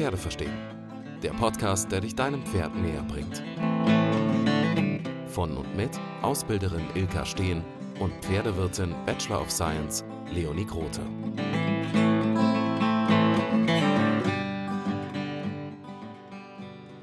Pferde 0.00 0.16
verstehen. 0.16 0.56
Der 1.22 1.32
Podcast, 1.32 1.92
der 1.92 2.00
dich 2.00 2.14
deinem 2.14 2.42
Pferd 2.46 2.74
näher 2.74 3.02
bringt. 3.02 3.42
Von 5.26 5.54
und 5.58 5.76
mit 5.76 5.90
Ausbilderin 6.22 6.86
Ilka 6.94 7.26
Steen 7.26 7.62
und 7.98 8.10
Pferdewirtin 8.24 8.94
Bachelor 9.04 9.42
of 9.42 9.50
Science 9.50 10.02
Leonie 10.32 10.64
Grote. 10.64 11.02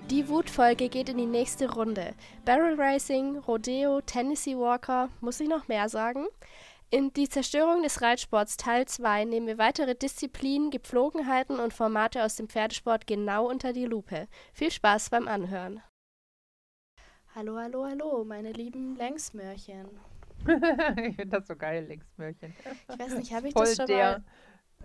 Die 0.10 0.28
Wutfolge 0.28 0.90
geht 0.90 1.10
in 1.10 1.18
die 1.18 1.28
nächste 1.28 1.72
Runde. 1.72 2.16
Barrel 2.46 2.82
Racing, 2.82 3.38
Rodeo, 3.48 4.02
Tennessee 4.02 4.58
Walker, 4.58 5.10
muss 5.22 5.40
ich 5.40 5.48
noch 5.48 5.68
mehr 5.68 5.88
sagen? 5.88 6.26
In 6.90 7.12
Die 7.12 7.28
Zerstörung 7.28 7.84
des 7.84 8.02
Reitsports 8.02 8.56
Teil 8.56 8.88
2 8.88 9.26
nehmen 9.26 9.46
wir 9.46 9.58
weitere 9.58 9.94
Disziplinen, 9.94 10.72
Gepflogenheiten 10.72 11.60
und 11.60 11.74
Formate 11.74 12.24
aus 12.24 12.38
dem 12.38 12.48
Pferdesport 12.48 13.06
genau 13.08 13.50
unter 13.50 13.74
die 13.74 13.84
Lupe. 13.84 14.30
Viel 14.54 14.72
Spaß 14.72 15.10
beim 15.10 15.28
Anhören. 15.28 15.82
Hallo, 17.36 17.58
hallo, 17.58 17.86
hallo, 17.86 18.24
meine 18.24 18.54
lieben 18.54 18.96
Längsmörchen. 18.96 19.90
ich 20.48 21.18
finde 21.18 21.28
das 21.28 21.48
so 21.48 21.58
geil, 21.58 21.86
Längsmörchen. 21.88 22.56
Ich 22.90 23.00
weiß 23.00 23.18
nicht, 23.18 23.34
habe 23.34 23.50
ich, 23.50 23.54
das 23.54 23.76
schon 23.76 23.90
mal, 23.90 24.24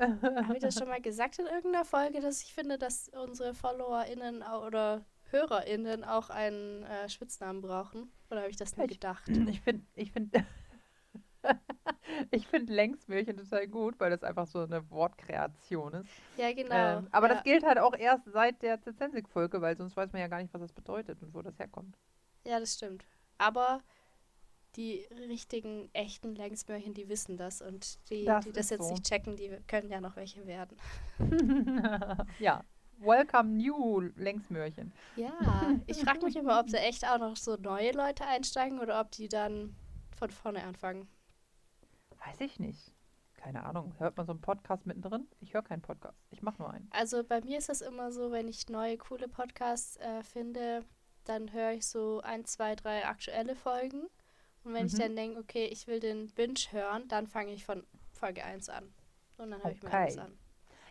hab 0.01 0.55
ich 0.55 0.61
das 0.61 0.75
schon 0.75 0.89
mal 0.89 1.01
gesagt 1.01 1.39
in 1.39 1.47
irgendeiner 1.47 1.85
Folge, 1.85 2.21
dass 2.21 2.43
ich 2.43 2.53
finde, 2.53 2.79
dass 2.79 3.11
unsere 3.11 3.55
FollowerInnen 3.55 4.43
oder 4.43 5.05
HörerInnen 5.31 6.03
auch 6.03 6.31
einen 6.31 6.83
äh, 6.83 7.09
Spitznamen 7.09 7.63
brauchen? 7.63 8.11
Oder 8.29 8.41
habe 8.41 8.51
ich 8.51 8.57
das 8.57 8.77
nur 8.77 8.89
gedacht? 8.89 9.29
Ich 9.29 9.61
finde, 9.61 9.87
ich 9.95 10.11
finde. 10.11 10.45
Ich 12.31 12.47
finde 12.47 12.73
Längsmärchen 12.73 13.37
total 13.37 13.69
gut, 13.69 13.99
weil 13.99 14.11
das 14.11 14.23
einfach 14.23 14.47
so 14.47 14.61
eine 14.61 14.89
Wortkreation 14.91 15.95
ist. 15.95 16.11
Ja, 16.37 16.53
genau. 16.53 16.99
Ähm, 16.99 17.09
aber 17.11 17.29
ja. 17.29 17.35
das 17.35 17.45
gilt 17.45 17.65
halt 17.65 17.79
auch 17.79 17.95
erst 17.95 18.25
seit 18.27 18.63
der 18.63 18.81
Zensik-Folge, 18.83 19.61
weil 19.61 19.77
sonst 19.77 19.97
weiß 19.97 20.13
man 20.13 20.21
ja 20.21 20.29
gar 20.29 20.41
nicht, 20.41 20.53
was 20.55 20.61
das 20.61 20.73
bedeutet 20.73 21.23
und 21.23 21.35
wo 21.35 21.43
das 21.43 21.59
herkommt. 21.59 21.97
Ja, 22.45 22.59
das 22.61 22.75
stimmt. 22.75 23.05
Aber 23.39 23.83
die 24.77 25.07
richtigen, 25.29 25.91
echten 25.93 26.35
Längsmörchen, 26.35 26.95
die 26.95 27.09
wissen 27.09 27.37
das 27.37 27.61
und 27.61 27.99
die, 28.11 28.25
Das 28.25 28.45
die 28.45 28.53
das 28.53 28.71
jetzt 28.71 28.85
so. 28.85 28.91
nicht 28.91 29.05
checken, 29.05 29.37
die 29.37 29.51
können 29.67 29.91
ja 29.91 30.01
noch 30.01 30.17
welche 30.17 30.47
werden. 30.47 30.77
ja. 32.39 32.65
Welcome 32.99 33.57
new 33.57 34.01
Längsmörchen. 34.17 34.93
Ja, 35.17 35.33
ich 35.87 35.99
frage 35.99 36.25
mich 36.25 36.37
immer, 36.37 36.61
ob 36.61 36.69
da 36.69 36.79
echt 36.79 37.05
auch 37.05 37.19
noch 37.19 37.37
so 37.37 37.57
neue 37.57 37.91
Leute 37.93 38.25
einsteigen 38.25 38.79
oder 38.79 39.01
ob 39.01 39.11
die 39.11 39.29
dann 39.29 39.75
von 40.17 40.31
vorne 40.31 40.63
anfangen. 40.63 41.09
Weiß 42.27 42.41
ich 42.41 42.59
nicht. 42.61 42.93
Keine 43.37 43.65
Ahnung. 43.65 43.95
Hört 43.99 44.17
man 44.17 44.27
so 44.27 44.33
einen 44.33 44.41
Podcast 44.41 44.87
mittendrin? 44.87 45.27
Ich 45.41 45.53
höre 45.55 45.63
keinen 45.63 45.83
Podcast. 45.83 46.17
Ich 46.31 46.43
mache 46.43 46.63
nur 46.63 46.71
einen. 46.71 46.89
Also 46.93 47.25
bei 47.25 47.41
mir 47.41 47.59
ist 47.59 47.69
das 47.69 47.81
immer 47.81 48.13
so, 48.13 48.31
wenn 48.31 48.47
ich 48.49 48.69
neue, 48.69 48.97
coole 48.97 49.27
Podcasts 49.29 49.97
äh, 49.97 50.23
finde, 50.23 50.85
dann 51.25 51.53
höre 51.53 51.73
ich 51.73 51.87
so 51.87 52.21
ein, 52.23 52.45
zwei, 52.45 52.77
drei 52.77 53.05
aktuelle 53.07 53.57
Folgen. 53.57 54.03
Und 54.65 54.75
wenn 54.75 54.87
ich 54.87 54.93
Mhm. 54.93 54.99
dann 54.99 55.17
denke, 55.17 55.41
okay, 55.41 55.65
ich 55.67 55.89
will 55.89 55.99
den 55.99 56.29
Binge 56.29 56.55
hören, 56.71 57.09
dann 57.09 57.27
fange 57.27 57.53
ich 57.53 57.65
von 57.65 57.85
Folge 58.13 58.45
1 58.45 58.69
an. 58.69 58.93
Und 59.39 59.51
dann 59.51 59.63
höre 59.63 59.73
ich 59.73 59.83
mir 59.83 59.93
alles 59.93 60.17
Okay. 60.19 60.25
an. 60.27 60.39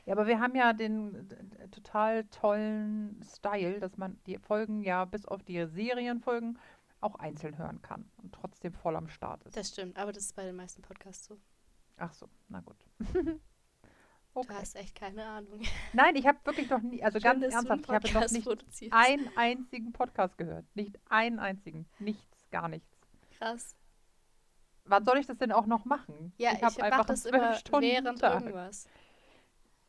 Ja, 0.05 0.13
aber 0.13 0.27
wir 0.27 0.39
haben 0.41 0.55
ja 0.55 0.73
den 0.73 1.29
total 1.71 2.25
tollen 2.25 3.21
Style, 3.23 3.79
dass 3.79 3.95
man 3.97 4.19
die 4.25 4.37
Folgen 4.39 4.81
ja 4.81 5.05
bis 5.05 5.25
auf 5.25 5.43
die 5.43 5.65
Serienfolgen 5.67 6.57
auch 7.01 7.15
einzeln 7.15 7.57
hören 7.57 7.81
kann 7.81 8.09
und 8.17 8.33
trotzdem 8.33 8.73
voll 8.73 8.95
am 8.95 9.07
Start 9.09 9.43
ist. 9.43 9.57
Das 9.57 9.69
stimmt, 9.69 9.97
aber 9.97 10.11
das 10.11 10.23
ist 10.25 10.35
bei 10.35 10.43
den 10.45 10.55
meisten 10.55 10.81
Podcasts 10.81 11.25
so. 11.25 11.37
Ach 11.97 12.13
so, 12.13 12.27
na 12.47 12.61
gut. 12.61 12.77
Du 14.33 14.39
okay. 14.39 14.53
hast 14.53 14.77
echt 14.77 14.95
keine 14.95 15.25
Ahnung. 15.25 15.59
Nein, 15.93 16.15
ich 16.15 16.25
habe 16.25 16.39
wirklich 16.45 16.69
noch 16.69 16.81
nie, 16.81 17.03
also 17.03 17.19
Schön, 17.19 17.23
ganz 17.41 17.41
du 17.41 17.51
ernsthaft, 17.51 17.83
ich 17.83 17.93
habe 17.93 18.13
noch 18.13 18.31
nicht 18.31 18.45
produzierst. 18.45 18.93
einen 18.93 19.29
einzigen 19.35 19.91
Podcast 19.91 20.37
gehört. 20.37 20.65
Nicht 20.73 20.97
einen 21.09 21.37
einzigen. 21.37 21.85
Nichts, 21.99 22.49
gar 22.49 22.69
nichts. 22.69 22.87
Krass. 23.37 23.75
Wann 24.85 25.03
soll 25.03 25.17
ich 25.17 25.25
das 25.27 25.37
denn 25.37 25.51
auch 25.51 25.65
noch 25.65 25.83
machen? 25.83 26.31
Ja, 26.37 26.53
ich 26.53 26.63
habe 26.63 26.73
mache 26.75 26.83
einfach 26.83 27.05
das 27.05 27.25
immer 27.25 27.57
12 27.61 27.81
während 27.83 28.19
Tag. 28.21 28.41
irgendwas. 28.41 28.87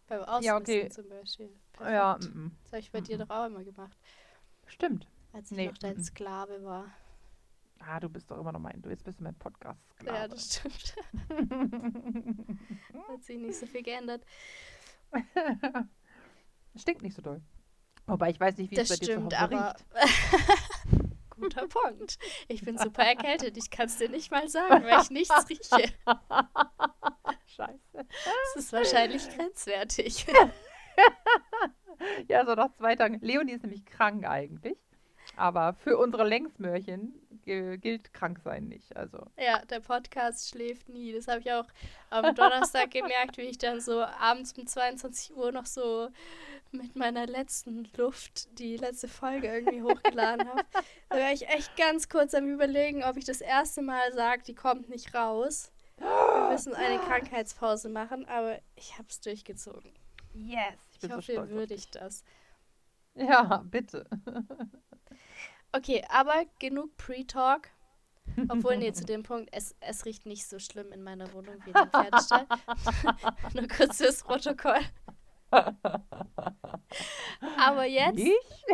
Beim 0.09 0.23
Ausmisten 0.23 0.45
Ja, 0.45 0.57
okay. 0.57 0.89
zum 0.89 1.09
Beispiel. 1.09 1.55
Ja, 1.79 2.15
Perfekt. 2.15 2.35
mm, 2.35 2.39
mm. 2.47 2.57
Das 2.65 2.73
habe 2.73 2.81
ich 2.81 2.91
bei 2.91 3.01
dir 3.01 3.17
Mhm. 3.19 3.21
doch 3.21 3.31
auch 3.31 3.47
immer 3.47 3.63
gemacht, 3.63 3.97
stimmt. 4.67 5.07
als 5.33 5.53
ich 5.53 5.57
Nee, 5.57 5.67
noch 5.69 5.79
dein. 5.79 6.03
Sklave 6.03 6.65
war. 6.65 6.87
Ah, 7.85 7.99
du 8.01 8.09
bist 8.09 8.31
doch 8.31 8.39
immer 8.39 8.53
noch 8.53 8.61
mein, 8.61 8.81
du 8.81 8.91
jetzt 8.91 9.05
bist 9.05 9.19
du 9.19 9.25
mein 9.25 9.35
podcast 9.35 9.81
Ja, 10.05 10.29
das 10.29 10.55
stimmt. 10.55 10.95
Hat 13.09 13.23
sich 13.25 13.39
nicht 13.39 13.59
so 13.59 13.67
viel 13.67 13.83
geändert. 13.83 14.25
Stinkt 16.77 17.03
nicht 17.03 17.15
so 17.17 17.23
doll. 17.23 17.43
Wobei 18.07 18.31
ich 18.31 18.41
weiß 18.41 18.57
nicht, 18.59 18.71
wie 18.71 18.77
Das 18.77 18.91
es 18.91 18.99
bei 18.99 19.05
dir 19.05 19.15
zu 19.15 19.21
stimmt, 19.21 19.35
Hause 19.41 19.57
aber. 19.57 19.75
riecht. 19.75 21.09
Guter 21.31 21.67
Punkt. 21.67 22.19
Ich 22.49 22.63
bin 22.63 22.79
super 22.79 23.03
erkältet. 23.03 23.57
Ich 23.57 23.69
kann 23.71 23.87
es 23.87 23.97
dir 23.99 24.09
nicht 24.09 24.31
mal 24.31 24.49
sagen, 24.49 24.85
weil 24.85 25.01
ich 25.03 25.11
nichts 25.11 25.49
rieche. 25.49 25.93
Scheiße. 27.47 27.81
Das 27.95 28.57
ist 28.57 28.73
wahrscheinlich 28.73 29.29
grenzwertig. 29.29 30.25
Ja, 32.29 32.45
so 32.47 32.55
nach 32.55 32.73
zwei 32.75 32.95
Tagen. 32.97 33.19
Leonie 33.21 33.53
ist 33.53 33.63
nämlich 33.63 33.85
krank 33.87 34.25
eigentlich. 34.25 34.79
Aber 35.37 35.75
für 35.75 35.97
unsere 35.97 36.27
Längsmörchen 36.27 37.15
gilt 37.45 38.13
krank 38.15 38.39
sein 38.45 38.69
nicht. 38.69 38.97
Also, 38.97 39.19
Ja, 39.37 39.65
der 39.65 39.81
Podcast 39.81 40.51
schläft 40.51 40.89
nie. 40.89 41.13
Das 41.13 41.27
habe 41.27 41.41
ich 41.41 41.53
auch 41.53 41.67
am 42.11 42.35
Donnerstag 42.35 42.91
gemerkt, 42.93 43.37
wie 43.37 43.43
ich 43.43 43.59
dann 43.59 43.81
so 43.81 44.03
abends 44.03 44.57
um 44.57 44.67
22 44.67 45.35
Uhr 45.37 45.51
noch 45.51 45.67
so 45.67 46.09
mit 46.71 46.95
meiner 46.97 47.27
letzten 47.27 47.89
Luft 47.97 48.59
die 48.59 48.77
letzte 48.77 49.09
Folge 49.09 49.49
irgendwie 49.49 49.83
hochgeladen 49.83 50.49
habe. 50.49 50.63
Da 51.09 51.17
war 51.17 51.33
ich 51.33 51.49
echt 51.49 51.77
ganz 51.77 52.09
kurz 52.09 52.35
am 52.35 52.47
Überlegen, 52.49 53.03
ob 53.05 53.17
ich 53.17 53.25
das 53.25 53.41
erste 53.41 53.83
Mal 53.83 54.13
sage, 54.13 54.43
die 54.45 54.55
kommt 54.55 54.89
nicht 54.89 55.15
raus. 55.15 55.73
Wir 55.99 56.49
müssen 56.51 56.75
eine 56.75 56.99
Krankheitspause 57.09 57.89
machen, 57.89 58.27
aber 58.27 58.59
ich 58.77 58.95
habe 58.99 59.09
es 59.09 59.21
durchgezogen. 59.21 59.93
yes. 60.35 60.75
Ich 60.91 60.95
Ich 60.95 61.01
bin 61.01 61.11
so 61.11 61.17
hoffe, 61.17 61.33
ihr 61.33 61.49
würdigt 61.51 61.95
das. 61.97 62.23
Ja, 63.15 63.63
bitte. 63.67 64.07
Okay, 65.73 66.05
aber 66.09 66.45
genug 66.59 66.97
Pre-Talk. 66.97 67.69
Obwohl, 68.49 68.77
nee, 68.77 68.93
zu 68.93 69.05
dem 69.05 69.23
Punkt, 69.25 69.49
es, 69.53 69.75
es 69.81 70.05
riecht 70.05 70.27
nicht 70.27 70.47
so 70.47 70.59
schlimm 70.59 70.93
in 70.93 71.03
meiner 71.03 71.33
Wohnung 71.33 71.57
wie 71.65 71.71
in 71.71 71.75
dem 71.75 71.91
Pferdestall. 71.91 72.47
Nur 73.55 73.69
kurz 73.69 73.97
fürs 73.99 74.23
Protokoll. 74.23 74.79
Aber 77.59 77.85
jetzt 77.85 78.25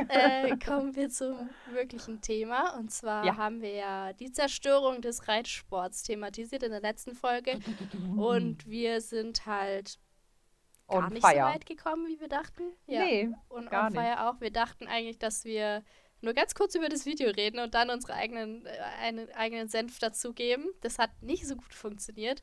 äh, 0.08 0.56
kommen 0.58 0.94
wir 0.94 1.08
zum 1.08 1.50
wirklichen 1.72 2.20
Thema. 2.20 2.76
Und 2.76 2.92
zwar 2.92 3.24
Ja. 3.24 3.36
haben 3.36 3.62
wir 3.62 3.72
ja 3.74 4.12
die 4.12 4.30
Zerstörung 4.30 5.00
des 5.00 5.26
Reitsports 5.28 6.02
thematisiert 6.02 6.62
in 6.62 6.70
der 6.70 6.80
letzten 6.80 7.14
Folge. 7.14 7.58
Und 8.16 8.66
wir 8.66 9.00
sind 9.00 9.46
halt 9.46 9.98
gar 10.88 11.04
On 11.06 11.12
nicht 11.12 11.22
so 11.26 11.28
weit 11.36 11.66
gekommen, 11.66 12.06
wie 12.06 12.20
wir 12.20 12.28
dachten. 12.28 12.62
Ja. 12.86 13.04
Nee, 13.04 13.30
Und 13.48 13.70
gar 13.70 13.86
on 13.86 13.94
Fire 13.94 14.28
auch. 14.28 14.40
Wir 14.40 14.52
dachten 14.52 14.86
eigentlich, 14.86 15.18
dass 15.18 15.44
wir 15.44 15.82
nur 16.20 16.34
ganz 16.34 16.54
kurz 16.54 16.74
über 16.74 16.88
das 16.88 17.06
Video 17.06 17.30
reden 17.30 17.60
und 17.60 17.74
dann 17.74 17.90
unsere 17.90 18.14
eigenen, 18.14 18.66
äh, 18.66 18.70
einen 19.00 19.30
eigenen 19.32 19.68
Senf 19.68 19.98
dazugeben. 19.98 20.66
Das 20.80 20.98
hat 20.98 21.10
nicht 21.22 21.46
so 21.46 21.56
gut 21.56 21.74
funktioniert. 21.74 22.42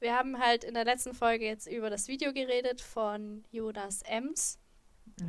Wir 0.00 0.14
haben 0.16 0.38
halt 0.38 0.64
in 0.64 0.74
der 0.74 0.84
letzten 0.84 1.14
Folge 1.14 1.46
jetzt 1.46 1.66
über 1.66 1.88
das 1.90 2.08
Video 2.08 2.32
geredet 2.32 2.80
von 2.80 3.44
Jonas 3.50 4.02
Ems. 4.02 4.58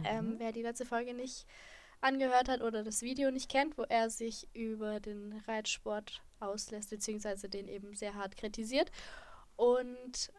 Ähm, 0.06 0.32
Mhm. 0.32 0.40
wer 0.40 0.52
die 0.52 0.62
letzte 0.62 0.86
Folge 0.86 1.14
nicht 1.14 1.46
angehört 2.02 2.50
hat 2.50 2.62
oder 2.62 2.84
das 2.84 3.02
Video 3.02 3.32
nicht 3.32 3.50
kennt, 3.50 3.78
wo 3.78 3.84
er 3.84 4.10
sich 4.10 4.48
über 4.54 5.00
den 5.00 5.42
Reitsport 5.48 6.22
auslässt, 6.40 6.90
beziehungsweise 6.90 7.50
den 7.50 7.68
eben 7.68 7.96
sehr 7.96 8.16
hart 8.16 8.38
kritisiert. 8.38 8.92
Und 9.56 10.32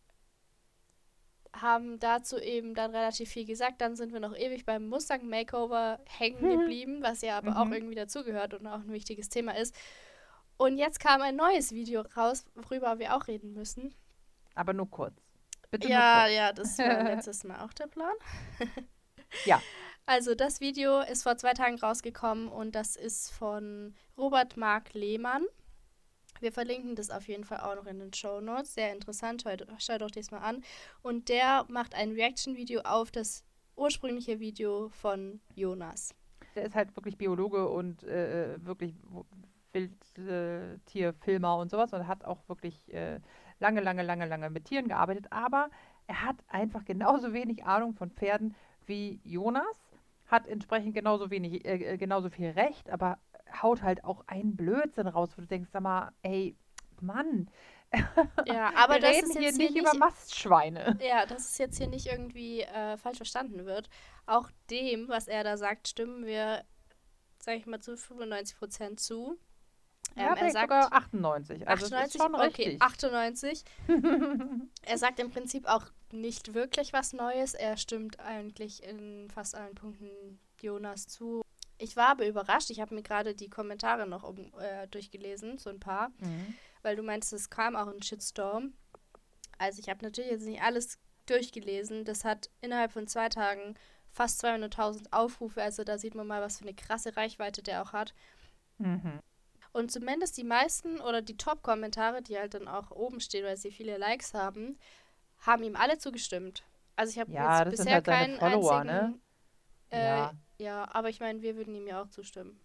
haben 1.61 1.99
dazu 1.99 2.39
eben 2.39 2.75
dann 2.75 2.91
relativ 2.95 3.31
viel 3.31 3.45
gesagt. 3.47 3.81
Dann 3.81 3.97
sind 3.97 4.13
wir 4.13 4.21
noch 4.21 4.37
ewig 4.37 4.65
beim 4.65 4.87
Mustang 4.89 5.29
Makeover 5.29 6.01
hängen 6.07 6.43
Mhm. 6.43 6.59
geblieben, 6.61 6.99
was 7.03 7.23
ja 7.23 7.39
aber 7.39 7.59
auch 7.61 7.65
Mhm. 7.67 7.73
irgendwie 7.75 7.95
dazugehört 7.95 8.55
und 8.55 8.67
auch 8.67 8.81
ein 8.81 8.93
wichtiges 8.93 9.29
Thema 9.29 9.57
ist. 9.57 9.75
Und 10.59 10.79
jetzt 10.79 11.01
kam 11.01 11.21
ein 11.23 11.37
neues 11.37 11.73
Video 11.73 12.03
raus, 12.17 12.45
worüber 12.55 12.99
wir 12.99 13.15
auch 13.17 13.27
reden 13.29 13.53
müssen. 13.53 13.95
Aber 14.55 14.73
nur 14.73 14.91
kurz. 14.91 15.15
Bitte 15.71 15.89
Ja, 15.89 16.23
kurz. 16.25 16.35
ja, 16.37 16.53
das 16.53 16.79
war 16.79 17.03
letztes 17.05 17.45
Mal 17.45 17.61
auch 17.65 17.73
der 17.73 17.87
Plan. 17.89 18.15
Ja. 19.45 19.61
Also 20.07 20.35
das 20.37 20.61
Video 20.61 21.01
ist 21.01 21.25
vor 21.25 21.37
zwei 21.37 21.53
Tagen 21.53 21.79
rausgekommen 21.81 22.47
und 22.49 22.75
das 22.77 22.95
ist 22.95 23.31
von 23.33 23.95
Robert 24.17 24.57
Mark 24.57 24.95
Lehmann. 24.95 25.45
Wir 26.41 26.53
verlinken 26.53 26.95
das 26.97 27.11
auf 27.11 27.29
jeden 27.29 27.45
Fall 27.45 27.61
auch 27.61 27.75
noch 27.77 27.87
in 27.87 27.99
den 27.99 28.13
Show 28.13 28.41
Notes. 28.41 28.75
Sehr 28.75 28.93
interessant, 28.93 29.43
schaut, 29.79 30.03
euch 30.03 30.13
das 30.13 30.31
mal 30.31 30.39
an. 30.39 30.63
Und 31.03 31.29
der 31.29 31.65
macht 31.69 31.95
ein 31.95 32.13
Reaction-Video 32.13 32.81
auf 32.83 33.11
das 33.11 33.45
ursprüngliche 33.77 34.41
Video 34.41 34.89
von 34.89 35.41
Jonas. 35.55 36.15
Der 36.55 36.65
ist 36.65 36.75
halt 36.75 36.97
wirklich 36.97 37.19
Biologe 37.19 37.69
und 37.69 38.03
äh, 38.05 38.57
wirklich 38.65 38.95
Wildtierfilmer 39.73 41.59
und 41.59 41.71
sowas 41.71 41.93
und 41.93 42.07
hat 42.07 42.25
auch 42.25 42.49
wirklich 42.49 42.93
äh, 42.93 43.21
lange, 43.61 43.81
lange, 43.81 44.03
lange, 44.03 44.27
lange 44.27 44.51
mit 44.51 44.65
Tieren 44.65 44.89
gearbeitet. 44.89 45.27
Aber 45.31 45.69
er 46.07 46.23
hat 46.23 46.37
einfach 46.49 46.85
genauso 46.85 47.33
wenig 47.33 47.65
Ahnung 47.65 47.95
von 47.95 48.11
Pferden 48.11 48.55
wie 48.87 49.21
Jonas. 49.25 49.91
hat 50.27 50.49
entsprechend 50.49 50.95
genauso 50.95 51.31
wenig, 51.31 51.65
äh, 51.65 51.95
äh, 51.95 51.97
genauso 51.99 52.31
viel 52.31 52.51
Recht, 52.51 52.91
aber 52.91 53.19
haut 53.63 53.83
halt 53.83 54.05
auch 54.05 54.25
einen 54.27 54.57
Blödsinn 54.57 55.07
raus, 55.09 55.31
wo 55.37 55.43
du 55.43 55.47
denkst, 55.49 55.71
sag 55.73 55.83
mal, 55.83 56.13
ey, 56.23 56.57
Mann. 57.01 57.51
Ja, 58.45 58.73
aber 58.75 58.95
Wir 58.95 59.01
das 59.01 59.11
reden 59.17 59.31
ist 59.31 59.37
hier 59.37 59.53
nicht 59.53 59.73
hier 59.73 59.77
über 59.77 59.93
nicht, 59.93 60.01
Mastschweine. 60.01 60.99
ja, 61.01 61.27
dass 61.27 61.51
es 61.51 61.59
jetzt 61.59 61.79
hier 61.79 61.89
nicht 61.89 62.07
irgendwie 62.07 62.63
äh, 62.63 62.97
falsch 62.97 63.19
verstanden 63.19 63.65
wird. 63.67 63.89
Auch 64.27 64.51
dem, 64.71 65.09
was 65.09 65.29
er 65.29 65.45
da 65.45 65.57
sagt, 65.57 65.89
stimmen 65.89 66.27
wir, 66.27 66.65
sag 67.39 67.57
ich 67.57 67.67
mal, 67.67 67.81
zu 67.81 67.97
95 67.97 68.59
Prozent 68.59 69.01
zu. 69.01 69.39
Ja, 70.17 70.33
Ähm, 70.33 70.37
er 70.37 70.51
sagt 70.51 70.71
sogar 70.71 70.93
98. 70.93 71.69
Also 71.69 71.87
es 71.87 71.93
98, 71.93 72.15
ist 72.15 72.23
schon 72.23 72.35
okay, 72.35 72.47
richtig. 72.47 72.83
98. 72.83 73.65
Er 74.83 74.99
sagt 74.99 75.19
im 75.21 75.31
Prinzip 75.31 75.67
auch 75.67 75.85
nicht 76.13 76.55
wirklich 76.55 76.93
was 76.93 77.13
Neues. 77.13 77.55
Er 77.55 77.77
stimmt 77.77 78.21
eigentlich 78.21 78.83
in 78.85 79.29
fast 79.31 79.55
allen 79.57 79.75
Punkten 79.75 80.41
Jonas 80.61 81.07
zu. 81.09 81.43
Ich 81.79 81.97
war 81.97 82.09
aber 82.09 82.27
überrascht. 82.27 82.71
Ich 82.71 82.81
habe 82.81 82.95
mir 82.95 83.03
gerade 83.03 83.35
die 83.35 83.51
Kommentare 83.51 84.07
noch 84.07 84.23
um, 84.23 84.53
äh, 84.59 84.87
durchgelesen, 84.89 85.59
so 85.59 85.69
ein 85.71 85.81
paar, 85.81 86.09
Mhm. 86.19 86.55
weil 86.83 86.97
du 86.97 87.03
meinst, 87.03 87.33
es 87.33 87.51
kam 87.51 87.77
auch 87.77 87.89
ein 87.89 88.03
Shitstorm. 88.03 88.73
Also 89.59 89.81
ich 89.81 89.89
habe 89.89 90.05
natürlich 90.05 90.31
jetzt 90.31 90.47
nicht 90.47 90.63
alles 90.63 90.99
durchgelesen. 91.27 92.05
Das 92.05 92.25
hat 92.25 92.51
innerhalb 92.61 92.93
von 92.93 93.07
zwei 93.07 93.29
Tagen 93.29 93.75
fast 94.11 94.43
200.000 94.45 95.13
Aufrufe. 95.13 95.63
Also 95.63 95.85
da 95.85 95.99
sieht 95.99 96.15
man 96.15 96.27
mal, 96.27 96.41
was 96.41 96.59
für 96.59 96.65
eine 96.65 96.75
krasse 96.75 97.17
Reichweite 97.17 97.63
der 97.63 97.83
auch 97.83 97.93
hat. 97.93 98.15
Mhm. 98.79 99.21
Und 99.73 99.91
zumindest 99.93 100.39
die 100.39 100.45
meisten 100.45 101.01
oder 101.01 101.21
die 101.21 101.37
Top-Kommentare, 101.37 102.23
die 102.23 102.39
halt 102.39 102.55
dann 102.55 102.69
auch 102.69 102.91
oben 102.91 103.21
stehen, 103.21 103.45
weil 103.45 103.59
sie 103.59 103.71
viele 103.71 103.99
Likes 103.99 104.33
haben, 104.33 104.79
haben 105.41 105.63
ihm 105.63 105.77
alle 105.77 105.99
zugestimmt. 105.99 106.63
Also 106.95 107.11
ich 107.13 107.19
habe 107.19 107.31
Ja, 107.33 107.65
bisher 107.65 107.95
halt 107.95 108.07
keinen 108.07 108.39
Follower, 108.39 108.79
einzigen. 108.81 108.95
ne? 108.97 109.21
Äh, 109.91 110.05
Ja. 110.05 110.33
Ja. 110.59 110.89
aber 110.93 111.09
ich 111.09 111.21
meine, 111.21 111.43
wir 111.43 111.57
würden 111.57 111.75
ihm 111.75 111.87
ja 111.87 112.03
auch 112.03 112.09
zustimmen. 112.09 112.59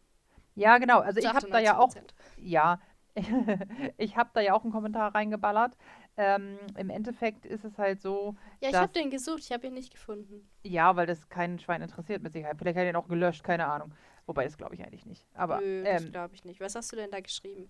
Ja, 0.56 0.78
genau. 0.78 1.00
Also 1.00 1.20
ich 1.20 1.28
habe 1.28 1.50
da 1.50 1.60
ja 1.60 1.78
auch 1.78 1.90
98%. 1.96 2.02
Ja, 2.38 2.80
ich 3.98 4.16
habe 4.18 4.30
da 4.34 4.42
ja 4.42 4.54
auch 4.54 4.64
einen 4.64 4.72
Kommentar 4.72 5.14
reingeballert. 5.14 5.78
Ähm, 6.18 6.58
Im 6.78 6.90
Endeffekt 6.90 7.46
ist 7.46 7.64
es 7.64 7.78
halt 7.78 8.02
so, 8.02 8.36
Ja, 8.60 8.68
ich 8.68 8.72
das- 8.74 8.82
habe 8.82 8.94
den 8.94 9.10
gesucht, 9.10 9.40
ich 9.40 9.52
habe 9.52 9.68
ihn 9.68 9.74
nicht 9.74 9.92
gefunden. 9.92 10.50
ja, 10.64 10.96
weil 10.96 11.06
das 11.08 11.30
keinen 11.30 11.60
Schwein 11.60 11.82
interessiert 11.82 12.22
mit 12.22 12.34
Sicherheit. 12.34 12.58
Vielleicht 12.58 12.78
hat 12.78 12.84
er 12.84 12.90
ihn 12.90 12.96
auch 12.96 13.08
gelöscht, 13.08 13.44
keine 13.44 13.66
Ahnung. 13.68 13.94
Wobei, 14.26 14.44
das 14.46 14.58
glaube 14.58 14.76
ich 14.76 14.84
eigentlich 14.84 15.06
nicht. 15.06 15.26
Aber 15.34 15.60
Nö, 15.62 15.84
das 15.84 16.04
ähm, 16.04 16.12
glaube 16.12 16.36
ich 16.36 16.44
nicht. 16.46 16.60
Was 16.60 16.76
hast 16.76 16.92
du 16.92 16.96
denn 16.96 17.12
da 17.12 17.20
geschrieben? 17.20 17.70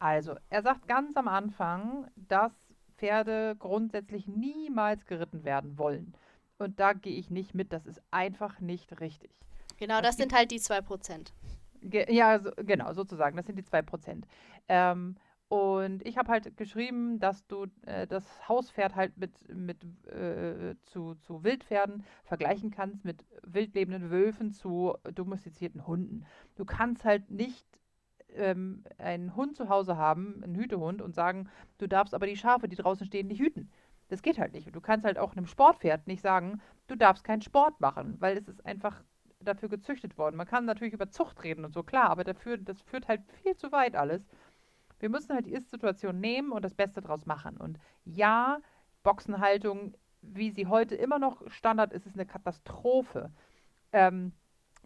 also, 0.00 0.34
er 0.50 0.62
sagt 0.62 0.86
ganz 0.88 1.16
am 1.16 1.28
Anfang, 1.28 2.08
dass 2.16 2.52
Pferde 2.96 3.54
grundsätzlich 3.58 4.26
niemals 4.28 5.04
geritten 5.06 5.44
werden 5.44 5.78
wollen. 5.78 6.14
Und 6.58 6.80
da 6.80 6.92
gehe 6.92 7.16
ich 7.16 7.30
nicht 7.30 7.54
mit. 7.54 7.72
Das 7.72 7.86
ist 7.86 8.00
einfach 8.10 8.60
nicht 8.60 9.00
richtig. 9.00 9.30
Genau, 9.76 10.00
das 10.00 10.08
das 10.08 10.16
sind 10.16 10.32
halt 10.32 10.50
die 10.50 10.60
2%. 10.60 11.32
Ge 11.82 12.12
ja, 12.12 12.38
so, 12.38 12.50
genau, 12.56 12.92
sozusagen. 12.92 13.36
Das 13.36 13.46
sind 13.46 13.56
die 13.56 13.64
2%. 13.64 14.22
Ähm, 14.68 15.16
und 15.48 16.04
ich 16.06 16.16
habe 16.16 16.32
halt 16.32 16.56
geschrieben, 16.56 17.18
dass 17.18 17.46
du 17.46 17.66
äh, 17.82 18.06
das 18.06 18.48
Hauspferd 18.48 18.96
halt 18.96 19.16
mit, 19.18 19.32
mit 19.54 19.84
äh, 20.08 20.74
zu, 20.82 21.14
zu 21.16 21.44
Wildpferden 21.44 22.04
vergleichen 22.24 22.70
kannst, 22.70 23.04
mit 23.04 23.24
wildlebenden 23.42 24.10
Wölfen 24.10 24.52
zu 24.52 24.96
domestizierten 25.14 25.86
Hunden. 25.86 26.24
Du 26.56 26.64
kannst 26.64 27.04
halt 27.04 27.30
nicht 27.30 27.66
ähm, 28.30 28.84
einen 28.98 29.36
Hund 29.36 29.56
zu 29.56 29.68
Hause 29.68 29.96
haben, 29.96 30.42
einen 30.42 30.56
Hütehund, 30.56 31.02
und 31.02 31.14
sagen, 31.14 31.48
du 31.78 31.86
darfst 31.86 32.14
aber 32.14 32.26
die 32.26 32.36
Schafe, 32.36 32.68
die 32.68 32.76
draußen 32.76 33.06
stehen, 33.06 33.28
nicht 33.28 33.40
hüten. 33.40 33.70
Das 34.08 34.22
geht 34.22 34.38
halt 34.38 34.52
nicht. 34.52 34.74
Du 34.74 34.80
kannst 34.80 35.04
halt 35.04 35.18
auch 35.18 35.32
einem 35.32 35.46
Sportpferd 35.46 36.06
nicht 36.06 36.20
sagen, 36.22 36.60
du 36.86 36.96
darfst 36.96 37.24
keinen 37.24 37.42
Sport 37.42 37.80
machen, 37.80 38.16
weil 38.20 38.36
es 38.36 38.48
ist 38.48 38.64
einfach 38.64 39.02
dafür 39.40 39.68
gezüchtet 39.68 40.18
worden. 40.18 40.36
Man 40.36 40.46
kann 40.46 40.64
natürlich 40.64 40.94
über 40.94 41.10
Zucht 41.10 41.42
reden 41.44 41.64
und 41.64 41.72
so, 41.72 41.82
klar, 41.82 42.10
aber 42.10 42.24
dafür, 42.24 42.58
das 42.58 42.80
führt 42.82 43.08
halt 43.08 43.22
viel 43.42 43.56
zu 43.56 43.72
weit 43.72 43.96
alles. 43.96 44.26
Wir 45.00 45.08
müssen 45.08 45.34
halt 45.34 45.46
die 45.46 45.52
Ist-Situation 45.52 46.20
nehmen 46.20 46.52
und 46.52 46.64
das 46.64 46.74
Beste 46.74 47.00
draus 47.00 47.26
machen. 47.26 47.56
Und 47.56 47.78
ja, 48.04 48.58
Boxenhaltung, 49.02 49.94
wie 50.22 50.50
sie 50.50 50.66
heute 50.66 50.94
immer 50.94 51.18
noch 51.18 51.42
Standard 51.50 51.92
ist, 51.92 52.06
ist 52.06 52.14
eine 52.14 52.26
Katastrophe. 52.26 53.30
Ähm, 53.92 54.32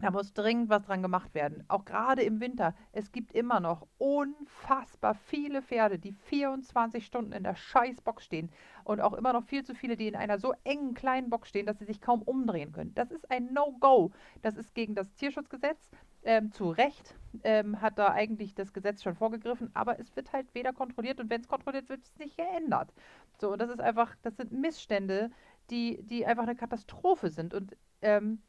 da 0.01 0.11
muss 0.11 0.33
dringend 0.33 0.69
was 0.69 0.83
dran 0.83 1.01
gemacht 1.01 1.33
werden. 1.33 1.63
Auch 1.67 1.85
gerade 1.85 2.21
im 2.23 2.39
Winter. 2.39 2.73
Es 2.91 3.11
gibt 3.11 3.31
immer 3.33 3.59
noch 3.59 3.87
unfassbar 3.97 5.15
viele 5.15 5.61
Pferde, 5.61 5.99
die 5.99 6.13
24 6.13 7.05
Stunden 7.05 7.33
in 7.33 7.43
der 7.43 7.55
Scheißbox 7.55 8.23
stehen. 8.23 8.49
Und 8.83 9.01
auch 9.01 9.13
immer 9.13 9.33
noch 9.33 9.43
viel 9.43 9.63
zu 9.63 9.75
viele, 9.75 9.97
die 9.97 10.07
in 10.07 10.15
einer 10.15 10.39
so 10.39 10.53
engen 10.63 10.93
kleinen 10.93 11.29
Box 11.29 11.49
stehen, 11.49 11.65
dass 11.65 11.79
sie 11.79 11.85
sich 11.85 12.01
kaum 12.01 12.21
umdrehen 12.21 12.71
können. 12.71 12.93
Das 12.95 13.11
ist 13.11 13.29
ein 13.29 13.53
No-Go. 13.53 14.11
Das 14.41 14.57
ist 14.57 14.73
gegen 14.73 14.95
das 14.95 15.13
Tierschutzgesetz. 15.15 15.89
Ähm, 16.23 16.51
zu 16.51 16.69
Recht 16.69 17.15
ähm, 17.43 17.79
hat 17.79 17.97
da 17.97 18.11
eigentlich 18.11 18.53
das 18.53 18.73
Gesetz 18.73 19.03
schon 19.03 19.15
vorgegriffen, 19.15 19.69
aber 19.73 19.99
es 19.99 20.13
wird 20.17 20.33
halt 20.33 20.53
weder 20.53 20.73
kontrolliert 20.73 21.21
und 21.21 21.29
wenn 21.29 21.39
es 21.39 21.47
kontrolliert 21.47 21.87
wird, 21.87 21.99
wird 21.99 22.07
es 22.07 22.19
nicht 22.19 22.35
geändert. 22.35 22.93
So, 23.39 23.53
und 23.53 23.61
das 23.61 23.69
ist 23.69 23.79
einfach, 23.79 24.15
das 24.21 24.35
sind 24.35 24.51
Missstände, 24.51 25.31
die, 25.69 26.01
die 26.03 26.25
einfach 26.25 26.43
eine 26.43 26.55
Katastrophe 26.55 27.29
sind. 27.29 27.53
Und 27.53 27.75
ähm, 28.01 28.41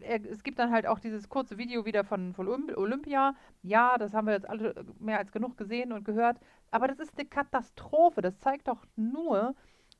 äh, 0.00 0.20
es 0.28 0.42
gibt 0.42 0.58
dann 0.58 0.70
halt 0.70 0.86
auch 0.86 0.98
dieses 0.98 1.28
kurze 1.28 1.58
Video 1.58 1.84
wieder 1.84 2.04
von, 2.04 2.34
von 2.34 2.46
Olymp- 2.48 2.76
Olympia. 2.76 3.34
Ja, 3.62 3.96
das 3.98 4.14
haben 4.14 4.26
wir 4.26 4.34
jetzt 4.34 4.48
alle 4.48 4.74
mehr 4.98 5.18
als 5.18 5.32
genug 5.32 5.56
gesehen 5.56 5.92
und 5.92 6.04
gehört. 6.04 6.38
Aber 6.70 6.88
das 6.88 6.98
ist 6.98 7.12
eine 7.18 7.26
Katastrophe. 7.28 8.20
Das 8.22 8.38
zeigt 8.38 8.68
doch 8.68 8.84
nur, 8.96 9.54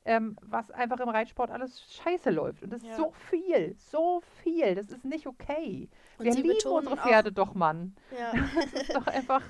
ähm, 0.05 0.35
was 0.41 0.71
einfach 0.71 0.99
im 0.99 1.09
Reitsport 1.09 1.51
alles 1.51 1.83
scheiße 1.93 2.29
läuft. 2.29 2.63
Und 2.63 2.71
das 2.71 2.83
Ja. 2.83 2.91
ist 2.91 2.97
so 2.97 3.11
viel, 3.29 3.75
so 3.77 4.21
viel. 4.43 4.75
Das 4.75 4.87
ist 4.91 5.03
nicht 5.05 5.27
okay. 5.27 5.89
Und 6.17 6.25
wir 6.25 6.33
sie 6.33 6.41
lieben 6.41 6.57
unsere 6.71 6.95
auch- 6.99 7.03
Pferde 7.05 7.31
doch, 7.31 7.53
Mann. 7.53 7.95
Ja. 8.17 8.31
Das 8.73 8.81
ist 8.81 8.95
doch 8.95 9.07
einfach. 9.07 9.41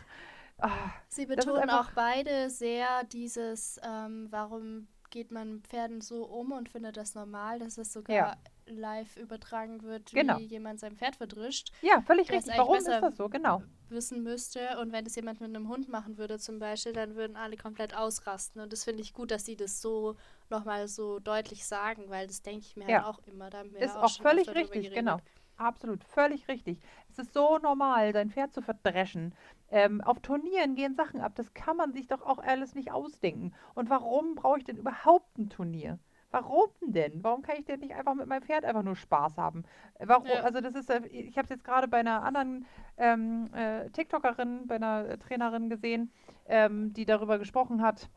Ah, 0.62 0.90
Sie 1.08 1.26
betonen 1.26 1.64
einfach- 1.64 1.90
auch 1.90 1.94
beide 1.94 2.50
sehr 2.50 3.04
dieses, 3.06 3.80
ähm, 3.84 4.28
warum 4.30 4.88
geht 5.10 5.32
man 5.32 5.62
Pferden 5.62 6.02
so 6.02 6.26
um 6.26 6.52
und 6.52 6.68
findet 6.70 6.98
das 6.98 7.16
normal, 7.16 7.60
dass 7.60 7.78
es 7.78 7.94
sogar 7.94 8.16
Ja. 8.16 8.36
Live 8.78 9.16
übertragen 9.18 9.82
wird, 9.84 10.12
Genau. 10.12 10.38
wie 10.38 10.46
jemand 10.46 10.80
sein 10.80 10.96
Pferd 10.96 11.16
verdrischt, 11.16 11.72
ja, 11.82 12.02
völlig 12.02 12.32
richtig. 12.32 12.58
Warum 12.58 12.76
ist 12.78 12.88
das 12.88 13.18
so? 13.18 13.30
Genau. 13.30 13.64
wissen 13.90 14.22
müsste. 14.24 14.78
Und 14.80 14.92
wenn 14.92 15.04
das 15.04 15.16
jemand 15.16 15.42
mit 15.42 15.50
einem 15.50 15.68
Hund 15.68 15.90
machen 15.90 16.18
würde 16.18 16.38
zum 16.38 16.60
Beispiel, 16.60 16.94
dann 16.94 17.16
würden 17.16 17.36
alle 17.36 17.58
komplett 17.58 17.96
ausrasten. 17.96 18.62
Und 18.62 18.72
das 18.72 18.84
finde 18.84 19.02
ich 19.02 19.14
gut, 19.14 19.32
dass 19.32 19.46
sie 19.46 19.56
das 19.56 19.82
so 19.82 20.16
nochmal 20.50 20.88
so 20.88 21.20
deutlich 21.20 21.66
sagen, 21.66 22.10
weil 22.10 22.28
das 22.28 22.42
denke 22.44 22.66
ich 22.68 22.76
mir 22.76 22.88
Ja. 22.88 23.04
halt 23.04 23.16
auch 23.16 23.20
immer. 23.26 23.50
Da 23.50 23.64
Ist 23.64 23.96
auch, 23.98 24.04
auch 24.04 24.22
völlig 24.22 24.48
richtig, 24.50 24.94
genau. 24.94 25.18
Absolut, 25.58 26.06
völlig 26.06 26.48
richtig. 26.48 26.80
Es 27.10 27.20
ist 27.20 27.34
so 27.34 27.58
normal, 27.58 28.14
sein 28.14 28.30
Pferd 28.30 28.54
zu 28.54 28.62
verdreschen. 28.62 29.36
Ähm, 29.70 30.00
auf 30.02 30.20
Turnieren 30.22 30.76
gehen 30.76 30.96
Sachen 30.96 31.20
ab. 31.20 31.34
Das 31.36 31.54
kann 31.54 31.76
man 31.76 31.92
sich 31.92 32.08
doch 32.08 32.22
auch 32.22 32.38
alles 32.40 32.76
nicht 32.76 32.92
ausdenken. 32.92 33.54
Und 33.76 33.90
warum 33.90 34.36
brauche 34.36 34.58
ich 34.60 34.64
denn 34.64 34.78
überhaupt 34.78 35.38
ein 35.38 35.50
Turnier? 35.50 36.00
Warum 36.32 36.70
denn? 36.82 37.24
Warum 37.24 37.42
kann 37.42 37.56
ich 37.58 37.66
denn 37.66 37.80
nicht 37.80 37.96
einfach 37.96 38.14
mit 38.14 38.28
meinem 38.28 38.44
Pferd 38.44 38.64
einfach 38.64 38.84
nur 38.84 38.96
Spaß 38.96 39.38
haben? 39.38 39.64
Äh, 39.96 40.08
Warum? 40.08 40.28
Ja. 40.28 40.42
Also 40.42 40.62
das 40.62 40.76
ist, 40.76 40.90
äh, 40.90 41.06
ich 41.08 41.38
habe 41.38 41.46
es 41.46 41.50
jetzt 41.50 41.64
gerade 41.64 41.88
bei 41.88 41.98
einer 42.00 42.24
anderen 42.24 42.66
ähm, 42.98 43.50
äh, 43.54 43.90
TikTokerin, 43.90 44.68
bei 44.68 44.76
einer 44.76 45.08
äh, 45.10 45.18
Trainerin 45.18 45.70
gesehen, 45.70 46.12
ähm, 46.48 46.94
die 46.94 47.06
darüber 47.06 47.40
gesprochen 47.40 47.82
hat, 47.82 48.10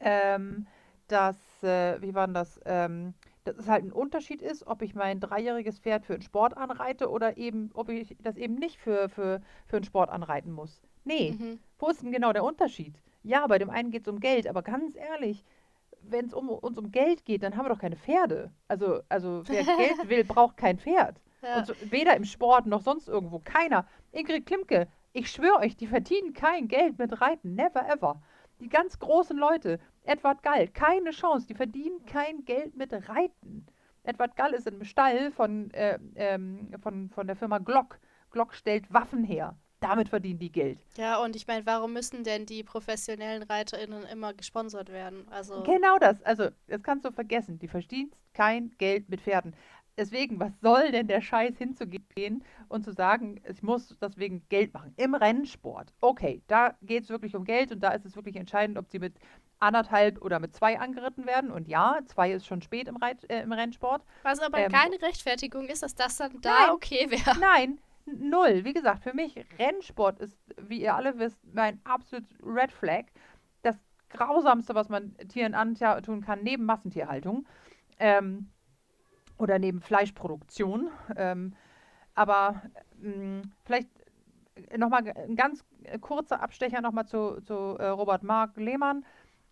ähm, 0.00 0.66
dass, 1.08 1.62
äh, 1.62 2.00
wie 2.02 2.14
war 2.14 2.26
denn 2.26 2.34
das? 2.34 2.60
Ähm, 2.64 3.14
dass 3.44 3.56
es 3.56 3.68
halt 3.68 3.84
ein 3.84 3.92
Unterschied 3.92 4.42
ist, 4.42 4.66
ob 4.66 4.82
ich 4.82 4.94
mein 4.94 5.18
dreijähriges 5.18 5.78
Pferd 5.78 6.04
für 6.04 6.12
einen 6.14 6.22
Sport 6.22 6.56
anreite 6.56 7.10
oder 7.10 7.38
eben, 7.38 7.70
ob 7.74 7.88
ich 7.88 8.16
das 8.20 8.36
eben 8.36 8.56
nicht 8.56 8.78
für, 8.78 9.08
für, 9.08 9.40
für 9.66 9.76
einen 9.76 9.84
Sport 9.84 10.10
anreiten 10.10 10.52
muss. 10.52 10.82
Nee, 11.04 11.32
Mhm. 11.38 11.58
wo 11.78 11.88
ist 11.88 12.02
denn 12.02 12.12
genau 12.12 12.32
der 12.32 12.44
Unterschied? 12.44 13.00
Ja, 13.22 13.46
bei 13.46 13.58
dem 13.58 13.70
einen 13.70 13.90
geht 13.90 14.02
es 14.02 14.08
um 14.08 14.20
Geld, 14.20 14.46
aber 14.46 14.62
ganz 14.62 14.94
ehrlich, 14.94 15.44
wenn 16.02 16.26
es 16.26 16.34
um, 16.34 16.48
uns 16.48 16.78
um 16.78 16.90
Geld 16.90 17.24
geht, 17.24 17.42
dann 17.42 17.56
haben 17.56 17.66
wir 17.66 17.70
doch 17.70 17.80
keine 17.80 17.96
Pferde. 17.96 18.50
Also, 18.68 19.00
also 19.08 19.42
wer 19.46 19.64
Geld 19.64 20.08
will, 20.08 20.24
braucht 20.24 20.56
kein 20.56 20.78
Pferd. 20.78 21.20
Ja. 21.42 21.58
Und 21.58 21.66
so, 21.66 21.74
weder 21.90 22.16
im 22.16 22.24
Sport 22.24 22.66
noch 22.66 22.82
sonst 22.82 23.08
irgendwo. 23.08 23.38
Keiner. 23.38 23.86
Ingrid 24.12 24.46
Klimke, 24.46 24.88
ich 25.12 25.30
schwöre 25.30 25.58
euch, 25.60 25.76
die 25.76 25.86
verdienen 25.86 26.34
kein 26.34 26.68
Geld 26.68 26.98
mit 26.98 27.20
Reiten. 27.20 27.54
Never 27.54 27.88
ever. 27.88 28.20
Die 28.60 28.68
ganz 28.68 28.98
großen 28.98 29.36
Leute, 29.36 29.80
Edward 30.04 30.42
Gall, 30.42 30.68
keine 30.68 31.10
Chance. 31.10 31.46
Die 31.46 31.54
verdienen 31.54 32.04
kein 32.06 32.44
Geld 32.44 32.76
mit 32.76 32.92
Reiten. 32.92 33.66
Edward 34.02 34.36
Gall 34.36 34.52
ist 34.52 34.66
im 34.66 34.84
Stall 34.84 35.30
von, 35.32 35.70
äh, 35.72 35.98
ähm, 36.14 36.70
von, 36.82 37.10
von 37.10 37.26
der 37.26 37.36
Firma 37.36 37.58
Glock. 37.58 37.98
Glock 38.30 38.54
stellt 38.54 38.92
Waffen 38.92 39.24
her. 39.24 39.56
Damit 39.80 40.10
verdienen 40.10 40.38
die 40.38 40.52
Geld. 40.52 40.78
Ja, 40.96 41.22
und 41.22 41.34
ich 41.36 41.46
meine, 41.46 41.64
warum 41.64 41.94
müssen 41.94 42.22
denn 42.22 42.44
die 42.44 42.62
professionellen 42.62 43.42
ReiterInnen 43.42 44.04
immer 44.04 44.34
gesponsert 44.34 44.90
werden? 44.90 45.26
Also, 45.30 45.62
Genau 45.62 45.96
das. 45.98 46.22
Also, 46.22 46.50
das 46.68 46.82
kannst 46.82 47.04
du 47.06 47.12
vergessen. 47.12 47.58
Die 47.58 47.68
verdienst 47.68 48.14
kein 48.34 48.70
Geld 48.78 49.08
mit 49.08 49.22
Pferden. 49.22 49.54
Deswegen, 49.96 50.38
was 50.38 50.52
soll 50.62 50.92
denn 50.92 51.08
der 51.08 51.20
Scheiß 51.20 51.58
hinzugehen 51.58 52.44
und 52.68 52.84
zu 52.84 52.92
sagen, 52.92 53.40
ich 53.46 53.62
muss 53.62 53.94
deswegen 54.00 54.42
Geld 54.48 54.72
machen? 54.72 54.94
Im 54.96 55.14
Rennsport. 55.14 55.92
Okay, 56.00 56.42
da 56.46 56.74
geht 56.82 57.04
es 57.04 57.10
wirklich 57.10 57.34
um 57.34 57.44
Geld 57.44 57.72
und 57.72 57.80
da 57.80 57.90
ist 57.90 58.06
es 58.06 58.16
wirklich 58.16 58.36
entscheidend, 58.36 58.78
ob 58.78 58.88
sie 58.88 58.98
mit 58.98 59.14
anderthalb 59.58 60.22
oder 60.22 60.38
mit 60.40 60.54
zwei 60.54 60.78
angeritten 60.78 61.26
werden. 61.26 61.50
Und 61.50 61.68
ja, 61.68 61.98
zwei 62.06 62.32
ist 62.32 62.46
schon 62.46 62.62
spät 62.62 62.88
im, 62.88 62.96
Reit, 62.96 63.28
äh, 63.30 63.42
im 63.42 63.52
Rennsport. 63.52 64.04
Was 64.22 64.40
aber 64.40 64.58
Ähm, 64.58 64.72
keine 64.72 65.00
Rechtfertigung 65.02 65.66
ist, 65.68 65.82
dass 65.82 65.94
das 65.94 66.16
dann 66.16 66.40
da 66.40 66.50
Nein. 66.50 66.70
okay 66.70 67.10
wäre. 67.10 67.38
Nein, 67.38 67.78
null. 68.06 68.64
Wie 68.64 68.72
gesagt, 68.72 69.02
für 69.02 69.14
mich 69.14 69.36
Rennsport 69.58 70.20
ist, 70.20 70.38
wie 70.56 70.82
ihr 70.82 70.94
alle 70.94 71.18
wisst, 71.18 71.38
mein 71.52 71.80
absolut 71.84 72.26
Red 72.44 72.72
Flag. 72.72 73.04
Das 73.62 73.76
Grausamste, 74.08 74.74
was 74.74 74.88
man 74.88 75.16
Tieren 75.28 75.54
antun 75.54 76.20
kann, 76.20 76.42
neben 76.42 76.64
Massentierhaltung 76.64 77.46
ähm, 77.98 78.50
oder 79.38 79.58
neben 79.58 79.80
Fleischproduktion. 79.80 80.90
Ähm, 81.16 81.54
aber 82.14 82.62
mh, 82.98 83.42
vielleicht 83.64 83.88
nochmal 84.76 85.12
ein 85.16 85.36
ganz 85.36 85.64
kurzer 86.00 86.42
Abstecher 86.42 86.80
nochmal 86.80 87.06
zu, 87.06 87.40
zu 87.42 87.54
äh, 87.78 87.86
Robert 87.86 88.22
Mark 88.22 88.56
Lehmann. 88.56 89.04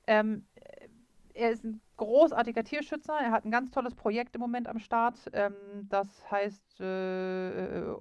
Ähm, 0.06 0.46
er 1.34 1.50
ist 1.50 1.64
ein 1.64 1.80
großartiger 1.98 2.64
Tierschützer. 2.64 3.18
Er 3.20 3.30
hat 3.30 3.44
ein 3.44 3.50
ganz 3.50 3.70
tolles 3.70 3.94
Projekt 3.94 4.34
im 4.34 4.40
Moment 4.40 4.68
am 4.68 4.78
Start. 4.78 5.18
Ähm, 5.34 5.54
das 5.90 6.08
heißt 6.30 6.80
äh, 6.80 6.84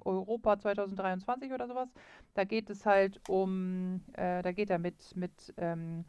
Europa 0.04 0.58
2023 0.58 1.52
oder 1.52 1.66
sowas. 1.68 1.92
Da 2.34 2.44
geht 2.44 2.70
es 2.70 2.86
halt 2.86 3.20
um, 3.28 4.00
äh, 4.14 4.42
da 4.42 4.52
geht 4.52 4.70
er 4.70 4.78
mit, 4.78 5.14
mit 5.16 5.52
ähm, 5.58 6.06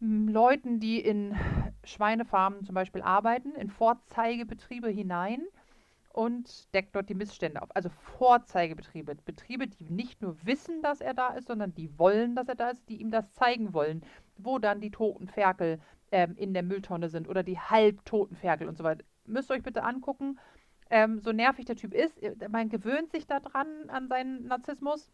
Leuten, 0.00 0.80
die 0.80 1.00
in 1.00 1.34
Schweinefarmen 1.82 2.64
zum 2.64 2.74
Beispiel 2.74 3.02
arbeiten, 3.02 3.52
in 3.52 3.70
Vorzeigebetriebe 3.70 4.88
hinein 4.88 5.42
und 6.14 6.72
deckt 6.74 6.94
dort 6.94 7.08
die 7.08 7.14
Missstände 7.14 7.60
auf. 7.60 7.74
Also 7.74 7.88
Vorzeigebetriebe, 8.18 9.16
Betriebe, 9.16 9.66
die 9.66 9.90
nicht 9.90 10.22
nur 10.22 10.36
wissen, 10.44 10.80
dass 10.82 11.00
er 11.00 11.14
da 11.14 11.28
ist, 11.34 11.48
sondern 11.48 11.74
die 11.74 11.98
wollen, 11.98 12.36
dass 12.36 12.48
er 12.48 12.54
da 12.54 12.70
ist, 12.70 12.88
die 12.88 13.00
ihm 13.00 13.10
das 13.10 13.32
zeigen 13.32 13.74
wollen, 13.74 14.04
wo 14.36 14.58
dann 14.58 14.80
die 14.80 14.90
toten 14.90 15.26
Ferkel 15.26 15.80
ähm, 16.12 16.36
in 16.36 16.54
der 16.54 16.62
Mülltonne 16.62 17.08
sind 17.08 17.28
oder 17.28 17.42
die 17.42 17.58
halbtoten 17.58 18.36
Ferkel 18.36 18.68
und 18.68 18.76
so 18.76 18.84
weiter. 18.84 19.04
Müsst 19.26 19.50
ihr 19.50 19.54
euch 19.54 19.62
bitte 19.62 19.82
angucken, 19.82 20.38
ähm, 20.90 21.20
so 21.20 21.32
nervig 21.32 21.64
der 21.64 21.76
Typ 21.76 21.94
ist, 21.94 22.22
äh, 22.22 22.34
man 22.48 22.68
gewöhnt 22.68 23.10
sich 23.10 23.26
daran 23.26 23.66
an 23.88 24.08
seinen 24.08 24.46
Narzissmus, 24.46 25.10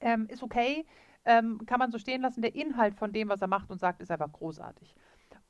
ähm, 0.00 0.26
ist 0.28 0.42
okay, 0.42 0.86
ähm, 1.24 1.60
kann 1.66 1.78
man 1.78 1.90
so 1.90 1.98
stehen 1.98 2.22
lassen. 2.22 2.42
Der 2.42 2.54
Inhalt 2.54 2.94
von 2.94 3.12
dem, 3.12 3.28
was 3.28 3.42
er 3.42 3.48
macht 3.48 3.70
und 3.70 3.78
sagt, 3.78 4.00
ist 4.00 4.10
einfach 4.10 4.32
großartig. 4.32 4.94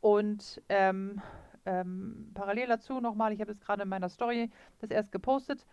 Und 0.00 0.62
ähm, 0.68 1.20
ähm, 1.66 2.30
parallel 2.34 2.68
dazu 2.68 3.00
nochmal, 3.00 3.32
ich 3.32 3.40
habe 3.40 3.52
es 3.52 3.60
gerade 3.60 3.82
in 3.82 3.88
meiner 3.88 4.08
Story 4.08 4.50
das 4.80 4.90
erst 4.90 5.12
gepostet, 5.12 5.66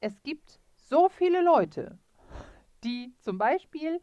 es 0.00 0.22
gibt 0.22 0.60
so 0.76 1.08
viele 1.08 1.42
Leute, 1.42 1.98
die 2.84 3.12
zum 3.18 3.38
Beispiel 3.38 4.00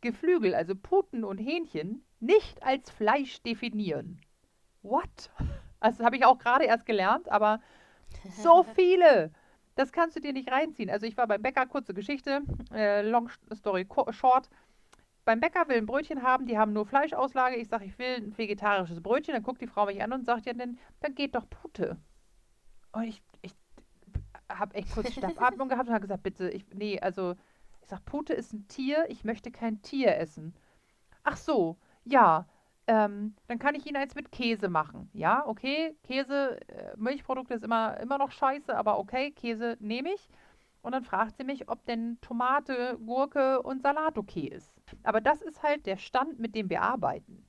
Geflügel, 0.00 0.54
also 0.54 0.74
Puten 0.74 1.24
und 1.24 1.38
Hähnchen, 1.38 2.04
nicht 2.22 2.62
als 2.62 2.90
Fleisch 2.90 3.42
definieren. 3.42 4.20
What? 4.82 5.30
Also 5.80 5.98
das 5.98 6.06
habe 6.06 6.16
ich 6.16 6.24
auch 6.24 6.38
gerade 6.38 6.64
erst 6.64 6.86
gelernt, 6.86 7.28
aber 7.28 7.60
so 8.36 8.62
viele. 8.76 9.32
Das 9.74 9.90
kannst 9.90 10.14
du 10.14 10.20
dir 10.20 10.32
nicht 10.32 10.48
reinziehen. 10.48 10.90
Also 10.90 11.06
ich 11.06 11.16
war 11.16 11.26
beim 11.26 11.42
Bäcker, 11.42 11.66
kurze 11.66 11.92
Geschichte, 11.92 12.42
äh, 12.72 13.02
long 13.02 13.28
story 13.52 13.84
short. 14.10 14.48
Beim 15.24 15.40
Bäcker 15.40 15.66
will 15.66 15.78
ein 15.78 15.86
Brötchen 15.86 16.22
haben, 16.22 16.46
die 16.46 16.56
haben 16.56 16.72
nur 16.72 16.86
Fleischauslage. 16.86 17.56
Ich 17.56 17.66
sage, 17.66 17.84
ich 17.86 17.98
will 17.98 18.14
ein 18.14 18.38
vegetarisches 18.38 19.02
Brötchen. 19.02 19.34
Dann 19.34 19.42
guckt 19.42 19.60
die 19.60 19.66
Frau 19.66 19.86
mich 19.86 20.00
an 20.00 20.12
und 20.12 20.24
sagt, 20.24 20.46
ja, 20.46 20.52
dann, 20.52 20.78
dann 21.00 21.16
geht 21.16 21.34
doch 21.34 21.50
Pute. 21.50 21.96
Und 22.92 23.02
ich, 23.02 23.20
ich 23.40 23.52
habe 24.48 24.76
echt 24.76 24.92
kurz 24.92 25.12
Schnappatmung 25.14 25.68
gehabt 25.68 25.88
und 25.88 25.94
habe 25.94 26.02
gesagt, 26.02 26.22
bitte, 26.22 26.48
ich, 26.48 26.64
nee, 26.72 27.00
also 27.00 27.34
ich 27.80 27.88
sage, 27.88 28.02
Pute 28.04 28.34
ist 28.34 28.52
ein 28.52 28.68
Tier, 28.68 29.06
ich 29.08 29.24
möchte 29.24 29.50
kein 29.50 29.82
Tier 29.82 30.16
essen. 30.16 30.54
Ach 31.24 31.36
so, 31.36 31.76
ja, 32.04 32.46
ähm, 32.86 33.34
dann 33.46 33.58
kann 33.58 33.74
ich 33.74 33.86
Ihnen 33.86 33.96
eins 33.96 34.14
mit 34.14 34.32
Käse 34.32 34.68
machen. 34.68 35.08
Ja, 35.12 35.46
okay, 35.46 35.96
Käse, 36.02 36.58
äh, 36.68 36.94
Milchprodukte 36.96 37.54
ist 37.54 37.64
immer, 37.64 37.98
immer 38.00 38.18
noch 38.18 38.32
scheiße, 38.32 38.76
aber 38.76 38.98
okay, 38.98 39.30
Käse 39.30 39.76
nehme 39.80 40.12
ich. 40.12 40.28
Und 40.82 40.92
dann 40.92 41.04
fragt 41.04 41.36
sie 41.36 41.44
mich, 41.44 41.68
ob 41.68 41.84
denn 41.86 42.18
Tomate, 42.20 42.98
Gurke 43.04 43.62
und 43.62 43.82
Salat 43.82 44.18
okay 44.18 44.48
ist. 44.48 44.74
Aber 45.04 45.20
das 45.20 45.40
ist 45.40 45.62
halt 45.62 45.86
der 45.86 45.96
Stand, 45.96 46.40
mit 46.40 46.54
dem 46.56 46.70
wir 46.70 46.82
arbeiten. 46.82 47.46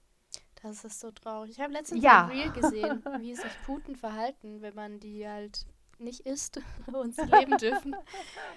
Das 0.62 0.86
ist 0.86 1.00
so 1.00 1.12
traurig. 1.12 1.52
Ich 1.52 1.60
habe 1.60 1.74
letztens 1.74 2.04
Ja. 2.04 2.26
ein 2.26 2.30
Reel 2.30 2.52
gesehen, 2.52 3.04
wie 3.20 3.36
sich 3.36 3.62
Puten 3.62 3.96
verhalten, 3.96 4.62
wenn 4.62 4.76
man 4.76 5.00
die 5.00 5.28
halt 5.28 5.66
nicht 6.04 6.22
isst 6.22 6.60
und 6.94 7.16
sie 7.16 7.22
leben 7.40 7.58
dürfen. 7.58 7.96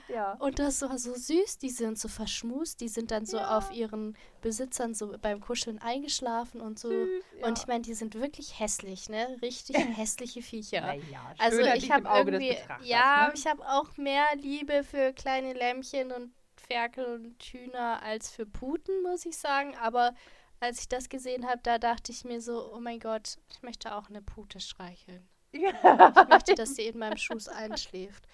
Ja. 0.09 0.33
Und 0.35 0.59
das 0.59 0.83
war 0.83 0.99
so 0.99 1.15
süß, 1.15 1.59
die 1.59 1.71
sind 1.71 1.99
so 1.99 2.09
verschmust, 2.09 2.81
die 2.81 2.89
sind 2.89 3.11
dann 3.11 3.27
so 3.27 3.37
Ja. 3.39 3.57
auf 3.59 3.73
ihren 3.73 4.17
Besitzern 4.43 4.95
so 4.95 5.17
beim 5.21 5.41
Kuscheln 5.41 5.79
eingeschlafen 5.79 6.61
und 6.61 6.79
so. 6.79 6.91
Süß, 6.91 7.25
ja. 7.41 7.47
Und 7.47 7.59
ich 7.59 7.67
meine, 7.67 7.83
die 7.83 7.95
sind 7.95 8.15
wirklich 8.15 8.59
hässlich, 8.61 9.09
ne? 9.09 9.37
Richtig 9.43 9.77
hässliche 9.97 10.43
Viecher. 10.43 10.81
Naja, 10.83 11.35
Also 11.39 11.61
ich 11.61 11.91
habe 11.91 12.09
irgendwie, 12.15 12.57
ja, 12.83 13.29
ne? 13.29 13.33
ich 13.35 13.47
habe 13.47 13.63
auch 13.67 13.97
mehr 13.97 14.27
Liebe 14.37 14.85
für 14.85 15.13
kleine 15.13 15.53
Lämmchen 15.53 16.13
und 16.13 16.33
Ferkel 16.69 17.05
und 17.05 17.43
Hühner 17.43 18.03
als 18.03 18.31
für 18.31 18.45
Puten, 18.47 19.03
muss 19.03 19.25
ich 19.27 19.37
sagen. 19.37 19.77
Aber 19.77 20.15
als 20.59 20.81
ich 20.81 20.89
das 20.89 21.09
gesehen 21.09 21.47
habe, 21.47 21.61
da 21.63 21.79
dachte 21.79 22.11
ich 22.11 22.25
mir 22.25 22.41
so, 22.41 22.73
oh 22.75 22.81
mein 22.81 22.99
Gott, 22.99 23.39
ich 23.51 23.63
möchte 23.63 23.95
auch 23.95 24.09
eine 24.09 24.23
Pute 24.23 24.59
streicheln. 24.59 25.29
Ich 25.53 25.63
möchte, 26.29 26.55
dass 26.55 26.75
sie 26.75 26.87
in 26.87 26.99
meinem 26.99 27.17
Schoß 27.17 27.49
einschläft. 27.49 28.27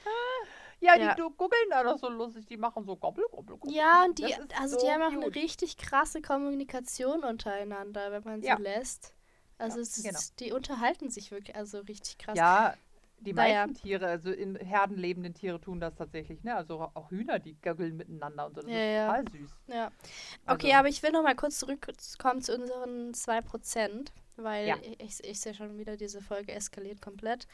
ja, 0.80 0.96
Ja. 0.96 1.14
die 1.14 1.22
googeln 1.22 1.70
da 1.70 1.82
doch 1.84 1.98
so 1.98 2.08
lustig, 2.08 2.46
die 2.46 2.56
machen 2.56 2.84
so 2.84 2.96
gobbel, 2.96 3.24
gobbel, 3.30 3.56
gobbel. 3.58 3.74
Ja, 3.74 4.04
und 4.04 4.18
die, 4.18 4.34
also 4.58 4.78
so 4.78 4.84
die 4.86 4.90
haben 4.92 5.02
auch 5.02 5.12
eine 5.12 5.26
cute. 5.26 5.36
richtig 5.36 5.76
krasse 5.76 6.20
Kommunikation 6.22 7.22
untereinander, 7.24 8.10
wenn 8.12 8.24
man 8.24 8.40
sie 8.40 8.48
Ja. 8.48 8.58
lässt. 8.58 9.14
Also 9.58 9.76
Ja, 9.76 9.82
ist, 9.82 10.02
genau. 10.02 10.18
die 10.40 10.52
unterhalten 10.52 11.08
sich 11.10 11.30
wirklich, 11.30 11.54
also 11.54 11.78
richtig 11.80 12.18
krass. 12.18 12.36
Ja, 12.36 12.74
die 13.20 13.32
Naja. 13.32 13.68
meisten 13.68 13.80
Tiere, 13.84 14.06
also 14.08 14.32
in 14.32 14.56
Herden 14.56 14.96
lebenden 14.96 15.32
Tiere 15.34 15.60
tun 15.60 15.78
das 15.78 15.94
tatsächlich, 15.94 16.42
ne? 16.42 16.56
Also 16.56 16.90
auch 16.94 17.10
Hühner, 17.12 17.38
die 17.38 17.54
gaggeln 17.60 17.96
miteinander 17.96 18.46
und 18.46 18.56
so. 18.56 18.62
Das 18.62 18.70
Ja, 18.70 18.76
ist 18.78 18.92
ja. 18.94 19.06
total 19.06 19.28
süß. 19.30 19.50
Ja. 19.68 19.84
Also- 19.84 20.54
Okay, 20.66 20.74
aber 20.74 20.88
ich 20.88 21.00
will 21.04 21.12
noch 21.12 21.22
mal 21.22 21.36
kurz 21.36 21.60
zurückkommen 21.60 22.42
zu 22.42 22.56
unseren 22.56 23.14
2%, 23.14 24.12
weil 24.44 24.68
Ja. 24.68 24.76
ich, 24.98 25.22
ich 25.24 25.40
sehe 25.40 25.54
schon 25.54 25.78
wieder, 25.78 25.96
diese 25.96 26.20
Folge 26.20 26.52
eskaliert 26.52 27.00
komplett. 27.00 27.46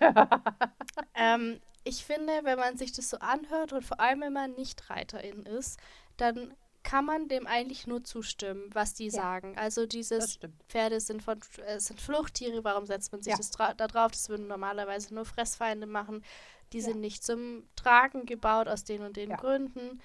ähm, 1.14 1.60
ich 1.84 2.04
finde, 2.04 2.32
wenn 2.44 2.58
man 2.58 2.76
sich 2.76 2.92
das 2.92 3.10
so 3.10 3.18
anhört 3.18 3.72
und 3.72 3.82
vor 3.84 4.00
allem, 4.00 4.20
wenn 4.22 4.32
man 4.32 4.52
nicht 4.52 4.88
Reiterin 4.90 5.44
ist, 5.44 5.78
dann 6.16 6.54
kann 6.82 7.04
man 7.06 7.28
dem 7.28 7.46
eigentlich 7.46 7.86
nur 7.86 8.04
zustimmen, 8.04 8.68
was 8.74 8.94
die 8.94 9.06
Ja. 9.06 9.10
sagen. 9.10 9.56
Also 9.56 9.86
dieses. 9.86 10.38
Pferde 10.68 11.00
sind, 11.00 11.22
von, 11.22 11.40
äh, 11.66 11.80
sind 11.80 12.00
Fluchttiere, 12.00 12.62
warum 12.64 12.84
setzt 12.86 13.10
man 13.12 13.22
sich 13.22 13.30
Ja. 13.32 13.36
das 13.38 13.50
da 13.50 13.72
drauf? 13.74 14.12
Das 14.12 14.28
würden 14.28 14.46
normalerweise 14.48 15.14
nur 15.14 15.24
Fressfeinde 15.24 15.86
machen. 15.86 16.22
Die 16.72 16.78
Ja. 16.78 16.84
sind 16.84 17.00
nicht 17.00 17.24
zum 17.24 17.66
Tragen 17.76 18.26
gebaut 18.26 18.68
aus 18.68 18.84
den 18.84 19.02
und 19.02 19.16
den. 19.16 19.30
Gründen. 19.36 20.00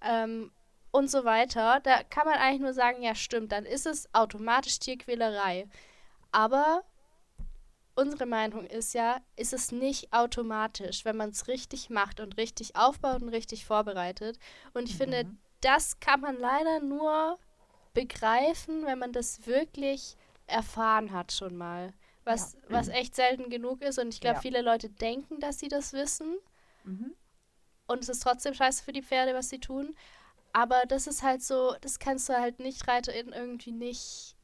Ähm, 0.00 0.50
und 0.94 1.10
so 1.10 1.24
weiter. 1.24 1.80
Da 1.82 2.04
kann 2.04 2.24
man 2.26 2.38
eigentlich 2.38 2.60
nur 2.60 2.72
sagen, 2.72 3.02
ja 3.02 3.16
stimmt, 3.16 3.50
dann 3.50 3.66
ist 3.66 3.84
es 3.84 4.08
automatisch 4.14 4.78
Tierquälerei. 4.78 5.66
Aber 6.30 6.84
unsere 7.96 8.26
Meinung 8.26 8.64
ist 8.66 8.94
ja, 8.94 9.20
ist 9.36 9.52
es 9.52 9.72
nicht 9.72 10.12
automatisch, 10.12 11.04
wenn 11.04 11.16
man 11.16 11.30
es 11.30 11.48
richtig 11.48 11.90
macht 11.90 12.20
und 12.20 12.36
richtig 12.36 12.76
aufbaut 12.76 13.22
und 13.22 13.28
richtig 13.30 13.66
vorbereitet. 13.66 14.38
Und 14.72 14.88
ich 14.88 14.96
finde, 14.96 15.24
Mhm. 15.24 15.38
das 15.60 15.98
kann 15.98 16.20
man 16.20 16.38
leider 16.38 16.78
nur 16.80 17.38
begreifen, 17.92 18.86
wenn 18.86 18.98
man 19.00 19.12
das 19.12 19.46
wirklich 19.46 20.16
erfahren 20.46 21.12
hat 21.12 21.32
schon 21.32 21.56
mal. 21.56 21.92
Was, 22.24 22.56
was 22.68 22.88
echt 22.88 23.14
selten 23.16 23.50
genug 23.50 23.82
ist. 23.82 23.98
Und 23.98 24.08
ich 24.14 24.20
glaube, 24.20 24.36
Ja. 24.36 24.40
viele 24.40 24.62
Leute 24.62 24.88
denken, 24.88 25.40
dass 25.40 25.58
sie 25.58 25.68
das 25.68 25.92
wissen. 25.92 26.36
Mhm. 26.84 27.14
Und 27.86 28.02
es 28.02 28.08
ist 28.08 28.20
trotzdem 28.22 28.54
scheiße 28.54 28.82
für 28.82 28.92
die 28.92 29.02
Pferde, 29.02 29.34
was 29.34 29.50
sie 29.50 29.58
tun. 29.58 29.94
Aber 30.54 30.84
das 30.88 31.06
ist 31.06 31.22
halt 31.22 31.42
so, 31.42 31.74
das 31.82 31.98
kannst 31.98 32.28
du 32.30 32.32
halt 32.32 32.58
nicht 32.60 32.88
ReiterInnen 32.88 33.34
irgendwie 33.34 33.72
nicht 33.72 34.36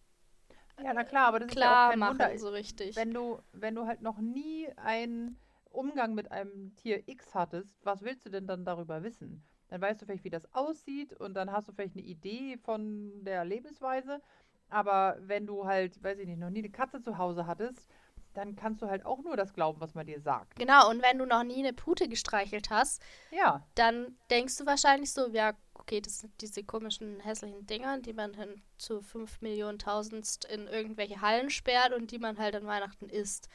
Ja, 0.82 0.92
na 0.94 1.04
klar, 1.04 1.26
aber 1.28 1.40
das 1.40 1.48
klar 1.52 1.58
ist 1.60 1.62
ja 1.62 1.76
auch 1.76 1.88
kein 1.88 1.98
machen, 1.98 2.18
Wunder. 2.20 2.38
so 2.38 2.48
richtig. 2.48 2.96
Wenn 2.96 3.12
du, 3.14 3.40
wenn 3.52 3.74
du 3.74 3.86
halt 3.86 4.02
noch 4.02 4.18
nie 4.18 4.68
einen 4.76 5.38
Umgang 5.70 6.14
mit 6.14 6.32
einem 6.32 6.74
Tier 6.76 7.06
X 7.08 7.34
hattest, 7.34 7.70
was 7.84 8.02
willst 8.02 8.26
du 8.26 8.30
denn 8.30 8.46
dann 8.46 8.64
darüber 8.64 9.02
wissen? 9.02 9.44
Dann 9.68 9.80
weißt 9.80 10.02
du 10.02 10.06
vielleicht, 10.06 10.24
wie 10.24 10.30
das 10.30 10.52
aussieht 10.54 11.12
und 11.12 11.34
dann 11.34 11.52
hast 11.52 11.68
du 11.68 11.72
vielleicht 11.72 11.94
eine 11.96 12.04
Idee 12.04 12.56
von 12.58 13.24
der 13.24 13.44
Lebensweise. 13.44 14.20
Aber 14.68 15.16
wenn 15.20 15.46
du 15.46 15.66
halt, 15.66 16.02
weiß 16.02 16.18
ich 16.18 16.26
nicht, 16.26 16.38
noch 16.38 16.50
nie 16.50 16.60
eine 16.60 16.70
Katze 16.70 17.00
zu 17.00 17.18
Hause 17.18 17.46
hattest, 17.46 17.88
dann 18.34 18.56
kannst 18.56 18.82
du 18.82 18.88
halt 18.88 19.04
auch 19.06 19.22
nur 19.22 19.36
das 19.36 19.52
glauben, 19.54 19.80
was 19.80 19.94
man 19.94 20.06
dir 20.06 20.20
sagt. 20.20 20.58
Genau, 20.58 20.88
und 20.90 21.02
wenn 21.02 21.18
du 21.18 21.26
noch 21.26 21.42
nie 21.42 21.58
eine 21.58 21.72
Pute 21.72 22.08
gestreichelt 22.08 22.70
hast, 22.70 23.02
Ja, 23.30 23.66
dann 23.74 24.18
denkst 24.30 24.56
du 24.58 24.66
wahrscheinlich 24.66 25.12
so, 25.12 25.28
ja, 25.30 25.54
okay, 25.80 26.00
das 26.00 26.20
sind 26.20 26.40
diese 26.40 26.62
komischen, 26.62 27.20
hässlichen 27.20 27.66
Dinger, 27.66 27.98
die 28.00 28.12
man 28.12 28.32
dann 28.32 28.62
zu 28.76 29.00
5 29.02 29.40
Millionen 29.40 29.78
Tausendst 29.78 30.44
in 30.44 30.66
irgendwelche 30.66 31.20
Hallen 31.20 31.50
sperrt 31.50 31.92
und 31.92 32.10
die 32.10 32.18
man 32.18 32.38
halt 32.38 32.54
an 32.54 32.66
Weihnachten 32.66 33.08
isst. 33.08 33.48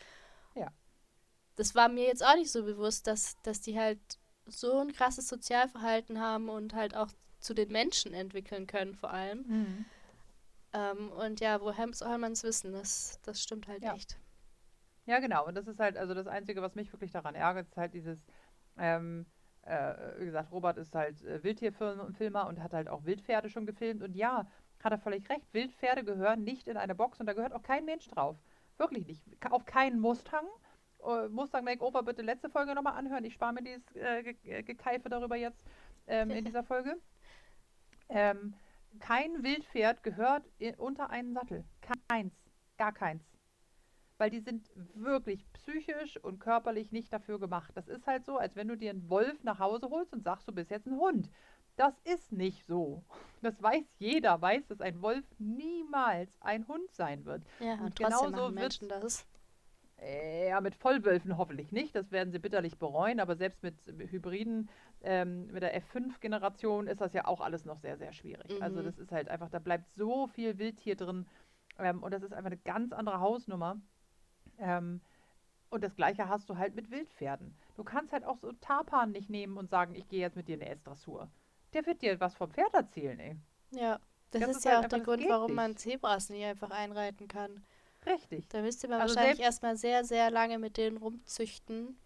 Ja. 0.56 0.72
Das 1.56 1.76
war 1.76 1.88
mir 1.88 2.06
jetzt 2.06 2.26
auch 2.26 2.36
nicht 2.36 2.52
so 2.52 2.64
bewusst, 2.66 3.08
dass, 3.08 3.40
dass 3.44 3.62
die 3.62 3.80
halt 3.80 4.00
so 4.46 4.80
ein 4.80 4.92
krasses 4.92 5.28
Sozialverhalten 5.28 6.20
haben 6.20 6.50
und 6.50 6.74
halt 6.74 6.96
auch 6.96 7.12
zu 7.40 7.54
den 7.54 7.72
Menschen 7.72 8.14
entwickeln 8.14 8.68
können, 8.68 8.96
vor 8.96 9.12
allem. 9.12 9.86
Ähm, 10.74 11.12
und 11.12 11.40
ja, 11.40 11.62
woher 11.62 11.88
soll 11.94 12.18
man 12.18 12.34
es 12.34 12.44
wissen? 12.44 12.74
Das, 12.74 13.20
das 13.24 13.42
stimmt 13.42 13.68
halt 13.68 13.84
Ja. 13.84 13.94
echt. 13.94 14.18
Ja, 15.06 15.20
genau. 15.20 15.46
Und 15.46 15.56
das 15.56 15.68
ist 15.68 15.80
halt, 15.80 15.98
also 15.98 16.14
das 16.16 16.28
Einzige, 16.28 16.62
was 16.62 16.76
mich 16.76 16.92
wirklich 16.92 17.12
daran 17.12 17.36
ärgert, 17.36 17.68
ist 17.68 17.78
halt 17.78 17.94
dieses, 17.94 18.20
ähm, 18.78 19.28
äh, 19.66 20.20
wie 20.20 20.26
gesagt, 20.26 20.52
Robert 20.52 20.78
ist 20.78 20.96
halt 20.96 21.24
äh, 21.24 21.44
Wildtierfilmer 21.44 22.48
und 22.48 22.62
hat 22.62 22.74
halt 22.74 22.88
auch 22.88 23.06
Wildpferde 23.06 23.50
schon 23.50 23.66
gefilmt. 23.66 24.04
Und 24.04 24.16
ja, 24.16 24.48
hat 24.84 24.92
er 24.92 25.00
völlig 25.00 25.28
recht, 25.30 25.52
Wildpferde 25.54 26.04
gehören 26.04 26.44
nicht 26.44 26.68
in 26.68 26.78
eine 26.78 26.96
Box 26.96 27.20
und 27.20 27.26
da 27.26 27.34
gehört 27.34 27.54
auch 27.54 27.64
kein 27.64 27.86
Mensch 27.86 28.08
drauf. 28.08 28.38
Wirklich 28.78 29.08
nicht. 29.08 29.24
Auf 29.50 29.66
keinen 29.66 30.00
Mustang. 30.00 30.46
Äh, 31.04 31.28
Mustang 31.30 31.64
Makeover 31.64 32.04
bitte 32.04 32.22
letzte 32.22 32.50
Folge 32.50 32.76
nochmal 32.76 32.94
anhören. 32.94 33.26
Ich 33.26 33.34
spare 33.34 33.54
mir 33.54 33.64
dieses 33.64 33.96
äh, 33.96 34.24
Ge 34.24 34.36
äh, 34.44 34.64
Gekeife 34.64 35.10
darüber 35.10 35.36
jetzt 35.36 35.64
ähm, 36.08 36.30
in 36.30 36.46
dieser 36.46 36.64
Folge. 36.64 36.98
Ähm, 38.10 38.54
kein 39.00 39.44
Wildpferd 39.44 40.04
gehört 40.04 40.44
unter 40.78 41.10
einen 41.10 41.34
Sattel. 41.34 41.66
Keins. 42.08 42.34
Gar 42.78 42.94
keins. 42.94 43.35
Weil 44.18 44.30
die 44.30 44.40
sind 44.40 44.70
wirklich 44.94 45.46
psychisch 45.54 46.18
und 46.24 46.40
körperlich 46.40 46.92
nicht 46.92 47.12
dafür 47.12 47.40
gemacht. 47.40 47.72
Das 47.76 47.88
ist 47.90 48.08
halt 48.08 48.26
so, 48.26 48.38
als 48.38 48.56
wenn 48.56 48.68
du 48.70 48.78
dir 48.78 48.92
einen 48.92 49.10
Wolf 49.10 49.44
nach 49.44 49.60
Hause 49.60 49.90
holst 49.90 50.14
und 50.14 50.24
sagst, 50.24 50.48
du 50.48 50.54
bist 50.54 50.72
jetzt 50.72 50.88
ein 50.88 50.98
Hund. 50.98 51.30
Das 51.76 51.94
ist 52.06 52.32
nicht 52.32 52.66
so. 52.66 53.04
Das 53.42 53.62
weiß 53.62 53.84
jeder, 54.00 54.42
weiß, 54.42 54.66
dass 54.68 54.82
ein 54.82 55.02
Wolf 55.04 55.24
niemals 55.38 56.36
ein 56.42 56.68
Hund 56.68 56.92
sein 56.94 57.26
wird. 57.26 57.44
Ja, 57.60 57.74
Und 57.74 57.82
und 57.82 57.96
trotzdem 57.96 58.08
genauso 58.08 58.32
machen 58.32 58.56
Menschen 58.56 58.90
das. 58.90 59.28
Äh, 60.02 60.50
Ja, 60.50 60.62
mit 60.62 60.74
Vollwölfen 60.76 61.38
hoffentlich 61.38 61.72
nicht. 61.72 61.94
Das 61.96 62.12
werden 62.12 62.32
sie 62.32 62.40
bitterlich 62.40 62.78
bereuen. 62.80 63.20
Aber 63.20 63.36
selbst 63.36 63.62
mit 63.62 63.76
Hybriden, 63.86 64.70
ähm, 65.02 65.48
mit 65.48 65.62
der 65.62 65.76
F5-Generation 65.76 66.88
ist 66.88 67.02
das 67.02 67.14
ja 67.14 67.26
auch 67.26 67.42
alles 67.42 67.66
noch 67.66 67.80
sehr, 67.80 67.98
sehr 67.98 68.14
schwierig. 68.14 68.60
Also 68.62 68.80
Mhm. 68.80 68.86
das 68.86 68.98
ist 68.98 69.12
halt 69.12 69.30
einfach, 69.30 69.50
da 69.50 69.60
bleibt 69.60 69.92
so 69.94 70.28
viel 70.28 70.58
Wildtier 70.58 70.96
drin. 70.96 71.28
Ähm, 71.78 72.02
und 72.02 72.12
das 72.14 72.24
ist 72.24 72.34
einfach 72.34 72.48
eine 72.52 72.58
ganz 72.58 72.94
andere 72.94 73.20
Hausnummer. 73.20 73.80
Ähm, 74.60 75.02
und 75.70 75.84
das 75.84 75.96
gleiche 75.96 76.30
hast 76.30 76.50
du 76.50 76.58
halt 76.58 76.76
mit 76.76 76.92
Wildpferden. 76.92 77.56
Du 77.76 77.84
kannst 77.84 78.14
halt 78.14 78.26
auch 78.26 78.38
so 78.40 78.52
Tarpan 78.54 79.12
nicht 79.12 79.30
nehmen 79.30 79.58
und 79.58 79.70
sagen, 79.70 79.96
ich 79.96 80.08
gehe 80.10 80.22
jetzt 80.22 80.36
mit 80.38 80.48
dir 80.48 80.56
in 80.56 80.62
eine 80.64 80.72
S-Dressur. 80.72 81.30
Der 81.74 81.86
wird 81.86 82.02
dir 82.02 82.20
was 82.20 82.36
vom 82.36 82.52
Pferd 82.52 82.74
erzählen, 82.74 83.20
ey. 83.20 83.36
Ja, 83.72 84.00
das, 84.32 84.42
Das 84.42 84.50
ist 84.50 84.58
ist 84.58 84.66
ja 84.66 84.72
halt 84.72 84.86
auch 84.86 84.90
der 84.90 85.02
Grund, 85.02 85.28
warum 85.30 85.54
man 85.54 85.72
nicht. 85.72 85.80
Zebras 85.80 86.30
nicht 86.30 86.44
einfach 86.46 86.72
einreiten 86.72 87.28
kann. 87.28 87.64
Richtig. 88.06 88.46
Da 88.50 88.62
müsste 88.62 88.88
man 88.88 89.00
Also 89.00 89.16
wahrscheinlich 89.16 89.40
erstmal 89.42 89.78
sehr, 89.78 90.04
sehr 90.06 90.32
lange 90.32 90.60
mit 90.60 90.78
denen 90.78 90.98
rumzüchten. 90.98 91.98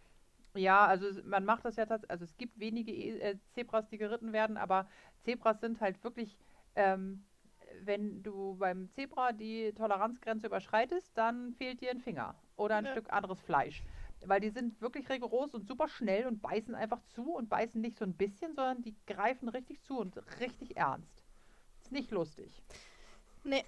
Ja, 0.56 0.86
also 0.88 1.06
man 1.25 1.46
macht 1.46 1.63
das 1.65 1.75
ja 1.75 1.86
tatsächlich, 1.86 2.12
also 2.12 2.25
es 2.25 2.36
gibt 2.38 2.60
wenige 2.60 2.91
E- 2.91 3.20
äh, 3.20 3.38
Zebras, 3.53 3.88
die 3.88 3.98
geritten 3.98 4.34
werden, 4.34 4.58
aber 4.58 4.88
Zebras 5.24 5.60
sind 5.62 5.79
halt 5.79 6.03
wirklich, 6.03 6.38
ähm, 6.75 7.24
wenn 7.86 8.24
du 8.24 8.55
beim 8.57 8.89
Zebra 8.91 9.31
die 9.33 9.74
Toleranzgrenze 9.74 10.48
überschreitest, 10.48 11.17
dann 11.17 11.53
fehlt 11.53 11.81
dir 11.81 11.91
ein 11.91 12.00
Finger 12.00 12.36
oder 12.55 12.75
ein 12.77 12.86
Ja. 12.86 12.91
Stück 12.91 13.12
anderes 13.12 13.41
Fleisch. 13.41 13.83
Weil 14.25 14.41
die 14.41 14.50
sind 14.50 14.81
wirklich 14.81 15.09
rigoros 15.09 15.53
und 15.53 15.65
super 15.65 15.88
schnell 15.88 16.27
und 16.27 16.41
beißen 16.41 16.75
einfach 16.75 17.01
zu 17.03 17.33
und 17.33 17.50
beißen 17.50 17.79
nicht 17.79 17.98
so 17.98 18.05
ein 18.05 18.17
bisschen, 18.17 18.53
sondern 18.53 18.81
die 18.81 18.95
greifen 19.05 19.48
richtig 19.50 19.81
zu 19.83 19.98
und 20.00 20.17
richtig 20.39 20.75
ernst. 20.77 21.24
Ist 21.81 21.91
nicht 21.91 22.12
lustig. 22.12 22.62
Nee. 23.43 23.63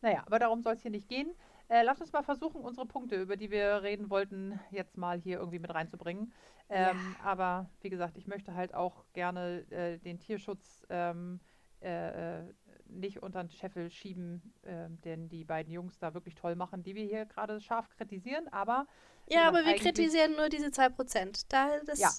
Naja, 0.00 0.22
aber 0.26 0.38
darum 0.38 0.62
soll 0.62 0.74
es 0.74 0.82
hier 0.82 0.92
nicht 0.92 1.08
gehen. 1.08 1.34
Äh, 1.68 1.82
lass 1.82 2.00
uns 2.00 2.12
mal 2.12 2.22
versuchen, 2.22 2.60
unsere 2.62 2.86
Punkte, 2.86 3.20
über 3.20 3.36
die 3.36 3.50
wir 3.50 3.82
reden 3.82 4.10
wollten, 4.10 4.58
jetzt 4.70 4.96
mal 4.96 5.18
hier 5.18 5.38
irgendwie 5.38 5.58
mit 5.58 5.74
reinzubringen. 5.74 6.32
Ähm, 6.70 7.16
Aber 7.22 7.68
wie 7.80 7.90
gesagt, 7.90 8.16
ich 8.16 8.26
möchte 8.26 8.54
halt 8.54 8.74
auch 8.74 9.04
gerne 9.12 9.66
äh, 9.70 9.98
den 9.98 10.20
Tierschutz 10.20 10.86
ähm, 10.88 11.40
äh, 11.80 12.40
äh, 12.40 12.54
nicht 12.88 13.22
unter 13.22 13.42
den 13.42 13.50
Scheffel 13.50 13.90
schieben, 13.90 14.54
ähm, 14.64 15.00
denn 15.02 15.28
die 15.28 15.44
beiden 15.44 15.72
Jungs 15.72 15.98
da 15.98 16.14
wirklich 16.14 16.34
toll 16.34 16.56
machen, 16.56 16.82
die 16.82 16.94
wir 16.94 17.04
hier 17.04 17.26
gerade 17.26 17.60
scharf 17.60 17.88
kritisieren. 17.90 18.48
Aber 18.48 18.86
Ja, 19.28 19.46
aber 19.46 19.64
wir 19.64 19.74
kritisieren 19.76 20.36
nur 20.36 20.48
diese 20.48 20.68
2%. 20.68 21.46
Da, 21.48 21.78
das 21.86 21.98
Ja, 21.98 22.10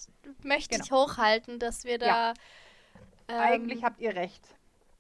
möchte 0.44 0.76
ich 0.76 0.90
genau. 0.90 1.08
hochhalten, 1.08 1.60
dass 1.60 1.84
wir 1.84 1.98
da. 1.98 2.06
Ja. 2.06 2.34
ähm, 3.28 3.40
Eigentlich 3.40 3.84
habt 3.84 4.00
ihr 4.00 4.16
recht. 4.16 4.48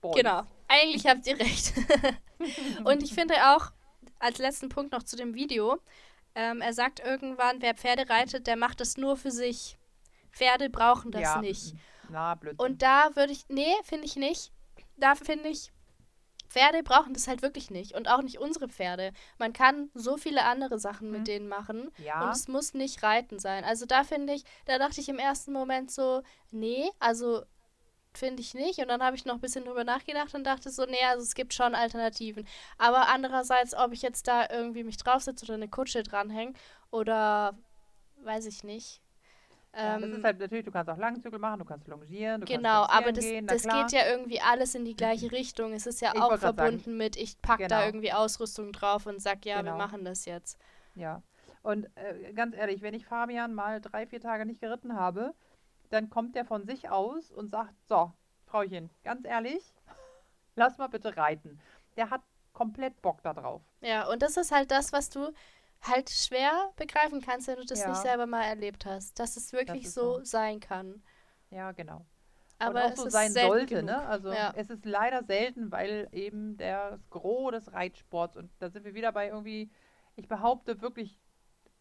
Boys. 0.02 0.16
Genau, 0.16 0.44
eigentlich 0.68 1.06
habt 1.08 1.28
ihr 1.28 1.38
recht. 1.40 1.74
Und 2.86 3.04
ich 3.04 3.14
finde 3.14 3.36
auch, 3.54 3.72
als 4.20 4.38
letzten 4.38 4.70
Punkt 4.70 4.94
noch 4.94 5.04
zu 5.04 5.18
dem 5.18 5.34
Video, 5.34 5.78
ähm, 6.36 6.62
er 6.62 6.74
sagt 6.74 7.00
irgendwann, 7.02 7.62
wer 7.62 7.74
Pferde 7.76 8.10
reitet, 8.10 8.48
der 8.48 8.56
macht 8.56 8.80
das 8.80 8.98
nur 8.98 9.18
für 9.18 9.32
sich. 9.32 9.78
Pferde 10.32 10.70
brauchen 10.70 11.12
das 11.12 11.22
ja, 11.22 11.42
nicht. 11.42 11.74
Na, 12.10 12.36
Blödsinn. 12.36 12.66
Und 12.66 12.82
da 12.82 13.16
würde 13.16 13.34
ich, 13.34 13.50
nee, 13.50 13.74
finde 13.84 14.06
ich 14.06 14.16
nicht. 14.16 14.52
Da 15.00 15.16
finde 15.16 15.50
ich, 15.50 15.72
Pferde 16.50 16.82
brauchen 16.84 17.14
das 17.14 17.28
halt 17.28 17.42
wirklich 17.42 17.70
nicht. 17.70 17.94
Und 17.94 18.08
auch 18.10 18.22
nicht 18.22 18.40
unsere 18.40 18.68
Pferde. 18.68 19.12
Man 19.38 19.54
kann 19.54 19.90
so 19.94 20.18
viele 20.18 20.46
andere 20.46 20.80
Sachen 20.80 21.08
Mhm. 21.08 21.14
mit 21.18 21.28
denen 21.28 21.48
machen. 21.48 21.92
ja, 21.98 22.24
Und 22.26 22.32
es 22.36 22.48
muss 22.48 22.74
nicht 22.74 23.04
Reiten 23.04 23.38
sein. 23.40 23.64
Also 23.64 23.86
da 23.86 24.04
finde 24.04 24.34
ich, 24.34 24.44
da 24.66 24.80
dachte 24.80 25.00
ich 25.00 25.10
im 25.10 25.20
ersten 25.20 25.54
Moment 25.54 25.92
so, 25.92 26.24
nee, 26.52 26.90
also 27.00 27.44
finde 28.16 28.42
ich 28.42 28.56
nicht. 28.56 28.80
Und 28.80 28.88
dann 28.88 29.04
habe 29.04 29.16
ich 29.16 29.26
noch 29.26 29.36
ein 29.36 29.42
bisschen 29.42 29.66
drüber 29.66 29.84
nachgedacht 29.84 30.34
und 30.34 30.44
dachte 30.44 30.72
so, 30.72 30.86
nee, 30.86 30.98
also 31.08 31.22
es 31.22 31.36
gibt 31.36 31.54
schon 31.54 31.76
Alternativen. 31.76 32.48
Aber 32.80 33.08
andererseits, 33.10 33.76
ob 33.76 33.92
ich 33.94 34.02
jetzt 34.02 34.28
da 34.28 34.50
irgendwie 34.50 34.84
mich 34.84 34.98
draufsetze 34.98 35.46
oder 35.46 35.54
eine 35.54 35.70
Kutsche 35.70 36.02
dranhänge 36.02 36.54
oder 36.90 37.56
weiß 38.24 38.48
ich 38.48 38.64
nicht. 38.64 39.02
Ja, 39.82 40.00
das 40.00 40.10
Ähm, 40.10 40.16
ist 40.16 40.24
halt 40.24 40.40
natürlich, 40.40 40.66
du 40.66 40.72
kannst 40.72 40.90
auch 40.90 40.98
Langzügel 40.98 41.40
machen, 41.40 41.60
du 41.60 41.66
kannst 41.66 41.88
longieren, 41.88 42.42
du 42.42 42.48
Genau, 42.48 42.82
kannst 42.84 42.94
aber 42.94 43.12
das, 43.12 43.26
gehen, 43.26 43.48
das 43.48 43.62
geht 43.64 43.92
ja 43.92 44.08
irgendwie 44.08 44.42
alles 44.42 44.76
in 44.76 44.86
die 44.86 44.96
gleiche 44.96 45.32
Richtung. 45.32 45.74
Es 45.74 45.86
ist 45.88 46.02
ja 46.02 46.12
Ich 46.14 46.22
auch 46.22 46.30
grad 46.30 46.42
sagen. 46.42 46.50
verbunden 46.56 46.98
mit, 46.98 47.16
ich 47.18 47.42
pack 47.42 47.60
da 47.68 47.78
Genau. 47.78 47.86
irgendwie 47.88 48.14
Ausrüstung 48.14 48.72
drauf 48.74 49.06
und 49.06 49.22
sag, 49.22 49.46
ja, 49.46 49.58
wir 49.58 49.64
Genau. 49.64 49.78
machen 49.78 50.04
das 50.06 50.26
jetzt. 50.26 50.58
Ja, 50.96 51.22
und 51.62 51.86
äh, 51.96 52.34
ganz 52.34 52.56
ehrlich, 52.56 52.82
wenn 52.82 52.94
ich 52.94 53.06
Fabian 53.06 53.54
mal 53.54 53.80
drei, 53.82 54.06
vier 54.08 54.20
Tage 54.20 54.46
nicht 54.46 54.62
geritten 54.62 54.96
habe, 54.96 55.34
dann 55.90 56.10
kommt 56.10 56.36
der 56.36 56.46
von 56.46 56.66
sich 56.66 56.90
aus 56.90 57.32
und 57.32 57.50
sagt, 57.50 57.74
so, 57.88 58.12
Frauchen, 58.48 58.90
ganz 59.04 59.26
ehrlich, 59.26 59.64
lass 60.56 60.78
mal 60.78 60.88
bitte 60.88 61.18
reiten. 61.18 61.60
Der 61.98 62.10
hat 62.10 62.22
komplett 62.54 63.02
Bock 63.02 63.22
da 63.24 63.34
drauf. 63.34 63.62
Ja, 63.82 64.08
und 64.10 64.22
das 64.22 64.38
ist 64.38 64.52
halt 64.52 64.72
das, 64.72 64.92
was 64.94 65.10
du 65.10 65.32
halt 65.82 66.10
schwer 66.10 66.72
begreifen 66.76 67.22
kannst, 67.22 67.48
wenn 67.48 67.58
du 67.58 67.66
das 67.66 67.80
Ja. 67.80 67.90
nicht 67.90 68.02
selber 68.02 68.26
mal 68.28 68.44
erlebt 68.44 68.86
hast. 68.86 69.20
Dass 69.20 69.38
es 69.38 69.54
wirklich 69.54 69.86
ist 69.86 69.94
so 69.94 70.20
so. 70.20 70.24
sein 70.26 70.60
kann. 70.60 71.02
Ja, 71.50 71.72
genau. 71.72 72.06
Aber 72.60 72.72
und 72.72 72.78
auch 72.86 72.92
es 72.92 72.98
so 72.98 73.06
ist 73.06 73.14
sein 73.14 73.34
sollte, 73.34 73.84
ne? 73.84 74.06
Also 74.08 74.34
Ja. 74.34 74.54
es 74.56 74.70
ist 74.70 74.86
leider 74.86 75.24
selten, 75.24 75.72
weil 75.72 76.10
eben 76.12 76.58
der 76.58 76.92
das 76.92 77.10
Gros 77.10 77.52
des 77.52 77.72
Reitsports 77.72 78.36
und 78.36 78.52
da 78.60 78.70
sind 78.70 78.84
wir 78.84 78.94
wieder 78.94 79.12
bei 79.14 79.28
irgendwie, 79.30 79.72
ich 80.16 80.28
behaupte 80.28 80.82
wirklich 80.82 81.18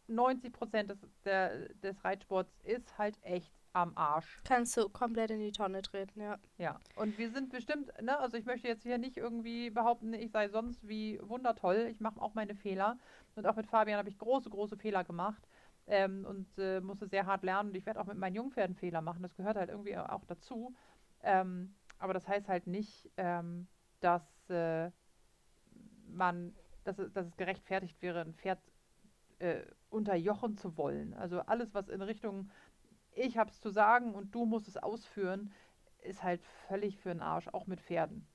90 0.06 0.52
Prozent 0.52 0.90
des, 0.90 0.98
der, 1.24 1.68
des 1.74 2.02
Reitsports 2.04 2.52
ist 2.64 2.96
halt 2.96 3.16
echt 3.22 3.52
am 3.72 3.92
Arsch. 3.96 4.40
Kannst 4.44 4.76
du 4.76 4.88
komplett 4.88 5.30
in 5.30 5.40
die 5.40 5.52
Tonne 5.52 5.82
treten, 5.82 6.20
ja. 6.20 6.38
Ja, 6.58 6.78
und 6.96 7.18
wir 7.18 7.30
sind 7.30 7.50
bestimmt, 7.50 7.92
ne, 8.00 8.18
also 8.18 8.36
ich 8.36 8.44
möchte 8.44 8.68
jetzt 8.68 8.82
hier 8.82 8.98
nicht 8.98 9.16
irgendwie 9.16 9.70
behaupten, 9.70 10.12
ich 10.14 10.30
sei 10.30 10.48
sonst 10.48 10.86
wie 10.86 11.20
wundertoll. 11.22 11.88
Ich 11.90 12.00
mache 12.00 12.20
auch 12.20 12.34
meine 12.34 12.54
Fehler. 12.54 12.98
Und 13.34 13.46
auch 13.46 13.56
mit 13.56 13.66
Fabian 13.66 13.98
habe 13.98 14.08
ich 14.08 14.18
große, 14.18 14.50
große 14.50 14.76
Fehler 14.76 15.04
gemacht 15.04 15.46
ähm, 15.86 16.24
und 16.26 16.46
äh, 16.58 16.80
musste 16.80 17.06
sehr 17.06 17.26
hart 17.26 17.42
lernen. 17.42 17.70
Und 17.70 17.76
ich 17.76 17.86
werde 17.86 18.00
auch 18.00 18.06
mit 18.06 18.18
meinen 18.18 18.34
Jungpferden 18.34 18.76
Fehler 18.76 19.00
machen. 19.00 19.22
Das 19.22 19.34
gehört 19.34 19.56
halt 19.56 19.70
irgendwie 19.70 19.96
auch 19.96 20.24
dazu. 20.24 20.74
Ähm, 21.22 21.74
aber 21.98 22.14
das 22.14 22.28
heißt 22.28 22.48
halt 22.48 22.66
nicht, 22.66 23.10
ähm, 23.16 23.66
dass 24.00 24.22
äh, 24.50 24.90
man, 26.08 26.54
dass 26.84 26.98
es, 26.98 27.12
dass 27.12 27.26
es 27.26 27.36
gerechtfertigt 27.36 28.00
wäre, 28.02 28.20
ein 28.20 28.34
Pferd 28.34 28.60
äh, 29.38 29.62
unterjochen 29.90 30.56
zu 30.56 30.76
wollen. 30.76 31.14
Also 31.14 31.40
alles, 31.40 31.74
was 31.74 31.88
in 31.88 32.02
Richtung 32.02 32.50
ich 33.18 33.38
habe 33.38 33.50
es 33.50 33.60
zu 33.60 33.70
sagen 33.70 34.14
und 34.14 34.34
du 34.34 34.44
musst 34.44 34.68
es 34.68 34.76
ausführen, 34.76 35.52
ist 36.02 36.22
halt 36.22 36.40
völlig 36.68 36.98
für 36.98 37.10
den 37.10 37.20
Arsch, 37.20 37.48
auch 37.48 37.66
mit 37.66 37.80
Pferden. 37.80 38.26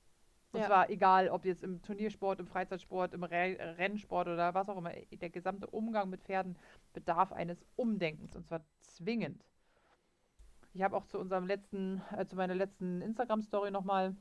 Und 0.52 0.60
Ja. 0.60 0.66
zwar 0.66 0.90
egal, 0.90 1.28
ob 1.30 1.44
jetzt 1.44 1.64
im 1.64 1.82
Turniersport, 1.82 2.38
im 2.38 2.46
Freizeitsport, 2.46 3.12
im 3.14 3.24
Re 3.24 3.56
Rennsport 3.78 4.28
oder 4.28 4.54
was 4.54 4.68
auch 4.68 4.76
immer. 4.76 4.92
Der 4.92 5.30
gesamte 5.30 5.66
Umgang 5.66 6.10
mit 6.10 6.22
Pferden 6.22 6.56
bedarf 6.92 7.32
eines 7.32 7.64
Umdenkens 7.74 8.36
und 8.36 8.46
zwar 8.46 8.60
zwingend. 8.80 9.44
Ich 10.72 10.82
habe 10.82 10.96
auch 10.96 11.06
zu 11.06 11.18
unserem 11.18 11.46
letzten, 11.46 12.02
äh, 12.16 12.26
zu 12.26 12.36
meiner 12.36 12.54
letzten 12.54 13.00
Instagram-Story 13.00 13.70
nochmal 13.70 14.14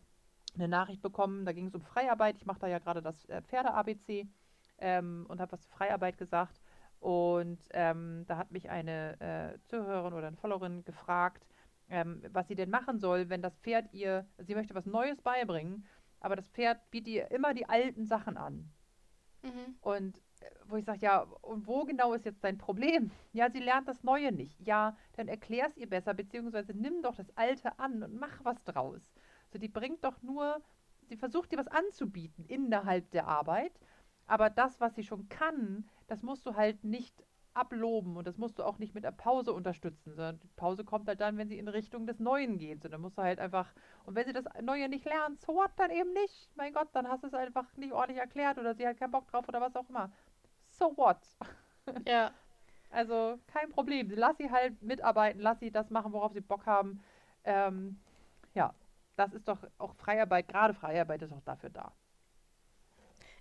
eine 0.55 0.67
Nachricht 0.67 1.01
bekommen. 1.01 1.45
Da 1.45 1.51
ging 1.51 1.67
es 1.67 1.75
um 1.75 1.81
Freiarbeit. 1.81 2.37
Ich 2.37 2.45
mache 2.45 2.59
da 2.59 2.67
ja 2.67 2.79
gerade 2.79 3.01
das 3.01 3.25
äh, 3.25 3.41
Pferde-ABC 3.41 4.27
ähm, 4.79 5.25
und 5.27 5.39
habe 5.39 5.51
was 5.51 5.61
zur 5.61 5.71
Freiarbeit 5.71 6.17
gesagt. 6.17 6.61
Und 7.03 7.59
ähm, 7.71 8.23
da 8.27 8.37
hat 8.37 8.51
mich 8.51 8.69
eine 8.69 9.19
äh, 9.19 9.59
Zuhörerin 9.65 10.13
oder 10.13 10.27
eine 10.27 10.37
Followerin 10.37 10.85
gefragt, 10.85 11.45
ähm, 11.89 12.23
was 12.31 12.47
sie 12.47 12.55
denn 12.55 12.69
machen 12.69 12.97
soll, 12.97 13.27
wenn 13.27 13.41
das 13.41 13.57
Pferd 13.57 13.91
ihr, 13.91 14.25
sie 14.37 14.55
möchte 14.55 14.73
was 14.73 14.85
Neues 14.85 15.21
beibringen, 15.21 15.85
aber 16.21 16.37
das 16.37 16.47
Pferd 16.47 16.89
bietet 16.91 17.13
ihr 17.13 17.31
immer 17.31 17.53
die 17.53 17.67
alten 17.67 18.05
Sachen 18.05 18.37
an. 18.37 18.71
Mhm. 19.41 19.75
Und 19.81 20.17
äh, 20.39 20.45
wo 20.67 20.77
ich 20.77 20.85
sage, 20.85 20.99
ja, 20.99 21.23
und 21.41 21.67
wo 21.67 21.83
genau 21.83 22.13
ist 22.13 22.23
jetzt 22.23 22.41
dein 22.41 22.57
Problem? 22.57 23.11
Ja, 23.33 23.51
sie 23.51 23.59
lernt 23.59 23.89
das 23.89 24.03
Neue 24.03 24.31
nicht. 24.31 24.57
Ja, 24.61 24.95
dann 25.17 25.27
erklär 25.27 25.67
es 25.67 25.75
ihr 25.75 25.89
besser, 25.89 26.13
beziehungsweise 26.13 26.71
nimm 26.71 27.01
doch 27.01 27.15
das 27.15 27.35
Alte 27.35 27.77
an 27.79 28.01
und 28.01 28.17
mach 28.17 28.45
was 28.45 28.63
draus. 28.63 29.13
So, 29.51 29.59
die 29.59 29.67
bringt 29.67 30.05
doch 30.05 30.21
nur, 30.21 30.61
sie 31.01 31.07
sie 31.09 31.17
versucht 31.17 31.51
dir 31.51 31.57
was 31.57 31.67
anzubieten 31.67 32.45
innerhalb 32.45 33.11
der 33.11 33.27
Arbeit, 33.27 33.73
aber 34.25 34.49
das, 34.49 34.79
was 34.79 34.95
sie 34.95 35.03
schon 35.03 35.27
kann, 35.27 35.89
das 36.07 36.21
musst 36.21 36.45
du 36.45 36.55
halt 36.55 36.83
nicht 36.83 37.23
abloben 37.53 38.17
und 38.17 38.25
das 38.25 38.37
musst 38.37 38.57
du 38.57 38.63
auch 38.63 38.79
nicht 38.79 38.95
mit 38.95 39.03
der 39.03 39.11
Pause 39.11 39.53
unterstützen, 39.53 40.15
sondern 40.15 40.39
die 40.39 40.47
Pause 40.55 40.83
kommt 40.83 41.07
halt 41.07 41.21
dann, 41.21 41.37
wenn 41.37 41.49
sie 41.49 41.59
in 41.59 41.67
Richtung 41.67 42.07
des 42.07 42.19
Neuen 42.19 42.57
geht. 42.57 42.81
So, 42.81 42.89
dann 42.89 43.01
musst 43.01 43.17
du 43.17 43.21
halt 43.21 43.39
einfach, 43.39 43.71
und 44.05 44.15
wenn 44.15 44.25
sie 44.25 44.33
das 44.33 44.45
Neue 44.61 44.89
nicht 44.89 45.05
lernt, 45.05 45.39
so 45.41 45.53
what, 45.53 45.71
dann 45.77 45.91
eben 45.91 46.13
nicht. 46.13 46.49
Mein 46.55 46.73
Gott, 46.73 46.89
dann 46.93 47.07
hast 47.07 47.23
du 47.23 47.27
es 47.27 47.33
einfach 47.33 47.65
nicht 47.77 47.93
ordentlich 47.93 48.19
erklärt 48.19 48.57
oder 48.57 48.73
sie 48.73 48.87
hat 48.87 48.97
keinen 48.97 49.11
Bock 49.11 49.27
drauf 49.27 49.47
oder 49.47 49.61
was 49.61 49.75
auch 49.75 49.89
immer. 49.89 50.11
So 50.69 50.95
what? 50.97 51.19
Ja. 52.07 52.31
Also 52.89 53.39
kein 53.47 53.71
Problem. 53.71 54.09
Lass 54.15 54.37
sie 54.37 54.49
halt 54.49 54.81
mitarbeiten, 54.81 55.41
lass 55.41 55.59
sie 55.59 55.69
das 55.71 55.89
machen, 55.89 56.13
worauf 56.13 56.31
sie 56.31 56.39
Bock 56.39 56.65
haben. 56.65 57.03
Ähm, 57.43 57.99
ja, 58.53 58.73
das 59.17 59.33
ist 59.33 59.47
doch 59.47 59.57
auch 59.79 59.93
Freiarbeit, 59.95 60.47
gerade 60.47 60.73
Freiarbeit 60.73 61.21
ist 61.23 61.33
auch 61.33 61.41
dafür 61.41 61.71
da. 61.71 61.91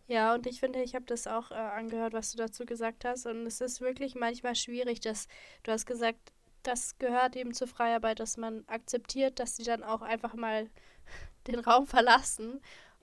Ja, 0.06 0.34
und 0.34 0.46
ich 0.46 0.60
finde, 0.60 0.82
ich 0.82 0.94
habe 0.94 1.04
das 1.06 1.26
auch 1.26 1.50
äh, 1.50 1.54
angehört, 1.54 2.12
was 2.12 2.32
du 2.32 2.38
dazu 2.38 2.64
gesagt 2.66 3.04
hast. 3.04 3.26
Und 3.26 3.46
es 3.46 3.60
ist 3.60 3.80
wirklich 3.80 4.14
manchmal 4.14 4.54
schwierig, 4.54 5.00
dass 5.00 5.26
du 5.62 5.72
hast 5.72 5.86
gesagt, 5.86 6.32
das 6.62 6.98
gehört 6.98 7.34
eben 7.36 7.54
zur 7.54 7.66
Freiarbeit, 7.68 8.20
dass 8.20 8.36
man 8.36 8.64
akzeptiert, 8.68 9.38
dass 9.38 9.56
sie 9.56 9.64
dann 9.64 9.82
auch 9.82 10.02
einfach 10.02 10.34
mal 10.34 10.68
den 11.46 11.58
Raum 11.60 11.86
verlassen 11.86 12.60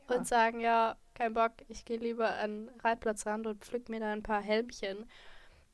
Ja. 0.09 0.15
und 0.15 0.27
sagen, 0.27 0.59
ja, 0.59 0.97
kein 1.13 1.33
Bock, 1.33 1.53
ich 1.67 1.85
gehe 1.85 1.97
lieber 1.97 2.35
an 2.35 2.67
den 2.67 2.79
Reitplatzrand 2.81 3.47
und 3.47 3.63
pflück 3.65 3.89
mir 3.89 3.99
da 3.99 4.11
ein 4.13 4.23
paar 4.23 4.41
Helmchen. 4.41 5.09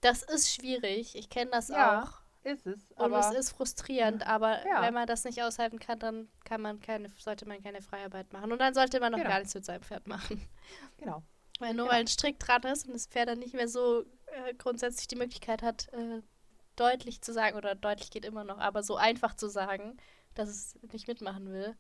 Das 0.02 0.24
ist 0.24 0.54
schwierig, 0.54 1.16
ich 1.16 1.30
kenne 1.30 1.52
das 1.52 1.70
Ja, 1.70 2.04
auch. 2.04 2.22
Ist 2.46 2.66
es. 2.68 2.80
Und 2.92 3.00
aber 3.14 3.20
es 3.20 3.32
ist 3.36 3.50
frustrierend, 3.52 4.26
aber 4.28 4.66
Ja. 4.68 4.82
wenn 4.84 4.94
man 4.94 5.08
das 5.08 5.24
nicht 5.26 5.42
aushalten 5.42 5.80
kann, 5.80 6.00
dann 6.00 6.30
kann 6.46 6.62
man 6.62 6.80
keine, 6.80 7.10
sollte 7.18 7.48
man 7.48 7.62
keine 7.62 7.82
Freiarbeit 7.82 8.32
machen. 8.34 8.52
Und 8.52 8.60
dann 8.60 8.74
sollte 8.74 9.00
man 9.00 9.12
noch 9.12 9.18
Genau. 9.18 9.30
gar 9.32 9.40
nichts 9.40 9.56
mit 9.56 9.66
seinem 9.66 9.82
Pferd 9.82 10.08
machen. 10.08 10.48
genau. 10.98 11.24
Weil 11.60 11.74
nur 11.74 11.86
Genau. 11.86 11.94
weil 11.94 12.02
ein 12.02 12.08
Strick 12.08 12.38
dran 12.40 12.62
ist 12.64 12.86
und 12.86 12.94
das 12.94 13.08
Pferd 13.08 13.30
dann 13.30 13.40
nicht 13.40 13.54
mehr 13.56 13.68
so 13.68 14.04
äh, 14.28 14.54
grundsätzlich 14.54 15.08
die 15.08 15.16
Möglichkeit 15.16 15.64
hat, 15.64 15.92
äh, 15.94 16.22
deutlich 16.76 17.22
zu 17.22 17.32
sagen, 17.34 17.56
oder 17.58 17.74
deutlich 17.74 18.12
geht 18.12 18.26
immer 18.26 18.44
noch, 18.44 18.58
aber 18.60 18.84
so 18.84 18.96
einfach 18.98 19.34
zu 19.36 19.48
sagen, 19.48 19.98
dass 20.34 20.50
es 20.50 20.78
nicht 20.92 21.08
mitmachen 21.08 21.52
will, 21.52 21.76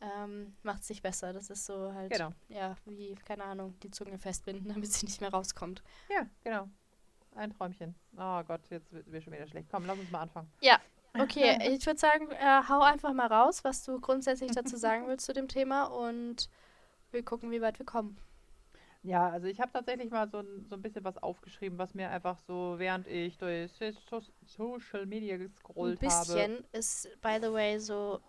ähm, 0.00 0.56
macht 0.62 0.82
es 0.82 0.88
nicht 0.88 1.02
besser. 1.02 1.32
Das 1.32 1.48
ist 1.50 1.64
so 1.66 1.92
halt, 1.92 2.10
Genau. 2.10 2.30
ja, 2.48 2.74
wie, 2.86 3.14
keine 3.26 3.44
Ahnung, 3.44 3.78
die 3.80 3.90
Zunge 3.90 4.18
festbinden, 4.18 4.68
damit 4.84 4.90
sie 4.92 5.06
nicht 5.06 5.20
mehr 5.20 5.30
rauskommt. 5.30 5.82
Ja, 6.08 6.26
genau. 6.42 6.68
Ein 7.34 7.50
Träumchen. 7.50 7.94
Oh 8.16 8.42
Gott, 8.44 8.60
jetzt 8.70 8.92
wird 8.92 9.06
mir 9.06 9.20
schon 9.22 9.32
wieder 9.32 9.46
schlecht. 9.46 9.68
Komm, 9.70 9.86
lass 9.86 9.98
uns 9.98 10.10
mal 10.10 10.20
anfangen. 10.22 10.50
Okay, 11.18 11.58
ich 11.74 11.84
würde 11.86 11.98
sagen, 12.00 12.30
äh, 12.30 12.62
hau 12.68 12.80
einfach 12.80 13.12
mal 13.12 13.26
raus, 13.26 13.64
was 13.64 13.84
du 13.84 14.00
grundsätzlich 14.00 14.52
dazu 14.52 14.76
sagen 14.76 15.06
willst 15.08 15.26
zu 15.26 15.32
dem 15.32 15.48
Thema 15.48 15.84
und 15.84 16.48
wir 17.10 17.22
gucken, 17.24 17.50
wie 17.50 17.60
weit 17.60 17.78
wir 17.78 17.86
kommen. 17.86 18.16
Ja, 19.02 19.28
also 19.30 19.48
ich 19.48 19.60
habe 19.60 19.72
tatsächlich 19.72 20.10
mal 20.10 20.28
so 20.30 20.38
ein, 20.38 20.64
so 20.68 20.76
ein 20.76 20.82
bisschen 20.82 21.04
was 21.04 21.18
aufgeschrieben, 21.18 21.76
was 21.76 21.92
mir 21.92 22.08
einfach 22.10 22.38
so, 22.46 22.74
während 22.78 23.06
ich 23.08 23.36
durch 23.36 23.72
so 23.72 24.20
Social 24.46 25.06
Media 25.06 25.34
Ein 25.34 25.40
gescrollt 25.40 26.00
habe. 26.00 26.26
bisschen 26.26 26.64
ist, 26.72 27.08
by 27.20 27.38
the 27.42 27.52
way, 27.52 27.78
so 27.78 28.20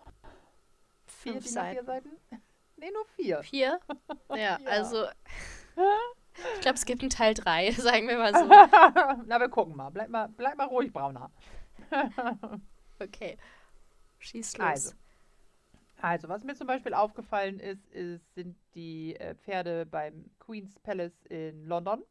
Vier, 1.06 1.34
fünf 1.34 1.46
A4 1.46 1.48
Seiten. 1.48 1.86
Seiten? 1.86 2.10
Nee, 2.76 2.90
nur 2.90 3.04
vier. 3.16 3.42
Vier? 3.44 3.80
Ja, 4.30 4.36
Ja. 4.36 4.58
also 4.66 5.06
ich 6.54 6.60
glaube, 6.60 6.76
es 6.76 6.84
gibt 6.84 7.02
einen 7.02 7.10
Teil 7.10 7.34
3, 7.34 7.70
sagen 7.72 8.08
wir 8.08 8.18
mal 8.18 8.34
so. 8.34 8.44
Na, 9.26 9.40
wir 9.40 9.48
gucken 9.48 9.76
mal. 9.76 9.90
Bleib 9.90 10.08
mal, 10.08 10.28
bleib 10.28 10.56
mal 10.56 10.66
ruhig, 10.66 10.92
Brauner. 10.92 11.30
Okay. 13.00 13.36
Schieß 14.18 14.56
los. 14.58 14.66
Also. 14.66 14.92
Also, 16.00 16.28
was 16.28 16.44
mir 16.44 16.54
zum 16.54 16.66
Beispiel 16.66 16.94
aufgefallen 16.94 17.58
ist, 17.58 17.88
ist 17.88 18.34
sind 18.34 18.56
die 18.74 19.16
äh, 19.16 19.34
Pferde 19.34 19.84
beim 19.84 20.30
Queen's 20.38 20.78
Palace 20.78 21.24
in 21.24 21.66
London. 21.66 22.04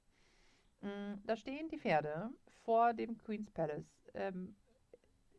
Mm, 0.82 1.14
da 1.26 1.38
stehen 1.38 1.70
die 1.70 1.78
Pferde 1.78 2.30
vor 2.66 2.94
dem 2.94 3.18
Queen's 3.18 3.52
Palace. 3.52 3.86
Ähm, 4.14 4.56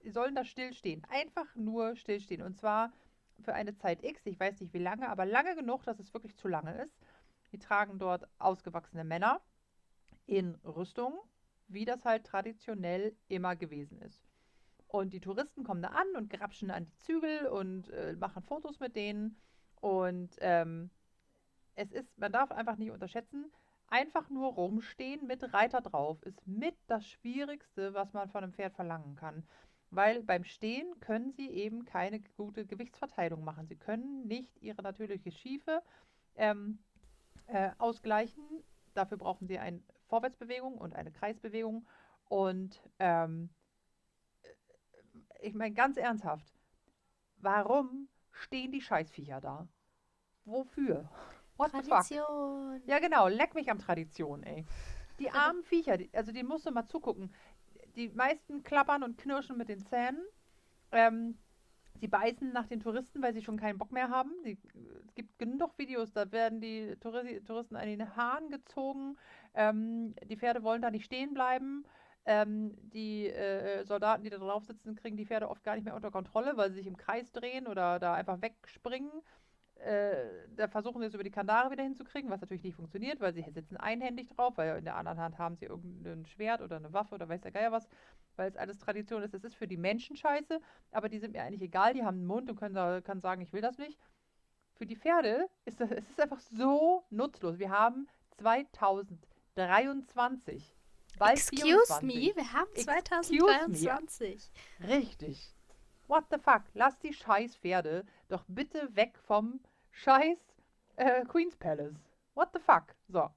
sollen 0.07 0.35
da 0.35 0.45
stillstehen. 0.45 1.03
Einfach 1.11 1.55
nur 1.55 1.97
stillstehen. 1.97 2.43
Und 2.43 2.57
zwar 2.57 2.93
für 3.41 3.55
eine 3.55 3.75
Zeit 3.77 4.03
X. 4.03 4.25
Ich 4.27 4.39
weiß 4.39 4.61
nicht 4.61 4.73
wie 4.73 4.79
lange, 4.79 5.09
aber 5.09 5.27
lange 5.27 5.55
genug, 5.55 5.83
dass 5.85 5.99
es 5.99 6.13
wirklich 6.15 6.37
zu 6.37 6.49
lange 6.49 6.83
ist. 6.83 6.97
Die 7.55 7.61
tragen 7.61 8.01
dort 8.01 8.27
ausgewachsene 8.41 9.05
Männer 9.05 9.41
in 10.27 10.57
Rüstung, 10.65 11.21
wie 11.69 11.85
das 11.85 12.05
halt 12.05 12.27
traditionell 12.27 13.17
immer 13.29 13.55
gewesen 13.55 14.01
ist. 14.01 14.27
Und 14.89 15.13
die 15.13 15.21
Touristen 15.21 15.63
kommen 15.63 15.81
da 15.81 15.91
an 15.91 16.17
und 16.17 16.31
grapschen 16.31 16.73
an 16.73 16.87
die 16.87 16.97
Zügel 16.97 17.47
und 17.47 17.91
äh, 17.91 18.15
machen 18.15 18.43
Fotos 18.43 18.81
mit 18.81 18.97
denen. 18.97 19.41
Und 19.81 20.35
ähm, 20.41 20.91
es 21.77 21.93
ist, 21.93 22.19
man 22.19 22.33
darf 22.33 22.51
einfach 22.51 22.77
nicht 22.77 22.91
unterschätzen, 22.91 23.53
einfach 23.87 24.29
nur 24.31 24.55
rumstehen 24.55 25.25
mit 25.25 25.55
Reiter 25.55 25.81
drauf 25.81 26.21
ist 26.25 26.45
mit 26.49 26.75
das 26.89 27.07
Schwierigste, 27.07 27.95
was 27.95 28.13
man 28.15 28.29
von 28.31 28.43
einem 28.43 28.53
Pferd 28.53 28.75
verlangen 28.75 29.15
kann. 29.15 29.47
Weil 29.93 30.25
beim 30.25 30.43
Stehen 30.43 30.99
können 30.99 31.31
sie 31.31 31.51
eben 31.51 31.85
keine 31.85 32.19
gute 32.37 32.67
Gewichtsverteilung 32.67 33.45
machen. 33.45 33.69
Sie 33.69 33.77
können 33.77 34.27
nicht 34.27 34.61
ihre 34.61 34.83
natürliche 34.83 35.31
Schiefe 35.31 35.85
ähm, 36.35 36.81
äh, 37.47 37.71
ausgleichen. 37.79 38.43
Dafür 38.95 39.19
brauchen 39.19 39.47
sie 39.47 39.59
eine 39.59 39.83
Vorwärtsbewegung 40.07 40.79
und 40.79 40.95
eine 40.95 41.11
Kreisbewegung. 41.11 41.87
Und 42.29 42.83
ähm, 42.99 43.51
ich 45.41 45.55
meine 45.55 45.75
ganz 45.75 45.97
ernsthaft, 45.97 46.53
warum 47.37 48.09
stehen 48.31 48.73
die 48.73 48.81
Scheißviecher 48.81 49.41
da? 49.41 49.69
Wofür? 50.45 51.09
What? 51.57 51.71
Tradition. 51.71 52.83
Ja, 52.87 52.99
genau, 52.99 53.29
leck 53.29 53.55
mich 53.55 53.71
am 53.71 53.79
Tradition, 53.79 54.43
ey. 54.43 54.67
Die 55.19 55.31
armen 55.31 55.63
Viecher, 55.65 55.97
die, 55.97 56.11
also 56.13 56.33
denen 56.33 56.49
musst 56.49 56.67
du 56.67 56.71
mal 56.71 56.87
zugucken. 56.87 57.33
Die 57.95 58.09
meisten 58.09 58.63
klappern 58.63 59.05
und 59.05 59.19
knirschen 59.19 59.57
mit 59.57 59.69
den 59.69 59.85
Zähnen. 59.85 60.25
Ähm, 60.91 61.39
sie 62.01 62.09
beißen 62.09 62.53
nach 62.53 62.67
den 62.67 62.81
Touristen, 62.81 63.23
weil 63.23 63.35
sie 63.35 63.43
schon 63.43 63.59
keinen 63.59 63.79
Bock 63.79 63.93
mehr 63.93 64.09
haben. 64.09 64.33
Die, 64.45 64.59
es 65.07 65.15
gibt 65.15 65.39
genug 65.39 65.79
Videos, 65.79 66.13
da 66.13 66.31
werden 66.33 66.61
die 66.61 66.97
Touri 67.01 67.43
Touristen 67.43 67.77
an 67.77 67.87
den 67.87 68.17
Haaren 68.17 68.51
gezogen. 68.51 69.17
Ähm, 69.55 70.15
die 70.29 70.37
Pferde 70.37 70.63
wollen 70.63 70.83
da 70.83 70.91
nicht 70.91 71.05
stehen 71.05 71.35
bleiben. 71.35 71.85
Ähm, 72.27 72.75
die 72.91 73.29
äh, 73.29 73.85
Soldaten, 73.85 74.25
die 74.25 74.31
da 74.31 74.39
drauf 74.39 74.65
sitzen, 74.65 74.97
kriegen 74.97 75.17
die 75.17 75.27
Pferde 75.27 75.49
oft 75.51 75.63
gar 75.63 75.75
nicht 75.75 75.85
mehr 75.85 75.95
unter 75.95 76.11
Kontrolle, 76.11 76.57
weil 76.57 76.71
sie 76.71 76.77
sich 76.79 76.87
im 76.87 76.97
Kreis 76.97 77.33
drehen 77.33 77.67
oder 77.67 77.99
da 77.99 78.15
einfach 78.15 78.41
wegspringen. 78.41 79.11
Äh, 79.77 80.49
da 80.57 80.69
versuchen 80.69 81.01
sie 81.01 81.09
es 81.09 81.15
über 81.15 81.25
die 81.25 81.31
Kandare 81.31 81.71
wieder 81.71 81.83
hinzukriegen, 81.83 82.31
was 82.31 82.41
natürlich 82.41 82.63
nicht 82.63 82.77
funktioniert, 82.77 83.21
weil 83.21 83.35
sie 83.35 83.45
sitzen 83.51 83.77
einhändig 83.77 84.29
drauf, 84.29 84.57
weil 84.57 84.79
in 84.79 84.85
der 84.85 84.97
anderen 84.97 85.21
Hand 85.21 85.37
haben 85.37 85.57
sie 85.57 85.67
irgendein 85.67 86.25
Schwert 86.27 86.63
oder 86.63 86.77
eine 86.77 86.93
Waffe 86.93 87.15
oder 87.15 87.29
weiß 87.29 87.43
der 87.43 87.51
Geier 87.51 87.73
was, 87.73 87.87
weil 88.37 88.49
es 88.49 88.57
alles 88.57 88.79
Tradition 88.79 89.23
ist. 89.23 89.35
Es 89.35 89.45
ist 89.45 89.57
für 89.57 89.67
die 89.67 89.77
Menschen 89.77 90.17
scheiße, 90.17 90.59
aber 90.93 91.11
die 91.11 91.19
sind 91.19 91.33
mir 91.33 91.43
eigentlich 91.43 91.63
egal, 91.63 91.93
die 91.93 92.05
haben 92.05 92.19
einen 92.19 92.27
Mund 92.27 92.49
und 92.49 92.57
können, 92.57 93.03
können 93.03 93.21
sagen, 93.21 93.43
ich 93.43 93.53
will 93.53 93.61
das 93.61 93.77
nicht. 93.77 93.99
Für 94.75 94.87
die 94.87 94.97
Pferde 94.97 95.51
ist 95.67 95.81
das, 95.81 95.91
es 95.91 96.09
ist 96.09 96.21
einfach 96.21 96.41
so 96.41 97.05
nutzlos. 97.11 97.59
Wir 97.59 97.71
haben 97.71 98.09
2023. 98.39 100.75
Bald 101.19 101.37
Excuse 101.37 101.63
24. 101.63 102.03
me, 102.03 102.33
wir 102.35 102.53
haben 102.53 102.69
Excuse 102.75 102.91
me. 102.91 103.05
2023. 103.37 104.51
Richtig. 104.89 105.55
What 106.07 106.25
the 106.31 106.39
fuck? 106.39 106.63
Lass 106.75 106.99
die 106.99 107.13
scheiß 107.13 107.57
Pferde 107.57 108.05
doch 108.35 108.45
bitte 108.49 108.95
weg 108.97 109.17
vom 109.27 109.61
scheiß 109.93 110.39
äh, 110.97 111.25
Queen's 111.25 111.57
Palace. 111.57 111.95
What 112.35 112.51
the 112.53 112.59
fuck? 112.59 112.97
So. 113.07 113.31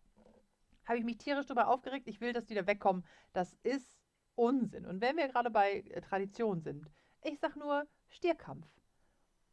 Habe 0.86 0.97
ich 0.97 1.03
mich 1.03 1.17
tierisch 1.17 1.45
darüber 1.45 1.67
aufgeregt. 1.67 2.07
Ich 2.07 2.19
will, 2.19 2.33
dass 2.33 2.47
die 2.47 2.55
da 2.55 2.65
wegkommen. 2.65 3.05
Das 3.33 3.53
ist 3.62 3.99
Unsinn. 4.36 4.88
Und 4.88 4.99
wenn 4.99 5.17
wir 5.17 5.27
gerade 5.27 5.51
bei 5.51 5.81
äh, 5.81 6.01
Tradition 6.01 6.62
sind, 6.62 6.89
ich 7.21 7.39
sag 7.39 7.55
nur 7.55 7.86
Stierkampf. 8.07 8.67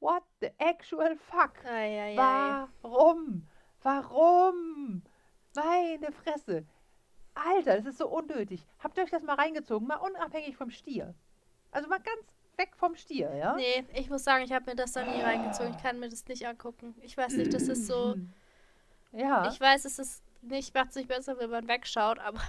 What 0.01 0.23
the 0.41 0.49
actual 0.59 1.17
fuck? 1.17 1.63
Eieiei. 1.67 2.17
Warum? 2.17 3.47
Warum? 3.83 5.03
Meine 5.55 6.13
Fresse. 6.13 6.67
Alter, 7.35 7.77
das 7.77 7.87
ist 7.87 7.99
so 7.99 8.09
unnötig. 8.09 8.65
Habt 8.79 8.97
ihr 8.97 9.05
euch 9.05 9.11
das 9.11 9.25
mal 9.25 9.35
reingezogen? 9.35 9.89
Mal 9.89 9.97
unabhängig 9.97 10.57
vom 10.57 10.71
Stier. 10.71 11.15
Also 11.71 11.89
mal 11.89 12.01
ganz 12.01 12.35
weg 12.57 12.77
vom 12.77 12.95
Stier, 12.97 13.35
ja? 13.35 13.55
Nee, 13.57 13.85
ich 13.95 14.11
muss 14.11 14.25
sagen, 14.25 14.45
ich 14.45 14.53
habe 14.53 14.71
mir 14.71 14.77
das 14.77 14.93
da 14.93 15.05
nie 15.05 15.21
reingezogen. 15.21 15.75
Ich 15.75 15.83
kann 15.83 16.01
mir 16.01 16.09
das 16.09 16.27
nicht 16.27 16.47
angucken. 16.47 16.95
Ich 17.03 17.17
weiß 17.17 17.35
nicht, 17.35 17.53
das 17.53 17.65
ist 17.65 17.87
so. 17.87 18.17
Ja. 19.17 19.49
Ich 19.49 19.61
weiß, 19.61 19.85
es 19.85 20.01
ist 20.01 20.25
nicht, 20.43 20.75
macht 20.75 20.89
es 20.89 20.97
nicht 20.97 21.07
besser, 21.07 21.39
wenn 21.39 21.49
man 21.49 21.69
wegschaut, 21.69 22.19
aber 22.19 22.41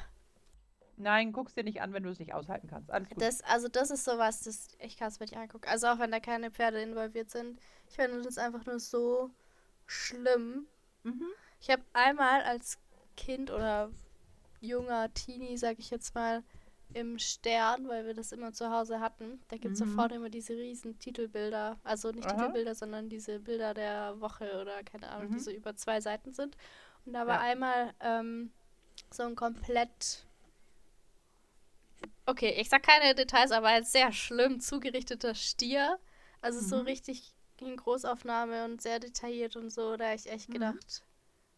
Nein, 0.97 1.33
guck's 1.33 1.53
dir 1.53 1.63
nicht 1.63 1.81
an, 1.81 1.91
wenn 1.93 2.03
du 2.03 2.09
es 2.09 2.19
nicht 2.19 2.33
aushalten 2.33 2.67
kannst. 2.67 2.89
Alles 2.89 3.09
gut. 3.09 3.21
das, 3.21 3.41
also 3.43 3.67
das 3.67 3.91
ist 3.91 4.05
sowas, 4.05 4.41
das, 4.41 4.69
ich 4.79 4.97
kann 4.97 5.09
es 5.09 5.19
mir 5.19 5.25
nicht 5.25 5.37
angucken. 5.37 5.67
Also 5.67 5.87
auch 5.87 5.99
wenn 5.99 6.11
da 6.11 6.19
keine 6.19 6.51
Pferde 6.51 6.81
involviert 6.81 7.29
sind. 7.29 7.59
Ich 7.89 7.95
finde 7.95 8.21
das 8.21 8.37
einfach 8.37 8.65
nur 8.65 8.79
so 8.79 9.29
schlimm. 9.85 10.67
mhm. 11.03 11.27
Ich 11.59 11.69
habe 11.69 11.83
einmal 11.93 12.43
als 12.43 12.77
Kind 13.17 13.51
oder 13.51 13.89
junger 14.61 15.13
Teenie, 15.13 15.57
sag 15.57 15.79
ich 15.79 15.89
jetzt 15.89 16.15
mal, 16.15 16.43
im 16.93 17.19
Stern, 17.19 17.87
weil 17.87 18.05
wir 18.05 18.13
das 18.13 18.31
immer 18.31 18.53
zu 18.53 18.69
Hause 18.71 18.99
hatten. 18.99 19.41
Da 19.49 19.57
gibt 19.57 19.73
es 19.73 19.79
Mhm. 19.81 19.87
sofort 19.89 20.11
immer 20.13 20.29
diese 20.29 20.53
riesen 20.53 20.97
Titelbilder. 20.99 21.77
Also 21.83 22.11
nicht 22.11 22.27
Aha. 22.27 22.37
Titelbilder, 22.37 22.75
sondern 22.75 23.09
diese 23.09 23.39
Bilder 23.39 23.73
der 23.73 24.19
Woche 24.21 24.59
oder 24.61 24.83
keine 24.83 25.09
Ahnung, 25.09 25.27
die 25.31 25.35
Mhm. 25.35 25.43
so 25.43 25.51
über 25.51 25.75
zwei 25.75 25.99
Seiten 26.01 26.31
sind. 26.33 26.55
Und 27.05 27.13
da 27.13 27.27
war 27.27 27.35
Ja. 27.35 27.39
einmal 27.41 27.93
ähm, 27.99 28.51
so 29.11 29.23
ein 29.23 29.35
komplett. 29.35 30.25
Okay, 32.25 32.55
ich 32.59 32.69
sag 32.69 32.83
keine 32.83 33.13
Details, 33.13 33.51
aber 33.51 33.67
ein 33.67 33.83
sehr 33.83 34.11
schlimm 34.11 34.59
zugerichteter 34.59 35.35
Stier. 35.35 35.99
Also 36.41 36.59
so 36.61 36.79
Mhm. 36.79 36.85
richtig 36.87 37.33
in 37.61 37.77
Großaufnahme 37.77 38.65
und 38.65 38.81
sehr 38.81 38.99
detailliert 38.99 39.55
und 39.55 39.69
so. 39.69 39.95
Da 39.97 40.05
habe 40.05 40.15
ich 40.15 40.29
echt 40.29 40.49
Mhm. 40.49 40.53
gedacht, 40.53 41.03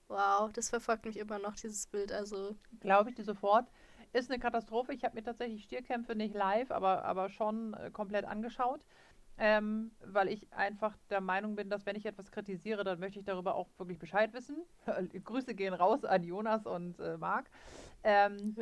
wow, 0.08 0.52
das 0.54 0.70
verfolgt 0.70 1.06
mich 1.06 1.18
immer 1.18 1.40
noch, 1.40 1.56
dieses 1.56 1.88
Bild. 1.88 2.12
Also 2.12 2.56
Glaube 2.80 3.10
ich 3.10 3.16
dir 3.16 3.24
sofort. 3.24 3.68
Ist 4.14 4.32
eine 4.32 4.40
Katastrophe. 4.40 4.94
Ich 4.94 5.04
habe 5.04 5.16
mir 5.16 5.24
tatsächlich 5.24 5.64
Stierkämpfe 5.64 6.16
nicht 6.16 6.34
live, 6.34 6.72
aber, 6.72 7.06
aber 7.06 7.30
schon 7.30 7.74
äh, 7.74 7.92
komplett 7.92 8.26
angeschaut. 8.26 8.86
Ähm, 9.40 9.92
weil 10.04 10.30
ich 10.30 10.52
einfach 10.52 10.98
der 11.12 11.22
Meinung 11.22 11.56
bin, 11.56 11.70
dass 11.70 11.86
wenn 11.86 11.96
ich 11.96 12.08
etwas 12.08 12.32
kritisiere, 12.32 12.84
dann 12.84 13.00
möchte 13.00 13.20
ich 13.20 13.26
darüber 13.26 13.54
auch 13.54 13.68
wirklich 13.78 14.00
Bescheid 14.00 14.34
wissen. 14.34 14.58
Grüße 15.24 15.54
gehen 15.54 15.76
raus 15.76 16.06
an 16.06 16.24
Jonas 16.24 16.66
und 16.66 17.00
äh, 17.00 17.18
Marc. 17.18 17.50
Ähm, 18.04 18.56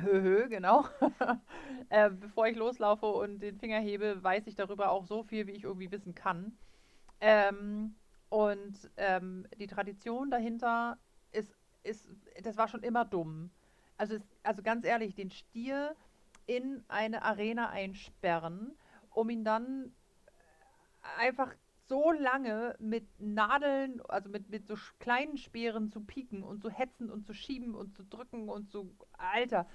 höhö. 0.00 0.48
Genau. 0.48 0.86
äh, 1.88 2.10
bevor 2.10 2.48
ich 2.48 2.56
loslaufe 2.56 3.06
und 3.06 3.38
den 3.38 3.58
Finger 3.58 3.78
hebe, 3.78 4.22
weiß 4.22 4.46
ich 4.48 4.56
darüber 4.56 4.90
auch 4.90 5.04
so 5.06 5.22
viel, 5.22 5.46
wie 5.46 5.52
ich 5.52 5.64
irgendwie 5.64 5.92
wissen 5.92 6.14
kann. 6.14 6.56
Ähm, 7.20 7.94
und 8.28 8.90
ähm, 8.96 9.46
die 9.58 9.66
Tradition 9.68 10.30
dahinter 10.30 10.98
ist, 11.32 11.54
ist, 11.84 12.08
das 12.42 12.56
war 12.56 12.66
schon 12.68 12.82
immer 12.82 13.04
dumm. 13.04 13.50
Also, 13.98 14.18
also 14.42 14.62
ganz 14.62 14.84
ehrlich, 14.84 15.14
den 15.14 15.30
Stier 15.30 15.94
in 16.46 16.84
eine 16.88 17.22
Arena 17.22 17.70
einsperren, 17.70 18.76
um 19.10 19.30
ihn 19.30 19.44
dann 19.44 19.92
einfach 21.18 21.54
so 21.88 22.10
lange 22.10 22.74
mit 22.80 23.06
Nadeln, 23.20 24.00
also 24.08 24.28
mit, 24.28 24.50
mit 24.50 24.66
so 24.66 24.74
kleinen 24.98 25.36
Speeren 25.38 25.90
zu 25.90 26.00
pieken 26.00 26.42
und 26.42 26.60
zu 26.62 26.68
hetzen 26.70 27.10
und 27.10 27.26
zu 27.26 27.32
schieben 27.32 27.74
und 27.74 27.94
zu 27.96 28.02
drücken 28.04 28.48
und 28.48 28.70
zu, 28.70 28.92
Alter, 29.18 29.66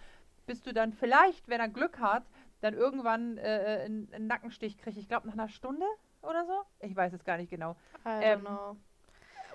bis 0.46 0.62
du 0.62 0.74
dann 0.74 0.92
vielleicht, 0.94 1.48
wenn 1.48 1.62
er 1.62 1.70
Glück 1.70 2.00
hat, 2.00 2.24
dann 2.60 2.74
irgendwann 2.74 3.38
äh, 3.38 3.84
einen, 3.86 4.14
einen 4.14 4.28
Nackenstich 4.28 4.78
kriegst. 4.78 5.00
Ich 5.00 5.08
glaube 5.08 5.28
nach 5.28 5.34
einer 5.34 5.48
Stunde 5.50 5.86
oder 6.22 6.46
so. 6.46 6.54
Ich 6.86 6.96
weiß 6.96 7.14
es 7.14 7.24
gar 7.24 7.38
nicht 7.38 7.50
genau. 7.50 7.76
I 8.06 8.10
don't 8.10 8.22
Ähm, 8.22 8.40
know. 8.42 8.78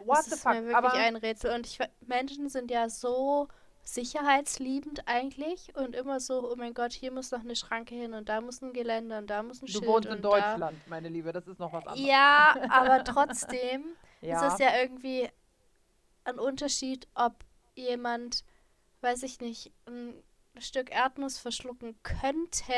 What 0.05 0.19
das 0.19 0.27
the 0.27 0.35
ist 0.35 0.43
fuck? 0.43 0.53
mir 0.53 0.67
wirklich 0.67 0.77
Aber 0.77 0.93
ein 0.93 1.17
Rätsel. 1.17 1.55
Und 1.55 1.67
ich, 1.67 1.79
Menschen 2.07 2.49
sind 2.49 2.71
ja 2.71 2.89
so 2.89 3.49
sicherheitsliebend 3.87 5.07
eigentlich 5.07 5.75
und 5.77 5.95
immer 5.95 6.19
so, 6.21 6.51
oh 6.51 6.57
mein 6.57 6.75
Gott, 6.75 6.93
hier 6.93 7.13
muss 7.13 7.31
noch 7.31 7.41
eine 7.41 7.55
Schranke 7.57 7.95
hin 7.95 8.15
und 8.15 8.29
da 8.29 8.41
muss 8.41 8.61
ein 8.61 8.73
Geländer 8.73 9.19
und 9.19 9.29
da 9.31 9.43
muss 9.43 9.63
ein 9.63 9.67
du 9.67 9.73
Schild 9.73 9.87
wohnst 9.87 10.09
und 10.09 10.17
in 10.17 10.23
da. 10.23 10.29
Deutschland, 10.31 10.87
meine 10.89 11.09
Liebe. 11.09 11.33
Das 11.33 11.47
ist 11.47 11.59
noch 11.61 11.73
was 11.73 11.87
anderes. 11.87 12.07
Ja, 12.09 12.55
aber 12.69 13.05
trotzdem 13.05 13.85
Ja. 14.21 14.45
ist 14.47 14.55
es 14.55 14.59
ja 14.59 14.77
irgendwie 14.81 15.29
ein 16.25 16.39
Unterschied, 16.39 17.07
ob 17.15 17.45
jemand, 17.75 18.45
weiß 19.03 19.23
ich 19.23 19.41
nicht, 19.41 19.73
ein 19.87 20.15
Stück 20.59 20.91
Erdnuss 20.91 21.39
verschlucken 21.39 21.97
könnte 22.03 22.73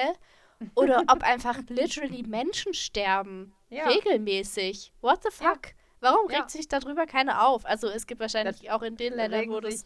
oder 0.74 1.04
ob 1.08 1.22
einfach 1.22 1.58
literally 1.68 2.22
Menschen 2.22 2.74
sterben. 2.74 3.54
Ja. 3.70 3.86
Regelmäßig. 3.88 4.92
What 5.00 5.22
the 5.22 5.30
Ja. 5.42 5.52
fuck? 5.52 5.72
Warum 6.00 6.30
Ja. 6.30 6.38
regt 6.40 6.50
sich 6.50 6.68
darüber 6.68 7.06
keiner 7.06 7.46
auf? 7.46 7.64
Also 7.64 7.88
es 7.88 8.06
gibt 8.06 8.20
wahrscheinlich 8.20 8.70
auch 8.70 8.82
in 8.82 8.96
den 8.96 9.14
Ländern, 9.14 9.48
wo 9.48 9.60
das. 9.60 9.84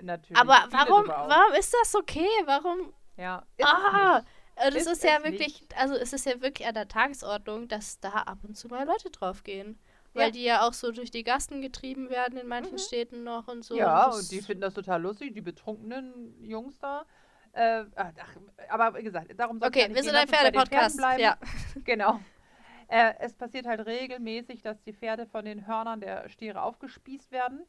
Natürlich. 0.00 0.38
Aber 0.40 0.66
warum, 0.70 1.06
warum 1.06 1.54
ist 1.58 1.74
das 1.80 1.94
okay? 1.94 2.26
Warum? 2.46 2.92
Ja, 3.16 3.44
ist 3.56 3.66
Ah! 3.66 4.16
nicht. 4.18 4.26
Das 4.56 4.74
Ist 4.74 4.86
ist, 4.86 5.04
ja 5.04 5.16
es 5.18 5.24
wirklich, 5.24 5.66
also 5.76 5.94
es 5.94 6.12
ist 6.12 6.26
ja 6.26 6.40
wirklich 6.42 6.68
an 6.68 6.74
der 6.74 6.86
Tagesordnung, 6.86 7.68
dass 7.68 7.98
da 8.00 8.10
ab 8.10 8.38
und 8.42 8.54
zu 8.56 8.68
mal 8.68 8.86
Leute 8.86 9.10
draufgehen. 9.10 9.78
Weil 10.14 10.26
Ja. 10.26 10.30
die 10.30 10.42
ja 10.44 10.68
auch 10.68 10.74
so 10.74 10.92
durch 10.92 11.10
die 11.10 11.24
Gassen 11.24 11.62
getrieben 11.62 12.10
werden 12.10 12.36
in 12.38 12.46
manchen 12.46 12.74
Mhm. 12.74 12.78
Städten 12.78 13.24
noch 13.24 13.48
und 13.48 13.64
so. 13.64 13.74
ja, 13.76 14.06
das- 14.06 14.20
und 14.20 14.30
die 14.30 14.42
finden 14.42 14.60
das 14.60 14.74
total 14.74 15.00
lustig, 15.00 15.32
die 15.32 15.40
betrunkenen 15.40 16.34
Jungs 16.44 16.78
da. 16.78 17.06
Äh, 17.52 17.84
ach, 17.96 18.12
aber 18.68 18.98
wie 18.98 19.02
gesagt, 19.04 19.28
darum 19.38 19.58
soll 19.58 19.68
Okay, 19.68 19.88
wir 19.92 20.02
sind 20.02 20.14
ein 20.14 20.28
Pferdepodcast. 20.28 21.00
Ja. 21.18 21.38
Genau. 21.84 22.20
Äh, 22.88 23.14
es 23.20 23.32
passiert 23.32 23.66
halt 23.66 23.86
regelmäßig, 23.86 24.60
dass 24.60 24.82
die 24.82 24.92
Pferde 24.92 25.24
von 25.26 25.46
den 25.46 25.66
Hörnern 25.66 26.00
der 26.00 26.28
Stiere 26.28 26.60
aufgespießt 26.60 27.32
werden. 27.32 27.64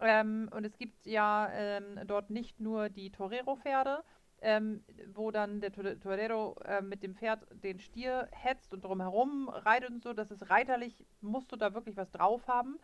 Ähm, 0.00 0.48
und 0.54 0.64
es 0.64 0.76
gibt 0.78 1.06
ja 1.06 1.48
ähm, 1.52 2.00
dort 2.06 2.30
nicht 2.30 2.58
nur 2.60 2.88
die 2.88 3.10
Torero-Pferde, 3.10 4.02
ähm, 4.42 4.82
wo 5.14 5.30
dann 5.30 5.60
der 5.60 5.72
Tore- 5.72 5.98
Torero 6.00 6.56
äh, 6.64 6.80
mit 6.80 7.02
dem 7.02 7.14
Pferd 7.14 7.46
den 7.62 7.78
Stier 7.78 8.28
hetzt 8.32 8.72
und 8.72 8.84
drumherum 8.84 9.48
reitet 9.50 9.90
und 9.90 10.02
so. 10.02 10.12
Das 10.14 10.30
ist 10.30 10.48
reiterlich, 10.50 11.04
musst 11.20 11.52
du 11.52 11.56
da 11.56 11.74
wirklich 11.74 11.96
was 11.96 12.10
drauf 12.10 12.46
haben. 12.48 12.78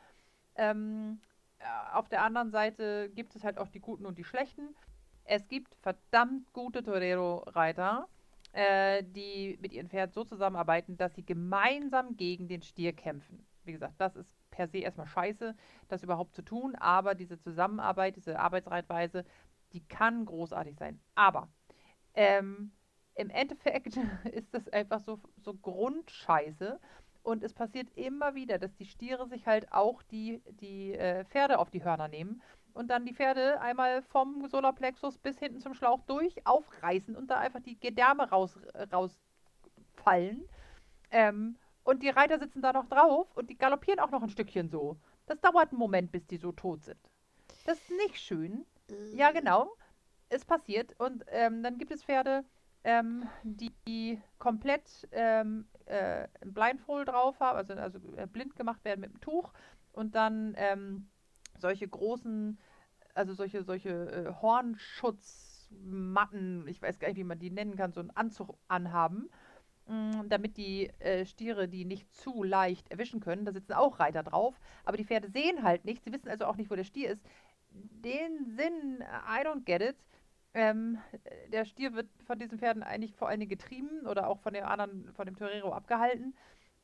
Ähm, 0.57 1.21
äh, 1.59 1.65
auf 1.95 2.09
der 2.09 2.23
anderen 2.23 2.51
Seite 2.51 3.09
gibt 3.11 3.35
es 3.37 3.45
halt 3.45 3.59
auch 3.59 3.69
die 3.69 3.81
Guten 3.81 4.07
und 4.07 4.19
die 4.19 4.25
Schlechten. 4.25 4.75
Es 5.25 5.49
gibt 5.49 5.75
verdammt 5.77 6.53
gute 6.53 6.83
Torero-Reiter, 6.83 8.09
äh, 8.53 9.03
die 9.03 9.59
mit 9.61 9.73
ihren 9.73 9.89
Pferden 9.89 10.13
so 10.13 10.25
zusammenarbeiten, 10.25 10.97
dass 10.97 11.15
sie 11.15 11.25
gemeinsam 11.25 12.17
gegen 12.17 12.49
den 12.49 12.63
Stier 12.63 12.93
kämpfen. 12.93 13.47
Wie 13.65 13.73
gesagt, 13.73 13.95
das 13.99 14.17
ist 14.17 14.37
per 14.57 14.69
se 14.69 14.79
erstmal 14.79 15.07
scheiße, 15.07 15.55
das 15.89 16.03
überhaupt 16.03 16.35
zu 16.35 16.43
tun, 16.43 16.75
aber 16.77 17.15
diese 17.15 17.39
Zusammenarbeit, 17.39 18.17
diese 18.17 18.39
Arbeitsreitweise, 18.39 19.25
die 19.73 19.87
kann 19.87 20.25
großartig 20.25 20.77
sein. 20.77 20.99
Aber 21.15 21.49
ähm, 22.15 22.73
im 23.15 23.29
Endeffekt 23.31 23.97
ist 24.33 24.55
das 24.55 24.69
einfach 24.69 25.01
so, 25.01 25.21
so 25.37 25.55
Grundscheiße. 25.55 26.81
Und 27.23 27.43
es 27.43 27.53
passiert 27.53 27.91
immer 27.97 28.35
wieder, 28.35 28.59
dass 28.59 28.75
die 28.77 28.87
Stiere 28.87 29.27
sich 29.27 29.47
halt 29.47 29.73
auch 29.73 30.03
die, 30.05 30.43
die 30.61 30.95
äh, 30.95 31.25
Pferde 31.25 31.59
auf 31.59 31.71
die 31.71 31.85
Hörner 31.85 32.09
nehmen 32.09 32.41
und 32.73 32.89
dann 32.89 33.05
die 33.05 33.15
Pferde 33.15 33.61
einmal 33.61 34.03
vom 34.03 34.47
Solarplexus 34.49 35.19
bis 35.19 35.39
hinten 35.39 35.61
zum 35.61 35.75
Schlauch 35.75 36.03
durch 36.07 36.47
aufreißen 36.47 37.17
und 37.17 37.29
da 37.31 37.39
einfach 37.39 37.61
die 37.61 37.79
Gedärme 37.79 38.31
raus, 38.31 38.59
rausfallen. 38.93 40.49
Ähm, 41.11 41.57
und 41.87 42.03
die 42.03 42.11
Reiter 42.11 42.39
sitzen 42.39 42.61
da 42.63 42.73
noch 42.73 42.89
drauf 42.89 43.29
und 43.37 43.49
die 43.49 43.57
galoppieren 43.57 44.01
auch 44.01 44.11
noch 44.11 44.23
ein 44.23 44.29
Stückchen 44.29 44.69
so. 44.69 44.97
Das 45.27 45.41
dauert 45.41 45.71
einen 45.71 45.79
Moment, 45.79 46.11
bis 46.11 46.27
die 46.27 46.37
so 46.37 46.51
tot 46.51 46.83
sind. 46.85 46.99
Das 47.65 47.79
ist 47.79 47.91
nicht 47.91 48.19
schön. 48.19 48.67
Ja, 49.15 49.31
genau. 49.31 49.71
Es 50.29 50.45
passiert. 50.45 50.99
Und 50.99 51.25
ähm, 51.29 51.63
dann 51.63 51.79
gibt 51.79 51.93
es 51.93 52.03
Pferde, 52.03 52.45
ähm, 52.83 53.29
die, 53.45 53.73
die 53.87 54.21
komplett 54.39 55.07
ähm, 55.13 55.69
äh, 55.87 56.27
ein 56.41 56.53
Blindfold 56.53 57.07
drauf 57.09 57.39
haben, 57.39 57.57
also, 57.57 57.75
also 57.75 58.01
äh, 58.17 58.27
blind 58.27 58.57
gemacht 58.57 58.85
werden 58.85 59.01
mit 59.01 59.11
einem 59.11 59.21
Tuch 59.21 59.53
und 59.93 60.17
dann 60.17 60.55
ähm, 60.57 61.09
solche 61.57 61.87
großen, 61.87 62.59
also 63.15 63.33
solche, 63.35 63.63
solche 63.63 63.91
äh, 63.91 64.35
Hornschutzmatten, 64.43 66.67
ich 66.67 66.83
weiß 66.83 66.99
gar 66.99 67.07
nicht, 67.09 67.19
wie 67.19 67.25
man 67.25 67.39
die 67.39 67.51
nennen 67.51 67.77
kann, 67.77 67.93
so 67.93 68.01
einen 68.01 68.11
Anzug 68.11 68.59
anhaben, 68.67 69.31
damit 70.29 70.57
die 70.57 70.91
äh, 70.99 71.25
Stiere 71.27 71.69
die 71.69 71.85
nicht 71.85 72.13
zu 72.13 72.43
leicht 72.43 72.91
erwischen 72.91 73.21
können. 73.21 73.45
Da 73.45 73.53
sitzen 73.53 73.73
auch 73.73 74.01
Reiter 74.01 74.23
drauf, 74.23 74.59
aber 74.85 74.97
die 74.97 75.05
Pferde 75.05 75.29
sehen 75.29 75.63
halt 75.63 75.85
nichts, 75.85 76.05
sie 76.05 76.13
wissen 76.13 76.29
also 76.29 76.47
auch 76.47 76.57
nicht, 76.57 76.71
wo 76.71 76.75
der 76.75 76.85
Stier 76.85 77.11
ist. 77.11 77.23
Den 77.71 78.47
Sinn, 78.57 79.03
I 79.03 79.47
don't 79.47 79.65
get 79.65 79.83
it. 79.83 79.97
Ähm, 80.55 80.99
der 81.53 81.67
Stier 81.67 81.93
wird 81.95 82.09
von 82.25 82.39
diesen 82.39 82.59
Pferden 82.59 82.83
eigentlich 82.83 83.15
vor 83.15 83.29
allen 83.29 83.41
Dingen 83.41 83.51
getrieben 83.51 84.07
oder 84.07 84.29
auch 84.29 84.41
von 84.41 84.55
dem 84.55 84.65
anderen, 84.65 85.13
von 85.13 85.27
dem 85.27 85.37
Torero 85.37 85.73
abgehalten. 85.73 86.35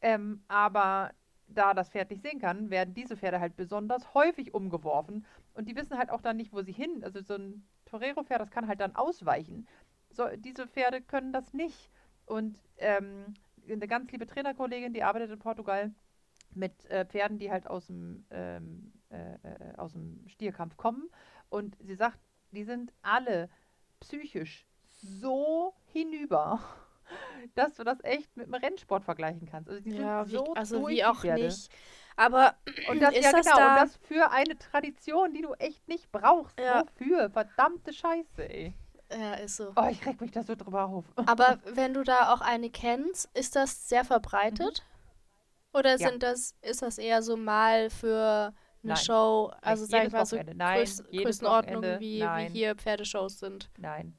Ähm, 0.02 0.42
aber 0.48 1.12
da 1.48 1.74
das 1.74 1.88
Pferd 1.88 2.10
nicht 2.10 2.22
sehen 2.22 2.38
kann, 2.38 2.70
werden 2.70 2.94
diese 2.94 3.16
Pferde 3.16 3.40
halt 3.40 3.56
besonders 3.56 4.14
häufig 4.14 4.54
umgeworfen 4.54 5.24
und 5.54 5.68
die 5.68 5.76
wissen 5.76 5.98
halt 5.98 6.10
auch 6.10 6.20
dann 6.20 6.36
nicht, 6.36 6.52
wo 6.52 6.62
sie 6.62 6.72
hin. 6.72 7.02
Also 7.02 7.22
so 7.22 7.34
ein 7.34 7.66
Torero-Pferd, 7.86 8.40
das 8.40 8.50
kann 8.50 8.68
halt 8.68 8.80
dann 8.80 8.96
ausweichen. 8.96 9.66
So, 10.10 10.28
diese 10.36 10.66
Pferde 10.66 11.00
können 11.00 11.32
das 11.32 11.52
nicht. 11.54 11.90
Und 12.26 12.58
ähm, 12.78 13.34
eine 13.68 13.88
ganz 13.88 14.10
liebe 14.12 14.26
Trainerkollegin, 14.26 14.92
die 14.92 15.02
arbeitet 15.02 15.30
in 15.30 15.38
Portugal 15.38 15.92
mit 16.54 16.86
äh, 16.86 17.04
Pferden, 17.06 17.38
die 17.38 17.50
halt 17.50 17.66
aus 17.66 17.86
dem, 17.86 18.26
ähm, 18.30 18.92
äh, 19.10 19.34
äh, 19.34 19.76
aus 19.76 19.92
dem 19.92 20.24
Stierkampf 20.28 20.76
kommen. 20.76 21.08
Und 21.48 21.76
sie 21.80 21.94
sagt, 21.94 22.18
die 22.52 22.64
sind 22.64 22.92
alle 23.02 23.48
psychisch 24.00 24.66
so 24.90 25.74
hinüber, 25.86 26.60
dass 27.54 27.76
du 27.76 27.84
das 27.84 28.02
echt 28.04 28.36
mit 28.36 28.46
dem 28.46 28.54
Rennsport 28.54 29.04
vergleichen 29.04 29.46
kannst. 29.46 29.68
Also 29.70 29.80
die 29.82 29.92
Ja, 29.92 30.24
sind 30.24 30.28
wie, 30.28 30.36
so 30.36 30.54
also 30.54 30.76
durch, 30.76 30.88
wie 30.88 31.04
auch 31.04 31.24
Pferde. 31.24 31.34
nicht. 31.44 31.70
Aber 32.16 32.56
Und 32.84 33.00
das, 33.02 33.14
ist 33.16 33.24
ja 33.24 33.32
das 33.32 33.44
genau, 33.44 33.54
da, 33.54 33.66
und 33.66 33.74
das 33.74 33.96
für 33.96 34.30
eine 34.30 34.58
Tradition, 34.58 35.32
die 35.34 35.42
du 35.42 35.54
echt 35.54 35.86
nicht 35.88 36.10
brauchst. 36.12 36.58
Ja. 36.58 36.82
Wofür? 36.82 37.30
Verdammte 37.30 37.92
Scheiße, 37.92 38.48
ey. 38.48 38.74
Ja, 39.18 39.34
ist 39.34 39.56
so. 39.56 39.72
Oh, 39.76 39.88
ich 39.90 40.04
reg 40.06 40.20
mich 40.20 40.30
da 40.30 40.42
so 40.42 40.54
drüber 40.54 40.84
auf. 40.86 41.04
Aber 41.26 41.58
wenn 41.64 41.94
du 41.94 42.02
da 42.04 42.32
auch 42.32 42.40
eine 42.40 42.70
kennst, 42.70 43.28
ist 43.34 43.56
das 43.56 43.88
sehr 43.88 44.04
verbreitet? 44.04 44.84
Oder 45.72 45.94
Mhm. 45.94 46.00
Ja. 46.00 46.08
sind 46.10 46.22
das, 46.22 46.54
ist 46.62 46.82
das 46.82 46.98
eher 46.98 47.22
so 47.22 47.36
mal 47.36 47.90
für 47.90 48.52
eine 48.82 48.94
Nein. 48.94 48.96
Show, 48.96 49.52
also 49.60 49.84
sag 49.84 49.98
ich 49.98 50.02
jedes 50.04 50.12
mal 50.12 50.26
so. 50.26 50.36
Nein, 50.54 50.78
Größ 50.78 51.04
jedes 51.10 51.24
Größenordnung, 51.38 51.82
wie, 51.84 51.98
wie 52.00 52.18
Nein. 52.18 52.52
hier 52.52 52.74
Pferdeshows 52.76 53.38
sind? 53.38 53.70
Nein. 53.78 54.18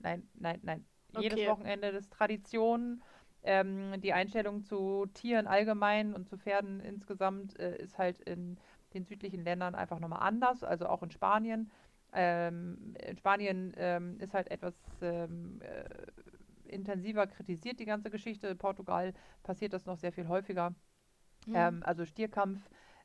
nein, 0.00 0.28
nein, 0.34 0.58
nein. 0.62 0.86
Jedes 1.12 1.38
Okay. 1.38 1.48
Wochenende 1.48 1.88
ist 1.88 2.12
Tradition. 2.12 3.02
Ähm, 3.42 4.00
die 4.02 4.12
Einstellung 4.12 4.64
zu 4.64 5.06
Tieren 5.14 5.46
allgemein 5.46 6.12
und 6.14 6.28
zu 6.28 6.36
Pferden 6.36 6.80
insgesamt 6.80 7.58
äh, 7.58 7.76
ist 7.78 7.96
halt 7.96 8.20
in 8.20 8.58
den 8.92 9.04
südlichen 9.06 9.42
Ländern 9.42 9.74
einfach 9.74 9.98
nochmal 9.98 10.20
anders, 10.20 10.62
also 10.62 10.86
auch 10.86 11.02
in 11.02 11.10
Spanien. 11.10 11.70
Ähm, 12.12 12.94
in 13.06 13.16
Spanien 13.16 13.72
ähm, 13.76 14.18
ist 14.18 14.34
halt 14.34 14.50
etwas 14.50 14.74
ähm, 15.00 15.60
äh, 15.62 15.84
intensiver 16.70 17.26
kritisiert, 17.26 17.80
die 17.80 17.84
ganze 17.84 18.10
Geschichte. 18.10 18.48
In 18.48 18.58
Portugal 18.58 19.12
passiert 19.42 19.72
das 19.72 19.86
noch 19.86 19.96
sehr 19.96 20.12
viel 20.12 20.28
häufiger. 20.28 20.70
Mhm. 21.46 21.54
Ähm, 21.54 21.82
also 21.84 22.04
Stierkampf 22.04 22.58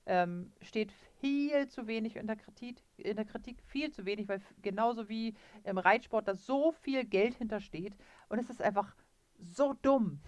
ähm, 0.06 0.52
steht 0.62 0.92
viel 1.20 1.68
zu 1.68 1.88
wenig 1.88 2.16
in 2.16 2.28
der 2.28 2.36
Kritik, 2.36 2.78
in 2.98 3.16
der 3.16 3.26
Kritik 3.26 3.62
viel 3.64 3.92
zu 3.92 4.06
wenig, 4.06 4.28
weil 4.28 4.42
genauso 4.62 5.10
wie 5.10 5.36
im 5.64 5.78
Reitsport 5.78 6.28
da 6.28 6.36
so 6.36 6.72
viel 6.72 7.06
Geld 7.06 7.36
hintersteht 7.36 7.96
und 8.30 8.40
es 8.40 8.50
ist 8.50 8.62
einfach 8.62 8.96
so 9.40 9.74
dumm. 9.82 10.20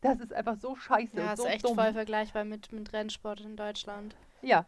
Das 0.00 0.18
ist 0.18 0.32
einfach 0.32 0.56
so 0.56 0.76
scheiße 0.76 1.18
ja, 1.18 1.24
und 1.24 1.32
ist 1.32 1.36
so 1.42 1.46
echt 1.46 1.64
dumm. 1.64 1.74
voll 1.74 1.92
vergleichbar 1.92 2.44
mit, 2.44 2.72
mit 2.72 2.90
Rennsport 2.92 3.42
in 3.42 3.56
Deutschland. 3.56 4.16
Ja, 4.40 4.64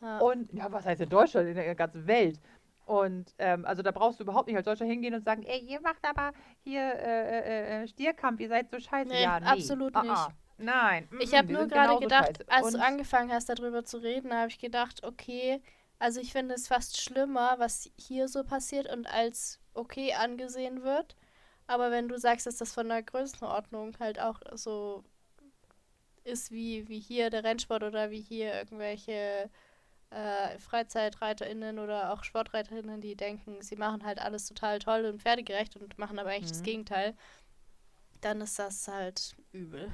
Ja. 0.00 0.18
und 0.18 0.52
ja, 0.52 0.70
was 0.72 0.86
heißt 0.86 1.00
in 1.02 1.08
Deutschland, 1.08 1.48
in 1.48 1.54
der 1.54 1.74
ganzen 1.74 2.06
Welt? 2.06 2.40
Und 2.86 3.34
ähm, 3.38 3.64
also 3.66 3.82
da 3.82 3.92
brauchst 3.92 4.18
du 4.18 4.24
überhaupt 4.24 4.48
nicht 4.48 4.56
als 4.56 4.64
Deutscher 4.64 4.84
hingehen 4.84 5.14
und 5.14 5.24
sagen, 5.24 5.44
ey, 5.44 5.60
ihr 5.60 5.80
macht 5.80 6.04
aber 6.04 6.32
hier 6.64 6.80
äh, 6.80 7.38
äh, 7.38 7.82
äh, 7.82 7.86
Stierkampf, 7.88 8.40
ihr 8.40 8.48
seid 8.48 8.70
so 8.70 8.80
scheiße. 8.80 9.08
Nee, 9.12 9.22
ja, 9.22 9.38
nee. 9.38 9.46
absolut 9.46 9.94
Ah, 9.94 10.02
nicht. 10.02 10.12
ah. 10.12 10.32
Nein. 10.58 11.08
Ich 11.20 11.32
mm, 11.32 11.36
habe 11.36 11.48
wir 11.48 11.58
nur 11.58 11.68
gerade 11.68 12.00
gedacht, 12.00 12.50
als 12.50 12.72
du 12.72 12.80
angefangen 12.82 13.30
hast, 13.30 13.48
darüber 13.48 13.84
zu 13.84 13.98
reden, 13.98 14.34
habe 14.34 14.48
ich 14.48 14.58
gedacht, 14.58 15.04
okay, 15.04 15.62
also 16.00 16.20
ich 16.20 16.32
finde 16.32 16.54
es 16.54 16.66
fast 16.66 17.00
schlimmer, 17.00 17.56
was 17.58 17.90
hier 17.96 18.26
so 18.26 18.42
passiert 18.42 18.92
und 18.92 19.06
als 19.06 19.60
okay 19.74 20.14
angesehen 20.14 20.82
wird. 20.82 21.16
Aber 21.66 21.90
wenn 21.92 22.08
du 22.08 22.18
sagst, 22.18 22.46
dass 22.46 22.56
das 22.56 22.72
von 22.72 22.88
der 22.88 23.02
Größenordnung 23.02 23.96
halt 24.00 24.18
auch 24.18 24.40
so 24.54 25.04
ist 26.24 26.50
wie, 26.50 26.88
wie 26.88 26.98
hier 26.98 27.30
der 27.30 27.44
Rennsport 27.44 27.82
oder 27.82 28.10
wie 28.10 28.20
hier 28.20 28.52
irgendwelche 28.54 29.48
äh, 30.10 30.58
FreizeitreiterInnen 30.58 31.78
oder 31.78 32.12
auch 32.12 32.24
SportreiterInnen, 32.24 33.00
die 33.00 33.16
denken, 33.16 33.62
sie 33.62 33.76
machen 33.76 34.04
halt 34.04 34.20
alles 34.20 34.46
total 34.46 34.78
toll 34.78 35.04
und 35.06 35.22
pferdegerecht 35.22 35.76
und 35.76 35.98
machen 35.98 36.18
aber 36.18 36.30
eigentlich 36.30 36.50
das 36.50 36.58
Mhm. 36.58 36.64
Gegenteil, 36.64 37.14
dann 38.20 38.40
ist 38.40 38.58
das 38.58 38.86
halt 38.88 39.36
übel. 39.52 39.90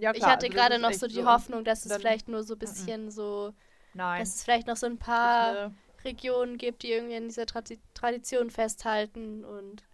ja, 0.00 0.12
Ich 0.12 0.22
klar, 0.22 0.30
hatte 0.30 0.46
also 0.46 0.52
das 0.52 0.54
gerade 0.56 0.78
noch 0.78 0.92
so 0.92 1.06
die 1.06 1.18
und 1.18 1.24
Hoffnung, 1.24 1.64
dass 1.64 1.84
es 1.84 1.96
vielleicht 1.96 2.28
nur 2.28 2.42
so 2.42 2.54
ein 2.54 2.58
bisschen 2.58 3.10
so, 3.10 3.52
Nein. 3.94 4.22
dass 4.22 4.36
es 4.36 4.44
vielleicht 4.44 4.66
noch 4.66 4.76
so 4.76 4.86
ein 4.86 4.98
paar 4.98 5.72
Regionen 6.04 6.58
gibt, 6.58 6.82
die 6.82 6.92
irgendwie 6.92 7.16
an 7.16 7.28
dieser 7.28 7.46
Tradi 7.46 7.80
Tradition 7.94 8.50
festhalten 8.50 9.44
und 9.44 9.84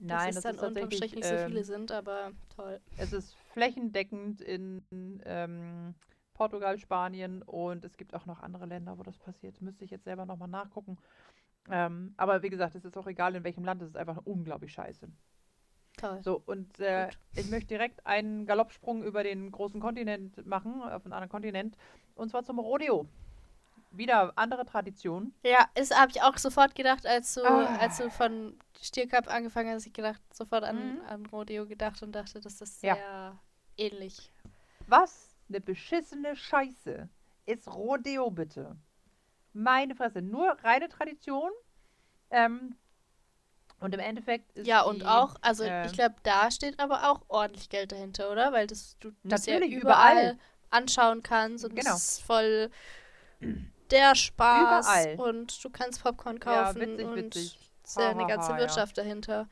Nein, 0.00 0.34
dass 0.34 0.36
es 0.36 0.42
das 0.42 0.44
dann 0.44 0.58
unterm 0.58 0.90
Strich 0.90 1.14
nicht 1.14 1.28
so 1.28 1.38
viele 1.38 1.64
ähm, 1.64 1.64
sind, 1.64 1.92
aber 1.92 2.32
toll. 2.56 2.80
es 2.96 3.12
ist 3.12 3.34
flächendeckend 3.52 4.40
in 4.40 4.82
ähm, 5.24 5.94
Portugal, 6.38 6.78
Spanien 6.78 7.42
und 7.42 7.84
es 7.84 7.96
gibt 7.96 8.14
auch 8.14 8.24
noch 8.24 8.40
andere 8.40 8.64
Länder, 8.64 8.96
wo 8.96 9.02
das 9.02 9.18
passiert. 9.18 9.60
Müsste 9.60 9.84
ich 9.84 9.90
jetzt 9.90 10.04
selber 10.04 10.24
nochmal 10.24 10.48
nachgucken. 10.48 10.96
Ähm, 11.68 12.14
aber 12.16 12.42
wie 12.42 12.48
gesagt, 12.48 12.76
es 12.76 12.84
ist 12.84 12.96
auch 12.96 13.08
egal, 13.08 13.34
in 13.34 13.42
welchem 13.44 13.64
Land, 13.64 13.82
es 13.82 13.88
ist 13.88 13.96
einfach 13.96 14.18
unglaublich 14.24 14.72
scheiße. 14.72 15.08
Toll. 15.96 16.22
So, 16.22 16.40
und 16.46 16.78
äh, 16.78 17.08
ich 17.34 17.48
möchte 17.50 17.66
direkt 17.66 18.06
einen 18.06 18.46
Galoppsprung 18.46 19.02
über 19.02 19.24
den 19.24 19.50
großen 19.50 19.80
Kontinent 19.80 20.46
machen, 20.46 20.80
auf 20.80 21.04
einen 21.04 21.12
anderen 21.12 21.28
Kontinent, 21.28 21.76
und 22.14 22.30
zwar 22.30 22.44
zum 22.44 22.60
Rodeo. 22.60 23.06
Wieder 23.90 24.32
andere 24.36 24.64
Tradition. 24.64 25.34
Ja, 25.42 25.66
das 25.74 25.90
habe 25.90 26.12
ich 26.12 26.22
auch 26.22 26.36
sofort 26.38 26.74
gedacht, 26.76 27.04
als 27.04 27.34
du, 27.34 27.42
Ah. 27.42 27.74
als 27.80 27.96
du 27.96 28.10
von 28.10 28.56
Stierkampf 28.80 29.26
angefangen 29.28 29.74
hast, 29.74 29.86
ich 29.86 29.92
gedacht, 29.92 30.22
sofort 30.32 30.62
an, 30.62 30.94
Mhm. 30.94 31.00
an 31.08 31.26
Rodeo 31.26 31.66
gedacht 31.66 32.00
und 32.02 32.12
dachte, 32.12 32.40
dass 32.40 32.58
das 32.58 32.80
Ja. 32.82 32.94
sehr 32.94 33.38
ähnlich. 33.76 34.30
Was 34.86 35.27
eine 35.48 35.60
beschissene 35.60 36.36
Scheiße 36.36 37.08
ist 37.46 37.68
Rodeo 37.68 38.30
bitte. 38.30 38.76
Meine 39.52 39.94
Fresse, 39.94 40.22
nur 40.22 40.50
reine 40.62 40.88
Tradition. 40.88 41.50
Ähm, 42.30 42.76
und 43.80 43.94
im 43.94 44.00
Endeffekt 44.00 44.52
ist 44.52 44.66
Ja, 44.66 44.82
und 44.82 45.00
die, 45.00 45.06
auch, 45.06 45.36
also 45.40 45.64
äh, 45.64 45.86
ich 45.86 45.92
glaube, 45.92 46.16
da 46.22 46.50
steht 46.50 46.78
aber 46.80 47.10
auch 47.10 47.22
ordentlich 47.28 47.68
Geld 47.68 47.92
dahinter, 47.92 48.30
oder? 48.30 48.52
Weil 48.52 48.66
das 48.66 48.96
du 48.98 49.12
das 49.24 49.46
ja 49.46 49.58
überall, 49.58 49.72
überall. 49.72 50.38
anschauen 50.70 51.22
kannst 51.22 51.64
und 51.64 51.74
Genau. 51.76 51.94
es 51.94 52.10
ist 52.18 52.22
voll 52.22 52.70
der 53.90 54.14
Spaß 54.14 55.06
Überall. 55.06 55.28
und 55.28 55.64
du 55.64 55.70
kannst 55.70 56.02
Popcorn 56.02 56.38
Ja, 56.44 56.64
kaufen 56.64 56.80
witzig, 56.82 57.06
und 57.06 57.16
witzig. 57.16 57.58
ist 57.84 57.96
ja 57.96 58.10
eine 58.10 58.26
ganze 58.26 58.48
ha, 58.48 58.52
ja. 58.54 58.58
Wirtschaft 58.58 58.98
dahinter. 58.98 59.48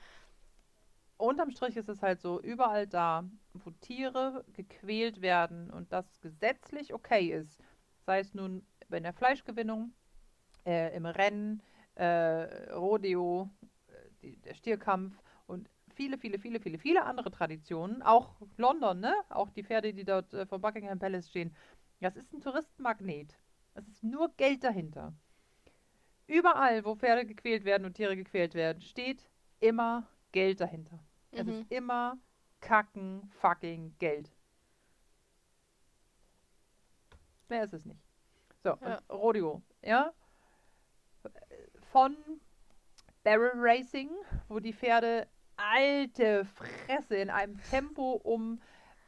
unterm 1.16 1.50
Strich 1.50 1.76
ist 1.76 1.88
es 1.88 2.02
halt 2.02 2.20
so, 2.20 2.40
überall 2.42 2.86
da, 2.86 3.24
wo 3.64 3.70
Tiere 3.70 4.44
gequält 4.52 5.20
werden 5.22 5.70
und 5.70 5.92
das 5.92 6.20
gesetzlich 6.20 6.92
okay 6.94 7.28
ist, 7.32 7.60
sei 8.04 8.20
es 8.20 8.34
nun 8.34 8.66
bei 8.88 9.00
der 9.00 9.12
Fleischgewinnung, 9.12 9.92
äh, 10.66 10.94
im 10.96 11.06
Rennen, 11.06 11.62
äh, 11.94 12.72
Rodeo, 12.72 13.50
äh, 13.88 13.92
die, 14.22 14.36
der 14.42 14.54
Stierkampf 14.54 15.20
und 15.46 15.70
viele, 15.94 16.18
viele, 16.18 16.38
viele, 16.38 16.60
viele, 16.60 16.78
viele 16.78 17.04
andere 17.04 17.30
Traditionen, 17.30 18.02
auch 18.02 18.36
London, 18.56 19.00
ne? 19.00 19.14
Auch 19.30 19.50
die 19.50 19.64
Pferde, 19.64 19.92
die 19.94 20.04
dort 20.04 20.34
äh, 20.34 20.46
vor 20.46 20.58
Buckingham 20.60 20.98
Palace 20.98 21.28
stehen. 21.28 21.54
Das 22.00 22.16
ist 22.16 22.32
ein 22.32 22.40
Touristenmagnet. 22.40 23.36
Es 23.74 23.88
ist 23.88 24.02
nur 24.04 24.30
Geld 24.36 24.64
dahinter. 24.64 25.14
Überall, 26.28 26.84
wo 26.84 26.94
Pferde 26.96 27.24
gequält 27.26 27.64
werden 27.64 27.84
und 27.84 27.94
Tiere 27.94 28.16
gequält 28.16 28.54
werden, 28.54 28.80
steht 28.82 29.28
immer 29.60 30.08
Geld 30.32 30.60
dahinter. 30.60 30.98
Es 31.34 31.46
Mhm. 31.46 31.50
ist 31.60 31.70
immer 31.70 32.18
kacken 32.66 33.30
fucking 33.40 33.94
Geld. 34.00 34.28
Mehr 37.48 37.62
ist 37.62 37.74
es 37.74 37.84
nicht. 37.84 38.00
So, 38.64 38.76
Ja. 38.80 38.98
Rodeo, 39.08 39.62
ja? 39.82 40.12
Von 41.92 42.16
Barrel 43.22 43.52
Racing, 43.54 44.10
wo 44.48 44.58
die 44.58 44.72
Pferde 44.72 45.28
alte 45.56 46.44
Fresse 46.44 47.16
in 47.16 47.30
einem 47.30 47.62
Tempo 47.70 48.20
um 48.24 48.60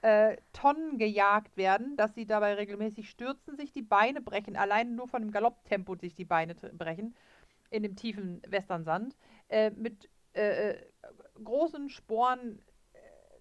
äh, 0.03 0.37
Tonnen 0.53 0.97
gejagt 0.97 1.57
werden, 1.57 1.97
dass 1.97 2.15
sie 2.15 2.27
dabei 2.27 2.55
regelmäßig 2.55 3.11
stürzen, 3.11 3.57
sich 3.57 3.73
die 3.73 3.83
Beine 3.83 4.21
brechen, 4.21 4.57
allein 4.57 4.95
nur 4.95 5.09
von 5.09 5.23
dem 5.23 5.33
Galopptempo 5.33 5.97
sich 5.97 6.15
die 6.15 6.25
Beine 6.25 6.55
brechen, 6.55 7.17
in 7.71 7.83
dem 7.83 7.97
tiefen 7.97 8.41
Westernsand, 8.47 9.17
äh, 9.49 9.71
mit 9.71 10.09
äh, 10.35 10.71
äh, 10.71 10.89
großen 11.43 11.89
Sporen 11.89 12.63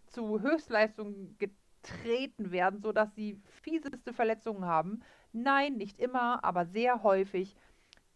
zu 0.08 0.42
Höchstleistungen 0.42 1.38
getreten 1.38 2.52
werden, 2.52 2.82
sodass 2.82 3.14
sie 3.16 3.40
fieseste 3.62 4.14
Verletzungen 4.14 4.66
haben. 4.66 5.02
Nein, 5.34 5.76
nicht 5.76 6.00
immer, 6.00 6.44
aber 6.44 6.66
sehr 6.66 7.04
häufig 7.04 7.56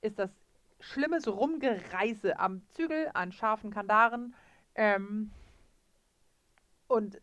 ist 0.01 0.17
das 0.19 0.31
schlimmes 0.79 1.27
Rumgereiße 1.27 2.39
am 2.39 2.61
Zügel, 2.69 3.11
an 3.13 3.31
scharfen 3.31 3.71
Kandaren 3.71 4.33
ähm, 4.75 5.31
und 6.87 7.15
äh, 7.15 7.19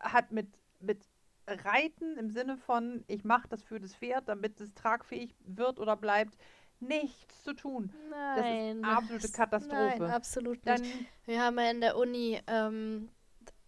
hat 0.00 0.32
mit, 0.32 0.48
mit 0.80 1.06
Reiten 1.46 2.16
im 2.16 2.30
Sinne 2.30 2.56
von, 2.56 3.04
ich 3.06 3.24
mache 3.24 3.48
das 3.48 3.62
für 3.62 3.80
das 3.80 3.94
Pferd, 3.94 4.28
damit 4.28 4.60
es 4.60 4.74
tragfähig 4.74 5.34
wird 5.46 5.78
oder 5.78 5.96
bleibt, 5.96 6.36
nichts 6.80 7.42
zu 7.42 7.54
tun. 7.54 7.92
Nein. 8.10 8.84
absolute 8.84 9.22
das- 9.22 9.32
Katastrophe. 9.32 9.96
Nein, 9.98 10.10
absolut 10.10 10.58
Dann, 10.64 10.80
nicht. 10.80 11.06
Wir 11.26 11.42
haben 11.42 11.58
ja 11.58 11.70
in 11.70 11.80
der 11.80 11.96
Uni 11.96 12.40
ähm, 12.46 13.08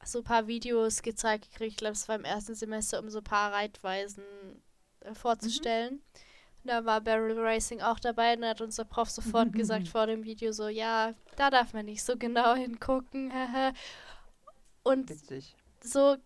so 0.05 0.19
ein 0.19 0.25
paar 0.25 0.47
Videos 0.47 1.03
gezeigt 1.03 1.51
gekriegt, 1.53 1.73
ich 1.73 1.77
glaube, 1.79 1.93
es 1.93 2.09
war 2.09 2.17
im 2.17 2.25
ersten 2.25 2.55
Semester, 2.55 2.99
um 3.01 3.11
so 3.11 3.19
ein 3.19 3.25
paar 3.25 3.53
Reitweisen 3.53 4.25
äh, 5.01 5.15
vorzustellen. 5.15 6.01
Da 6.65 6.85
war 6.85 7.01
Barrel 7.01 7.39
Racing 7.39 7.81
auch 7.81 7.99
dabei 7.99 8.37
und 8.37 8.45
hat 8.45 8.61
unser 8.61 8.85
Prof 8.85 9.09
sofort 9.11 9.53
gesagt 9.53 9.89
vor 9.89 10.07
dem 10.07 10.25
Video 10.25 10.53
so, 10.53 10.69
ja, 10.69 11.15
da 11.37 11.51
darf 11.51 11.73
man 11.73 11.87
nicht 11.87 12.03
so 12.05 12.17
genau 12.17 12.55
hingucken. 12.57 13.33
und 14.83 15.09
witzig. 15.09 15.55
so 15.83 16.17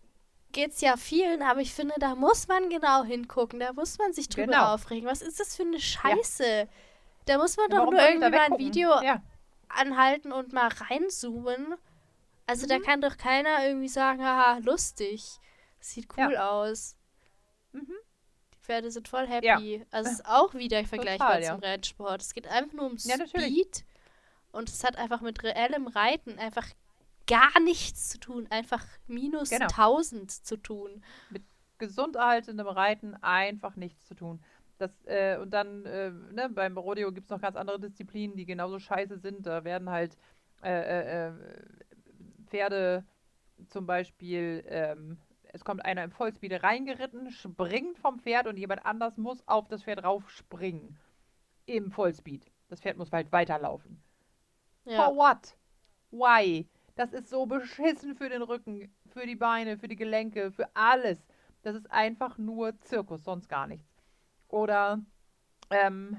geht's 0.51 0.79
ja 0.81 0.95
vielen, 0.97 1.41
aber 1.41 1.59
ich 1.61 1.73
finde, 1.73 1.95
da 1.99 2.15
muss 2.15 2.47
man 2.47 2.69
genau 2.69 3.03
hingucken, 3.03 3.59
da 3.59 3.73
muss 3.73 3.97
man 3.97 4.13
sich 4.13 4.29
drüber 4.29 4.47
Genau. 4.53 4.73
aufregen. 4.73 5.07
Was 5.09 5.21
ist 5.21 5.39
das 5.39 5.55
für 5.55 5.63
eine 5.63 5.79
Scheiße? 5.79 6.67
Da 7.25 7.37
muss 7.37 7.57
man 7.57 7.69
doch 7.69 7.77
Warum 7.79 7.93
nur 7.95 8.03
irgendwie 8.07 8.29
mal 8.29 8.39
ein? 8.51 8.57
Video 8.57 8.89
Ja, 9.03 9.21
anhalten 9.67 10.31
und 10.31 10.53
mal 10.53 10.67
reinzoomen. 10.69 11.75
Also 12.47 12.65
Mhm. 12.65 12.69
da 12.69 12.79
kann 12.79 13.01
doch 13.01 13.17
keiner 13.17 13.65
irgendwie 13.65 13.87
sagen, 13.87 14.23
haha, 14.23 14.57
lustig. 14.59 15.39
Sieht 15.79 16.07
Ja. 16.17 16.27
cool 16.27 16.37
aus. 16.37 16.95
Mhm. 17.71 17.93
Die 18.53 18.57
Pferde 18.59 18.91
sind 18.91 19.07
voll 19.07 19.27
happy. 19.27 19.85
Also 19.91 20.09
es 20.11 20.19
ist 20.19 20.25
auch 20.25 20.53
wieder 20.53 20.83
vergleichbar 20.85 21.27
Total, 21.35 21.43
ja. 21.43 21.51
zum 21.53 21.59
Rennsport. 21.61 22.21
Es 22.21 22.33
geht 22.33 22.47
einfach 22.47 22.73
nur 22.73 22.85
um 22.87 22.97
Ja, 22.99 23.17
natürlich. 23.17 23.47
Speed 23.47 23.85
und 24.51 24.69
es 24.69 24.83
hat 24.83 24.97
einfach 24.97 25.21
mit 25.21 25.43
reellem 25.43 25.87
Reiten 25.87 26.39
einfach 26.39 26.67
gar 27.27 27.59
nichts 27.59 28.09
zu 28.09 28.19
tun. 28.19 28.47
Einfach 28.49 28.85
minus 29.07 29.49
Genau. 29.49 29.65
1000 29.67 30.31
zu 30.31 30.57
tun. 30.57 31.03
gesund 31.77 32.15
erhaltenem 32.15 32.67
Reiten 32.67 33.15
einfach 33.15 33.75
nichts 33.75 34.05
zu 34.05 34.13
tun. 34.15 34.41
Das, 34.77 34.91
äh, 35.07 35.37
und 35.37 35.49
dann, 35.51 35.85
äh, 35.85 36.09
ne, 36.09 36.47
beim 36.49 36.77
Rodeo 36.77 37.11
gibt 37.11 37.25
es 37.25 37.31
noch 37.31 37.41
ganz 37.41 37.57
andere 37.57 37.81
Disziplinen, 37.81 38.37
die 38.37 38.45
genauso 38.45 38.79
scheiße 38.79 39.17
sind. 39.19 39.45
Da 39.45 39.65
werden 39.65 39.89
halt 39.89 40.17
äh, 40.63 40.69
äh, 40.69 41.27
äh 41.27 41.33
Pferde 42.45 43.05
zum 43.67 43.85
Beispiel, 43.85 44.63
ähm, 44.67 45.17
es 45.53 45.63
kommt 45.63 45.85
einer 45.85 46.03
im 46.03 46.11
Vollspeed 46.11 46.63
reingeritten, 46.63 47.31
springt 47.31 47.97
vom 47.99 48.19
Pferd 48.19 48.47
und 48.47 48.57
jemand 48.57 48.85
anders 48.85 49.17
muss 49.17 49.47
auf 49.47 49.67
das 49.67 49.83
Pferd 49.83 50.03
raufspringen. 50.03 50.97
Im 51.65 51.91
Vollspeed. 51.91 52.51
Das 52.67 52.81
Pferd 52.81 52.97
muss 52.97 53.11
halt 53.11 53.31
weiterlaufen. 53.31 54.01
Ja. 54.85 55.05
For 55.05 55.15
what? 55.15 55.57
Why? 56.11 56.67
Das 56.95 57.11
ist 57.13 57.29
so 57.29 57.45
beschissen 57.45 58.15
für 58.15 58.29
den 58.29 58.41
Rücken, 58.41 58.93
für 59.07 59.25
die 59.25 59.35
Beine, 59.35 59.77
für 59.77 59.87
die 59.87 59.95
Gelenke, 59.95 60.51
für 60.51 60.69
alles. 60.75 61.27
Das 61.61 61.75
ist 61.75 61.91
einfach 61.91 62.37
nur 62.37 62.79
Zirkus, 62.81 63.23
sonst 63.23 63.49
gar 63.49 63.67
nichts. 63.67 64.03
Oder 64.47 65.01
ähm, 65.69 66.17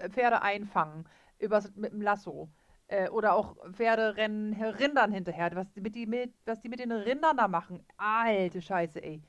äh, 0.00 0.10
Pferde 0.10 0.42
einfangen 0.42 1.08
übers, 1.38 1.72
mit 1.74 1.92
dem 1.92 2.02
Lasso. 2.02 2.48
Äh, 2.92 3.08
oder 3.08 3.34
auch 3.34 3.56
Pferde 3.72 4.16
rennen 4.16 4.52
Rindern 4.52 5.12
hinterher. 5.12 5.50
Was, 5.54 5.66
mit 5.76 5.94
die, 5.94 6.06
mit, 6.06 6.34
was 6.44 6.60
die 6.60 6.68
mit 6.68 6.78
den 6.78 6.92
Rindern 6.92 7.38
da 7.38 7.48
machen. 7.48 7.82
Alte 7.96 8.60
Scheiße, 8.60 9.02
ey. 9.02 9.22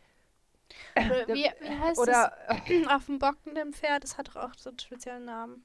Oder 0.98 1.28
wie, 1.30 1.50
wie 1.62 1.80
heißt 1.80 1.98
oder, 1.98 2.36
das? 2.50 2.88
Auf 2.94 3.06
dem 3.06 3.20
bockenden 3.20 3.72
Pferd, 3.72 4.04
das 4.04 4.18
hat 4.18 4.28
doch 4.28 4.36
auch 4.36 4.54
so 4.58 4.70
einen 4.70 4.80
speziellen 4.80 5.24
Namen. 5.24 5.64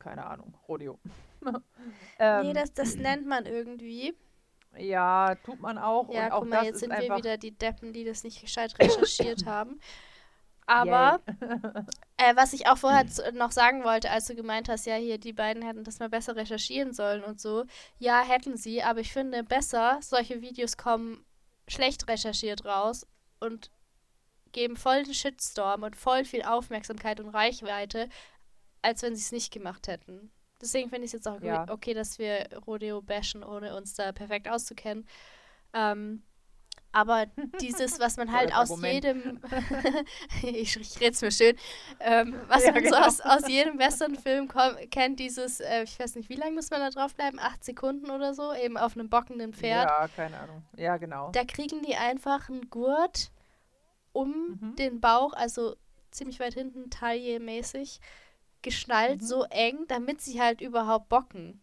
Keine 0.00 0.26
Ahnung, 0.26 0.56
Rodeo. 0.66 0.98
ähm, 2.18 2.46
nee, 2.46 2.52
das, 2.52 2.72
das 2.74 2.96
nennt 2.96 3.26
man 3.26 3.46
irgendwie. 3.46 4.12
Ja, 4.76 5.36
tut 5.36 5.60
man 5.60 5.78
auch. 5.78 6.12
Ja, 6.12 6.26
und 6.26 6.32
auch 6.32 6.40
guck 6.40 6.48
mal, 6.48 6.64
jetzt 6.64 6.80
sind 6.80 6.90
wir 6.90 7.16
wieder 7.16 7.36
die 7.36 7.52
Deppen, 7.52 7.92
die 7.92 8.02
das 8.02 8.24
nicht 8.24 8.40
gescheit 8.40 8.76
recherchiert 8.80 9.46
haben. 9.46 9.78
Aber 10.68 11.20
äh, 12.18 12.36
was 12.36 12.52
ich 12.52 12.66
auch 12.66 12.76
vorher 12.76 13.06
noch 13.32 13.52
sagen 13.52 13.84
wollte, 13.84 14.10
als 14.10 14.26
du 14.26 14.34
gemeint 14.34 14.68
hast, 14.68 14.84
ja, 14.84 14.96
hier, 14.96 15.16
die 15.16 15.32
beiden 15.32 15.62
hätten 15.62 15.82
das 15.82 15.98
mal 15.98 16.10
besser 16.10 16.36
recherchieren 16.36 16.92
sollen 16.92 17.24
und 17.24 17.40
so. 17.40 17.64
Ja, 17.98 18.22
hätten 18.22 18.58
sie, 18.58 18.82
aber 18.82 19.00
ich 19.00 19.10
finde 19.10 19.42
besser, 19.42 19.98
solche 20.02 20.42
Videos 20.42 20.76
kommen 20.76 21.24
schlecht 21.68 22.06
recherchiert 22.06 22.66
raus 22.66 23.06
und 23.40 23.70
geben 24.52 24.76
voll 24.76 25.04
den 25.04 25.14
Shitstorm 25.14 25.84
und 25.84 25.96
voll 25.96 26.26
viel 26.26 26.42
Aufmerksamkeit 26.42 27.18
und 27.18 27.30
Reichweite, 27.30 28.10
als 28.82 29.02
wenn 29.02 29.16
sie 29.16 29.22
es 29.22 29.32
nicht 29.32 29.50
gemacht 29.50 29.88
hätten. 29.88 30.30
Deswegen 30.60 30.90
finde 30.90 31.06
ich 31.06 31.10
es 31.10 31.12
jetzt 31.12 31.28
auch 31.28 31.40
ja. 31.40 31.64
okay, 31.70 31.94
dass 31.94 32.18
wir 32.18 32.46
Rodeo 32.66 33.00
bashen, 33.00 33.42
ohne 33.42 33.74
uns 33.74 33.94
da 33.94 34.12
perfekt 34.12 34.48
auszukennen. 34.48 35.06
Ähm, 35.72 36.22
aber 36.98 37.26
dieses, 37.60 38.00
was 38.00 38.16
man 38.16 38.32
halt 38.32 38.52
aus 38.52 38.72
Argument. 38.72 38.92
jedem, 39.04 39.40
ich, 40.42 40.76
ich 40.76 41.00
rede 41.00 41.12
es 41.12 41.22
mir 41.22 41.30
schön, 41.30 41.56
ähm, 42.00 42.34
was 42.48 42.64
ja, 42.64 42.72
man 42.72 42.82
genau. 42.82 42.96
so 42.96 43.02
aus, 43.04 43.20
aus 43.20 43.48
jedem 43.48 43.78
Westernfilm 43.78 44.50
kennt, 44.90 45.20
dieses, 45.20 45.60
äh, 45.60 45.84
ich 45.84 45.98
weiß 45.98 46.16
nicht, 46.16 46.28
wie 46.28 46.34
lange 46.34 46.52
muss 46.52 46.70
man 46.70 46.80
da 46.80 46.90
drauf 46.90 47.14
bleiben? 47.14 47.38
Acht 47.38 47.64
Sekunden 47.64 48.10
oder 48.10 48.34
so, 48.34 48.52
eben 48.52 48.76
auf 48.76 48.96
einem 48.96 49.08
bockenden 49.08 49.52
Pferd. 49.52 49.88
Ja, 49.88 50.08
keine 50.08 50.40
Ahnung. 50.40 50.64
Ja, 50.76 50.96
genau. 50.96 51.30
Da 51.30 51.44
kriegen 51.44 51.82
die 51.82 51.94
einfach 51.94 52.48
einen 52.48 52.68
Gurt 52.68 53.30
um 54.12 54.58
mhm. 54.60 54.76
den 54.76 55.00
Bauch, 55.00 55.34
also 55.34 55.76
ziemlich 56.10 56.40
weit 56.40 56.54
hinten, 56.54 56.90
taille-mäßig, 56.90 58.00
geschnallt, 58.62 59.20
mhm. 59.20 59.26
so 59.26 59.44
eng, 59.44 59.84
damit 59.86 60.20
sie 60.20 60.40
halt 60.40 60.60
überhaupt 60.60 61.08
bocken. 61.08 61.62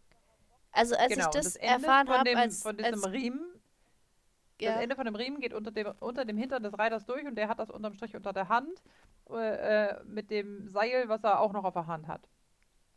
Also 0.72 0.96
als 0.96 1.14
genau, 1.14 1.26
ich 1.26 1.32
das, 1.32 1.44
das 1.46 1.56
erfahren 1.58 2.08
habe, 2.08 2.38
als, 2.38 2.62
von 2.62 2.78
diesem 2.78 3.04
als, 3.04 3.12
Riemen 3.12 3.55
ja. 4.60 4.74
Das 4.74 4.82
Ende 4.82 4.96
von 4.96 5.06
dem 5.06 5.16
Riemen 5.16 5.40
geht 5.40 5.54
unter 5.54 5.72
dem, 5.72 5.94
unter 6.00 6.26
dem 6.26 6.38
Hintern 6.38 6.64
des 6.64 6.78
Reiters 6.78 7.06
durch 7.06 7.26
und 7.26 7.36
der 7.36 7.50
hat 7.50 7.60
das 7.60 7.70
unterm 7.70 7.94
Strich 7.94 8.16
unter 8.16 8.34
der 8.34 8.50
Hand 8.50 8.82
äh, 9.30 9.90
äh 9.90 10.04
mit 10.06 10.32
dem 10.32 10.68
Seil, 10.68 11.10
was 11.10 11.24
er 11.24 11.40
auch 11.40 11.54
noch 11.54 11.64
auf 11.64 11.74
der 11.74 11.88
Hand 11.88 12.08
hat. 12.08 12.28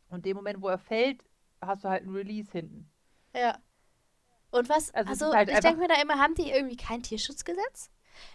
Und 0.09 0.25
dem 0.25 0.37
Moment, 0.37 0.63
wo 0.63 0.69
er 0.69 0.79
fällt, 0.79 1.25
hast 1.61 1.85
du 1.85 1.89
halt 1.89 2.05
ein 2.05 2.15
Release 2.15 2.51
hinten. 2.51 2.91
Ja. 3.35 3.59
Und 4.51 4.69
was, 4.69 4.95
also, 4.95 5.11
also 5.11 5.35
halt 5.35 5.51
ich 5.51 5.61
denke 5.61 5.81
mir 5.81 5.89
da 5.89 6.01
immer, 6.01 6.19
haben 6.19 6.35
die 6.35 6.51
irgendwie 6.51 6.77
kein 6.77 7.03
Tierschutzgesetz? 7.03 7.91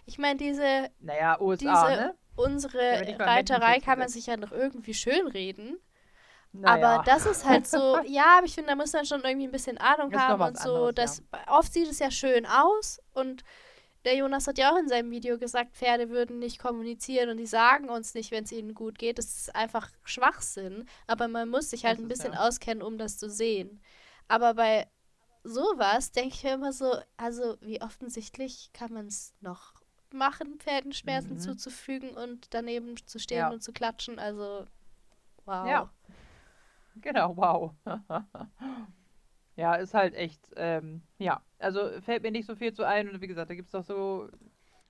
Ich 0.06 0.18
meine, 0.18 0.38
diese. 0.38 0.90
Naja, 1.00 1.40
USA, 1.40 1.88
diese, 1.88 2.00
ne? 2.00 2.14
Unsere 2.36 3.18
Reiterei 3.18 3.80
kann 3.80 3.98
man 3.98 4.08
sich 4.08 4.26
ja 4.26 4.36
noch 4.36 4.52
irgendwie 4.52 4.94
schönreden. 4.94 5.78
Naja. 6.56 6.88
Aber 6.88 7.02
das 7.04 7.26
ist 7.26 7.44
halt 7.44 7.66
so, 7.66 7.98
ja, 8.06 8.38
aber 8.38 8.46
ich 8.46 8.54
finde, 8.54 8.70
da 8.70 8.76
muss 8.76 8.92
man 8.92 9.04
schon 9.04 9.22
irgendwie 9.24 9.48
ein 9.48 9.52
bisschen 9.52 9.76
Ahnung 9.78 10.12
ist 10.12 10.18
haben 10.18 10.40
und 10.40 10.58
so. 10.58 10.86
Anderes, 10.86 10.94
das, 10.94 11.22
ja. 11.32 11.58
Oft 11.58 11.72
sieht 11.72 11.90
es 11.90 11.98
ja 11.98 12.10
schön 12.10 12.46
aus 12.46 13.00
und 13.12 13.42
der 14.04 14.16
Jonas 14.16 14.46
hat 14.46 14.58
ja 14.58 14.70
auch 14.70 14.78
in 14.78 14.88
seinem 14.88 15.10
Video 15.10 15.38
gesagt, 15.38 15.74
Pferde 15.74 16.10
würden 16.10 16.38
nicht 16.38 16.58
kommunizieren 16.58 17.30
und 17.30 17.38
die 17.38 17.46
sagen 17.46 17.88
uns 17.88 18.14
nicht, 18.14 18.30
wenn 18.30 18.44
es 18.44 18.52
ihnen 18.52 18.74
gut 18.74 18.98
geht. 18.98 19.18
Das 19.18 19.36
ist 19.36 19.56
einfach 19.56 19.90
Schwachsinn. 20.04 20.86
Aber 21.06 21.26
man 21.26 21.48
muss 21.48 21.70
sich 21.70 21.84
halt 21.84 21.98
das 21.98 22.04
ein 22.04 22.08
bisschen 22.08 22.34
ja. 22.34 22.40
auskennen, 22.40 22.82
um 22.82 22.98
das 22.98 23.16
zu 23.18 23.30
sehen. 23.30 23.80
Aber 24.28 24.54
bei 24.54 24.86
sowas 25.42 26.12
denke 26.12 26.34
ich 26.34 26.44
mir 26.44 26.54
immer 26.54 26.72
so, 26.72 26.94
also 27.16 27.56
wie 27.62 27.80
offensichtlich 27.80 28.70
kann 28.74 28.92
man 28.92 29.06
es 29.06 29.32
noch 29.40 29.74
machen, 30.12 30.58
Pferden 30.58 30.92
Schmerzen 30.92 31.34
mhm. 31.34 31.40
zuzufügen 31.40 32.10
und 32.10 32.52
daneben 32.54 32.94
zu 33.06 33.18
stehen 33.18 33.38
ja. 33.38 33.50
und 33.50 33.62
zu 33.62 33.72
klatschen. 33.72 34.18
Also, 34.18 34.66
wow. 35.46 35.66
Ja. 35.66 35.90
Genau, 37.00 37.36
wow. 37.36 37.74
ja, 39.56 39.74
ist 39.74 39.94
halt 39.94 40.14
echt, 40.14 40.50
ähm, 40.56 41.02
ja, 41.18 41.42
also 41.58 42.00
fällt 42.02 42.22
mir 42.22 42.30
nicht 42.32 42.46
so 42.46 42.56
viel 42.56 42.72
zu 42.72 42.84
ein 42.84 43.08
und 43.08 43.20
wie 43.20 43.26
gesagt, 43.26 43.50
da 43.50 43.54
gibt 43.54 43.66
es 43.68 43.72
doch 43.72 43.84
so. 43.84 44.28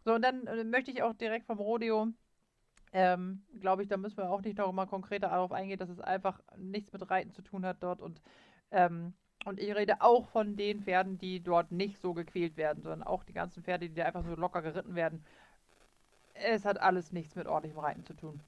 So, 0.04 0.14
und 0.14 0.22
dann 0.22 0.46
äh, 0.46 0.64
möchte 0.64 0.90
ich 0.90 1.02
auch 1.02 1.14
direkt 1.14 1.46
vom 1.46 1.58
Rodeo, 1.58 2.08
ähm, 2.92 3.44
glaube 3.60 3.82
ich, 3.82 3.88
da 3.88 3.96
müssen 3.98 4.18
wir 4.18 4.30
auch 4.30 4.42
nicht 4.42 4.58
noch 4.58 4.72
mal 4.72 4.86
konkreter 4.86 5.28
darauf 5.30 5.52
eingehen, 5.52 5.78
dass 5.78 5.90
es 5.90 6.00
einfach 6.00 6.40
nichts 6.58 6.92
mit 6.92 7.10
Reiten 7.10 7.32
zu 7.32 7.42
tun 7.42 7.66
hat 7.66 7.78
dort 7.82 8.00
und, 8.00 8.22
ähm, 8.72 9.14
und 9.46 9.60
ich 9.60 9.74
rede 9.74 10.02
auch 10.02 10.28
von 10.28 10.56
den 10.56 10.82
Pferden, 10.82 11.18
die 11.18 11.42
dort 11.42 11.72
nicht 11.72 12.00
so 12.00 12.14
gequält 12.14 12.56
werden, 12.56 12.82
sondern 12.82 13.04
auch 13.04 13.24
die 13.24 13.34
ganzen 13.34 13.62
Pferde, 13.64 13.88
die 13.88 13.94
da 13.96 14.04
einfach 14.06 14.24
so 14.24 14.34
locker 14.36 14.62
geritten 14.62 14.94
werden. 14.96 15.24
Es 16.34 16.64
hat 16.64 16.80
alles 16.80 17.12
nichts 17.12 17.34
mit 17.34 17.46
ordentlichem 17.46 17.78
Reiten 17.80 18.04
zu 18.04 18.14
tun. 18.14 18.40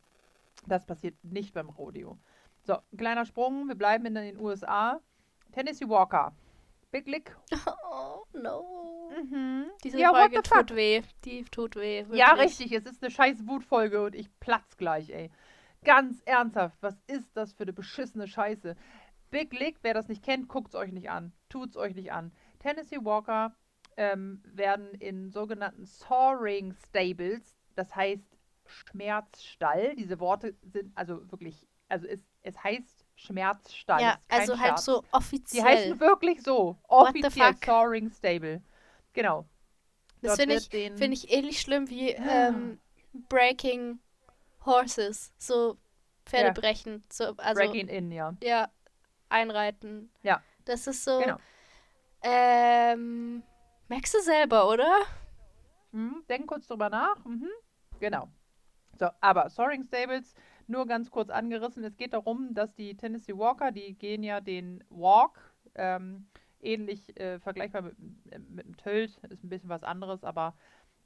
Das 0.66 0.86
passiert 0.86 1.16
nicht 1.24 1.54
beim 1.54 1.70
Rodeo. 1.70 2.18
So, 2.66 2.78
kleiner 2.96 3.24
Sprung, 3.24 3.68
wir 3.68 3.76
bleiben 3.76 4.06
in 4.06 4.14
den 4.16 4.40
USA. 4.40 5.00
Tennessee 5.52 5.88
Walker. 5.88 6.34
Big 6.90 7.06
Lick. 7.06 7.36
Oh, 7.98 8.24
no. 8.34 9.10
Mhm. 9.16 9.70
Diese 9.82 9.98
ja, 9.98 10.10
Folge 10.10 10.42
tut 10.42 10.74
weh. 10.74 11.00
Die 11.24 11.44
tut 11.44 11.76
weh. 11.76 12.00
Wirklich. 12.00 12.18
Ja, 12.18 12.34
richtig. 12.34 12.72
Es 12.72 12.84
ist 12.84 13.02
eine 13.02 13.10
scheiß 13.10 13.46
Wutfolge 13.46 14.04
und 14.04 14.14
ich 14.14 14.28
platz 14.40 14.76
gleich, 14.76 15.08
ey. 15.08 15.30
Ganz 15.82 16.20
ernsthaft, 16.26 16.76
was 16.82 17.00
ist 17.06 17.34
das 17.34 17.54
für 17.54 17.62
eine 17.62 17.72
beschissene 17.72 18.26
Scheiße? 18.26 18.76
Big 19.30 19.58
Lick, 19.58 19.78
wer 19.82 19.94
das 19.94 20.08
nicht 20.08 20.22
kennt, 20.22 20.48
guckt 20.48 20.68
es 20.68 20.74
euch 20.74 20.92
nicht 20.92 21.08
an. 21.08 21.32
Tut 21.48 21.70
es 21.70 21.76
euch 21.76 21.94
nicht 21.94 22.12
an. 22.12 22.32
Tennessee 22.58 22.98
Walker 23.02 23.54
ähm, 23.96 24.42
werden 24.44 24.92
in 24.94 25.30
sogenannten 25.30 25.86
Soaring 25.86 26.74
Stables, 26.88 27.56
das 27.76 27.94
heißt 27.94 28.36
Schmerzstall. 28.66 29.94
Diese 29.96 30.20
Worte 30.20 30.54
sind 30.62 30.92
also 30.96 31.30
wirklich, 31.30 31.66
also 31.88 32.06
ist 32.06 32.26
es 32.46 32.62
heißt 32.62 33.04
Schmerzstall. 33.16 34.00
Ja, 34.00 34.18
also 34.28 34.56
Scherz. 34.56 34.60
halt 34.60 34.78
so 34.78 35.04
offiziell. 35.10 35.62
Die 35.62 35.68
heißen 35.68 36.00
wirklich 36.00 36.42
so. 36.42 36.76
Offiziell 36.88 37.56
Soaring 37.64 38.10
Stable. 38.10 38.62
Genau. 39.12 39.46
Das 40.22 40.36
finde 40.36 40.56
ich, 40.56 40.68
find 40.68 41.12
ich 41.12 41.30
ähnlich 41.32 41.60
schlimm 41.60 41.88
wie 41.88 42.10
ähm, 42.10 42.78
Breaking 43.28 43.98
Horses. 44.64 45.32
So 45.38 45.76
Pferde 46.24 46.48
ja. 46.48 46.52
brechen. 46.52 47.04
So, 47.10 47.34
also, 47.36 47.60
Breaking 47.60 47.88
in, 47.88 48.12
ja. 48.12 48.34
Ja, 48.42 48.70
einreiten. 49.28 50.10
Ja. 50.22 50.42
Das 50.64 50.86
ist 50.86 51.04
so. 51.04 51.20
Genau. 51.20 51.36
Ähm, 52.22 53.42
merkst 53.88 54.14
du 54.14 54.20
selber, 54.20 54.68
oder? 54.68 55.02
Mhm, 55.92 56.24
denk 56.28 56.46
kurz 56.46 56.66
drüber 56.66 56.90
nach. 56.90 57.24
Mhm. 57.24 57.50
Genau. 58.00 58.28
So, 58.98 59.08
aber 59.20 59.48
Soaring 59.50 59.84
Stables 59.84 60.34
nur 60.68 60.86
ganz 60.86 61.10
kurz 61.10 61.30
angerissen. 61.30 61.84
Es 61.84 61.96
geht 61.96 62.12
darum, 62.12 62.54
dass 62.54 62.74
die 62.74 62.96
Tennessee 62.96 63.36
Walker, 63.36 63.72
die 63.72 63.94
gehen 63.94 64.22
ja 64.22 64.40
den 64.40 64.82
Walk, 64.90 65.54
ähm, 65.74 66.26
ähnlich 66.60 67.18
äh, 67.20 67.38
vergleichbar 67.40 67.82
mit, 67.82 67.96
mit 68.48 68.66
dem 68.66 68.76
Tölt, 68.76 69.16
ist 69.30 69.44
ein 69.44 69.48
bisschen 69.48 69.68
was 69.68 69.82
anderes, 69.82 70.24
aber 70.24 70.54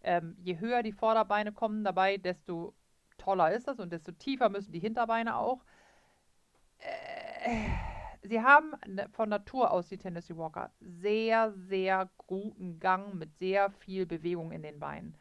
ähm, 0.02 0.36
je 0.42 0.58
höher 0.58 0.82
die 0.82 0.92
Vorderbeine 0.92 1.52
kommen 1.52 1.84
dabei, 1.84 2.16
desto 2.16 2.74
toller 3.18 3.52
ist 3.52 3.68
das 3.68 3.78
und 3.78 3.92
desto 3.92 4.12
tiefer 4.12 4.48
müssen 4.48 4.72
die 4.72 4.78
Hinterbeine 4.78 5.36
auch. 5.36 5.64
Äh, 6.78 7.68
sie 8.22 8.40
haben 8.40 8.72
von 9.12 9.28
Natur 9.28 9.70
aus, 9.70 9.88
die 9.88 9.98
Tennessee 9.98 10.36
Walker, 10.36 10.72
sehr, 10.80 11.52
sehr 11.52 12.10
guten 12.26 12.78
Gang 12.80 13.14
mit 13.14 13.36
sehr 13.38 13.70
viel 13.70 14.06
Bewegung 14.06 14.52
in 14.52 14.62
den 14.62 14.78
Beinen. 14.78 15.16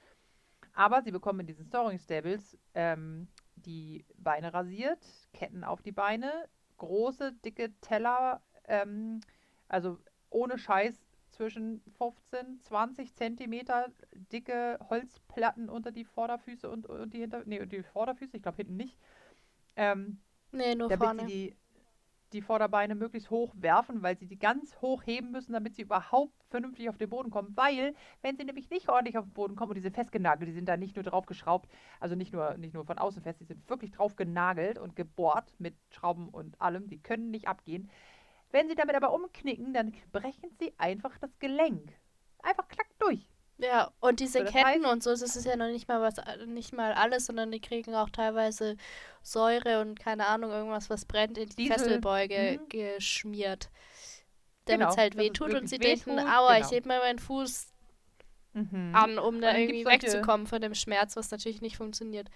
Aber 0.74 1.02
sie 1.02 1.12
bekommen 1.12 1.42
in 1.42 1.48
diesen 1.48 1.66
Storing 1.66 2.00
Stables 2.00 2.58
ähm, 2.74 3.28
die 3.66 4.06
Beine 4.18 4.54
rasiert, 4.54 5.06
Ketten 5.34 5.64
auf 5.64 5.82
die 5.82 5.92
Beine, 5.92 6.32
große, 6.78 7.34
dicke 7.46 7.74
Teller, 7.82 8.42
ähm, 8.66 9.22
also 9.68 10.00
ohne 10.30 10.58
Scheiß 10.58 10.96
zwischen 11.32 11.82
15, 11.98 12.62
20 12.64 13.16
Zentimeter 13.16 13.88
dicke 14.32 14.80
Holzplatten 14.90 15.70
unter 15.70 15.92
die 15.92 16.06
Vorderfüße 16.06 16.70
und, 16.70 16.88
und 16.88 17.14
die 17.14 17.20
hinter, 17.20 17.44
nee, 17.46 17.66
die 17.66 17.84
Vorderfüße, 17.84 18.38
ich 18.38 18.44
glaube 18.44 18.58
hinten 18.58 18.78
nicht. 18.78 18.98
Ähm, 19.76 20.20
Nee, 20.52 20.76
nur 20.76 20.90
damit 20.90 21.00
vorne. 21.00 21.24
die, 21.28 21.56
die 22.34 22.42
Vorderbeine 22.42 22.96
möglichst 22.96 23.30
hoch 23.30 23.54
werfen, 23.58 24.02
weil 24.04 24.18
sie 24.18 24.28
die 24.28 24.40
ganz 24.40 24.76
hoch 24.82 25.04
heben 25.06 25.32
müssen, 25.32 25.54
damit 25.54 25.76
sie 25.76 25.84
überhaupt 25.84 26.44
vernünftig 26.50 26.90
auf 26.90 26.98
den 26.98 27.10
Boden 27.10 27.32
kommen. 27.32 27.56
Weil, 27.56 27.96
wenn 28.22 28.38
sie 28.38 28.46
nämlich 28.46 28.70
nicht 28.70 28.90
ordentlich 28.90 29.18
auf 29.18 29.26
den 29.26 29.34
Boden 29.34 29.56
kommen 29.56 29.72
und 29.72 29.76
diese 29.76 29.92
festgenagelt, 29.92 30.50
die 30.50 30.54
sind 30.54 30.68
da 30.70 30.78
nicht 30.78 30.96
nur 30.96 31.04
drauf 31.04 31.26
geschraubt, 31.26 31.70
also 32.00 32.16
nicht 32.16 32.34
nur, 32.34 32.58
nicht 32.58 32.74
nur 32.74 32.86
von 32.86 32.98
außen 32.98 33.22
fest, 33.22 33.40
die 33.40 33.46
sind 33.46 33.70
wirklich 33.70 33.92
drauf 33.92 34.16
genagelt 34.16 34.78
und 34.78 34.96
gebohrt 34.96 35.54
mit 35.60 35.76
Schrauben 35.92 36.30
und 36.30 36.60
allem, 36.62 36.88
die 36.88 37.02
können 37.02 37.32
nicht 37.32 37.48
abgehen. 37.48 37.90
Wenn 38.52 38.68
sie 38.68 38.76
damit 38.76 38.96
aber 38.96 39.14
umknicken, 39.14 39.74
dann 39.74 39.94
brechen 40.12 40.50
sie 40.60 40.74
einfach 40.78 41.18
das 41.20 41.38
Gelenk. 41.40 41.94
Einfach 42.42 42.68
klack 42.68 42.88
durch. 43.00 43.30
Ja, 43.62 43.92
und 44.00 44.20
diese 44.22 44.44
Ketten 44.44 44.86
heißt- 44.86 44.92
und 44.92 45.04
so, 45.04 45.12
das 45.12 45.36
ist 45.36 45.46
ja 45.46 45.56
noch 45.58 45.68
nicht 45.68 45.88
mal 45.88 46.02
was, 46.02 46.18
äh, 46.18 46.46
nicht 46.46 46.74
mal 46.74 46.94
alles, 46.94 47.26
sondern 47.26 47.52
die 47.52 47.60
kriegen 47.60 47.94
auch 47.94 48.10
teilweise 48.10 48.78
Säure 49.22 49.82
und 49.82 50.00
keine 50.00 50.28
Ahnung, 50.28 50.52
irgendwas, 50.52 50.90
was 50.90 51.06
brennt, 51.06 51.38
in 51.38 51.50
die. 51.50 51.68
Fesselbeuge 51.68 52.60
Mhm. 52.60 52.70
geschmiert. 52.70 53.70
Damit 54.66 54.82
es 54.90 54.96
Genau, 54.96 55.02
halt 55.02 55.14
es 55.14 55.20
wehtut 55.20 55.54
und 55.56 55.68
sie 55.68 55.78
denken, 55.80 56.20
aua, 56.20 56.54
ich 56.54 56.60
genau. 56.60 56.72
heb 56.72 56.86
mal 56.86 57.00
meinen 57.00 57.20
Fuß 57.20 57.68
Mhm. 58.54 58.92
an, 58.96 59.20
um 59.20 59.42
da 59.42 59.56
irgendwie 59.58 59.86
wegzukommen 59.86 60.48
von 60.48 60.62
dem 60.62 60.74
Schmerz, 60.74 61.16
was 61.16 61.32
natürlich 61.32 61.62
nicht 61.62 61.78
funktioniert. 61.78 62.30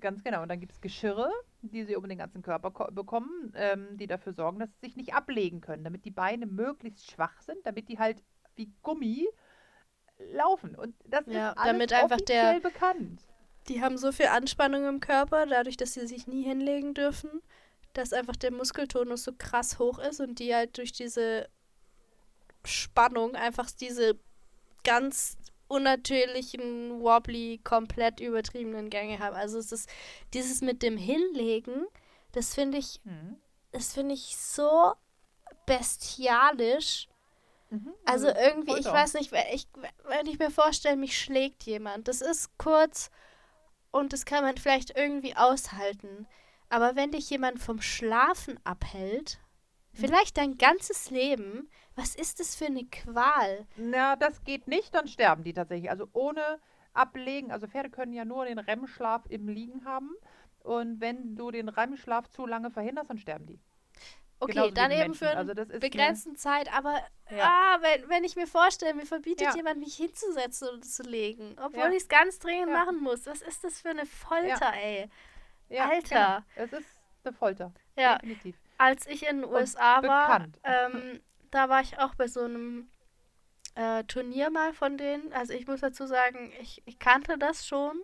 Ganz 0.00 0.24
genau. 0.24 0.42
Und 0.42 0.48
dann 0.48 0.58
gibt 0.60 0.72
es 0.72 0.80
Geschirre, 0.80 1.30
die 1.60 1.84
sie 1.84 1.94
um 1.96 2.08
den 2.08 2.18
ganzen 2.18 2.42
Körper 2.42 2.70
ko- 2.72 2.90
bekommen, 2.90 3.52
ähm, 3.54 3.96
die 3.98 4.06
dafür 4.08 4.32
sorgen, 4.32 4.58
dass 4.58 4.70
sie 4.80 4.86
sich 4.86 4.96
nicht 4.96 5.14
ablegen 5.14 5.60
können, 5.60 5.84
damit 5.84 6.04
die 6.04 6.10
Beine 6.10 6.46
möglichst 6.46 7.10
schwach 7.10 7.40
sind, 7.42 7.64
damit 7.64 7.88
die 7.88 7.98
halt 7.98 8.22
wie 8.56 8.72
Gummi 8.82 9.28
laufen. 10.32 10.74
Und 10.74 10.94
das 11.04 11.24
Ja, 11.26 11.50
ist 11.50 11.58
alles 11.58 11.72
damit 11.72 11.92
einfach 11.92 12.16
der- 12.20 12.42
offiziell 12.44 12.60
bekannt. 12.60 13.20
Die 13.68 13.80
haben 13.80 13.96
so 13.96 14.10
viel 14.12 14.26
Anspannung 14.26 14.86
im 14.88 15.00
Körper, 15.00 15.46
dadurch, 15.46 15.76
dass 15.76 15.92
sie 15.94 16.06
sich 16.06 16.26
nie 16.26 16.42
hinlegen 16.42 16.94
dürfen, 16.94 17.30
dass 17.92 18.12
einfach 18.12 18.34
der 18.36 18.50
Muskeltonus 18.52 19.22
so 19.24 19.32
krass 19.36 19.78
hoch 19.78 19.98
ist 19.98 20.20
und 20.20 20.38
die 20.40 20.54
halt 20.54 20.78
durch 20.78 20.92
diese 20.92 21.48
Spannung 22.64 23.34
einfach 23.34 23.70
diese 23.70 24.18
ganz 24.84 25.36
unnatürlichen, 25.68 27.00
wobbly, 27.00 27.60
komplett 27.64 28.20
übertriebenen 28.20 28.90
Gänge 28.90 29.18
haben. 29.20 29.34
Also 29.36 29.58
es 29.58 29.72
ist 29.72 29.88
dieses 30.34 30.60
mit 30.60 30.82
dem 30.82 30.96
Hinlegen, 30.96 31.86
das 32.32 32.54
finde 32.54 32.78
ich, 32.78 33.00
Mhm. 33.04 33.36
das 33.70 33.94
finde 33.94 34.14
ich 34.14 34.36
so 34.36 34.92
bestialisch. 35.66 37.08
Mhm. 37.72 37.94
Also 38.04 38.28
ist 38.28 38.36
irgendwie, 38.36 38.78
ich 38.78 38.84
weiß 38.84 39.14
nicht, 39.14 39.32
wenn 39.32 39.46
ich, 39.50 39.66
wenn 40.04 40.26
ich 40.26 40.38
mir 40.38 40.50
vorstelle, 40.50 40.96
mich 40.96 41.18
schlägt 41.18 41.62
jemand, 41.62 42.06
das 42.06 42.20
ist 42.20 42.58
kurz 42.58 43.10
und 43.90 44.12
das 44.12 44.26
kann 44.26 44.44
man 44.44 44.58
vielleicht 44.58 44.94
irgendwie 44.94 45.34
aushalten. 45.36 46.26
Aber 46.68 46.96
wenn 46.96 47.12
dich 47.12 47.30
jemand 47.30 47.60
vom 47.60 47.80
Schlafen 47.80 48.60
abhält, 48.64 49.40
vielleicht 49.94 50.36
dein 50.36 50.58
ganzes 50.58 51.10
Leben, 51.10 51.70
was 51.94 52.14
ist 52.14 52.40
das 52.40 52.54
für 52.54 52.66
eine 52.66 52.84
Qual? 52.84 53.66
Na, 53.76 54.16
das 54.16 54.44
geht 54.44 54.68
nicht, 54.68 54.94
dann 54.94 55.08
sterben 55.08 55.42
die 55.42 55.54
tatsächlich. 55.54 55.90
Also 55.90 56.08
ohne 56.12 56.60
Ablegen. 56.92 57.50
Also 57.52 57.66
Pferde 57.68 57.88
können 57.88 58.12
ja 58.12 58.26
nur 58.26 58.44
den 58.44 58.58
REM-Schlaf 58.58 59.24
im 59.30 59.48
Liegen 59.48 59.86
haben. 59.86 60.10
Und 60.60 61.00
wenn 61.00 61.36
du 61.36 61.50
den 61.50 61.70
REM-Schlaf 61.70 62.28
zu 62.28 62.46
lange 62.46 62.70
verhinderst, 62.70 63.08
dann 63.08 63.18
sterben 63.18 63.46
die. 63.46 63.60
Okay, 64.42 64.52
Genauso 64.54 64.70
wie 64.72 64.74
dann 64.74 64.90
eben 64.90 65.00
Menschen. 65.02 65.14
für 65.14 65.30
eine 65.30 65.38
Also 65.56 65.78
begrenzten 65.78 66.36
Zeit, 66.36 66.72
aber 66.74 67.00
Ja. 67.30 67.44
ah, 67.48 67.78
wenn, 67.80 68.08
wenn 68.08 68.24
ich 68.24 68.34
mir 68.34 68.46
vorstelle, 68.48 68.92
mir 68.94 69.06
verbietet 69.06 69.46
Ja. 69.48 69.54
jemand, 69.54 69.78
mich 69.78 69.94
hinzusetzen 69.94 70.68
oder 70.68 70.80
zu 70.80 71.04
legen, 71.04 71.54
obwohl 71.62 71.80
Ja. 71.84 71.90
ich 71.90 72.02
es 72.02 72.08
ganz 72.08 72.40
dringend 72.40 72.72
machen 72.72 73.00
muss. 73.00 73.24
Was 73.26 73.40
ist 73.42 73.62
das 73.62 73.80
für 73.80 73.90
eine 73.90 74.04
Folter, 74.04 74.72
ey? 74.74 75.08
Alter. 75.78 76.44
Genau. 76.56 76.66
Es 76.66 76.72
ist 76.72 76.86
eine 77.24 77.32
Folter. 77.34 77.72
Ja, 77.96 78.16
Definitiv. 78.18 78.56
als 78.78 79.06
ich 79.06 79.26
in 79.28 79.42
den 79.42 79.44
USA 79.50 80.02
war, 80.02 80.46
ähm, 80.64 81.20
da 81.52 81.68
war 81.68 81.80
ich 81.80 81.98
auch 82.00 82.14
bei 82.16 82.26
so 82.26 82.40
einem 82.40 82.90
äh, 83.76 84.02
Turnier 84.04 84.50
mal 84.50 84.72
von 84.74 84.98
denen. 84.98 85.32
Also 85.32 85.52
ich 85.52 85.66
muss 85.68 85.80
dazu 85.80 86.04
sagen, 86.06 86.52
ich, 86.60 86.82
ich 86.84 86.98
kannte 86.98 87.38
das 87.38 87.64
schon, 87.66 88.02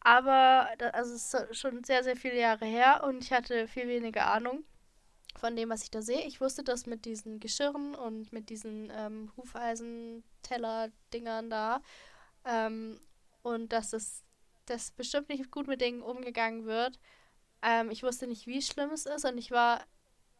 aber 0.00 0.68
also 0.94 1.14
es 1.14 1.34
ist 1.34 1.58
schon 1.60 1.84
sehr, 1.84 2.02
sehr 2.02 2.16
viele 2.16 2.38
Jahre 2.40 2.64
her 2.64 3.02
und 3.04 3.22
ich 3.22 3.30
hatte 3.32 3.68
viel 3.68 3.86
weniger 3.88 4.26
Ahnung 4.32 4.64
von 5.36 5.56
dem, 5.56 5.70
was 5.70 5.82
ich 5.82 5.90
da 5.90 6.02
sehe. 6.02 6.26
Ich 6.26 6.40
wusste 6.40 6.62
das 6.64 6.86
mit 6.86 7.04
diesen 7.04 7.40
Geschirren 7.40 7.94
und 7.94 8.32
mit 8.32 8.50
diesen 8.50 8.90
ähm, 8.94 9.32
Hufeisen-Teller-Dingern 9.36 11.50
da 11.50 11.82
ähm, 12.44 13.00
und 13.42 13.72
dass 13.72 13.92
es 13.92 14.22
dass 14.66 14.92
bestimmt 14.92 15.28
nicht 15.28 15.50
gut 15.50 15.66
mit 15.66 15.80
denen 15.80 16.02
umgegangen 16.02 16.64
wird. 16.64 16.98
Ähm, 17.62 17.90
ich 17.90 18.02
wusste 18.02 18.26
nicht, 18.26 18.46
wie 18.46 18.62
schlimm 18.62 18.90
es 18.90 19.06
ist 19.06 19.24
und 19.24 19.36
ich 19.36 19.50
war 19.50 19.84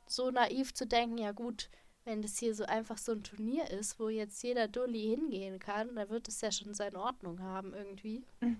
so 0.06 0.30
naiv 0.30 0.72
zu 0.72 0.86
denken, 0.86 1.18
ja 1.18 1.32
gut, 1.32 1.68
wenn 2.04 2.22
das 2.22 2.38
hier 2.38 2.54
so 2.54 2.64
einfach 2.64 2.98
so 2.98 3.12
ein 3.12 3.22
Turnier 3.22 3.70
ist, 3.70 4.00
wo 4.00 4.08
jetzt 4.08 4.42
jeder 4.42 4.68
Dulli 4.68 5.00
hingehen 5.00 5.58
kann, 5.58 5.94
dann 5.94 6.08
wird 6.08 6.28
es 6.28 6.40
ja 6.40 6.50
schon 6.50 6.74
seine 6.74 6.98
Ordnung 6.98 7.40
haben 7.40 7.74
irgendwie. 7.74 8.24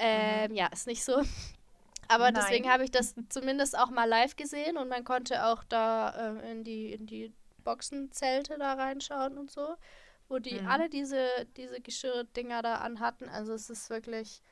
Ähm, 0.00 0.54
ja, 0.54 0.68
ist 0.68 0.86
nicht 0.86 1.04
so. 1.04 1.22
Aber 2.08 2.32
deswegen 2.32 2.64
Nein. 2.64 2.72
habe 2.72 2.84
ich 2.84 2.90
das 2.90 3.14
zumindest 3.28 3.78
auch 3.78 3.90
mal 3.90 4.06
live 4.08 4.34
gesehen 4.36 4.76
und 4.78 4.88
man 4.88 5.04
konnte 5.04 5.44
auch 5.46 5.62
da 5.64 6.10
äh, 6.38 6.50
in 6.52 6.64
die 6.64 6.92
in 6.92 7.06
die 7.06 7.34
Boxenzelte 7.64 8.56
da 8.58 8.74
reinschauen 8.74 9.36
und 9.36 9.50
so, 9.50 9.76
wo 10.28 10.38
die 10.38 10.60
Mhm. 10.60 10.66
alle 10.68 10.88
diese 10.88 11.26
diese 11.56 11.80
Geschirrdinger 11.80 12.62
da 12.62 12.76
anhatten. 12.76 13.28
Also 13.28 13.52
es 13.52 13.68
ist 13.68 13.90
wirklich 13.90 14.42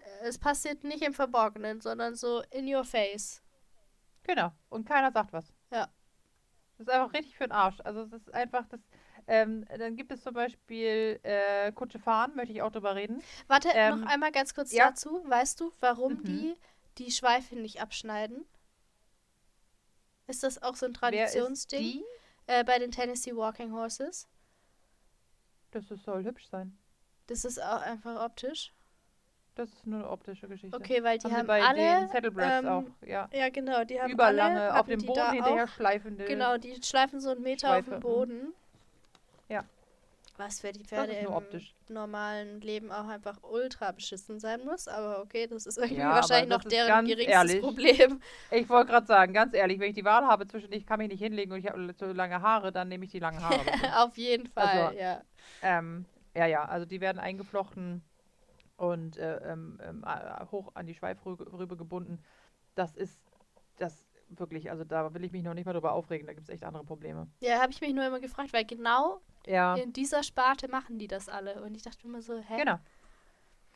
äh, 0.00 0.26
es 0.28 0.38
passiert 0.38 0.82
nicht 0.84 1.02
im 1.02 1.12
Verborgenen, 1.14 1.80
sondern 1.80 2.14
so 2.14 2.42
in 2.50 2.72
your 2.74 2.84
face. 2.84 3.42
Genau. 4.24 4.52
Und 4.70 4.86
keiner 4.88 5.12
sagt 5.12 5.32
was. 5.32 5.52
Ja. 5.70 5.88
Das 6.78 6.86
ist 6.88 6.90
einfach 6.90 7.12
richtig 7.12 7.36
für 7.36 7.44
den 7.44 7.52
Arsch. 7.52 7.80
Also 7.84 8.00
es 8.02 8.12
ist 8.12 8.32
einfach 8.32 8.66
das. 8.68 8.80
Ähm, 9.26 9.64
dann 9.78 9.96
gibt 9.96 10.12
es 10.12 10.22
zum 10.22 10.34
Beispiel 10.34 11.20
äh, 11.22 11.72
Kutsche 11.72 11.98
fahren, 11.98 12.34
möchte 12.34 12.52
ich 12.52 12.62
auch 12.62 12.72
drüber 12.72 12.94
reden. 12.94 13.22
Warte, 13.46 13.68
Ähm, 13.74 14.00
noch 14.00 14.08
einmal 14.08 14.32
ganz 14.32 14.54
kurz 14.54 14.72
ja. 14.72 14.88
dazu. 14.88 15.22
Weißt 15.28 15.60
du, 15.60 15.72
warum 15.80 16.14
Mhm. 16.14 16.24
die 16.24 16.54
die 16.98 17.10
Schweife 17.10 17.56
nicht 17.56 17.80
abschneiden? 17.80 18.44
Ist 20.26 20.42
das 20.42 20.62
auch 20.62 20.76
so 20.76 20.86
ein 20.86 20.94
Traditionsding 20.94 22.02
äh, 22.46 22.64
bei 22.64 22.78
den 22.78 22.90
Tennessee 22.90 23.34
Walking 23.36 23.72
Horses? 23.72 24.28
Das 25.70 25.90
ist- 25.90 26.04
soll 26.04 26.24
hübsch 26.24 26.48
sein. 26.48 26.76
Das 27.28 27.44
ist 27.44 27.62
auch 27.62 27.80
einfach 27.80 28.24
optisch. 28.24 28.72
Das 29.54 29.68
ist 29.70 29.86
nur 29.86 30.00
eine 30.00 30.08
optische 30.10 30.48
Geschichte. 30.48 30.74
Okay, 30.76 31.02
weil 31.02 31.18
die 31.18 31.26
haben, 31.26 31.36
haben, 31.36 31.46
bei 31.46 31.62
alle. 31.62 31.76
den 31.78 32.08
Saddlebreds 32.08 32.60
ähm, 32.62 32.68
auch, 32.68 33.06
ja. 33.06 33.28
Ja, 33.32 33.50
genau, 33.50 33.84
die 33.84 34.00
haben 34.00 34.10
Überlange, 34.10 34.60
alle, 34.72 34.80
auf 34.80 34.86
dem 34.86 35.04
Boden 35.04 35.30
hinterher 35.30 35.64
auch, 35.64 35.68
schleifende. 35.68 36.24
Genau, 36.24 36.56
die 36.56 36.82
schleifen 36.82 37.20
so 37.20 37.30
einen 37.30 37.42
Meter 37.42 37.68
auf 37.68 37.84
Schleife, 37.84 37.90
dem 37.90 37.96
mhm. 37.96 38.00
Boden. 38.00 38.54
Was 40.36 40.60
für 40.60 40.72
die 40.72 40.84
Pferde 40.84 41.12
im 41.12 41.30
optisch. 41.32 41.74
normalen 41.88 42.60
Leben 42.60 42.90
auch 42.90 43.06
einfach 43.06 43.42
ultra 43.42 43.92
beschissen 43.92 44.40
sein 44.40 44.64
muss. 44.64 44.88
Aber 44.88 45.20
okay, 45.20 45.46
das 45.46 45.66
ist 45.66 45.76
irgendwie 45.78 46.00
Ja, 46.00 46.14
wahrscheinlich 46.14 46.48
noch 46.48 46.64
deren 46.64 47.04
geringstes 47.04 47.28
ehrlich. 47.28 47.60
Problem. 47.60 48.20
Ich 48.50 48.68
wollte 48.68 48.90
gerade 48.90 49.06
sagen, 49.06 49.32
ganz 49.32 49.54
ehrlich, 49.54 49.78
wenn 49.80 49.88
ich 49.90 49.94
die 49.94 50.04
Wahl 50.04 50.26
habe 50.26 50.46
zwischen 50.46 50.72
ich 50.72 50.86
kann 50.86 50.98
mich 50.98 51.08
nicht 51.08 51.20
hinlegen 51.20 51.52
und 51.52 51.58
ich 51.58 51.66
habe 51.68 51.94
zu 51.96 52.12
lange 52.12 52.40
Haare, 52.42 52.72
dann 52.72 52.88
nehme 52.88 53.04
ich 53.04 53.10
die 53.10 53.18
langen 53.18 53.40
Haare. 53.42 53.64
Auf 53.96 54.16
jeden 54.16 54.46
Fall, 54.48 54.90
Also, 54.90 54.96
ja. 54.96 55.22
ähm, 55.62 56.06
ja, 56.36 56.46
ja, 56.46 56.64
also 56.64 56.86
die 56.86 57.00
werden 57.00 57.18
eingeflochten 57.18 58.02
und 58.76 59.16
äh, 59.18 59.36
ähm, 59.52 59.78
äh, 60.04 60.46
hoch 60.50 60.72
an 60.74 60.86
die 60.86 60.94
Schweifrübe 60.94 61.76
gebunden. 61.76 62.20
Das 62.74 62.96
ist 62.96 63.20
das 63.78 64.06
wirklich, 64.38 64.70
also 64.70 64.84
da 64.84 65.12
will 65.14 65.24
ich 65.24 65.32
mich 65.32 65.42
noch 65.42 65.54
nicht 65.54 65.66
mal 65.66 65.72
drüber 65.72 65.92
aufregen, 65.92 66.26
da 66.26 66.32
gibt 66.32 66.48
es 66.48 66.54
echt 66.54 66.64
andere 66.64 66.84
Probleme. 66.84 67.26
Ja, 67.40 67.60
habe 67.60 67.72
ich 67.72 67.80
mich 67.80 67.92
nur 67.94 68.06
immer 68.06 68.20
gefragt, 68.20 68.52
weil 68.52 68.64
genau 68.64 69.20
Ja, 69.46 69.74
in 69.74 69.92
dieser 69.92 70.22
Sparte 70.22 70.68
machen 70.68 70.98
die 70.98 71.08
das 71.08 71.28
alle. 71.28 71.62
Und 71.62 71.74
ich 71.74 71.82
dachte 71.82 72.06
immer 72.06 72.22
so, 72.22 72.38
hä? 72.38 72.56
genau. 72.58 72.78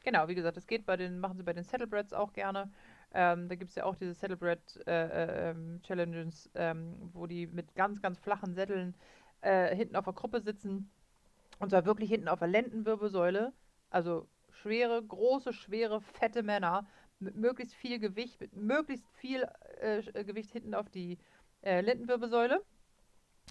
Genau, 0.04 0.28
wie 0.28 0.36
gesagt, 0.36 0.57
das 0.57 0.66
geht 0.68 0.86
bei 0.86 0.96
den, 0.96 1.18
machen 1.18 1.36
sie 1.36 1.42
bei 1.42 1.52
den 1.52 1.64
Saddlebreds 1.64 2.12
auch 2.12 2.32
gerne. 2.32 2.70
Ähm, 3.12 3.48
da 3.48 3.57
gibt 3.57 3.70
es 3.70 3.74
ja 3.74 3.84
auch 3.84 3.96
diese 3.96 4.14
Saddlebred 4.14 4.86
äh, 4.86 4.90
äh, 4.90 5.50
ähm, 5.50 5.80
Challenges, 5.82 6.48
ähm, 6.54 7.11
wo 7.12 7.26
die 7.26 7.46
mit 7.48 7.74
ganz, 7.74 8.00
ganz 8.00 8.18
flachen 8.20 8.54
Sätteln 8.54 8.94
äh, 9.40 9.74
hinten 9.74 9.96
auf 9.96 10.04
der 10.04 10.14
Gruppe 10.14 10.40
sitzen. 10.40 10.90
Und 11.59 11.70
zwar 11.70 11.84
wirklich 11.86 12.11
hinten 12.11 12.28
auf 12.28 12.38
der 12.38 12.48
Lendenwirbelsäule. 12.48 13.52
Also 13.90 14.28
schwere, 14.50 15.02
große, 15.02 15.52
schwere, 15.52 16.00
fette 16.00 16.42
Männer 16.44 16.86
mit 17.20 17.36
möglichst 17.36 17.74
viel 17.74 17.98
Gewicht, 17.98 18.40
mit 18.40 18.54
möglichst 18.54 19.08
viel 19.16 19.46
äh, 19.80 19.98
äh, 20.00 20.24
Gewicht 20.24 20.52
hinten 20.52 20.74
auf 20.74 20.88
die 20.90 21.18
äh, 21.62 21.80
Lendenwirbelsäule. 21.80 22.62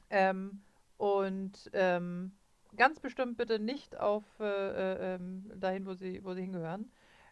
Ähm, 0.09 0.63
und 0.97 1.69
ähm, 1.73 2.37
ganz 2.75 2.99
bestimmt 2.99 3.37
bitte 3.37 3.59
nicht 3.59 3.97
auf 3.97 4.23
äh, 4.39 4.43
äh, 4.45 5.15
ähm, 5.15 5.51
dahin, 5.59 5.85
wo 5.85 5.93
sie, 5.93 6.23
wo 6.23 6.33
sie 6.33 6.41
hingehören. 6.41 6.91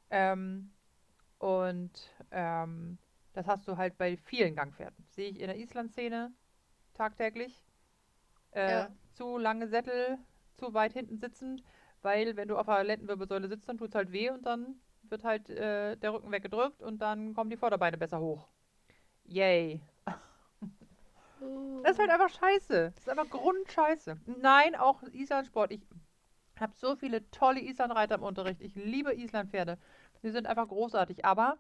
Ähm, 0.10 0.72
und 1.40 2.12
ähm, 2.32 2.98
das 3.34 3.48
hast 3.48 3.68
du 3.68 3.78
halt 3.78 3.98
bei 3.98 4.18
vielen 4.18 4.56
Gangpferden. 4.56 5.06
Sehe 5.10 5.30
ich 5.30 5.40
in 5.40 5.48
der 5.48 5.58
Island-Szene 5.58 6.34
tagtäglich. 6.94 7.64
Äh, 8.52 8.70
Ja. 8.70 8.96
Zu 9.14 9.38
lange 9.38 9.68
Sättel, 9.68 10.18
zu 10.58 10.74
weit 10.74 10.94
hinten 10.94 11.18
sitzend, 11.20 11.64
weil 12.02 12.36
wenn 12.36 12.48
du 12.48 12.58
auf 12.58 12.66
der 12.68 12.84
Lendenwirbelsäule 12.84 13.48
sitzt, 13.48 13.70
dann 13.70 13.78
tut 13.78 13.90
es 13.90 13.96
halt 13.96 14.12
weh 14.12 14.30
und 14.32 14.44
dann 14.46 14.82
wird 15.14 15.24
halt 15.24 15.50
äh, 15.50 15.96
der 15.96 16.12
Rücken 16.12 16.32
weggedrückt 16.32 16.82
und 16.82 16.98
dann 16.98 17.36
kommen 17.36 17.52
die 17.52 17.58
Vorderbeine 17.58 17.98
besser 17.98 18.20
hoch. 18.20 18.48
Yay. 19.26 19.80
Uh. 21.40 21.82
Das 21.84 21.94
ist 21.94 22.00
halt 22.00 22.10
einfach 22.10 22.30
scheiße. 22.30 22.92
Das 22.96 23.04
ist 23.04 23.10
einfach 23.10 23.30
Grundscheiße. 23.30 24.18
Nein, 24.42 24.76
auch 24.76 25.04
Islandsport. 25.04 25.72
Ich 25.72 25.82
habe 26.60 26.74
so 26.76 26.96
viele 26.96 27.30
tolle 27.30 27.62
Islandreiter 27.62 28.16
im 28.16 28.24
Unterricht. 28.24 28.60
Ich 28.60 28.76
liebe 28.76 29.14
Islandpferde. 29.14 29.78
Die 30.24 30.32
sind 30.32 30.48
einfach 30.48 30.68
großartig. 30.68 31.26
Aber 31.26 31.60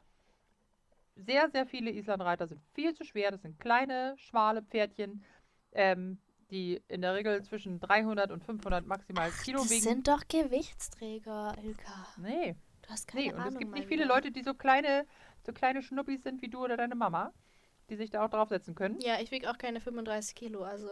sehr, 1.16 1.49
sehr 1.51 1.68
viele 1.68 1.91
Islandreiter 1.91 2.47
sind 2.47 2.62
viel 2.74 2.93
zu 2.95 3.04
schwer. 3.04 3.32
Das 3.32 3.41
sind 3.41 3.60
kleine, 3.60 4.16
schmale 4.18 4.64
Pferdchen, 4.64 5.24
ähm, 5.74 6.18
die 6.49 6.82
in 6.88 7.01
der 7.01 7.14
Regel 7.14 7.43
zwischen 7.43 7.80
300 7.80 8.32
und 8.32 8.43
500 8.43 8.88
maximal 8.88 9.30
Kilo 9.43 9.60
das 9.60 9.70
wiegen. 9.70 9.84
sind 9.84 10.08
doch 10.08 10.28
Gewichtsträger, 10.28 11.56
Ilka. 11.62 12.08
nee, 12.18 12.56
Du 12.84 12.89
hast 12.89 13.07
keine 13.07 13.23
nee. 13.25 13.31
Und 13.34 13.39
Ahnung. 13.39 13.53
es 13.53 13.59
gibt 13.59 13.73
nicht 13.73 13.88
viele. 13.88 14.05
Leute, 14.05 14.31
die 14.31 14.43
so 14.43 14.53
kleine, 14.53 15.05
so 15.45 15.51
kleine 15.53 15.81
Schnuppis 15.81 16.21
sind 16.23 16.41
wie 16.41 16.49
du 16.49 16.63
oder 16.63 16.77
deine 16.77 16.95
Mama, 16.95 17.34
die 17.89 17.95
sich 17.95 18.09
da 18.11 18.23
auch 18.25 18.29
draufsetzen 18.29 18.75
können. 18.75 18.99
Ja, 19.01 19.19
ich 19.19 19.31
wiege 19.31 19.49
auch 19.49 19.57
keine 19.57 19.81
35 19.81 20.36
Kilo, 20.36 20.63
also 20.63 20.89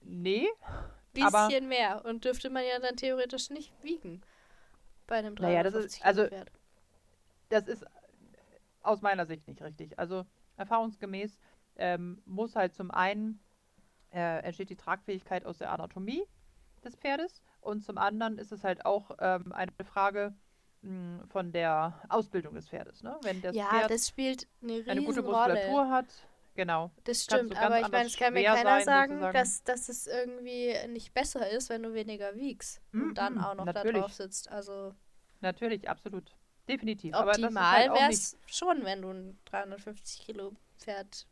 Nee, 0.00 0.48
bisschen 1.12 1.68
mehr. 1.68 2.04
Und 2.04 2.24
dürfte 2.24 2.50
man 2.50 2.64
ja 2.64 2.78
dann 2.80 2.96
theoretisch 2.96 3.50
nicht 3.50 3.72
wiegen. 3.82 4.20
Bei 5.06 5.16
einem 5.16 5.36
350 5.36 5.42
Naja, 5.42 5.62
das 5.62 5.74
ist- 5.74 6.04
also- 6.04 6.26
Pferd. 6.28 6.50
das 7.50 7.68
ist 7.68 7.84
aus 8.82 9.00
meiner 9.02 9.26
Sicht 9.26 9.46
nicht 9.46 9.62
richtig. 9.62 9.98
Also 9.98 10.26
erfahrungsgemäß 10.56 11.38
ähm, 11.76 12.20
muss 12.26 12.54
halt 12.56 12.74
zum 12.74 12.90
einen 12.90 13.40
äh, 14.12 14.40
entsteht 14.42 14.68
die 14.70 14.76
Tragfähigkeit 14.76 15.46
aus 15.46 15.58
der 15.58 15.72
Anatomie 15.72 16.24
des 16.82 16.96
Pferdes 16.96 17.42
und 17.60 17.84
zum 17.84 17.98
anderen 17.98 18.38
ist 18.38 18.52
es 18.52 18.64
halt 18.64 18.84
auch 18.86 19.10
ähm, 19.20 19.52
eine 19.52 19.72
Frage 19.84 20.34
mh, 20.82 21.26
von 21.28 21.52
der 21.52 22.00
Ausbildung 22.08 22.54
des 22.54 22.68
Pferdes. 22.68 23.02
Ne? 23.02 23.18
Wenn 23.22 23.40
das 23.40 23.56
Ja, 23.56 23.66
Pferd 23.70 23.90
das 23.90 24.08
spielt 24.08 24.48
eine 24.62 24.84
eine 24.86 25.02
gute. 25.02 25.22
Muskulatur 25.22 25.90
hat, 25.90 26.06
genau. 26.54 26.90
Das 27.04 27.24
stimmt, 27.24 27.56
aber 27.56 27.80
ich 27.80 27.90
meine, 27.90 28.06
es 28.08 28.16
kann 28.16 28.34
mir 28.34 28.44
keiner 28.44 28.80
sein, 28.80 28.84
sagen, 28.84 29.12
sozusagen. 29.14 29.32
dass, 29.32 29.62
dass 29.64 29.88
es 29.88 30.06
irgendwie 30.06 30.74
nicht 30.88 31.14
besser 31.14 31.48
ist, 31.50 31.70
wenn 31.70 31.82
du 31.82 31.94
weniger 31.94 32.34
wiegst 32.36 32.80
Mm, 32.92 33.02
und 33.02 33.14
dann 33.14 33.34
mm, 33.34 33.38
auch 33.38 33.54
noch 33.54 33.70
da 33.72 33.84
natürlich. 33.84 34.00
drauf 34.02 34.12
sitzt. 34.12 34.50
Also 34.50 34.94
Natürlich, 35.40 35.88
absolut. 35.88 36.34
Definitiv. 36.68 37.14
Optimal 37.14 37.90
halt 37.90 37.92
wäre 37.94 38.10
es 38.10 38.38
schon, 38.46 38.84
wenn 38.84 39.02
du 39.02 39.10
ein 39.10 39.38
350 39.46 40.20
Kilo 40.24 40.54
Pferd 40.78 41.26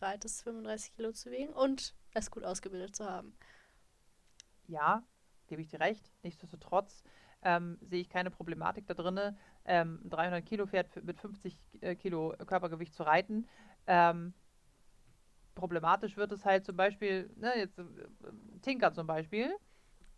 reitest, 0.00 0.42
35 0.42 0.94
Kilo 0.96 1.12
zu 1.12 1.30
wiegen 1.30 1.52
und 1.52 1.94
es 2.12 2.30
gut 2.30 2.44
ausgebildet 2.44 2.94
zu 2.94 3.08
haben. 3.08 3.36
Ja, 4.66 5.02
gebe 5.46 5.62
ich 5.62 5.68
dir 5.68 5.80
recht. 5.80 6.12
Nichtsdestotrotz 6.22 7.02
ähm, 7.42 7.78
sehe 7.82 8.00
ich 8.00 8.08
keine 8.08 8.30
Problematik 8.30 8.86
da 8.86 8.94
drin, 8.94 9.36
ähm, 9.64 10.00
ein 10.04 10.10
300 10.10 10.44
Kilo 10.46 10.66
Pferd 10.66 11.04
mit 11.04 11.18
50 11.18 11.58
äh, 11.80 11.94
Kilo 11.96 12.34
Körpergewicht 12.46 12.94
zu 12.94 13.02
reiten. 13.02 13.46
Ähm, 13.86 14.34
problematisch 15.54 16.16
wird 16.16 16.32
es 16.32 16.44
halt 16.44 16.64
zum 16.64 16.76
Beispiel, 16.76 17.30
ne, 17.36 17.52
jetzt 17.56 17.78
äh, 17.78 17.84
Tinker 18.62 18.92
zum 18.92 19.06
Beispiel, 19.06 19.54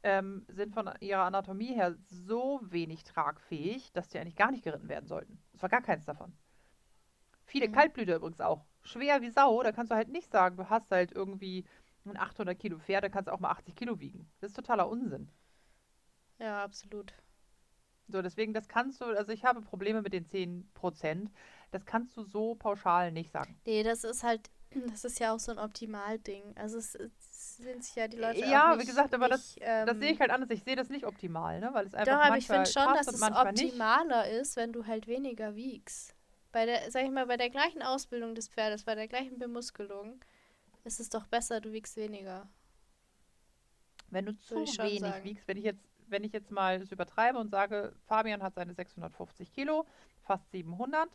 ähm, 0.03 0.47
sind 0.49 0.74
von 0.74 0.90
ihrer 1.01 1.24
Anatomie 1.24 1.74
her 1.74 1.97
so 2.07 2.61
wenig 2.64 3.05
tragfähig, 3.05 3.92
dass 3.92 4.09
die 4.09 4.18
eigentlich 4.18 4.36
gar 4.36 4.51
nicht 4.51 4.64
geritten 4.64 4.88
werden 4.88 5.07
sollten. 5.07 5.42
Das 5.53 5.62
war 5.62 5.68
gar 5.70 5.82
keins 5.82 6.05
davon. 6.07 6.36
Viele 7.47 7.68
Mhm. 7.68 7.72
Kaltblüter 7.72 8.16
übrigens 8.16 8.40
auch. 8.40 8.66
Schwer 8.82 9.22
wie 9.22 9.30
Sau, 9.30 9.62
da 9.62 9.72
kannst 9.72 9.90
du 9.90 9.97
halt 9.97 10.09
nicht 10.09 10.30
sagen, 10.30 10.57
du 10.57 10.68
hast 10.68 10.90
halt 10.90 11.12
irgendwie 11.12 11.64
ein 12.11 12.17
800 12.17 12.59
Kilo 12.59 12.79
Pferd, 12.79 13.05
da 13.05 13.09
kannst 13.09 13.29
du 13.29 13.33
auch 13.33 13.41
mal 13.41 13.51
80 13.51 13.75
Kilo 13.77 14.01
wiegen. 14.01 14.29
Das 14.41 14.51
ist 14.51 14.57
totaler 14.57 14.89
Unsinn. 14.89 15.29
Ja, 16.39 16.63
absolut. 16.65 17.13
So, 18.09 18.23
deswegen, 18.23 18.55
das 18.55 18.69
kannst 18.69 19.01
du, 19.01 19.07
also 19.07 19.33
ich 19.33 19.45
habe 19.45 19.61
Probleme 19.63 20.01
mit 20.03 20.13
den 20.13 20.27
10 20.27 20.71
Prozent. 20.75 21.31
Das 21.73 21.85
kannst 21.87 22.17
du 22.17 22.23
so 22.23 22.55
pauschal 22.55 23.11
nicht 23.11 23.33
sagen. 23.33 23.59
Nee, 23.65 23.83
das 23.83 24.05
ist 24.05 24.23
halt, 24.23 24.49
das 24.91 25.05
ist 25.05 25.19
ja 25.19 25.35
auch 25.35 25.41
so 25.41 25.51
ein 25.51 25.59
Optimalding. 25.59 26.57
Also 26.57 26.79
es, 26.79 26.95
es 26.95 27.57
sind 27.57 27.83
sich 27.85 27.97
ja 27.97 28.07
die 28.07 28.19
Leute 28.19 28.39
Ja, 28.47 28.69
auch 28.69 28.75
wie 28.75 28.79
nicht, 28.79 28.87
gesagt, 28.87 29.13
aber 29.15 29.29
das- 29.29 29.57
nicht, 29.57 29.59
ähm, 29.67 29.87
Das 29.87 29.99
sehe 29.99 30.13
ich 30.13 30.21
halt 30.21 30.31
anders. 30.31 30.51
Ich 30.51 30.63
sehe 30.63 30.77
das 30.77 30.89
nicht 30.89 31.05
optimal, 31.05 31.59
ne? 31.59 31.71
Weil 31.73 31.87
es 31.87 31.95
einfach 31.95 32.15
Doch, 32.17 32.23
aber 32.25 32.39
ich 32.39 32.47
finde 32.47 32.71
schon, 32.71 32.95
dass 32.95 33.09
es 33.09 33.19
manchmal 33.19 33.53
nicht. 33.53 33.65
optimaler 33.65 34.29
ist, 34.31 34.57
wenn 34.57 34.73
du 34.73 34.87
halt 34.87 35.09
weniger 35.09 35.57
wiegst. 35.57 36.15
Bei 36.53 36.65
der, 36.65 36.89
sag 36.93 37.05
ich 37.05 37.11
mal, 37.11 37.27
bei 37.27 37.37
der 37.37 37.51
gleichen 37.51 37.83
Ausbildung 37.83 38.35
des 38.37 38.49
Pferdes, 38.49 38.85
bei 38.85 38.95
der 38.95 39.09
gleichen 39.09 39.39
Bemuskelung, 39.39 40.21
ist 40.87 41.01
es 41.01 41.09
doch 41.09 41.26
besser, 41.26 41.61
du 41.61 41.72
wiegst 41.72 41.97
weniger. 41.97 42.49
Wenn 44.09 44.26
du 44.26 44.37
zu 44.37 44.55
wenig 44.55 45.01
sagen. 45.01 45.24
wiegst, 45.24 45.49
wenn 45.49 45.57
ich 45.57 45.64
jetzt, 45.64 45.84
wenn 46.07 46.24
ich 46.24 46.32
jetzt 46.32 46.51
mal 46.51 46.78
das 46.78 46.93
übertreibe 46.93 47.39
und 47.39 47.51
sage, 47.51 47.95
Fabian 48.07 48.43
hat 48.43 48.55
seine 48.55 48.72
650 48.72 49.53
Kilo, 49.53 49.84
fast 50.22 50.49
700, 50.53 51.11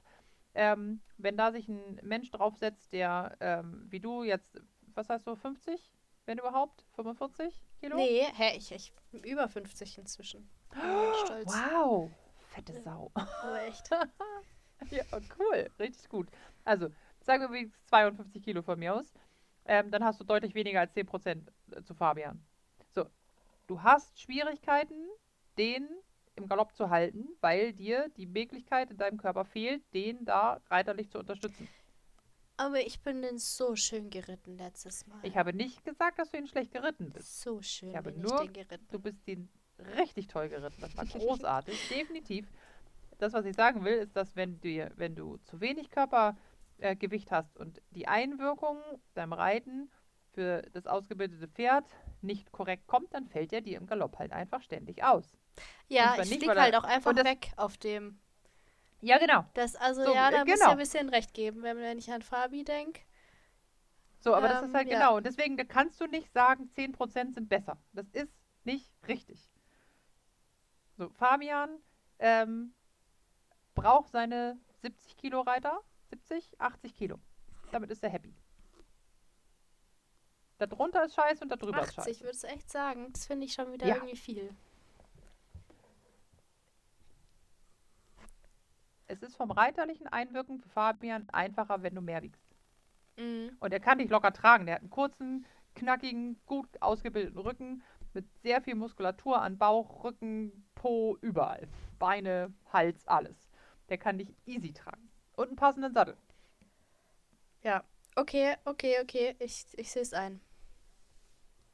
ähm, 0.54 1.02
wenn 1.18 1.38
da 1.38 1.52
sich 1.52 1.70
ein 1.70 2.00
Mensch 2.04 2.30
draufsetzt, 2.32 2.92
der 2.92 3.38
ähm, 3.40 3.86
wie 3.90 4.02
du 4.02 4.24
jetzt, 4.24 4.62
was 4.94 5.08
hast 5.08 5.26
du, 5.26 5.36
50, 5.36 5.92
wenn 6.26 6.38
überhaupt, 6.38 6.86
45 6.96 7.64
Kilo? 7.80 7.96
Nee, 7.96 8.26
hä, 8.34 8.58
ich, 8.58 8.72
ich 8.74 8.94
bin 9.12 9.24
über 9.24 9.48
50 9.48 9.98
inzwischen. 9.98 10.50
Ich 10.74 11.20
stolz. 11.26 11.48
Wow, 11.48 12.12
fette 12.50 12.82
Sau. 12.82 13.12
Aber 13.14 13.62
echt. 13.64 13.90
Ja, 14.90 15.04
cool. 15.38 15.70
Richtig 15.78 16.10
gut. 16.10 16.28
Also, 16.64 16.90
sagen 17.20 17.44
wir 17.44 17.52
wenigstens 17.52 17.86
52 17.86 18.42
Kilo 18.42 18.64
von 18.64 18.80
mir 18.80 18.96
aus. 18.96 19.14
Ähm, 19.66 19.92
dann 19.92 20.04
hast 20.04 20.20
du 20.20 20.24
deutlich 20.24 20.56
weniger 20.56 20.80
als 20.80 20.94
10% 20.96 21.48
zu 21.84 21.94
Fabian. 21.94 22.44
So, 22.90 23.06
du 23.68 23.82
hast 23.84 24.20
Schwierigkeiten, 24.20 24.96
den 25.58 25.88
im 26.36 26.48
Galopp 26.48 26.74
zu 26.76 26.90
halten, 26.90 27.28
weil 27.42 27.74
dir 27.74 28.10
die 28.18 28.26
Möglichkeit 28.26 28.90
in 28.90 28.98
deinem 28.98 29.18
Körper 29.18 29.46
fehlt, 29.46 29.84
den 29.94 30.26
da 30.26 30.60
reiterlich 30.70 31.10
zu 31.10 31.20
unterstützen. 31.20 31.68
Aber 32.58 32.80
ich 32.82 33.02
bin 33.02 33.22
den 33.22 33.38
so 33.38 33.76
schön 33.76 34.10
geritten 34.10 34.58
letztes 34.58 35.06
Mal. 35.08 35.20
Ich 35.24 35.36
habe 35.36 35.54
nicht 35.54 35.84
gesagt, 35.84 36.20
dass 36.20 36.30
du 36.32 36.38
ihn 36.38 36.48
schlecht 36.48 36.72
geritten 36.72 37.12
bist. 37.12 37.42
so 37.42 37.62
schön 37.62 37.90
Ich 37.90 37.96
habe 37.96 38.12
bin 38.12 38.22
nur- 38.22 38.42
ich 38.44 38.52
den 38.52 38.54
geritten. 38.54 38.88
Du 38.92 39.00
bist 39.00 39.28
ihn 39.28 39.50
richtig 39.98 40.28
toll 40.28 40.50
geritten. 40.50 40.80
Das 40.82 40.96
war 40.96 41.06
großartig, 41.20 41.90
definitiv. 41.90 42.48
Das, 43.18 43.34
was 43.34 43.46
ich 43.46 43.56
sagen 43.56 43.84
will, 43.84 43.96
ist, 43.98 44.16
dass 44.16 44.36
wenn 44.36 44.60
du, 44.62 44.92
wenn 44.96 45.16
du 45.16 45.38
zu 45.38 45.60
wenig 45.62 45.90
Körpergewicht 45.92 46.42
äh, 46.82 46.96
Gewicht 46.96 47.32
hast 47.32 47.58
und 47.58 47.82
die 47.92 48.08
Einwirkung 48.08 48.78
beim 49.14 49.34
Reiten 49.34 49.90
für 50.34 50.62
das 50.74 50.88
ausgebildete 50.88 51.48
Pferd 51.48 51.86
nicht 52.22 52.52
korrekt 52.52 52.88
kommt, 52.88 53.14
dann 53.14 53.28
fällt 53.28 53.52
er 53.54 53.62
dir 53.62 53.78
im 53.78 53.88
Galopp 53.88 54.18
halt 54.20 54.32
einfach 54.32 54.62
ständig 54.62 55.04
aus. 55.04 55.38
Ja, 55.88 56.14
ich 56.14 56.30
nicht, 56.30 56.38
flieg 56.40 56.48
weil 56.48 56.58
er- 56.58 56.64
halt 56.64 56.76
auch 56.76 56.84
einfach 56.84 57.14
das- 57.14 57.26
weg 57.26 57.52
auf 57.58 57.78
dem. 57.78 58.20
Ja, 59.02 59.18
genau. 59.18 59.46
Das, 59.56 59.76
also 59.76 60.04
So, 60.04 60.14
ja, 60.14 60.30
da 60.32 60.40
muss 60.46 60.48
ich 60.48 60.60
genau. 60.60 60.72
ein 60.72 60.78
bisschen 60.78 61.10
recht 61.10 61.34
geben, 61.34 61.64
wenn, 61.64 61.78
wenn 61.78 61.98
ich 61.98 62.12
an 62.12 62.22
Fabi 62.22 62.64
denke. 62.64 63.02
So, 64.20 64.36
aber 64.36 64.48
das 64.48 64.62
Ähm, 64.62 64.68
ist 64.70 64.76
halt 64.76 64.88
ja. 64.88 65.00
genau. 65.00 65.18
Und 65.18 65.26
deswegen 65.26 65.58
da 65.58 65.64
kannst 65.64 66.00
du 66.00 66.06
nicht 66.06 66.32
sagen, 66.32 66.70
10% 66.70 67.34
sind 67.34 67.50
besser. 67.50 67.78
Das 67.94 68.08
ist 68.12 68.32
nicht 68.64 68.94
richtig. 69.08 69.50
So, 70.98 71.10
Fabian 71.10 71.80
ähm, 72.20 72.74
braucht 73.74 74.12
seine 74.12 74.60
70 74.84 75.18
Kilo 75.18 75.42
Reiter. 75.42 75.82
70, 76.12 76.60
80 76.60 76.94
Kilo. 76.96 77.20
Damit 77.72 77.90
ist 77.90 78.04
er 78.04 78.10
happy. 78.10 78.36
Darunter 80.58 81.04
ist 81.06 81.16
scheiße 81.16 81.44
und 81.44 81.50
darüber 81.50 81.82
ist 81.82 81.98
80, 81.98 82.04
scheiße. 82.18 82.24
würdest 82.26 82.44
du 82.44 82.48
echt 82.48 82.70
sagen? 82.70 83.12
Das 83.14 83.26
finde 83.26 83.46
ich 83.46 83.54
schon 83.54 83.72
wieder 83.72 83.88
Ja. 83.88 83.96
irgendwie 83.96 84.16
viel. 84.16 84.54
Es 89.08 89.22
ist 89.24 89.36
vom 89.36 89.52
reiterlichen 89.52 90.08
Einwirken 90.08 90.60
für 90.60 90.70
Fabian 90.70 91.28
einfacher, 91.32 91.82
wenn 91.84 91.96
du 91.96 92.02
mehr 92.02 92.22
wiegst. 92.22 92.46
Mhm. 93.18 93.58
Und 93.60 93.74
er 93.74 93.80
kann 93.80 93.98
dich 93.98 94.10
locker 94.10 94.32
tragen. 94.32 94.66
Der 94.66 94.76
hat 94.76 94.82
einen 94.82 94.90
kurzen, 94.90 95.46
knackigen, 95.76 96.40
gut 96.46 96.70
ausgebildeten 96.82 97.40
Rücken 97.40 97.84
mit 98.14 98.26
sehr 98.42 98.62
viel 98.62 98.76
Muskulatur 98.76 99.42
an 99.42 99.58
Bauch, 99.58 100.04
Rücken, 100.04 100.66
Po, 100.76 101.18
überall. 101.22 101.68
Beine, 102.00 102.54
Hals, 102.72 103.06
alles. 103.08 103.50
Der 103.90 103.98
kann 103.98 104.18
dich 104.18 104.34
easy 104.46 104.72
tragen. 104.74 105.11
Und 105.42 105.48
einen 105.50 105.56
passenden 105.56 105.94
Sattel. 105.94 106.18
Ja. 107.64 107.84
Okay, 108.16 108.56
okay, 108.66 108.98
okay. 109.02 109.36
Ich, 109.40 109.66
ich 109.74 109.92
sehe 109.92 110.02
es 110.02 110.14
ein. 110.14 110.42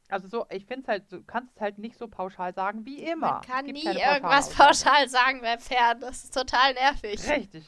Also 0.09 0.27
so, 0.29 0.45
ich 0.49 0.65
finde 0.65 0.83
es 0.83 0.87
halt, 0.87 1.11
du 1.11 1.21
kannst 1.23 1.53
es 1.55 1.61
halt 1.61 1.79
nicht 1.79 1.97
so 1.97 2.07
pauschal 2.07 2.53
sagen 2.53 2.85
wie 2.85 3.03
immer. 3.03 3.33
Man 3.33 3.41
kann 3.41 3.65
nie 3.65 3.83
irgendwas 3.85 4.49
pauschal 4.53 5.09
sagen 5.09 5.41
bei 5.41 5.57
Pferden. 5.57 6.01
Das 6.01 6.23
ist 6.23 6.33
total 6.33 6.73
nervig. 6.75 7.27
Richtig. 7.29 7.65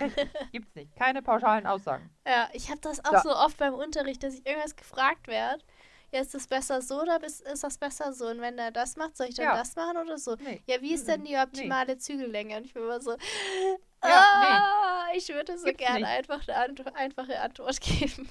Richtig. 0.00 0.28
Gibt's 0.52 0.74
nicht. 0.74 0.94
Keine 0.96 1.22
pauschalen 1.22 1.66
Aussagen. 1.66 2.10
Ja, 2.26 2.48
ich 2.52 2.68
habe 2.70 2.80
das 2.82 3.02
auch 3.04 3.22
So. 3.22 3.30
so 3.30 3.36
oft 3.36 3.56
beim 3.56 3.72
Unterricht, 3.74 4.22
dass 4.22 4.34
ich 4.34 4.46
irgendwas 4.46 4.76
gefragt 4.76 5.26
werde. 5.28 5.64
Ja, 6.12 6.20
ist 6.20 6.34
das 6.34 6.46
besser 6.46 6.82
so 6.82 7.00
oder 7.00 7.18
bis- 7.20 7.40
ist 7.40 7.64
das 7.64 7.78
besser 7.78 8.12
so? 8.12 8.26
Und 8.26 8.42
wenn 8.42 8.58
er 8.58 8.70
das 8.70 8.96
macht, 8.96 9.16
soll 9.16 9.28
ich 9.28 9.34
dann 9.36 9.46
Ja. 9.46 9.56
das 9.56 9.74
machen 9.74 9.96
oder 9.96 10.18
so? 10.18 10.36
Nee. 10.36 10.62
Ja, 10.66 10.82
wie 10.82 10.92
ist 10.92 11.08
denn 11.08 11.24
die 11.24 11.36
optimale 11.38 11.96
Zügellänge? 11.96 12.58
Und 12.58 12.66
ich 12.66 12.74
bin 12.74 12.82
immer 12.82 13.00
so, 13.00 13.16
Ja, 14.04 14.10
ah, 14.10 15.06
ich 15.14 15.28
würde 15.28 15.56
so 15.58 15.72
gerne 15.72 16.06
einfach 16.06 16.46
eine 16.48 16.56
Ant 16.56 16.96
einfache 16.96 17.40
Antwort 17.40 17.80
geben. 17.80 18.28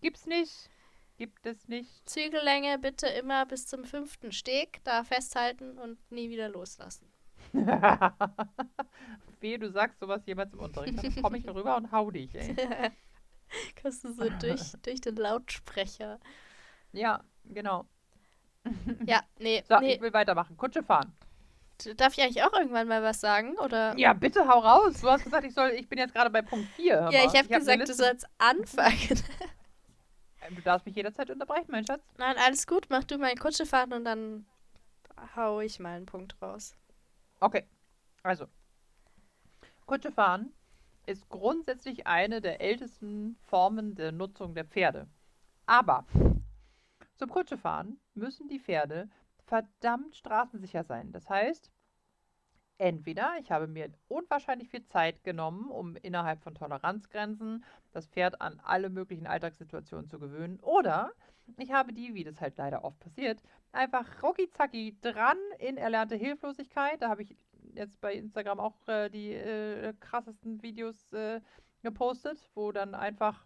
Gibt's 0.00 0.26
nicht. 0.26 0.68
gibt 1.18 1.46
es 1.46 1.68
nicht. 1.68 2.08
Zügellänge 2.08 2.78
bitte 2.78 3.06
immer 3.06 3.46
bis 3.46 3.66
zum 3.66 3.84
fünften 3.84 4.32
Steg, 4.32 4.82
da 4.84 5.04
festhalten 5.04 5.78
und 5.78 5.98
nie 6.10 6.30
wieder 6.30 6.48
loslassen. 6.48 7.12
Wehe, 9.40 9.58
du 9.58 9.70
sagst 9.70 10.00
sowas 10.00 10.22
jemals 10.26 10.52
im 10.52 10.60
Unterricht, 10.60 11.02
dann 11.02 11.22
komme 11.22 11.38
ich 11.38 11.46
rüber 11.48 11.76
und 11.76 11.92
hau 11.92 12.10
dich, 12.10 12.34
ey. 12.34 12.56
Kannst 13.76 14.04
du 14.04 14.12
so 14.12 14.28
durch, 14.40 14.72
durch 14.82 15.00
den 15.00 15.16
Lautsprecher. 15.16 16.18
Ja, 16.92 17.22
genau. 17.44 17.86
Ja, 19.04 19.22
nee, 19.38 19.62
So, 19.68 19.78
nee. 19.80 19.94
ich 19.94 20.00
will 20.00 20.12
weitermachen. 20.12 20.56
Kutsche 20.56 20.82
fahren. 20.82 21.12
Darf 21.96 22.16
ich 22.16 22.22
eigentlich 22.22 22.42
auch 22.42 22.52
irgendwann 22.52 22.88
mal 22.88 23.02
was 23.02 23.20
sagen? 23.20 23.58
Oder? 23.58 23.96
Ja, 23.98 24.12
bitte 24.12 24.46
hau 24.46 24.60
raus. 24.60 25.00
Du 25.00 25.10
hast 25.10 25.24
gesagt, 25.24 25.44
ich 25.44 25.54
soll, 25.54 25.70
ich 25.70 25.88
bin 25.88 25.98
jetzt 25.98 26.14
gerade 26.14 26.30
bei 26.30 26.42
Punkt 26.42 26.68
4. 26.76 27.08
Ja, 27.10 27.24
ich 27.24 27.26
habe 27.28 27.38
hab 27.38 27.48
gesagt, 27.48 27.88
du 27.88 27.94
sollst 27.94 28.26
anfangen. 28.38 29.22
Du 30.50 30.60
darfst 30.60 30.84
mich 30.84 30.96
jederzeit 30.96 31.30
unterbrechen, 31.30 31.68
mein 31.68 31.86
Schatz. 31.86 32.02
Nein, 32.18 32.34
alles 32.36 32.66
gut, 32.66 32.88
mach 32.90 33.04
du 33.04 33.16
mal 33.16 33.32
Kutsche 33.36 33.64
fahren 33.64 33.92
und 33.92 34.04
dann 34.04 34.44
hau 35.36 35.60
ich 35.60 35.78
mal 35.78 35.96
einen 35.96 36.04
Punkt 36.04 36.36
raus. 36.42 36.74
Okay, 37.38 37.64
also. 38.24 38.48
Kutsche 39.86 40.10
fahren 40.10 40.52
ist 41.06 41.28
grundsätzlich 41.28 42.06
eine 42.06 42.40
der 42.40 42.60
ältesten 42.60 43.38
Formen 43.44 43.94
der 43.94 44.12
Nutzung 44.12 44.54
der 44.54 44.64
Pferde. 44.64 45.06
Aber 45.66 46.04
zum 47.16 47.30
Kutschefahren 47.30 48.00
müssen 48.14 48.48
die 48.48 48.58
Pferde 48.58 49.08
verdammt 49.52 50.16
straßensicher 50.16 50.82
sein. 50.82 51.12
Das 51.12 51.28
heißt, 51.28 51.70
entweder 52.78 53.34
ich 53.38 53.52
habe 53.52 53.66
mir 53.66 53.92
unwahrscheinlich 54.08 54.70
viel 54.70 54.86
Zeit 54.86 55.24
genommen, 55.24 55.68
um 55.68 55.94
innerhalb 55.96 56.42
von 56.42 56.54
Toleranzgrenzen 56.54 57.62
das 57.92 58.06
Pferd 58.06 58.40
an 58.40 58.60
alle 58.64 58.88
möglichen 58.88 59.26
Alltagssituationen 59.26 60.08
zu 60.08 60.18
gewöhnen, 60.18 60.58
oder 60.60 61.12
ich 61.58 61.70
habe 61.70 61.92
die, 61.92 62.14
wie 62.14 62.24
das 62.24 62.40
halt 62.40 62.56
leider 62.56 62.82
oft 62.82 62.98
passiert, 63.00 63.42
einfach 63.72 64.22
rucki 64.22 64.96
dran 65.02 65.36
in 65.58 65.76
erlernte 65.76 66.16
Hilflosigkeit. 66.16 67.02
Da 67.02 67.10
habe 67.10 67.20
ich 67.20 67.36
jetzt 67.74 68.00
bei 68.00 68.14
Instagram 68.14 68.58
auch 68.58 68.88
äh, 68.88 69.10
die 69.10 69.34
äh, 69.34 69.92
krassesten 70.00 70.62
Videos 70.62 71.12
äh, 71.12 71.42
gepostet, 71.82 72.48
wo 72.54 72.72
dann 72.72 72.94
einfach 72.94 73.44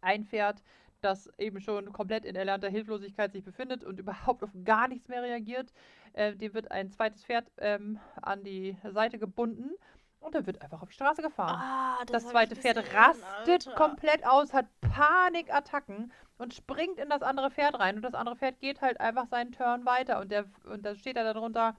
ein 0.00 0.24
Pferd, 0.24 0.64
das 1.04 1.28
eben 1.38 1.60
schon 1.60 1.92
komplett 1.92 2.24
in 2.24 2.36
erlernter 2.36 2.68
Hilflosigkeit 2.68 3.32
sich 3.32 3.44
befindet 3.44 3.84
und 3.84 3.98
überhaupt 3.98 4.42
auf 4.42 4.50
gar 4.64 4.88
nichts 4.88 5.08
mehr 5.08 5.22
reagiert, 5.22 5.72
äh, 6.14 6.34
dem 6.34 6.54
wird 6.54 6.70
ein 6.70 6.90
zweites 6.90 7.24
Pferd 7.24 7.50
ähm, 7.58 7.98
an 8.20 8.42
die 8.44 8.76
Seite 8.90 9.18
gebunden 9.18 9.70
und 10.20 10.34
er 10.34 10.46
wird 10.46 10.62
einfach 10.62 10.82
auf 10.82 10.88
die 10.88 10.94
Straße 10.94 11.20
gefahren. 11.22 11.58
Ah, 11.60 12.04
Das 12.06 12.24
hab 12.24 12.30
zweite 12.32 12.54
Pferd 12.56 12.78
rastet 12.94 13.66
Alter. 13.66 13.74
komplett 13.74 14.24
aus, 14.24 14.52
hat 14.54 14.66
Panikattacken 14.80 16.12
und 16.38 16.54
springt 16.54 16.98
in 16.98 17.08
das 17.08 17.22
andere 17.22 17.50
Pferd 17.50 17.78
rein. 17.78 17.96
Und 17.96 18.02
das 18.02 18.14
andere 18.14 18.36
Pferd 18.36 18.60
geht 18.60 18.80
halt 18.80 19.00
einfach 19.00 19.26
seinen 19.26 19.52
Turn 19.52 19.84
weiter. 19.84 20.20
Und, 20.20 20.30
der, 20.30 20.44
und 20.64 20.84
da 20.84 20.94
steht 20.94 21.16
da 21.16 21.24
darunter, 21.32 21.76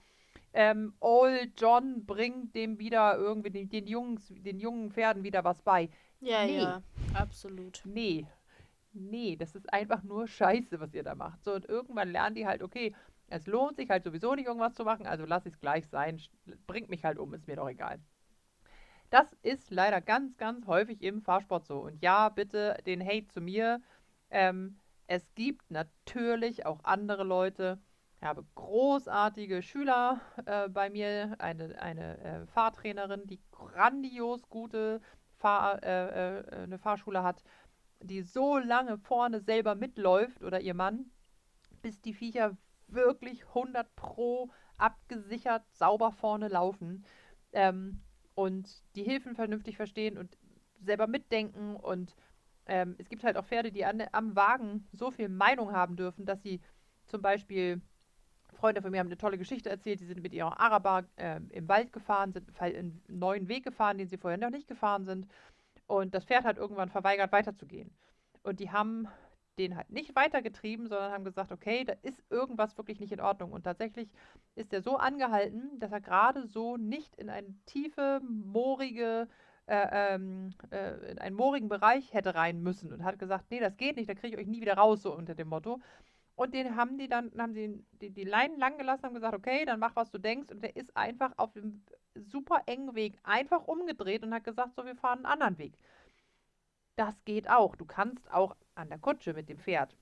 ähm, 0.53 0.93
Old 0.99 1.59
John 1.59 2.05
bringt 2.05 2.53
dem 2.55 2.80
wieder 2.80 3.17
irgendwie, 3.17 3.49
den, 3.49 3.69
den, 3.69 3.88
Jungs, 3.88 4.28
den 4.30 4.59
jungen 4.59 4.91
Pferden 4.91 5.24
wieder 5.24 5.43
was 5.43 5.61
bei. 5.61 5.89
Ja, 6.19 6.45
Nee. 6.45 6.59
ja, 6.59 6.82
absolut. 7.13 7.82
Nee. 7.86 8.28
Nee, 8.93 9.35
das 9.35 9.55
ist 9.55 9.71
einfach 9.73 10.03
nur 10.03 10.27
Scheiße, 10.27 10.79
was 10.79 10.93
ihr 10.93 11.03
da 11.03 11.15
macht. 11.15 11.43
So, 11.43 11.53
und 11.53 11.65
irgendwann 11.65 12.11
lernen 12.11 12.35
die 12.35 12.45
halt, 12.45 12.61
okay, 12.61 12.95
es 13.27 13.47
lohnt 13.47 13.77
sich 13.77 13.89
halt 13.89 14.03
sowieso 14.03 14.35
nicht, 14.35 14.45
irgendwas 14.47 14.75
zu 14.75 14.83
machen, 14.83 15.07
also 15.07 15.25
lass 15.25 15.45
ich 15.45 15.53
es 15.53 15.59
gleich 15.59 15.87
sein. 15.87 16.21
Bringt 16.67 16.89
mich 16.89 17.03
halt 17.03 17.17
um, 17.17 17.33
ist 17.33 17.47
mir 17.47 17.55
doch 17.55 17.69
egal. 17.69 17.99
Das 19.09 19.31
ist 19.41 19.71
leider 19.71 20.01
ganz, 20.01 20.37
ganz 20.37 20.67
häufig 20.67 21.01
im 21.01 21.21
Fahrsport 21.21 21.65
so. 21.65 21.79
Und 21.79 22.01
ja, 22.01 22.29
bitte 22.29 22.77
den 22.85 23.03
Hate 23.03 23.27
zu 23.27 23.41
mir. 23.41 23.81
Ähm, 24.29 24.79
es 25.07 25.23
gibt 25.35 25.69
natürlich 25.71 26.65
auch 26.65 26.83
andere 26.83 27.23
Leute. 27.23 27.79
Ich 28.17 28.23
habe 28.23 28.45
großartige 28.55 29.61
Schüler 29.61 30.21
äh, 30.45 30.69
bei 30.69 30.89
mir, 30.89 31.35
eine, 31.39 31.79
eine 31.81 32.17
äh, 32.19 32.45
Fahrtrainerin, 32.47 33.27
die 33.27 33.41
grandios 33.51 34.49
gute 34.49 35.01
Fahr, 35.37 35.83
äh, 35.83 36.39
äh, 36.39 36.63
eine 36.63 36.79
Fahrschule 36.79 37.21
hat, 37.23 37.43
die 38.04 38.22
so 38.22 38.58
lange 38.58 38.97
vorne 38.97 39.39
selber 39.39 39.76
mitläuft 39.76 40.43
oder 40.43 40.62
ihr 40.62 40.74
Mann, 40.74 41.12
bis 41.82 42.01
die 42.01 42.14
Viecher 42.14 42.58
wirklich 42.88 43.45
100 43.47 43.95
pro 43.95 44.49
abgesichert 44.78 45.64
sauber 45.72 46.12
vorne 46.12 46.47
laufen 46.47 47.06
ähm, 47.54 48.01
und 48.36 48.84
die 48.95 49.04
Hilfen 49.04 49.36
vernünftig 49.36 49.78
verstehen 49.78 50.18
und 50.18 50.38
selber 50.80 51.08
mitdenken 51.08 51.76
und 51.76 52.16
ähm, 52.66 52.95
es 52.97 53.10
gibt 53.10 53.24
halt 53.24 53.38
auch 53.38 53.45
Pferde, 53.45 53.72
die 53.72 53.86
an, 53.86 54.04
am 54.12 54.36
Wagen 54.36 54.88
so 54.91 55.12
viel 55.12 55.30
Meinung 55.30 55.72
haben 55.72 55.95
dürfen, 55.95 56.26
dass 56.26 56.41
sie 56.41 56.62
zum 57.06 57.22
Beispiel 57.22 57.82
Freunde 58.54 58.82
von 58.82 58.91
mir 58.91 58.99
haben 58.99 59.08
eine 59.08 59.18
tolle 59.18 59.38
Geschichte 59.38 59.70
erzählt, 59.70 59.99
die 59.99 60.06
sind 60.06 60.22
mit 60.22 60.34
ihrer 60.34 60.60
Araber 60.60 61.06
äh, 61.16 61.39
im 61.49 61.68
Wald 61.68 61.91
gefahren, 61.91 62.32
sind 62.32 62.49
einen 62.62 63.04
neuen 63.08 63.47
Weg 63.47 63.64
gefahren, 63.64 63.97
den 63.97 64.08
sie 64.08 64.18
vorher 64.18 64.38
noch 64.38 64.51
nicht 64.51 64.68
gefahren 64.68 65.06
sind 65.06 65.28
und 65.88 66.13
das 66.13 66.25
Pferd 66.25 66.45
hat 66.45 66.57
irgendwann 66.57 66.89
verweigert 66.89 67.31
weiterzugehen 67.31 67.91
und 68.43 68.59
die 68.59 68.71
haben 68.71 69.07
den 69.57 69.75
halt 69.75 69.89
nicht 69.89 70.15
weitergetrieben, 70.15 70.88
sondern 70.88 71.11
haben 71.11 71.23
gesagt, 71.23 71.51
okay, 71.51 71.84
da 71.84 71.93
ist 72.01 72.23
irgendwas 72.29 72.77
wirklich 72.77 72.99
nicht 72.99 73.11
in 73.11 73.21
Ordnung. 73.21 73.51
Und 73.51 73.63
tatsächlich 73.63 74.09
ist 74.55 74.73
er 74.73 74.81
so 74.81 74.97
angehalten, 74.97 75.79
dass 75.79 75.91
er 75.91 76.01
gerade 76.01 76.47
so 76.47 76.77
nicht 76.77 77.15
in 77.15 77.29
eine 77.29 77.53
tiefe, 77.65 78.19
moorige, 78.23 79.27
äh, 79.67 80.15
ähm, 80.15 80.53
äh, 80.71 81.11
in 81.11 81.19
einen 81.19 81.36
moorigen 81.36 81.69
Bereich 81.69 82.13
hätte 82.13 82.36
rein 82.36 82.61
müssen 82.61 82.91
und 82.91 83.03
hat 83.03 83.19
gesagt, 83.19 83.45
nee, 83.51 83.59
das 83.59 83.77
geht 83.77 83.95
nicht, 83.95 84.09
da 84.09 84.15
kriege 84.15 84.36
ich 84.36 84.41
euch 84.41 84.47
nie 84.47 84.61
wieder 84.61 84.75
raus, 84.75 85.03
so 85.03 85.15
unter 85.15 85.36
dem 85.36 85.49
Motto. 85.49 85.79
Und 86.36 86.53
den 86.53 86.75
haben 86.75 86.97
die 86.97 87.07
dann, 87.07 87.31
haben 87.38 87.53
sie 87.53 87.84
die, 88.01 88.09
die 88.09 88.23
Leinen 88.23 88.57
lang 88.57 88.77
gelassen, 88.77 89.03
haben 89.03 89.13
gesagt, 89.13 89.36
okay, 89.36 89.65
dann 89.65 89.79
mach, 89.79 89.95
was 89.95 90.09
du 90.09 90.17
denkst. 90.17 90.49
Und 90.51 90.61
der 90.63 90.75
ist 90.75 90.95
einfach 90.97 91.31
auf 91.38 91.53
dem 91.53 91.84
super 92.15 92.63
engen 92.65 92.95
Weg 92.95 93.17
einfach 93.23 93.65
umgedreht 93.67 94.23
und 94.23 94.34
hat 94.34 94.43
gesagt, 94.43 94.75
so, 94.75 94.86
wir 94.86 94.95
fahren 94.95 95.19
einen 95.19 95.25
anderen 95.27 95.57
Weg. 95.59 95.73
Das 96.95 97.15
geht 97.25 97.49
auch. 97.49 97.75
Du 97.75 97.86
kannst 97.86 98.31
auch 98.31 98.55
an 98.75 98.89
der 98.89 98.97
Kutsche 98.99 99.34
mit 99.34 99.49
dem 99.49 99.59
Pferd 99.59 99.95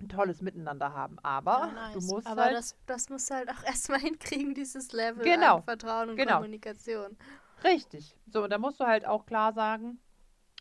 ein 0.00 0.08
tolles 0.08 0.40
Miteinander 0.42 0.92
haben. 0.94 1.18
Aber 1.22 1.58
Ja, 1.58 1.72
nice. 1.72 1.92
du 1.94 2.00
musst 2.00 2.26
Aber 2.26 2.42
halt. 2.44 2.54
das, 2.56 2.76
das 2.86 3.08
musst 3.10 3.30
du 3.30 3.34
halt 3.34 3.50
auch 3.50 3.62
erstmal 3.66 4.00
hinkriegen, 4.00 4.54
dieses 4.54 4.92
Level 4.92 5.24
Genau. 5.24 5.56
an 5.56 5.62
Vertrauen 5.64 6.10
und 6.10 6.16
Genau. 6.16 6.34
Kommunikation. 6.36 7.16
Richtig. 7.64 8.16
So, 8.26 8.44
und 8.44 8.50
da 8.50 8.58
musst 8.58 8.78
du 8.80 8.86
halt 8.86 9.04
auch 9.04 9.26
klar 9.26 9.52
sagen, 9.52 9.98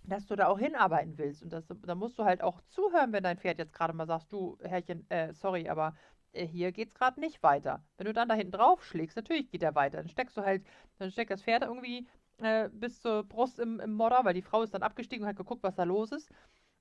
dass 0.07 0.25
du 0.25 0.35
da 0.35 0.47
auch 0.47 0.59
hinarbeiten 0.59 1.17
willst. 1.17 1.43
Und 1.43 1.51
das, 1.53 1.67
da 1.67 1.95
musst 1.95 2.17
du 2.17 2.23
halt 2.23 2.41
auch 2.41 2.61
zuhören, 2.69 3.11
wenn 3.13 3.23
dein 3.23 3.37
Pferd 3.37 3.59
jetzt 3.59 3.73
gerade 3.73 3.93
mal 3.93 4.07
sagst, 4.07 4.31
du, 4.31 4.57
Herrchen, 4.61 5.09
äh, 5.09 5.33
sorry, 5.33 5.69
aber 5.69 5.93
äh, 6.33 6.45
hier 6.45 6.71
geht's 6.71 6.95
gerade 6.95 7.19
nicht 7.19 7.43
weiter. 7.43 7.83
Wenn 7.97 8.05
du 8.05 8.13
dann 8.13 8.29
da 8.29 8.35
hinten 8.35 8.53
drauf 8.53 8.83
schlägst, 8.83 9.17
natürlich 9.17 9.49
geht 9.49 9.63
er 9.63 9.75
weiter. 9.75 9.97
Dann 9.97 10.09
steckst 10.09 10.37
du 10.37 10.41
halt, 10.41 10.65
dann 10.99 11.11
steckt 11.11 11.31
das 11.31 11.43
Pferd 11.43 11.63
irgendwie 11.63 12.07
äh, 12.39 12.69
bis 12.71 13.01
zur 13.01 13.23
Brust 13.23 13.59
im, 13.59 13.79
im 13.79 13.93
Modder, 13.93 14.23
weil 14.23 14.33
die 14.33 14.41
Frau 14.41 14.63
ist 14.63 14.73
dann 14.73 14.83
abgestiegen 14.83 15.23
und 15.23 15.29
hat 15.29 15.35
geguckt, 15.35 15.63
was 15.63 15.75
da 15.75 15.83
los 15.83 16.11
ist. 16.11 16.31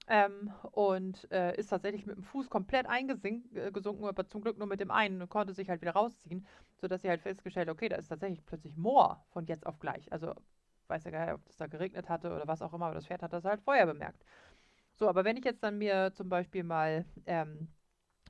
Ähm, 0.08 0.52
und 0.70 1.28
äh, 1.32 1.56
ist 1.56 1.68
tatsächlich 1.68 2.06
mit 2.06 2.16
dem 2.16 2.22
Fuß 2.22 2.48
komplett 2.48 2.86
eingesunken, 2.86 3.56
äh, 3.56 4.08
aber 4.08 4.28
zum 4.28 4.40
Glück 4.40 4.56
nur 4.56 4.68
mit 4.68 4.78
dem 4.78 4.92
einen 4.92 5.20
und 5.20 5.28
konnte 5.28 5.52
sich 5.52 5.68
halt 5.68 5.80
wieder 5.80 5.92
rausziehen, 5.92 6.46
sodass 6.80 7.02
sie 7.02 7.08
halt 7.08 7.22
festgestellt, 7.22 7.68
okay, 7.68 7.88
da 7.88 7.96
ist 7.96 8.06
tatsächlich 8.06 8.46
plötzlich 8.46 8.76
Moor 8.76 9.24
von 9.30 9.46
jetzt 9.46 9.66
auf 9.66 9.80
gleich. 9.80 10.12
Also 10.12 10.32
weiß 10.88 11.04
ja 11.04 11.10
gar 11.10 11.24
nicht, 11.26 11.34
ob 11.34 11.48
es 11.48 11.56
da 11.56 11.66
geregnet 11.66 12.08
hatte 12.08 12.32
oder 12.34 12.46
was 12.46 12.62
auch 12.62 12.72
immer, 12.74 12.86
aber 12.86 12.94
das 12.96 13.06
Pferd 13.06 13.22
hat 13.22 13.32
das 13.32 13.44
halt 13.44 13.60
vorher 13.62 13.86
bemerkt. 13.86 14.24
So, 14.94 15.08
aber 15.08 15.24
wenn 15.24 15.36
ich 15.36 15.44
jetzt 15.44 15.62
dann 15.62 15.78
mir 15.78 16.12
zum 16.14 16.28
Beispiel 16.28 16.64
mal 16.64 17.04
ähm, 17.26 17.68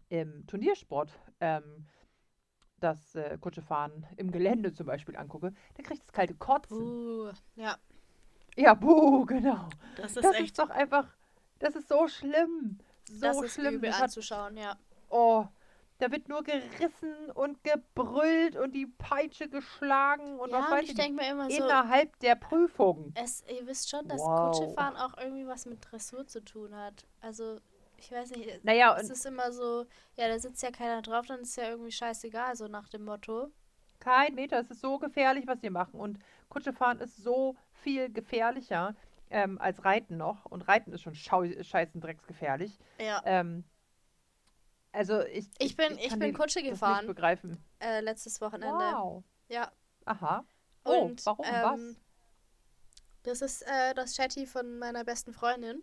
im 0.09 0.46
Turniersport 0.46 1.18
ähm, 1.40 1.86
das 2.80 3.14
äh, 3.14 3.38
Kutschefahren 3.40 4.07
im 4.16 4.30
Gelände 4.32 4.72
zum 4.72 4.86
Beispiel 4.86 5.16
angucke, 5.16 5.52
dann 5.74 5.84
kriegt 5.86 6.02
es 6.04 6.12
kalte 6.12 6.34
Kotzen. 6.34 6.96
Uh, 7.28 7.32
ja, 7.57 7.76
Ja, 8.57 8.74
buh, 8.74 9.24
genau. 9.26 9.68
das 9.94 10.16
ist 10.16 10.24
Das 10.24 10.36
echt, 10.36 10.46
ist 10.50 10.59
doch 10.59 10.70
einfach, 10.70 11.09
das 11.59 11.76
ist 11.76 11.88
so 11.88 12.09
schlimm. 12.09 12.78
So 13.09 13.20
das 13.20 13.42
ist 13.42 13.54
schlimm. 13.54 13.74
übel 13.76 13.92
hat, 13.92 14.02
anzuschauen, 14.04 14.57
ja. 14.57 14.76
oh, 15.09 15.46
da 15.99 16.11
wird 16.11 16.28
nur 16.28 16.42
gerissen 16.42 17.30
und 17.34 17.62
gebrüllt 17.64 18.57
und 18.57 18.72
die 18.72 18.86
Peitsche 18.86 19.49
geschlagen 19.49 20.38
und 20.38 20.51
ja, 20.51 20.61
was 20.61 20.70
weiß 20.70 20.84
ich 20.88 20.94
denke 20.94 21.22
mir 21.22 21.30
immer 21.30 21.51
so, 21.51 21.57
innerhalb 21.57 22.18
der 22.20 22.34
Prüfung. 22.34 23.12
es, 23.14 23.42
ihr 23.49 23.66
wisst 23.66 23.88
schon, 23.90 24.07
dass 24.09 24.20
Wow. 24.20 24.53
Kutschefahren 24.59 24.97
auch 24.97 25.16
irgendwie 25.18 25.47
was 25.47 25.66
mit 25.66 25.78
Dressur 25.90 26.26
zu 26.26 26.44
tun 26.44 26.74
hat. 26.74 27.07
Also, 27.20 27.59
ich 27.99 28.12
weiß 28.12 28.30
nicht, 28.32 28.62
Naja, 28.64 28.97
es 29.01 29.09
ist 29.09 29.24
immer 29.24 29.53
so, 29.53 29.86
ja, 30.16 30.28
da 30.28 30.38
sitzt 30.38 30.62
ja 30.62 30.70
keiner 30.70 31.01
drauf, 31.03 31.26
dann 31.26 31.40
ist 31.40 31.57
ja 31.57 31.70
irgendwie 31.70 31.92
scheißegal, 31.92 32.55
so 32.57 32.68
nach 32.68 32.88
dem 32.88 33.05
Motto. 33.05 33.51
kein 34.01 34.34
Meter, 34.34 34.61
es 34.61 34.70
ist 34.70 34.82
so 34.82 34.99
gefährlich, 34.99 35.47
was 35.47 35.61
sie 35.62 35.70
machen. 35.70 35.99
Und 35.99 36.18
Kutschefahren 36.51 37.01
ist 37.01 37.16
so 37.16 37.57
viel 37.82 38.12
gefährlicher 38.12 38.94
ähm, 39.30 39.59
als 39.59 39.84
Reiten 39.84 40.18
noch. 40.18 40.44
Und 40.44 40.68
Reiten 40.68 40.92
ist 40.92 41.01
schon 41.03 41.14
schau 41.14 41.44
scheißen 41.44 42.01
drecksgefährlich. 42.01 42.78
Ja. 43.01 43.22
Ähm, 43.24 43.64
also 44.97 45.20
ich, 45.22 45.47
Ich 45.59 45.76
bin- 45.76 45.99
ich 45.99 46.09
kann 46.09 46.18
bin 46.18 46.34
Kutsche 46.34 46.62
gefahren. 46.62 47.07
begreifen. 47.07 47.57
Äh, 47.80 48.01
letztes 48.01 48.40
Wochenende. 48.40 48.74
Wow. 48.74 49.22
Ja. 49.49 49.70
Aha. 50.05 50.44
Oh, 50.84 51.03
Und, 51.07 51.24
warum? 51.26 51.44
ähm, 51.47 51.62
was? 51.62 51.80
Das 53.22 53.42
ist 53.42 53.62
äh, 53.62 53.94
das 53.94 54.16
Chatty 54.16 54.47
von 54.47 54.78
meiner 54.78 55.05
besten 55.05 55.32
Freundin. 55.32 55.82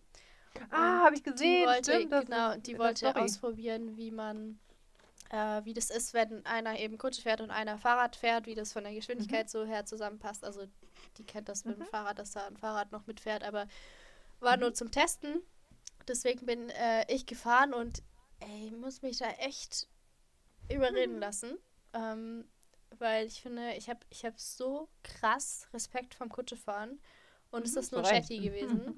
Ah, 0.70 1.00
habe 1.04 1.16
ich 1.16 1.24
gesehen. 1.24 1.62
Die 1.62 1.68
wollte, 1.68 1.94
stimmt, 1.94 2.26
genau, 2.26 2.56
die 2.58 2.78
wollte 2.78 3.16
ausprobieren, 3.16 3.98
wie 3.98 4.12
man, 4.12 4.60
äh, 5.32 5.62
wie 5.66 5.74
das 5.74 5.90
ist, 5.90 6.14
wenn 6.14 6.46
einer 6.46 6.80
eben 6.80 6.98
Kutsche 6.98 7.22
fährt 7.24 7.42
und 7.42 7.50
einer 7.52 7.78
Fahrrad 7.78 8.16
fährt, 8.16 8.46
wie 8.46 8.56
das 8.56 8.72
von 8.72 8.84
der 8.84 8.94
Geschwindigkeit 8.94 9.50
so 9.50 9.66
her 9.66 9.86
zusammenpasst. 9.86 10.46
Also 10.46 10.66
die 11.18 11.24
kennt 11.26 11.50
das 11.50 11.66
mit 11.66 11.76
dem 11.78 11.82
Mhm. 11.84 11.88
Fahrrad, 11.88 12.20
dass 12.20 12.32
da 12.32 12.46
ein 12.48 12.56
Fahrrad 12.58 12.92
noch 12.92 13.08
mitfährt, 13.08 13.44
aber 13.44 13.68
war 14.40 14.56
nur 14.58 14.74
zum 14.74 14.92
Testen. 14.92 15.42
Deswegen 16.08 16.46
bin 16.46 16.70
äh, 16.70 17.12
ich 17.14 17.26
gefahren 17.26 17.74
und 17.74 18.04
ey, 18.46 18.72
muss 18.72 19.02
mich 19.02 19.18
da 19.20 19.30
echt 19.34 19.88
überreden 20.72 21.20
lassen. 21.20 21.58
Ähm, 21.94 22.48
weil 23.00 23.28
ich 23.28 23.42
finde, 23.42 23.74
ich 23.76 23.90
habe 23.90 24.02
ich 24.10 24.26
hab 24.26 24.40
so 24.40 24.90
krass 25.04 25.68
Respekt 25.74 26.16
vom 26.16 26.30
Kutschefahren. 26.30 27.02
Und 27.52 27.68
es 27.68 27.76
Mhm, 27.76 27.78
ist 27.78 27.92
nur. 27.92 28.04
Shetty 28.06 28.40
gewesen. 28.42 28.96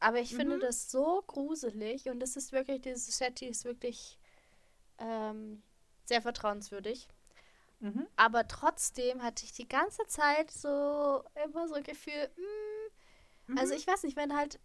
Aber 0.00 0.20
ich 0.20 0.34
finde 0.36 0.58
Mhm. 0.58 0.60
das 0.60 0.90
so 0.90 1.22
gruselig 1.26 2.08
und 2.08 2.20
das 2.20 2.36
ist 2.36 2.52
wirklich, 2.52 2.82
dieses 2.82 3.16
Shetty 3.18 3.46
ist 3.46 3.64
wirklich 3.64 4.18
ähm, 4.98 5.62
sehr 6.06 6.22
vertrauenswürdig. 6.22 7.08
Mhm. 7.80 8.06
Aber 8.16 8.46
trotzdem 8.48 9.22
hatte 9.22 9.44
ich 9.44 9.52
die 9.52 9.68
ganze 9.68 10.06
Zeit 10.06 10.50
so 10.50 11.22
immer 11.44 11.68
so 11.68 11.74
ein 11.74 11.84
Gefühl, 11.84 12.30
mm, 12.36 12.90
also 13.54 13.74
Mhm. 13.74 13.74
ich 13.74 13.86
weiß 13.86 14.04
nicht, 14.04 14.16
wenn 14.16 14.36
halt 14.36 14.60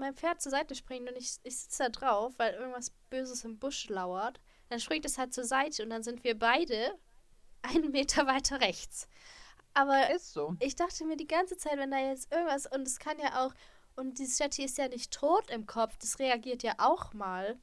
mein 0.00 0.14
Pferd 0.16 0.42
zur 0.42 0.50
Seite 0.50 0.74
springt 0.74 1.08
und 1.10 1.16
ich, 1.16 1.36
ich 1.44 1.58
sitze 1.58 1.84
da 1.84 1.88
drauf, 1.90 2.34
weil 2.38 2.54
irgendwas 2.54 2.90
Böses 3.10 3.44
im 3.44 3.58
Busch 3.58 3.88
lauert, 3.88 4.40
dann 4.70 4.80
springt 4.80 5.04
es 5.06 5.18
halt 5.18 5.34
zur 5.34 5.44
Seite 5.44 5.82
und 5.84 5.90
dann 5.90 6.02
sind 6.02 6.24
wir 6.24 6.38
beide 6.38 6.98
einen 7.62 7.90
Meter 7.92 8.26
weiter 8.26 8.60
rechts. 8.60 9.08
Aber 9.74 10.02
Ist 10.06 10.32
so. 10.34 10.56
ich 10.60 10.76
dachte 10.76 11.04
mir 11.06 11.16
die 11.16 11.26
ganze 11.28 11.56
Zeit, 11.58 11.78
wenn 11.78 11.90
da 11.90 11.98
jetzt 11.98 12.32
irgendwas, 12.32 12.66
und 12.66 12.86
es 12.86 12.98
kann 12.98 13.18
ja 13.18 13.44
auch, 13.46 13.54
und 13.96 14.18
dieses 14.18 14.38
Shetty 14.38 14.64
ist 14.64 14.78
ja 14.78 14.88
nicht 14.88 15.12
tot 15.12 15.50
im 15.50 15.66
Kopf, 15.66 15.96
das 15.98 16.18
reagiert 16.18 16.62
ja 16.62 16.74
auch 16.78 17.12
mal. 17.14 17.58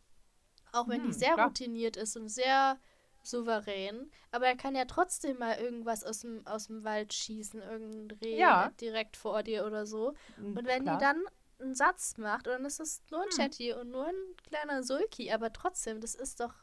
Auch 0.71 0.87
wenn 0.87 1.03
die 1.03 1.07
Hm, 1.07 1.13
sehr 1.13 1.33
klar. 1.33 1.47
routiniert 1.47 1.97
ist 1.97 2.15
und 2.17 2.29
sehr 2.29 2.79
souverän. 3.23 4.11
Aber 4.31 4.47
er 4.47 4.55
kann 4.55 4.75
ja 4.75 4.85
trotzdem 4.85 5.37
mal 5.39 5.57
irgendwas 5.59 6.03
aus 6.03 6.19
dem, 6.19 6.45
aus 6.47 6.67
dem 6.67 6.83
Wald 6.83 7.13
schießen, 7.13 7.61
irgendein 7.61 8.17
Reh 8.19 8.37
Ja. 8.37 8.69
direkt 8.79 9.17
vor 9.17 9.43
dir 9.43 9.65
oder 9.65 9.85
so. 9.85 10.13
Mhm, 10.37 10.53
Und 10.55 10.65
wenn 10.65 10.83
klar. 10.83 10.93
die 10.93 10.97
dann 10.97 11.21
einen 11.59 11.75
Satz 11.75 12.17
macht, 12.17 12.47
und 12.47 12.53
dann 12.53 12.65
ist 12.65 12.79
es 12.79 13.01
nur 13.09 13.21
ein 13.21 13.29
Hm. 13.29 13.35
Shetty 13.35 13.73
und 13.73 13.89
nur 13.91 14.07
ein 14.07 14.35
kleiner 14.43 14.83
Sulki, 14.83 15.31
aber 15.31 15.51
trotzdem, 15.51 16.01
das 16.01 16.15
ist 16.15 16.39
doch 16.39 16.53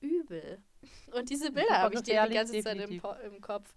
übel. 0.00 0.62
Und 1.14 1.30
diese 1.30 1.52
Bilder 1.52 1.78
habe 1.78 1.94
ich 1.94 2.02
dir 2.02 2.26
die 2.26 2.34
ganze 2.34 2.60
Zeit 2.60 2.74
im, 2.74 2.80
definitiv. 2.80 3.04
Im 3.24 3.40
Kopf. 3.40 3.72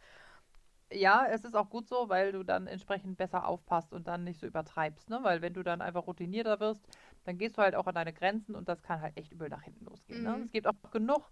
Ja, 0.91 1.25
es 1.29 1.43
ist 1.43 1.55
auch 1.55 1.69
gut 1.69 1.87
so, 1.87 2.09
weil 2.09 2.31
du 2.31 2.43
dann 2.43 2.67
entsprechend 2.67 3.17
besser 3.17 3.47
aufpasst 3.47 3.91
und 3.93 4.07
dann 4.07 4.23
nicht 4.23 4.39
so 4.39 4.47
übertreibst, 4.47 5.09
ne? 5.09 5.19
Weil 5.21 5.41
wenn 5.41 5.53
du 5.53 5.63
dann 5.63 5.81
einfach 5.81 6.07
routinierter 6.07 6.59
wirst, 6.59 6.81
dann 7.25 7.37
gehst 7.37 7.57
du 7.57 7.61
halt 7.61 7.75
auch 7.75 7.87
an 7.87 7.95
deine 7.95 8.13
Grenzen 8.13 8.55
und 8.55 8.69
das 8.69 8.81
kann 8.81 9.01
halt 9.01 9.17
echt 9.17 9.31
übel 9.31 9.49
nach 9.49 9.63
hinten 9.63 9.85
losgehen. 9.85 10.23
Ne? 10.23 10.37
Mhm. 10.37 10.43
Es 10.45 10.51
gibt 10.51 10.67
auch 10.67 10.91
genug. 10.91 11.29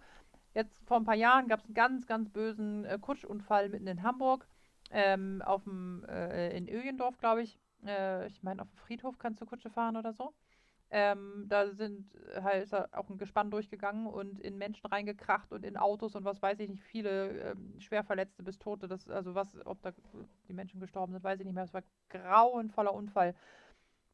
Jetzt 0.54 0.76
vor 0.86 0.98
ein 0.98 1.06
paar 1.06 1.16
Jahren 1.16 1.48
gab 1.48 1.60
es 1.60 1.66
einen 1.66 1.74
ganz, 1.74 2.06
ganz 2.06 2.30
bösen 2.30 2.86
äh, 2.86 2.98
Kutschunfall 3.00 3.70
mitten 3.70 3.88
in 3.88 4.04
Hamburg, 4.04 4.48
ähm, 4.92 5.42
auf 5.44 5.64
dem, 5.64 6.04
äh, 6.06 6.56
in 6.56 6.68
Öjendorf, 6.68 7.18
glaube 7.18 7.44
ich. 7.44 7.58
Äh, 7.86 8.28
ich 8.28 8.44
meine, 8.44 8.62
auf 8.62 8.70
dem 8.70 8.78
Friedhof 8.78 9.18
kannst 9.18 9.42
du 9.42 9.46
Kutsche 9.46 9.70
fahren 9.70 9.98
oder 9.98 10.14
so. 10.14 10.34
Ähm, 10.92 11.46
da 11.48 11.72
sind 11.72 12.06
halt 12.44 12.64
ist 12.66 12.74
da 12.74 12.88
auch 12.92 13.10
ein 13.10 13.18
Gespann 13.18 13.50
durchgegangen 13.50 14.06
und 14.06 14.40
in 14.40 14.58
Menschen 14.60 14.86
reingekracht 14.86 15.52
und 15.52 15.66
in 15.66 15.76
Autos 15.76 16.16
und 16.16 16.24
was 16.24 16.40
weiß 16.42 16.60
ich 16.60 16.70
nicht, 16.70 16.84
viele 16.84 17.52
ähm, 17.52 17.80
Schwerverletzte 17.80 18.44
bis 18.44 18.60
Tote. 18.60 18.88
Das, 18.88 19.10
also 19.10 19.34
was, 19.34 19.58
ob 19.66 19.82
da 19.82 19.92
die 20.48 20.54
Menschen 20.54 20.80
gestorben 20.80 21.14
sind, 21.14 21.24
weiß 21.24 21.40
ich 21.40 21.46
nicht 21.46 21.56
mehr. 21.56 21.64
Es 21.64 21.74
war 21.74 21.84
grauenvoller 22.10 22.94
Unfall. 22.94 23.34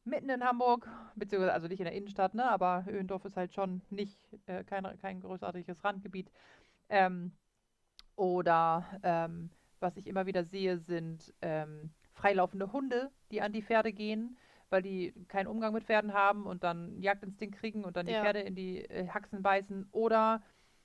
Mitten 0.04 0.30
in 0.30 0.42
Hamburg, 0.42 0.88
beziehungsweise 1.16 1.52
also 1.52 1.68
nicht 1.68 1.80
in 1.80 1.84
der 1.84 1.94
Innenstadt, 1.94 2.34
ne? 2.34 2.50
Aber 2.50 2.84
Öhendorf 2.88 3.24
ist 3.26 3.36
halt 3.36 3.52
schon 3.54 3.82
nicht 3.90 4.18
äh, 4.46 4.64
kein, 4.64 4.84
kein 5.00 5.20
großartiges 5.20 5.84
Randgebiet. 5.84 6.30
Ähm, 6.88 7.32
oder 8.16 8.86
ähm, 9.02 9.50
was 9.80 9.96
ich 9.96 10.06
immer 10.06 10.26
wieder 10.26 10.44
sehe, 10.44 10.78
sind 10.78 11.34
ähm, 11.42 11.90
freilaufende 12.20 12.72
Hunde, 12.72 13.10
die 13.30 13.40
an 13.40 13.52
die 13.52 13.62
Pferde 13.62 13.92
gehen, 13.92 14.36
weil 14.68 14.82
die 14.82 15.12
keinen 15.28 15.46
Umgang 15.46 15.72
mit 15.72 15.84
Pferden 15.84 16.12
haben 16.12 16.46
und 16.46 16.62
dann 16.62 16.96
Jagdinstinkt 17.00 17.58
kriegen 17.58 17.84
und 17.84 17.96
dann 17.96 18.06
die 18.06 18.12
Ja. 18.12 18.22
Pferde 18.22 18.40
in 18.40 18.54
die 18.54 18.84
äh, 18.84 19.08
Haxen 19.08 19.42
beißen. 19.42 19.88
Oder 19.92 20.42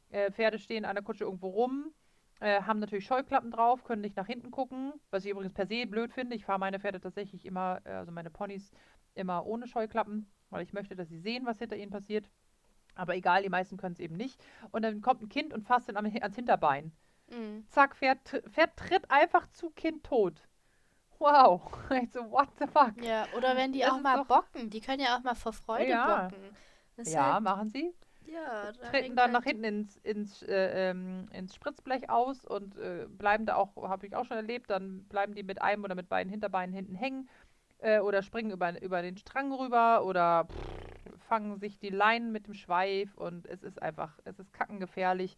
äh, 0.10 0.32
Pferde 0.32 0.60
stehen 0.60 0.86
an 0.86 0.96
der 0.96 1.04
Kutsche 1.04 1.26
irgendwo 1.26 1.50
rum, 1.50 1.92
äh, 2.40 2.62
haben 2.62 2.80
natürlich 2.80 3.06
Scheuklappen 3.06 3.52
drauf, 3.52 3.84
können 3.84 4.02
nicht 4.02 4.16
nach 4.16 4.28
hinten 4.28 4.50
gucken, 4.52 4.94
was 5.12 5.24
ich 5.26 5.32
übrigens 5.32 5.54
per 5.54 5.68
se 5.68 5.86
blöd 5.86 6.12
finde. 6.14 6.36
Ich 6.36 6.46
fahre 6.46 6.60
meine 6.60 6.80
Pferde 6.80 7.00
tatsächlich 7.00 7.46
immer, 7.46 7.80
äh, 7.86 7.92
also 7.92 8.12
meine 8.12 8.30
Ponys, 8.30 8.72
immer 9.14 9.46
ohne 9.46 9.68
Scheuklappen, 9.68 10.30
weil 10.50 10.64
ich 10.64 10.74
möchte, 10.74 10.96
dass 10.96 11.10
sie 11.10 11.20
sehen, 11.20 11.46
was 11.46 11.60
hinter 11.60 11.78
ihnen 11.78 11.92
passiert. 11.92 12.30
Aber 12.96 13.16
egal, 13.16 13.44
die 13.44 13.50
meisten 13.50 13.78
können 13.78 13.94
es 13.94 14.00
eben 14.00 14.16
nicht. 14.16 14.44
Und 14.72 14.82
dann 14.84 15.02
kommt 15.02 15.22
ein 15.22 15.30
Kind 15.30 15.54
und 15.54 15.64
fasst 15.64 15.90
ihn 15.90 15.98
am, 15.98 16.06
ans 16.06 16.36
Hinterbein. 16.36 16.92
Mhm. 17.30 17.66
Zack, 17.68 17.96
Pferd, 17.98 18.42
Pferd 18.50 18.76
tritt 18.78 19.10
einfach 19.12 19.48
zu 19.48 19.70
Kind 19.72 20.04
tot. 20.04 20.48
Wow. 21.20 21.62
Ich 22.04 22.12
so, 22.12 22.30
what 22.32 22.50
the 22.60 22.68
fuck? 22.68 22.94
Ja, 23.02 23.26
oder 23.38 23.56
wenn 23.56 23.72
die 23.72 23.80
Das 23.80 23.92
auch 23.92 24.02
mal 24.02 24.18
doch- 24.18 24.28
bocken. 24.28 24.70
Die 24.70 24.82
können 24.82 25.02
ja 25.02 25.18
auch 25.18 25.24
mal 25.24 25.36
vor 25.36 25.54
Freude 25.54 25.90
Ja. 25.90 26.28
bocken. 26.28 26.56
Das 26.98 27.12
Ja, 27.14 27.34
halt, 27.36 27.44
machen 27.44 27.70
sie. 27.70 27.94
ja 28.26 28.72
da 28.72 28.90
Treten 28.90 29.16
dann 29.16 29.32
nach 29.32 29.46
halt- 29.46 29.56
hinten 29.58 29.64
ins, 29.66 29.98
ins, 29.98 30.42
äh, 30.44 30.90
ähm, 30.92 31.28
ins 31.32 31.54
Spritzblech 31.56 32.10
aus 32.10 32.46
und 32.46 32.78
äh, 32.78 33.06
bleiben 33.10 33.46
da 33.46 33.56
auch, 33.56 33.76
habe 33.90 34.08
ich 34.08 34.16
auch 34.16 34.26
schon 34.26 34.38
erlebt, 34.38 34.70
dann 34.70 35.04
bleiben 35.06 35.36
die 35.36 35.44
mit 35.44 35.62
einem 35.62 35.84
oder 35.84 35.96
mit 35.96 36.10
beiden 36.10 36.30
Hinterbeinen 36.32 36.74
hinten 36.74 36.96
hängen 36.96 37.30
äh, 37.80 38.00
oder 38.00 38.22
springen 38.24 38.52
über, 38.52 38.82
über 38.82 39.02
den 39.02 39.18
Strang 39.18 39.52
rüber 39.54 40.04
oder 40.06 40.46
pff, 40.46 41.20
fangen 41.28 41.60
sich 41.60 41.78
die 41.80 41.90
Leinen 41.90 42.32
mit 42.32 42.48
dem 42.48 42.54
Schweif 42.54 43.16
und 43.18 43.46
es 43.46 43.62
ist 43.62 43.82
einfach, 43.82 44.18
es 44.24 44.40
ist 44.40 44.54
kackengefährlich. 44.54 45.38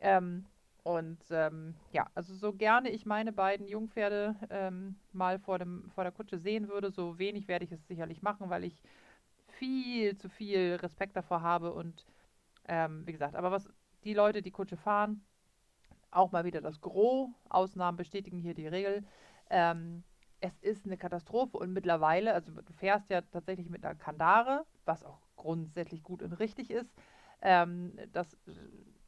Ähm, 0.00 0.44
und 0.84 1.20
ähm, 1.30 1.74
ja, 1.92 2.06
also 2.14 2.34
so 2.34 2.52
gerne 2.52 2.90
ich 2.90 3.06
meine 3.06 3.32
beiden 3.32 3.68
Jungpferde 3.68 4.34
ähm, 4.50 4.96
mal 5.12 5.38
vor, 5.38 5.58
dem, 5.58 5.90
vor 5.94 6.04
der 6.04 6.12
Kutsche 6.12 6.38
sehen 6.38 6.68
würde, 6.68 6.90
so 6.90 7.18
wenig 7.18 7.46
werde 7.48 7.64
ich 7.64 7.72
es 7.72 7.86
sicherlich 7.86 8.22
machen, 8.22 8.50
weil 8.50 8.64
ich 8.64 8.82
viel 9.46 10.16
zu 10.16 10.28
viel 10.28 10.76
Respekt 10.82 11.16
davor 11.16 11.42
habe 11.42 11.72
und 11.72 12.04
ähm, 12.68 13.06
wie 13.06 13.12
gesagt, 13.12 13.36
aber 13.36 13.50
was 13.52 13.68
die 14.04 14.14
Leute, 14.14 14.42
die 14.42 14.50
Kutsche 14.50 14.76
fahren, 14.76 15.24
auch 16.10 16.32
mal 16.32 16.44
wieder 16.44 16.60
das 16.60 16.80
Gros, 16.80 17.30
Ausnahmen 17.48 17.96
bestätigen 17.96 18.38
hier 18.38 18.54
die 18.54 18.66
Regel. 18.66 19.04
Ähm, 19.50 20.02
es 20.40 20.58
ist 20.58 20.84
eine 20.84 20.96
Katastrophe 20.96 21.56
und 21.58 21.72
mittlerweile, 21.72 22.34
also 22.34 22.52
du 22.52 22.72
fährst 22.72 23.08
ja 23.10 23.20
tatsächlich 23.20 23.70
mit 23.70 23.84
einer 23.84 23.94
Kandare, 23.94 24.66
was 24.84 25.04
auch 25.04 25.20
grundsätzlich 25.36 26.02
gut 26.02 26.22
und 26.22 26.32
richtig 26.34 26.70
ist. 26.70 26.92
Ähm, 27.40 27.96
das 28.12 28.36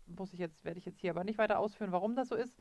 muss 0.07 0.33
ich 0.33 0.39
jetzt, 0.39 0.65
werde 0.65 0.79
ich 0.79 0.85
jetzt 0.85 1.01
hier 1.01 1.11
aber 1.11 1.25
nicht 1.25 1.39
weiter 1.39 1.59
ausführen, 1.59 1.93
warum 1.93 2.17
das 2.17 2.29
so 2.29 2.35
ist. 2.35 2.59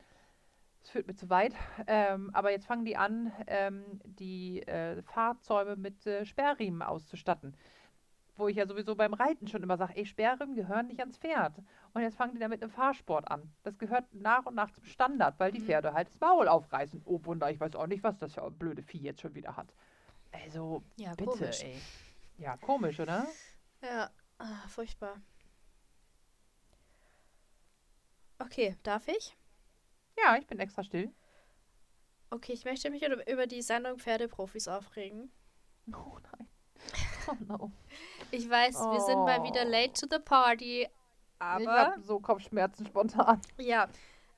Es 0.82 0.90
führt 0.90 1.06
mir 1.06 1.14
zu 1.14 1.30
weit. 1.30 1.54
Ähm, 1.86 2.30
aber 2.34 2.50
jetzt 2.50 2.66
fangen 2.66 2.84
die 2.84 2.96
an, 2.96 3.32
ähm, 3.46 4.00
die 4.04 4.62
äh, 4.66 5.02
Fahrzeuge 5.02 5.76
mit 5.76 6.06
äh, 6.06 6.24
Sperrriemen 6.26 6.82
auszustatten 6.82 7.56
wo 8.36 8.48
ich 8.48 8.56
ja 8.56 8.66
sowieso 8.66 8.94
beim 8.96 9.14
Reiten 9.14 9.46
schon 9.46 9.62
immer 9.62 9.76
sage, 9.76 9.96
ey, 9.96 10.06
Sperrriemen 10.06 10.54
gehören 10.56 10.88
nicht 10.88 11.00
ans 11.00 11.18
Pferd. 11.18 11.54
Und 11.92 12.02
jetzt 12.02 12.16
fangen 12.16 12.34
die 12.34 12.40
damit 12.40 12.62
im 12.62 12.70
Fahrsport 12.70 13.30
an. 13.30 13.52
Das 13.62 13.78
gehört 13.78 14.12
nach 14.12 14.46
und 14.46 14.54
nach 14.54 14.70
zum 14.72 14.84
Standard, 14.84 15.38
weil 15.38 15.52
die 15.52 15.60
Mhm. 15.60 15.66
Pferde 15.66 15.94
halt 15.94 16.08
das 16.08 16.18
Maul 16.20 16.48
aufreißen. 16.48 17.02
Oh 17.04 17.20
Wunder, 17.24 17.50
ich 17.50 17.60
weiß 17.60 17.76
auch 17.76 17.86
nicht, 17.86 18.02
was 18.02 18.18
das 18.18 18.34
für 18.34 18.42
ein 18.42 18.52
blöde 18.58 18.82
Vieh 18.82 18.98
jetzt 18.98 19.20
schon 19.20 19.34
wieder 19.34 19.56
hat. 19.56 19.72
Also, 20.32 20.82
Ja, 20.96 21.14
bitte, 21.14 21.30
komisch. 21.30 21.62
ey. 21.62 21.80
Ja, 22.38 22.56
komisch, 22.56 22.98
oder? 22.98 23.26
Ja, 23.82 24.10
ah, 24.38 24.68
furchtbar. 24.68 25.20
Okay, 28.38 28.76
darf 28.82 29.08
ich? 29.08 29.36
Ja, 30.18 30.36
ich 30.36 30.46
bin 30.46 30.58
extra 30.60 30.82
still. 30.84 31.12
Okay, 32.30 32.52
ich 32.52 32.64
möchte 32.64 32.90
mich 32.90 33.02
über 33.02 33.46
die 33.46 33.62
Sendung 33.62 33.98
Pferdeprofis 33.98 34.68
aufregen. 34.68 35.30
Oh 35.92 36.18
nein. 36.32 36.48
Oh 37.28 37.36
no. 37.46 37.72
Ich 38.30 38.48
weiß, 38.48 38.74
wir 38.74 39.00
sind 39.00 39.18
mal 39.18 39.42
wieder 39.42 39.64
Oh. 39.66 39.68
late 39.70 39.92
to 39.92 40.06
the 40.10 40.18
party, 40.18 40.82
ich 40.82 40.88
aber 41.38 41.72
habe 41.72 42.00
so 42.02 42.18
Kopfschmerzen 42.20 42.86
spontan. 42.86 43.40
ja, 43.58 43.86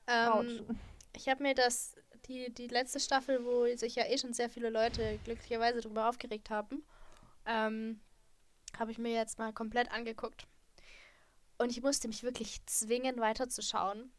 ähm, 0.07 0.65
ich 1.15 1.29
habe 1.29 1.41
mir 1.43 1.55
das, 1.55 1.95
die, 2.25 2.53
die 2.53 2.67
letzte 2.67 2.99
Staffel, 2.99 3.45
wo 3.45 3.65
sich 3.77 3.95
ja 3.95 4.05
eh 4.07 4.17
schon 4.17 4.33
sehr 4.33 4.49
viele 4.49 4.69
Leute 4.69 5.19
glücklicherweise 5.23 5.79
darüber 5.79 6.09
aufgeregt 6.09 6.49
haben, 6.49 6.83
ähm, 7.45 8.01
habe 8.77 8.91
ich 8.91 8.97
mir 8.97 9.13
jetzt 9.13 9.39
mal 9.39 9.53
komplett 9.53 9.89
angeguckt. 9.91 10.47
Und 11.57 11.71
ich 11.71 11.81
musste 11.81 12.07
mich 12.07 12.23
wirklich 12.23 12.65
zwingen, 12.65 13.19
weiterzuschauen. 13.19 14.11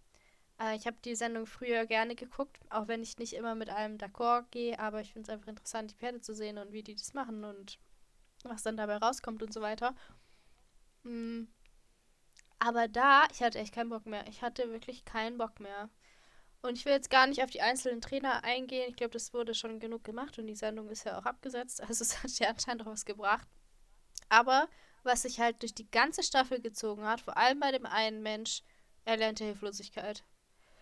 Äh, 0.61 0.77
ich 0.77 0.87
habe 0.87 0.97
die 1.05 1.15
Sendung 1.15 1.47
früher 1.47 1.87
gerne 1.87 2.15
geguckt, 2.15 2.59
auch 2.71 2.89
wenn 2.89 3.03
ich 3.03 3.19
nicht 3.19 3.35
immer 3.35 3.55
mit 3.55 3.71
allem 3.71 3.97
d'accord 3.97 4.47
gehe, 4.51 4.79
aber 4.79 5.01
ich 5.01 5.13
finde 5.13 5.31
es 5.31 5.35
einfach 5.35 5.49
interessant, 5.49 5.93
die 5.93 5.97
Pferde 5.97 6.21
zu 6.21 6.35
sehen 6.35 6.59
und 6.59 6.73
wie 6.73 6.83
die 6.83 6.97
das 6.97 7.15
machen 7.15 7.45
und 7.45 7.79
was 8.45 8.63
dann 8.63 8.77
dabei 8.77 8.97
rauskommt 8.97 9.43
und 9.43 9.53
so 9.53 9.61
weiter. 9.61 9.95
Mm. 11.05 11.45
Aber 12.61 12.89
da, 12.89 13.25
ich 13.33 13.41
hatte 13.41 13.59
echt 13.59 13.73
keinen 13.73 13.91
Bock 13.91 14.07
mehr. 14.07 14.27
Ich 14.27 14.43
hatte 14.43 14.73
wirklich 14.73 15.05
keinen 15.05 15.39
Bock 15.39 15.61
mehr. 15.61 15.91
Und 16.61 16.77
ich 16.77 16.85
will 16.85 16.93
jetzt 16.93 17.11
gar 17.11 17.27
nicht 17.29 17.43
auf 17.43 17.51
die 17.51 17.61
einzelnen 17.63 18.01
Trainer 18.01 18.43
eingehen. 18.43 18.89
Ich 18.89 18.97
glaube, 18.97 19.13
das 19.13 19.33
wurde 19.33 19.55
schon 19.55 19.79
genug 19.79 20.03
gemacht 20.03 20.39
und 20.39 20.49
die 20.49 20.57
Sendung 20.57 20.89
ist 20.91 21.05
ja 21.05 21.19
auch 21.19 21.25
abgesetzt. 21.25 21.81
Also 21.83 22.03
es 22.03 22.23
hat 22.23 22.37
ja 22.41 22.49
anscheinend 22.49 22.83
auch 22.83 22.91
was 22.91 23.05
gebracht. 23.05 23.47
Aber 24.29 24.69
was 25.03 25.23
sich 25.23 25.41
halt 25.41 25.63
durch 25.63 25.75
die 25.75 25.91
ganze 25.91 26.23
Staffel 26.23 26.61
gezogen 26.61 27.05
hat, 27.05 27.21
vor 27.21 27.37
allem 27.37 27.61
bei 27.61 27.73
dem 27.73 27.87
einen 27.87 28.23
Mensch, 28.23 28.63
er 29.05 29.17
lernte 29.17 29.45
Hilflosigkeit. 29.45 30.25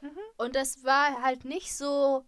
Mhm. 0.00 0.18
Und 0.36 0.56
das 0.56 0.84
war 0.84 1.22
halt 1.22 1.44
nicht 1.44 1.74
so, 1.74 2.24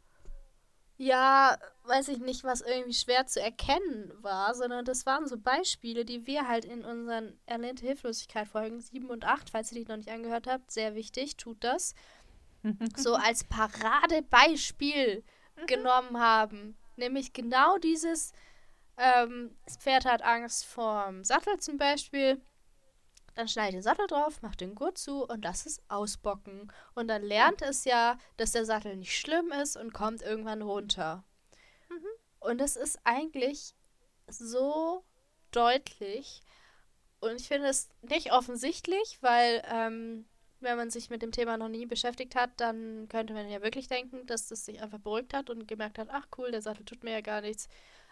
ja, 0.97 1.57
weiß 1.85 2.09
ich 2.09 2.19
nicht, 2.19 2.45
was 2.45 2.61
irgendwie 2.61 2.95
schwer 2.95 3.27
zu 3.27 3.41
erkennen 3.41 4.13
war, 4.21 4.55
sondern 4.55 4.85
das 4.85 5.07
waren 5.07 5.27
so 5.27 5.39
Beispiele, 5.39 6.05
die 6.05 6.27
wir 6.27 6.49
halt 6.49 6.65
in 6.65 6.85
unseren 6.85 7.39
erlernte 7.47 7.87
Hilflosigkeit 7.87 8.49
Folgen 8.49 8.81
7 8.81 9.09
und 9.09 9.25
8, 9.25 9.51
falls 9.51 9.73
ihr 9.73 9.85
die 9.85 9.89
noch 9.89 9.97
nicht 9.97 10.11
angehört 10.11 10.47
habt, 10.47 10.71
sehr 10.71 10.95
wichtig, 10.95 11.37
tut 11.37 11.63
das, 11.63 11.95
so 12.97 13.15
als 13.15 13.45
Paradebeispiel 13.45 15.25
mhm. 15.57 15.67
genommen 15.67 16.19
haben. 16.19 16.77
Nämlich 16.97 17.33
genau 17.33 17.79
dieses, 17.79 18.33
ähm, 18.99 19.57
das 19.65 19.77
Pferd 19.77 20.05
hat 20.05 20.23
Angst 20.23 20.67
vorm 20.67 21.25
Sattel 21.25 21.59
zum 21.59 21.79
Beispiel. 21.79 22.41
Dann 23.35 23.47
schneide 23.47 23.73
den 23.73 23.83
Sattel 23.83 24.09
drauf, 24.09 24.43
macht 24.43 24.61
den 24.61 24.75
Gurt 24.75 24.99
zu 24.99 25.25
und 25.25 25.45
lass 25.45 25.65
es 25.65 25.81
ausbocken. 25.89 26.73
Und 26.95 27.07
dann 27.07 27.23
lernt 27.23 27.63
es 27.63 27.85
ja, 27.85 28.19
dass 28.37 28.53
der 28.53 28.65
Sattel 28.65 28.97
nicht 28.97 29.17
schlimm 29.17 29.53
ist 29.53 29.77
und 29.77 29.95
kommt 29.95 30.23
irgendwann 30.23 30.63
runter. 30.63 31.25
Mhm. 31.89 32.07
Und 32.41 32.59
das 32.59 32.75
ist 32.75 32.99
eigentlich 33.05 33.75
so 34.27 35.05
deutlich. 35.53 36.43
Und 37.21 37.41
ich 37.41 37.49
finde 37.49 37.69
es 37.69 37.89
nicht 38.03 38.33
offensichtlich, 38.33 39.19
weil 39.21 39.63
ähm, 39.67 40.27
wenn 40.61 40.77
man 40.77 40.91
sich 40.91 41.11
mit 41.11 41.23
dem 41.23 41.33
Thema 41.33 41.57
noch 41.57 41.69
nie 41.69 41.87
beschäftigt 41.87 42.35
hat, 42.35 42.51
dann 42.57 43.09
könnte 43.09 43.35
man 43.35 43.49
ja 43.49 43.63
wirklich 43.63 43.89
denken, 43.89 44.27
dass 44.27 44.49
das 44.49 44.65
sich 44.65 44.83
einfach 44.83 44.99
beruhigt 44.99 45.35
hat 45.35 45.51
und 45.51 45.69
gemerkt 45.69 45.99
hat, 45.99 46.09
ach 46.11 46.27
cool, 46.37 46.51
der 46.51 46.63
Sattel 46.63 46.85
tut 46.85 47.05
mir 47.05 47.13
ja 47.13 47.21
gar 47.21 47.41
nichts. 47.41 47.69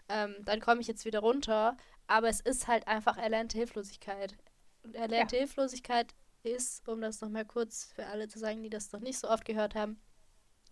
Ähm, 0.09 0.37
dann 0.41 0.61
komme 0.61 0.81
ich 0.81 0.87
jetzt 0.87 1.05
wieder 1.05 1.21
runter. 1.21 1.77
Aber 2.07 2.29
es 2.29 2.41
ist 2.41 2.69
halt 2.69 2.87
einfach 2.87 3.17
erlernte 3.17 3.59
Hilflosigkeit. 3.59 4.37
Und 4.83 4.95
erlernte 4.95 5.37
ja. 5.37 5.41
Hilflosigkeit 5.41 6.15
ist, 6.43 6.87
um 6.89 7.01
das 7.01 7.21
nochmal 7.21 7.45
kurz 7.45 7.91
für 7.95 8.07
alle 8.07 8.29
zu 8.29 8.39
sagen, 8.39 8.63
die 8.63 8.71
das 8.71 8.93
noch 8.93 9.01
nicht 9.01 9.19
so 9.19 9.29
oft 9.29 9.45
gehört 9.45 9.75
haben, 9.75 10.01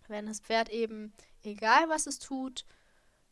wenn 0.07 0.27
das 0.27 0.39
Pferd 0.39 0.69
eben, 0.69 1.13
egal 1.43 1.89
was 1.89 2.07
es 2.07 2.19
tut, 2.19 2.65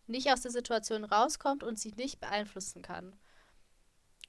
nicht 0.07 0.29
aus 0.31 0.41
der 0.41 0.51
Situation 0.51 1.05
rauskommt 1.05 1.63
und 1.63 1.79
sie 1.79 1.93
nicht 1.95 2.19
beeinflussen 2.19 2.81
kann. 2.81 3.15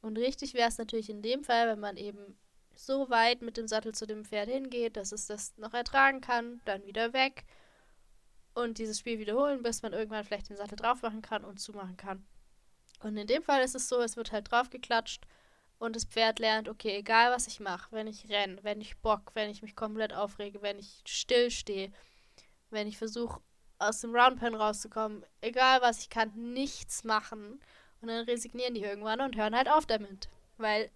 Und 0.01 0.19
richtig 0.19 0.55
wäre 0.55 0.69
es 0.69 0.79
natürlich 0.79 1.11
in 1.11 1.23
dem 1.23 1.43
Fall, 1.43 1.67
wenn 1.67 1.81
man 1.81 1.97
eben 1.97 2.39
so 2.77 3.09
weit 3.11 3.43
mit 3.43 3.57
dem 3.57 3.67
Sattel 3.67 3.95
zu 3.95 4.07
dem 4.07 4.25
Pferd 4.25 4.49
hingeht, 4.49 4.97
dass 4.97 5.13
es 5.13 5.27
das 5.27 5.57
noch 5.57 5.75
ertragen 5.75 6.21
kann, 6.21 6.61
dann 6.65 6.85
wieder 6.87 7.13
weg 7.13 7.45
und 8.55 8.79
dieses 8.79 9.01
Spiel 9.01 9.19
wiederholen, 9.19 9.63
bis 9.63 9.83
man 9.83 9.93
irgendwann 9.93 10.25
vielleicht 10.25 10.49
den 10.49 10.57
Sattel 10.57 10.77
drauf 10.77 11.03
machen 11.03 11.23
kann 11.23 11.45
und 11.45 11.61
zumachen 11.61 11.97
kann. 11.97 12.25
Und 13.01 13.17
in 13.17 13.27
dem 13.27 13.43
Fall 13.43 13.63
ist 13.63 13.75
es 13.75 13.89
so, 13.89 14.01
es 14.01 14.17
wird 14.17 14.33
halt 14.33 14.51
drauf 14.51 14.71
geklatscht 14.71 15.27
und 15.79 15.97
das 15.97 16.05
Pferd 16.05 16.39
lernt, 16.39 16.69
okay, 16.69 16.97
egal 16.97 17.33
was 17.33 17.47
ich 17.47 17.61
mache, 17.61 17.93
wenn 17.93 18.07
ich 18.07 18.29
renne, 18.31 18.59
wenn 18.63 18.81
ich 18.81 18.97
bock, 18.99 19.33
wenn 19.35 19.51
ich 19.51 19.63
mich 19.63 19.77
komplett 19.77 20.15
aufrege, 20.15 20.63
wenn 20.63 20.79
ich 20.79 21.03
still 21.07 21.51
stehe, 21.51 21.93
wenn 22.71 22.87
ich 22.87 22.97
versuche 22.97 23.41
aus 23.79 24.01
dem 24.01 24.15
Roundpen 24.15 24.55
rauszukommen, 24.55 25.25
egal 25.41 25.83
was 25.83 26.01
ich 26.01 26.09
kann, 26.09 26.33
nichts 26.53 27.05
machen 27.05 27.61
und 28.01 28.09
dann 28.09 28.25
resignieren 28.25 28.75
die 28.75 28.83
irgendwann 28.83 29.21
und 29.21 29.37
hören 29.37 29.57
halt 29.57 29.69
auf 29.69 29.85
damit, 29.87 30.29
weil 30.57 30.91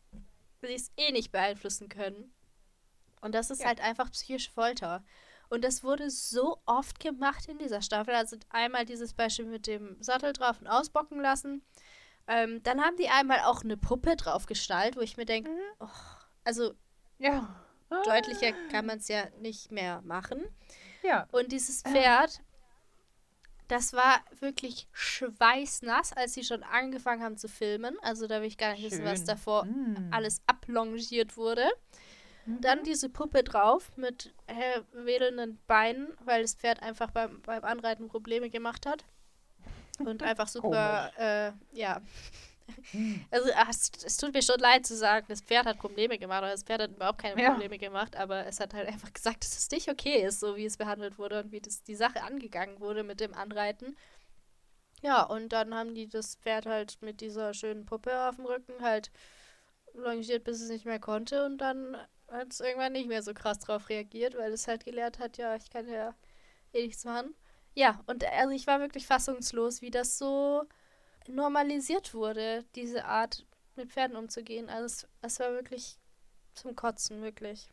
sie 0.62 0.74
es 0.74 0.92
eh 0.96 1.12
nicht 1.12 1.32
beeinflussen 1.32 1.88
können. 1.88 2.32
Und 3.20 3.34
das 3.34 3.50
ist 3.50 3.60
ja. 3.60 3.66
halt 3.66 3.80
einfach 3.80 4.10
psychische 4.12 4.50
Folter. 4.50 5.04
Und 5.48 5.64
das 5.64 5.82
wurde 5.82 6.10
so 6.10 6.58
oft 6.66 7.00
gemacht 7.00 7.46
in 7.48 7.58
dieser 7.58 7.82
Staffel. 7.82 8.14
Also 8.14 8.36
einmal 8.50 8.84
dieses 8.84 9.14
Beispiel 9.14 9.46
mit 9.46 9.66
dem 9.66 9.96
Sattel 10.00 10.32
drauf 10.32 10.60
und 10.60 10.66
ausbocken 10.66 11.20
lassen. 11.20 11.62
Ähm, 12.26 12.62
dann 12.62 12.80
haben 12.82 12.96
die 12.96 13.08
einmal 13.08 13.40
auch 13.40 13.64
eine 13.64 13.78
Puppe 13.78 14.14
drauf 14.16 14.46
gestaltet, 14.46 14.96
wo 14.96 15.00
ich 15.00 15.16
mir 15.16 15.24
denke, 15.24 15.50
mhm. 15.50 15.60
oh, 15.80 15.88
also 16.44 16.74
ja. 17.18 17.48
deutlicher 18.04 18.52
kann 18.70 18.84
man 18.84 18.98
es 18.98 19.08
ja 19.08 19.24
nicht 19.40 19.72
mehr 19.72 20.02
machen. 20.02 20.44
Ja. 21.02 21.26
Und 21.32 21.52
dieses 21.52 21.82
Pferd, 21.82 22.42
das 23.68 23.94
war 23.94 24.22
wirklich 24.40 24.88
schweißnass, 24.92 26.12
als 26.12 26.34
sie 26.34 26.44
schon 26.44 26.62
angefangen 26.62 27.22
haben 27.22 27.38
zu 27.38 27.48
filmen. 27.48 27.96
Also 28.02 28.26
da 28.26 28.40
will 28.40 28.48
ich 28.48 28.58
gar 28.58 28.72
nicht 28.72 28.80
Schön. 28.80 28.90
wissen, 28.90 29.04
was 29.04 29.24
davor 29.24 29.64
mm. 29.64 30.10
alles 30.10 30.42
ablongiert 30.46 31.38
wurde. 31.38 31.66
Mhm. 32.48 32.60
Dann 32.62 32.82
diese 32.82 33.10
Puppe 33.10 33.44
drauf 33.44 33.92
mit 33.96 34.32
äh, 34.46 34.80
wedelnden 34.92 35.58
Beinen, 35.66 36.08
weil 36.24 36.42
das 36.42 36.54
Pferd 36.54 36.82
einfach 36.82 37.10
beim, 37.10 37.42
beim 37.42 37.62
Anreiten 37.62 38.08
Probleme 38.08 38.48
gemacht 38.48 38.86
hat. 38.86 39.04
Und 39.98 40.22
einfach 40.22 40.48
super, 40.48 41.12
äh, 41.18 41.52
ja. 41.72 41.96
Hm. 42.90 43.24
Also 43.30 43.48
ach, 43.56 43.70
es, 43.70 43.90
es, 44.04 44.18
tut 44.18 44.34
mir 44.34 44.42
schon 44.42 44.58
leid 44.60 44.84
zu 44.84 44.94
sagen, 44.94 45.24
das 45.30 45.40
Pferd 45.40 45.64
hat 45.64 45.78
Probleme 45.78 46.18
gemacht, 46.18 46.42
oder 46.42 46.50
das 46.50 46.64
Pferd 46.64 46.82
hat 46.82 46.90
überhaupt 46.90 47.18
keine 47.18 47.42
ja. 47.42 47.52
Probleme 47.52 47.78
gemacht, 47.78 48.14
aber 48.14 48.46
es 48.46 48.60
hat 48.60 48.74
halt 48.74 48.86
einfach 48.86 49.10
gesagt, 49.10 49.42
dass 49.42 49.56
es 49.56 49.70
nicht 49.70 49.88
okay 49.88 50.22
ist, 50.22 50.40
so 50.40 50.54
wie 50.54 50.66
es 50.66 50.76
behandelt 50.76 51.18
wurde 51.18 51.42
und 51.42 51.50
wie 51.50 51.60
das, 51.60 51.82
die 51.82 51.94
Sache 51.94 52.22
angegangen 52.22 52.78
wurde 52.78 53.04
mit 53.04 53.20
dem 53.20 53.32
Anreiten. 53.32 53.96
Ja, 55.00 55.22
und 55.22 55.50
dann 55.54 55.74
haben 55.74 55.94
die 55.94 56.08
das 56.08 56.36
Pferd 56.36 56.66
halt 56.66 56.98
mit 57.00 57.22
dieser 57.22 57.54
schönen 57.54 57.86
Puppe 57.86 58.28
auf 58.28 58.36
dem 58.36 58.44
Rücken 58.44 58.82
halt 58.82 59.10
longiert, 59.94 60.44
bis 60.44 60.60
es 60.60 60.68
nicht 60.68 60.84
mehr 60.84 61.00
konnte 61.00 61.46
und 61.46 61.58
dann 61.58 61.96
hat 62.30 62.52
es 62.52 62.60
irgendwann 62.60 62.92
nicht 62.92 63.08
mehr 63.08 63.22
so 63.22 63.34
krass 63.34 63.58
drauf 63.58 63.88
reagiert, 63.88 64.36
weil 64.36 64.52
es 64.52 64.68
halt 64.68 64.84
gelehrt 64.84 65.18
hat, 65.18 65.38
ja, 65.38 65.56
ich 65.56 65.70
kann 65.70 65.88
ja 65.88 66.14
eh 66.72 66.86
nichts 66.86 67.04
machen. 67.04 67.34
Ja, 67.74 68.02
und 68.06 68.24
also 68.24 68.54
ich 68.54 68.66
war 68.66 68.80
wirklich 68.80 69.06
fassungslos, 69.06 69.82
wie 69.82 69.90
das 69.90 70.18
so 70.18 70.64
normalisiert 71.28 72.14
wurde, 72.14 72.64
diese 72.74 73.04
Art 73.04 73.46
mit 73.76 73.90
Pferden 73.92 74.16
umzugehen. 74.16 74.68
Also 74.68 74.86
es, 74.86 75.08
es 75.22 75.40
war 75.40 75.52
wirklich 75.52 75.98
zum 76.54 76.74
Kotzen, 76.74 77.22
wirklich. 77.22 77.68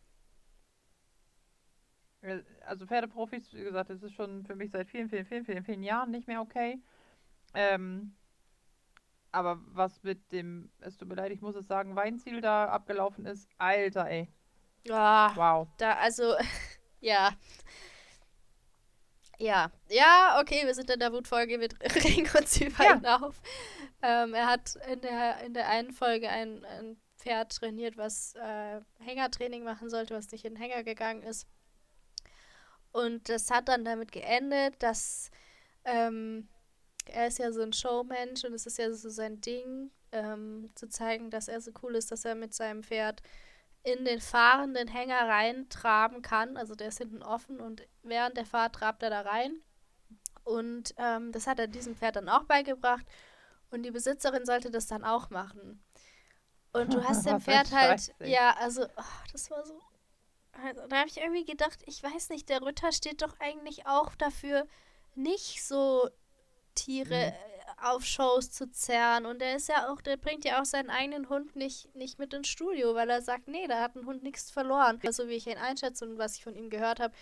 Also 2.65 2.87
Pferdeprofis, 2.87 3.53
wie 3.53 3.63
gesagt, 3.63 3.89
das 3.89 4.01
ist 4.01 4.13
schon 4.13 4.45
für 4.45 4.55
mich 4.55 4.71
seit 4.71 4.89
vielen, 4.89 5.09
vielen, 5.09 5.25
vielen, 5.25 5.45
vielen, 5.45 5.63
vielen 5.63 5.83
Jahren 5.83 6.11
nicht 6.11 6.27
mehr 6.27 6.41
okay. 6.41 6.81
Ähm, 7.53 8.15
aber 9.31 9.59
was 9.67 10.01
mit 10.01 10.31
dem, 10.31 10.71
es 10.79 10.97
tut 10.97 11.07
mir 11.07 11.15
leid, 11.15 11.31
ich 11.31 11.41
muss 11.41 11.55
es 11.55 11.67
sagen, 11.67 11.95
Weinziel 11.95 12.41
da 12.41 12.69
abgelaufen 12.69 13.25
ist, 13.25 13.49
Alter, 13.57 14.09
ey. 14.09 14.27
Ah, 14.89 15.35
wow. 15.35 15.67
Da, 15.77 15.93
also, 15.93 16.35
ja. 16.99 17.31
Ja, 19.37 19.69
ja, 19.89 20.39
okay, 20.39 20.65
wir 20.65 20.73
sind 20.73 20.89
in 20.89 20.99
der 20.99 21.11
Wutfolge, 21.11 21.59
wir 21.59 21.69
regen 22.03 22.29
uns 22.37 22.61
über 22.61 22.83
ja. 22.83 22.95
ihn 22.95 23.05
auf. 23.05 23.41
Ähm, 24.01 24.33
er 24.33 24.47
hat 24.47 24.75
in 24.89 25.01
der, 25.01 25.41
in 25.41 25.53
der 25.53 25.67
einen 25.67 25.91
Folge 25.91 26.29
ein, 26.29 26.63
ein 26.63 26.97
Pferd 27.17 27.53
trainiert, 27.53 27.97
was 27.97 28.35
äh, 28.35 28.79
Hängertraining 28.99 29.63
machen 29.63 29.89
sollte, 29.89 30.15
was 30.15 30.31
nicht 30.31 30.45
in 30.45 30.53
den 30.53 30.61
Hänger 30.61 30.83
gegangen 30.83 31.23
ist. 31.23 31.47
Und 32.91 33.27
das 33.27 33.51
hat 33.51 33.67
dann 33.67 33.83
damit 33.83 34.13
geendet, 34.13 34.81
dass 34.81 35.31
ähm, 35.83 36.47
er 37.05 37.27
ist 37.27 37.39
ja 37.39 37.51
so 37.51 37.61
ein 37.61 37.73
Showmensch 37.73 38.45
und 38.45 38.53
es 38.53 38.65
ist 38.65 38.77
ja 38.77 38.91
so 38.93 39.09
sein 39.09 39.41
Ding, 39.41 39.91
ähm, 40.11 40.69
zu 40.75 40.87
zeigen, 40.87 41.29
dass 41.29 41.47
er 41.47 41.59
so 41.59 41.71
cool 41.83 41.95
ist, 41.95 42.11
dass 42.11 42.25
er 42.25 42.35
mit 42.35 42.53
seinem 42.53 42.83
Pferd 42.83 43.21
in 43.85 44.03
den 44.03 44.19
fahrenden 44.19 44.87
Hänger 44.87 45.29
reintraben 45.29 46.23
kann. 46.23 46.57
Also 46.57 46.73
der 46.75 46.87
ist 46.87 46.97
hinten 46.97 47.21
offen 47.21 47.61
und 47.61 47.87
während 48.01 48.35
der 48.35 48.45
Fahrt 48.45 48.75
trabt 48.75 49.03
er 49.03 49.11
da 49.11 49.21
rein. 49.21 49.61
Und 50.43 50.95
ähm, 50.97 51.31
das 51.31 51.45
hat 51.45 51.59
er 51.59 51.67
diesem 51.67 51.95
Pferd 51.95 52.15
dann 52.15 52.27
auch 52.27 52.43
beigebracht. 52.43 53.05
Und 53.69 53.83
die 53.83 53.91
Besitzerin 53.91 54.45
sollte 54.45 54.71
das 54.71 54.87
dann 54.87 55.03
auch 55.03 55.29
machen. 55.29 55.83
Und 56.73 56.93
du 56.93 57.03
hast 57.03 57.25
dem 57.27 57.39
Pferd 57.41 57.71
halt, 57.71 58.13
ja, 58.19 58.55
also, 58.59 58.85
oh, 58.85 59.23
das 59.31 59.49
war 59.51 59.63
so. 59.65 59.79
Also, 60.51 60.87
da 60.87 60.97
habe 60.97 61.09
ich 61.09 61.17
irgendwie 61.17 61.45
gedacht, 61.45 61.79
ich 61.85 62.01
weiß 62.01 62.29
nicht, 62.29 62.49
der 62.49 62.61
Ritter 62.61 62.91
steht 62.91 63.21
doch 63.21 63.39
eigentlich 63.39 63.85
auch 63.87 64.15
dafür, 64.15 64.67
nicht 65.15 65.63
so 65.63 66.09
Tiere 66.73 67.31
mhm 67.31 67.54
auf 67.81 68.05
Shows 68.05 68.51
zu 68.51 68.69
zerren. 68.71 69.25
Und 69.25 69.39
der 69.41 69.55
ist 69.55 69.69
ja 69.69 69.91
auch, 69.91 70.01
der 70.01 70.17
bringt 70.17 70.45
ja 70.45 70.61
auch 70.61 70.65
seinen 70.65 70.89
eigenen 70.89 71.29
Hund 71.29 71.55
nicht, 71.55 71.93
nicht 71.95 72.19
mit 72.19 72.33
ins 72.33 72.47
Studio, 72.47 72.95
weil 72.95 73.09
er 73.09 73.21
sagt, 73.21 73.47
nee, 73.47 73.67
da 73.67 73.81
hat 73.81 73.95
ein 73.95 74.05
Hund 74.05 74.23
nichts 74.23 74.51
verloren. 74.51 74.99
Also 75.05 75.27
wie 75.27 75.33
ich 75.33 75.47
ihn 75.47 75.57
einschätze 75.57 76.05
und 76.05 76.17
was 76.17 76.35
ich 76.35 76.43
von 76.43 76.55
ihm 76.55 76.69
gehört 76.69 76.99
habe, 76.99 77.13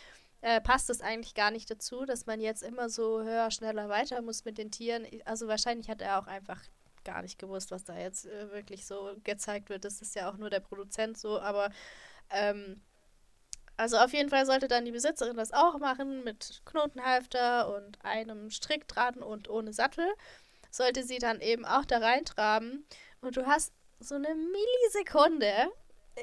äh, 0.41 0.59
passt 0.61 0.89
es 0.89 1.01
eigentlich 1.01 1.35
gar 1.35 1.51
nicht 1.51 1.71
dazu, 1.71 2.05
dass 2.05 2.25
man 2.25 2.41
jetzt 2.41 2.63
immer 2.63 2.89
so 2.89 3.23
höher, 3.23 3.49
schneller 3.49 3.89
weiter 3.89 4.21
muss 4.21 4.45
mit 4.45 4.57
den 4.57 4.71
Tieren. 4.71 5.07
Also 5.25 5.47
wahrscheinlich 5.47 5.89
hat 5.89 6.01
er 6.01 6.19
auch 6.19 6.27
einfach 6.27 6.61
gar 7.03 7.21
nicht 7.21 7.39
gewusst, 7.39 7.71
was 7.71 7.83
da 7.83 7.97
jetzt 7.97 8.25
äh, 8.25 8.51
wirklich 8.51 8.85
so 8.85 9.15
gezeigt 9.23 9.69
wird. 9.69 9.85
Das 9.85 10.01
ist 10.01 10.15
ja 10.15 10.29
auch 10.29 10.37
nur 10.37 10.49
der 10.49 10.59
Produzent 10.59 11.17
so, 11.17 11.39
aber 11.39 11.71
ähm, 12.29 12.81
also 13.77 13.97
auf 13.97 14.13
jeden 14.13 14.29
Fall 14.29 14.45
sollte 14.45 14.67
dann 14.67 14.85
die 14.85 14.91
Besitzerin 14.91 15.35
das 15.35 15.51
auch 15.51 15.79
machen 15.79 16.23
mit 16.23 16.61
Knotenhalfter 16.65 17.75
und 17.75 18.03
einem 18.05 18.51
Strickdraht 18.51 19.17
und 19.17 19.49
ohne 19.49 19.73
Sattel 19.73 20.07
sollte 20.73 21.03
sie 21.03 21.19
dann 21.19 21.39
eben 21.39 21.65
auch 21.65 21.85
da 21.85 21.99
reintraben. 21.99 22.85
Und 23.21 23.37
du 23.37 23.45
hast 23.45 23.71
so 23.99 24.15
eine 24.15 24.33
Millisekunde 24.35 25.71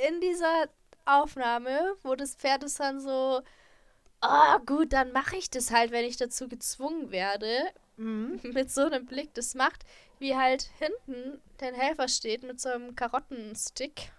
in 0.08 0.20
dieser 0.20 0.68
Aufnahme, 1.06 1.94
wo 2.02 2.14
das 2.14 2.34
Pferd 2.34 2.64
ist 2.64 2.80
dann 2.80 3.00
so, 3.00 3.42
oh 4.22 4.58
gut, 4.66 4.92
dann 4.92 5.12
mache 5.12 5.36
ich 5.36 5.50
das 5.50 5.70
halt, 5.70 5.92
wenn 5.92 6.04
ich 6.04 6.16
dazu 6.16 6.48
gezwungen 6.48 7.10
werde. 7.10 7.70
Mhm. 7.96 8.40
Mit 8.52 8.70
so 8.70 8.82
einem 8.82 9.06
Blick 9.06 9.32
das 9.34 9.54
macht, 9.54 9.84
wie 10.18 10.36
halt 10.36 10.68
hinten 10.78 11.40
der 11.60 11.72
Helfer 11.74 12.08
steht 12.08 12.42
mit 12.42 12.60
so 12.60 12.68
einem 12.70 12.94
Karottenstick 12.94 14.12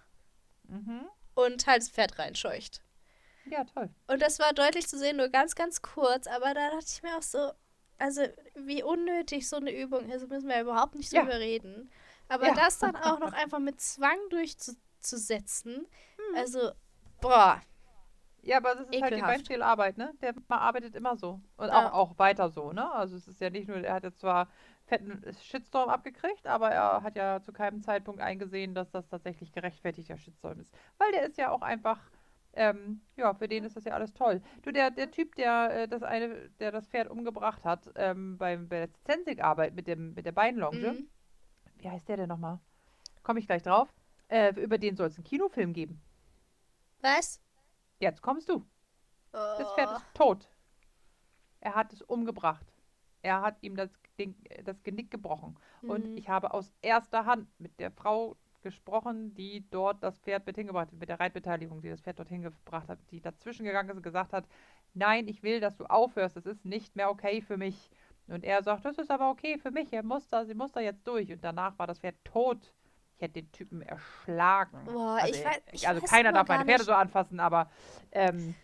Mhm. 0.68 1.06
und 1.34 1.66
halt 1.66 1.82
das 1.82 1.90
Pferd 1.90 2.18
reinscheucht. 2.18 2.80
Ja, 3.46 3.64
toll. 3.64 3.90
Und 4.06 4.22
das 4.22 4.38
war 4.38 4.52
deutlich 4.54 4.88
zu 4.88 4.96
sehen, 4.98 5.16
nur 5.18 5.28
ganz, 5.28 5.54
ganz 5.54 5.82
kurz. 5.82 6.26
Aber 6.26 6.54
da 6.54 6.70
dachte 6.70 6.86
ich 6.88 7.02
mir 7.02 7.16
auch 7.18 7.22
so, 7.22 7.52
also 7.98 8.22
wie 8.54 8.82
unnötig 8.82 9.48
so 9.48 9.56
eine 9.56 9.72
Übung 9.76 10.08
ist, 10.10 10.28
müssen 10.28 10.48
wir 10.48 10.60
überhaupt 10.60 10.94
nicht 10.94 11.12
Ja. 11.12 11.22
drüber 11.22 11.38
reden. 11.38 11.90
Aber 12.28 12.46
Ja. 12.48 12.54
das 12.54 12.78
dann 12.78 12.96
auch 12.96 13.18
noch 13.18 13.32
einfach 13.32 13.58
mit 13.58 13.80
Zwang 13.80 14.18
durchzusetzen, 14.30 15.86
Hm. 16.16 16.36
also, 16.36 16.72
boah, 17.20 17.60
Ja, 18.44 18.56
aber 18.56 18.74
das 18.74 18.88
ist 18.88 19.00
halt 19.00 19.12
die 19.12 19.18
Ekelhaft. 19.18 19.34
Beinstellarbeit, 19.34 19.98
ne? 19.98 20.12
Der 20.20 20.34
arbeitet 20.48 20.96
immer 20.96 21.16
so. 21.16 21.40
Und 21.56 21.68
Ja. 21.68 21.88
auch, 21.90 21.92
auch 21.92 22.18
weiter 22.18 22.50
so, 22.50 22.72
ne? 22.72 22.90
Also 22.92 23.16
es 23.16 23.28
ist 23.28 23.40
ja 23.40 23.50
nicht 23.50 23.68
nur, 23.68 23.76
er 23.78 23.94
hat 23.94 24.02
jetzt 24.02 24.18
zwar 24.18 24.48
fetten 24.86 25.22
Shitstorm 25.42 25.88
abgekriegt, 25.88 26.46
aber 26.48 26.70
er 26.70 27.02
hat 27.04 27.14
ja 27.14 27.40
zu 27.40 27.52
keinem 27.52 27.82
Zeitpunkt 27.82 28.20
eingesehen, 28.20 28.74
dass 28.74 28.90
das 28.90 29.06
tatsächlich 29.08 29.52
gerechtfertigter 29.52 30.18
Shitstorm 30.18 30.58
ist. 30.58 30.72
Weil 30.98 31.12
der 31.12 31.24
ist 31.26 31.38
ja 31.38 31.50
auch 31.52 31.62
einfach, 31.62 32.00
ähm, 32.54 33.00
ja, 33.16 33.34
für 33.34 33.48
den 33.48 33.64
ist 33.64 33.76
das 33.76 33.84
ja 33.84 33.92
alles 33.94 34.12
toll. 34.14 34.42
Du, 34.62 34.72
der, 34.72 34.90
der 34.90 35.10
Typ, 35.10 35.34
der 35.36 35.82
äh, 35.82 35.88
das 35.88 36.02
eine, 36.02 36.50
der 36.60 36.70
das 36.72 36.86
Pferd 36.88 37.08
umgebracht 37.10 37.64
hat, 37.64 37.90
ähm, 37.96 38.36
beim, 38.38 38.68
bei 38.68 38.86
der 38.86 38.94
Zensig-Arbeit 39.04 39.74
mit 39.74 39.86
dem, 39.86 40.14
mit 40.14 40.26
der 40.26 40.32
Beinlonge, 40.32 40.92
mhm. 40.92 41.08
wie 41.78 41.90
heißt 41.90 42.08
der 42.08 42.16
denn 42.18 42.28
nochmal? 42.28 42.58
Komme 43.22 43.38
ich 43.40 43.46
gleich 43.46 43.62
drauf. 43.62 43.92
Äh, 44.28 44.54
über 44.60 44.78
den 44.78 44.96
soll 44.96 45.08
es 45.08 45.16
einen 45.16 45.24
Kinofilm 45.24 45.72
geben. 45.72 46.00
was? 47.00 47.40
Jetzt 48.00 48.22
kommst 48.22 48.48
du. 48.48 48.64
Das 49.32 49.72
Pferd 49.74 49.90
Oh. 49.92 49.96
ist 49.96 50.06
tot. 50.14 50.48
Er 51.60 51.74
hat 51.74 51.92
es 51.92 52.02
umgebracht. 52.02 52.66
Er 53.22 53.40
hat 53.42 53.56
ihm 53.62 53.76
das, 53.76 53.90
Ding, 54.18 54.34
das 54.64 54.82
Genick 54.82 55.10
gebrochen. 55.10 55.56
Und 55.82 56.08
Mhm. 56.10 56.16
ich 56.16 56.28
habe 56.28 56.52
aus 56.52 56.72
erster 56.82 57.24
Hand 57.24 57.48
mit 57.60 57.78
der 57.78 57.90
Frau 57.92 58.36
gesprochen, 58.62 59.34
die 59.34 59.64
dort 59.70 60.02
das 60.02 60.18
Pferd 60.18 60.46
mit 60.46 60.56
hingebracht 60.56 60.88
hat, 60.92 60.98
mit 60.98 61.08
der 61.08 61.20
Reitbeteiligung, 61.20 61.80
die 61.82 61.90
das 61.90 62.00
Pferd 62.00 62.18
dort 62.18 62.28
hingebracht 62.28 62.88
hat, 62.88 62.98
die 63.10 63.20
dazwischen 63.20 63.64
gegangen 63.64 63.90
ist 63.90 63.96
und 63.96 64.02
gesagt 64.02 64.32
hat, 64.32 64.44
nein, 64.94 65.28
ich 65.28 65.42
will, 65.42 65.60
dass 65.60 65.76
du 65.76 65.84
aufhörst, 65.86 66.36
das 66.36 66.46
ist 66.46 66.64
nicht 66.64 66.96
mehr 66.96 67.10
okay 67.10 67.40
für 67.42 67.56
mich. 67.56 67.90
Und 68.28 68.44
er 68.44 68.62
sagt, 68.62 68.84
das 68.84 68.98
ist 68.98 69.10
aber 69.10 69.30
okay 69.30 69.58
für 69.58 69.70
mich, 69.70 69.92
er 69.92 70.02
muss 70.04 70.28
da, 70.28 70.44
sie 70.44 70.54
muss 70.54 70.72
da 70.72 70.80
jetzt 70.80 71.06
durch. 71.06 71.30
Und 71.32 71.42
danach 71.44 71.78
war 71.78 71.86
das 71.86 71.98
Pferd 71.98 72.16
tot. 72.24 72.72
Ich 73.16 73.22
hätte 73.22 73.34
den 73.42 73.52
Typen 73.52 73.82
erschlagen. 73.82 74.84
Boah, 74.84 75.18
also, 75.20 75.34
ich 75.34 75.44
weiß- 75.46 75.60
ich 75.72 75.88
also 75.88 76.02
weiß 76.02 76.10
keiner 76.10 76.32
darf 76.32 76.48
meine 76.48 76.64
Pferde 76.64 76.82
nicht- 76.82 76.86
so 76.86 76.92
anfassen, 76.94 77.40
aber 77.40 77.70
ähm, 78.12 78.54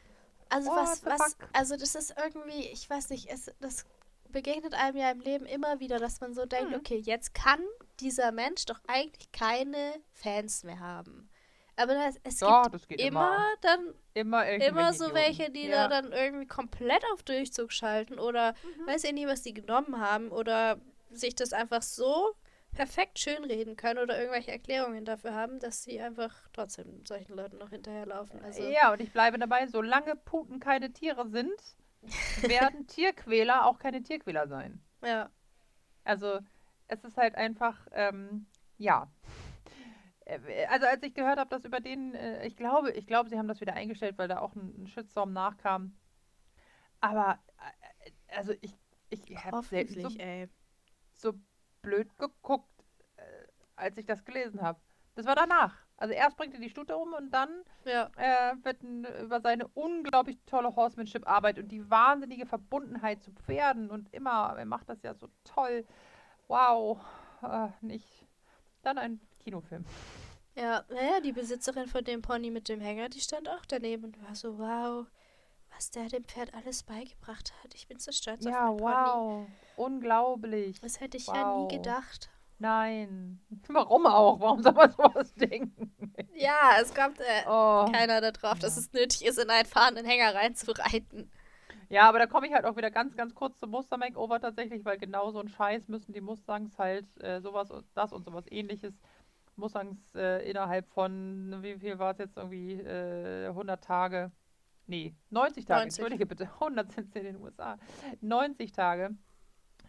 Also 0.48 0.70
What 0.70 0.76
was, 0.78 1.04
was, 1.04 1.36
also 1.52 1.76
das 1.76 1.94
ist 1.94 2.14
irgendwie, 2.16 2.66
ich 2.68 2.88
weiß 2.88 3.10
nicht, 3.10 3.28
es, 3.30 3.52
das 3.60 3.84
begegnet 4.32 4.74
einem 4.74 4.96
ja 4.96 5.10
im 5.10 5.20
Leben 5.20 5.46
immer 5.46 5.80
wieder, 5.80 5.98
dass 5.98 6.20
man 6.20 6.34
so 6.34 6.46
denkt, 6.46 6.70
Mhm. 6.70 6.76
okay, 6.76 6.96
jetzt 6.96 7.34
kann 7.34 7.60
dieser 8.00 8.32
Mensch 8.32 8.64
doch 8.66 8.80
eigentlich 8.86 9.30
keine 9.32 9.94
Fans 10.12 10.64
mehr 10.64 10.80
haben. 10.80 11.28
Aber 11.76 11.94
das, 11.94 12.16
es 12.24 12.40
ja, 12.40 12.62
gibt 12.68 12.90
immer, 13.00 13.06
immer. 13.06 13.38
dann 13.60 13.94
Immer, 14.14 14.48
immer 14.48 14.92
so 14.92 15.14
welche, 15.14 15.50
die 15.50 15.66
ja. 15.68 15.86
da 15.86 16.00
dann 16.00 16.12
irgendwie 16.12 16.46
komplett 16.46 17.04
auf 17.12 17.22
Durchzug 17.22 17.72
schalten 17.72 18.18
oder 18.18 18.54
Mhm. 18.64 18.86
weiß 18.86 19.04
ich 19.04 19.12
nie, 19.12 19.26
was 19.28 19.42
die 19.42 19.54
genommen 19.54 20.00
haben 20.00 20.30
oder 20.30 20.80
sich 21.10 21.34
das 21.36 21.52
einfach 21.52 21.82
so 21.82 22.34
perfekt 22.72 23.18
schönreden 23.18 23.76
können 23.76 24.00
oder 24.00 24.18
irgendwelche 24.18 24.50
Erklärungen 24.50 25.04
dafür 25.04 25.34
haben, 25.34 25.58
dass 25.60 25.82
sie 25.84 26.00
einfach 26.00 26.34
trotzdem 26.52 27.04
solchen 27.06 27.34
Leuten 27.34 27.58
noch 27.58 27.70
hinterherlaufen. 27.70 28.42
Also, 28.44 28.62
Ja, 28.68 28.92
und 28.92 29.00
ich 29.00 29.12
bleibe 29.12 29.38
dabei, 29.38 29.66
solange 29.68 30.16
Puten 30.16 30.60
keine 30.60 30.92
Tiere 30.92 31.28
sind, 31.28 31.54
werden 32.42 32.86
Tierquäler 32.86 33.66
auch 33.66 33.78
keine 33.78 34.02
Tierquäler 34.02 34.48
sein. 34.48 34.80
ja. 35.04 35.30
Also 36.04 36.40
es 36.86 37.04
ist 37.04 37.16
halt 37.16 37.34
einfach, 37.34 37.86
ähm, 37.92 38.46
ja. 38.78 39.10
Also 40.70 40.86
als 40.86 41.02
ich 41.02 41.14
gehört 41.14 41.38
habe, 41.38 41.50
dass 41.50 41.64
über 41.64 41.80
den, 41.80 42.14
äh, 42.14 42.46
ich 42.46 42.56
glaube, 42.56 42.92
ich 42.92 43.06
glaube, 43.06 43.28
sie 43.28 43.38
haben 43.38 43.48
das 43.48 43.60
wieder 43.60 43.74
eingestellt, 43.74 44.18
weil 44.18 44.28
da 44.28 44.40
auch 44.40 44.54
ein, 44.54 44.82
ein 44.82 44.86
Shitstorm 44.86 45.32
nachkam. 45.32 45.96
Aber 47.00 47.38
äh, 48.04 48.10
also 48.36 48.54
ich, 48.60 48.74
ich 49.10 49.44
habe 49.44 49.62
selten 49.62 50.00
so, 50.00 50.18
ey. 50.18 50.48
so 51.12 51.34
blöd 51.82 52.16
geguckt, 52.18 52.84
äh, 53.16 53.22
als 53.76 53.96
ich 53.96 54.06
das 54.06 54.24
gelesen 54.24 54.62
habe. 54.62 54.80
Das 55.14 55.26
war 55.26 55.34
danach. 55.34 55.87
Also 56.00 56.14
erst 56.14 56.36
bringt 56.36 56.54
er 56.54 56.60
die 56.60 56.70
Stute 56.70 56.96
um 56.96 57.12
und 57.12 57.30
dann 57.32 57.50
Ja. 57.84 58.08
äh, 58.16 58.54
wird 58.62 58.82
ein, 58.82 59.04
über 59.22 59.40
seine 59.40 59.66
unglaublich 59.74 60.38
tolle 60.46 60.74
Horsemanship-Arbeit 60.76 61.58
und 61.58 61.68
die 61.68 61.90
wahnsinnige 61.90 62.46
Verbundenheit 62.46 63.22
zu 63.22 63.32
Pferden 63.32 63.90
und 63.90 64.12
immer, 64.14 64.54
er 64.56 64.64
macht 64.64 64.88
das 64.88 65.02
ja 65.02 65.12
so 65.14 65.28
toll. 65.44 65.84
Wow. 66.46 67.00
Äh, 67.42 67.68
nicht. 67.80 68.26
Dann 68.82 68.96
ein 68.96 69.20
Kinofilm. 69.40 69.84
Ja, 70.54 70.84
naja, 70.88 71.20
die 71.20 71.32
Besitzerin 71.32 71.86
von 71.88 72.04
dem 72.04 72.22
Pony 72.22 72.50
mit 72.50 72.68
dem 72.68 72.80
Hänger, 72.80 73.08
die 73.08 73.20
stand 73.20 73.48
auch 73.48 73.64
daneben 73.66 74.04
und 74.04 74.22
war 74.24 74.34
so, 74.34 74.58
wow, 74.58 75.06
was 75.74 75.90
der 75.90 76.08
dem 76.08 76.24
Pferd 76.24 76.54
alles 76.54 76.82
beigebracht 76.84 77.52
hat. 77.62 77.74
Ich 77.74 77.86
bin 77.88 77.98
so 77.98 78.12
stolz 78.12 78.44
Ja, 78.44 78.68
auf 78.68 78.80
mein 78.80 79.04
Pony. 79.04 79.10
wow. 79.14 79.48
Unglaublich. 79.76 80.80
Das 80.80 81.00
hätte 81.00 81.16
ich 81.16 81.26
ja 81.26 81.34
nie 81.56 81.64
Wow. 81.64 81.68
gedacht. 81.68 82.30
Nein. 82.58 83.40
Warum 83.68 84.06
auch? 84.06 84.40
Warum 84.40 84.62
soll 84.62 84.72
man 84.72 84.90
sowas 84.90 85.34
denken? 85.34 85.92
Ja, 86.34 86.72
es 86.80 86.94
kommt 86.94 87.20
äh, 87.20 87.44
Oh. 87.46 87.86
keiner 87.92 88.20
darauf, 88.20 88.58
dass 88.58 88.76
Ja. 88.76 88.80
es 88.82 88.92
nötig 88.92 89.24
ist, 89.24 89.38
in 89.38 89.50
einen 89.50 89.66
fahrenden 89.66 90.04
Hänger 90.06 90.34
reinzureiten. 90.34 91.30
Ja, 91.88 92.08
aber 92.08 92.18
da 92.18 92.26
komme 92.26 92.46
ich 92.46 92.52
halt 92.52 92.64
auch 92.66 92.76
wieder 92.76 92.90
ganz, 92.90 93.16
ganz 93.16 93.34
kurz 93.34 93.58
zum 93.58 93.70
Muster-Makeover 93.70 94.40
tatsächlich, 94.40 94.84
weil 94.84 94.98
genau 94.98 95.30
so 95.30 95.40
ein 95.40 95.48
Scheiß 95.48 95.88
müssen 95.88 96.12
die 96.12 96.20
Mustangs 96.20 96.78
halt 96.78 97.06
äh, 97.22 97.40
sowas 97.40 97.70
und 97.70 97.86
das 97.94 98.12
und 98.12 98.24
sowas 98.24 98.44
ähnliches. 98.50 98.94
Mustangs 99.56 100.14
äh, 100.14 100.48
innerhalb 100.48 100.86
von, 100.90 101.62
wie 101.62 101.78
viel 101.78 101.98
war 101.98 102.12
es 102.12 102.18
jetzt 102.18 102.36
irgendwie, 102.36 102.74
äh, 102.74 103.46
100 103.48 103.82
Tage, 103.82 104.30
nee, 104.86 105.14
90 105.30 105.64
Tage, 105.64 105.80
90. 105.86 105.98
entschuldige 105.98 106.26
bitte, 106.26 106.44
100 106.60 106.92
sind 106.92 107.16
in 107.16 107.24
den 107.24 107.36
USA, 107.40 107.78
90 108.20 108.70
Tage 108.72 109.16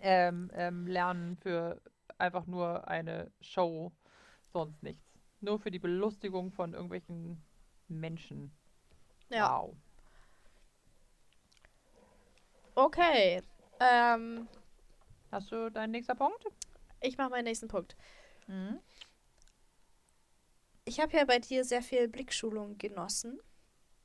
ähm, 0.01 0.49
ähm, 0.55 0.87
lernen 0.87 1.35
für 1.35 1.81
einfach 2.19 2.45
nur 2.45 2.87
eine 2.87 3.31
Show, 3.41 3.91
sonst 4.51 4.81
nichts. 4.83 5.03
Nur 5.41 5.59
für 5.59 5.71
die 5.71 5.79
Belustigung 5.79 6.51
von 6.51 6.73
irgendwelchen 6.73 7.43
Menschen. 7.87 8.51
Ja. 9.29 9.61
Wow. 9.61 9.75
Okay. 12.75 13.41
Ähm, 13.79 14.47
Hast 15.31 15.51
du 15.51 15.69
deinen 15.69 15.91
nächster 15.91 16.15
Punkt? 16.15 16.45
ich 17.01 17.17
mache 17.17 17.29
meinen 17.29 17.45
nächsten 17.45 17.67
Punkt. 17.67 17.95
Mhm. 18.47 18.79
Ich 20.85 20.99
habe 20.99 21.15
ja 21.15 21.25
bei 21.25 21.39
dir 21.39 21.63
sehr 21.63 21.81
viel 21.81 22.07
Blickschulung 22.07 22.77
genossen. 22.77 23.39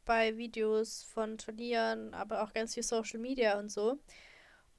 Bei 0.04 0.36
Videos 0.36 1.02
von 1.02 1.38
Turnieren, 1.38 2.12
aber 2.12 2.42
auch 2.42 2.52
ganz 2.52 2.74
viel 2.74 2.82
Social 2.82 3.18
Media 3.18 3.58
und 3.58 3.70
so. 3.70 3.98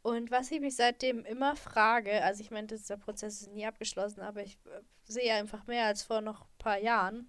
Und 0.05 0.29
was 0.29 0.51
ich 0.51 0.59
mich 0.59 0.75
seitdem 0.75 1.25
immer 1.25 1.55
frage, 1.55 2.23
also 2.23 2.39
ich 2.39 2.51
meine, 2.51 2.67
dieser 2.67 2.95
Prozess 2.95 3.41
ist 3.41 3.51
nie 3.51 3.65
abgeschlossen, 3.65 4.21
aber 4.21 4.43
ich 4.43 4.59
äh, 4.65 4.81
sehe 5.05 5.33
einfach 5.33 5.65
mehr 5.65 5.87
als 5.87 6.03
vor 6.03 6.21
noch 6.21 6.41
ein 6.41 6.57
paar 6.59 6.77
Jahren, 6.77 7.27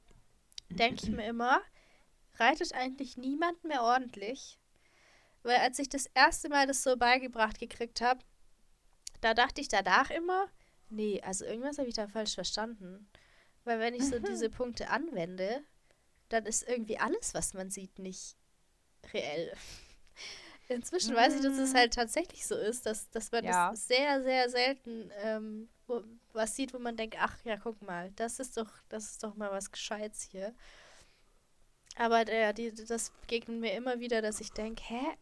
denke 0.69 1.05
ich 1.05 1.11
mir 1.11 1.25
immer, 1.31 1.63
reitet 2.35 2.75
eigentlich 2.75 3.17
niemand 3.17 3.65
mehr 3.65 3.83
ordentlich? 3.83 4.59
Weil 5.43 5.57
als 5.57 5.79
ich 5.79 5.89
das 5.89 6.05
erste 6.13 6.51
Mal 6.51 6.67
das 6.67 6.83
so 6.83 6.99
beigebracht 6.99 7.59
gekriegt 7.59 8.03
habe, 8.03 8.21
da 9.23 9.33
dachte 9.33 9.63
ich 9.63 9.69
danach 9.69 10.11
immer, 10.11 10.47
nee, 10.91 11.23
also 11.23 11.47
irgendwas 11.47 11.79
habe 11.79 11.89
ich 11.89 11.95
da 11.95 12.09
falsch 12.09 12.35
verstanden. 12.35 13.09
Weil 13.65 13.81
wenn 13.81 13.95
ich 13.95 14.05
so 14.05 14.19
diese 14.19 14.51
Punkte 14.51 14.91
anwende, 14.91 15.65
dann 16.29 16.45
ist 16.45 16.69
irgendwie 16.69 16.99
alles, 16.99 17.33
was 17.33 17.55
man 17.55 17.71
sieht, 17.71 17.99
nicht 17.99 18.37
reell. 19.15 19.57
Inzwischen 20.69 21.15
weiß 21.15 21.35
ich, 21.35 21.43
dass 21.43 21.59
es 21.59 21.73
Mm. 21.73 21.77
halt 21.77 21.95
tatsächlich 21.95 22.47
so 22.47 22.57
ist, 22.57 22.87
dass, 22.87 23.09
dass 23.11 23.31
man 23.31 23.45
Ja. 23.45 23.71
das 23.71 23.87
sehr, 23.87 24.23
sehr 24.23 24.51
selten 24.51 25.11
ähm, 25.23 25.69
wo, 25.87 26.03
was 26.33 26.57
sieht, 26.57 26.75
wo 26.75 26.79
man 26.79 26.97
denkt, 26.97 27.17
ach 27.21 27.37
ja, 27.45 27.57
guck 27.57 27.81
mal, 27.83 28.11
das 28.17 28.41
ist 28.41 28.57
doch, 28.57 28.71
das 28.89 29.05
ist 29.13 29.23
doch 29.23 29.37
mal 29.37 29.51
was 29.53 29.71
Gescheites 29.71 30.23
hier. 30.23 30.53
Aber 31.97 32.25
der, 32.25 32.53
die, 32.53 32.75
das 32.75 33.11
begegnet 33.23 33.61
mir 33.61 33.73
immer 33.75 34.01
wieder, 34.01 34.21
dass 34.21 34.41
ich 34.41 34.53
denke, 34.53 34.83
hä? 34.87 35.17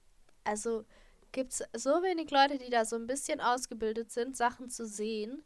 Also 0.45 0.85
gibt 1.33 1.53
es 1.53 1.63
so 1.75 1.91
wenig 2.03 2.31
Leute, 2.31 2.59
die 2.59 2.71
da 2.71 2.85
so 2.85 2.97
ein 2.97 3.07
bisschen 3.07 3.41
ausgebildet 3.41 4.11
sind, 4.11 4.37
Sachen 4.37 4.71
zu 4.71 4.87
sehen. 4.87 5.45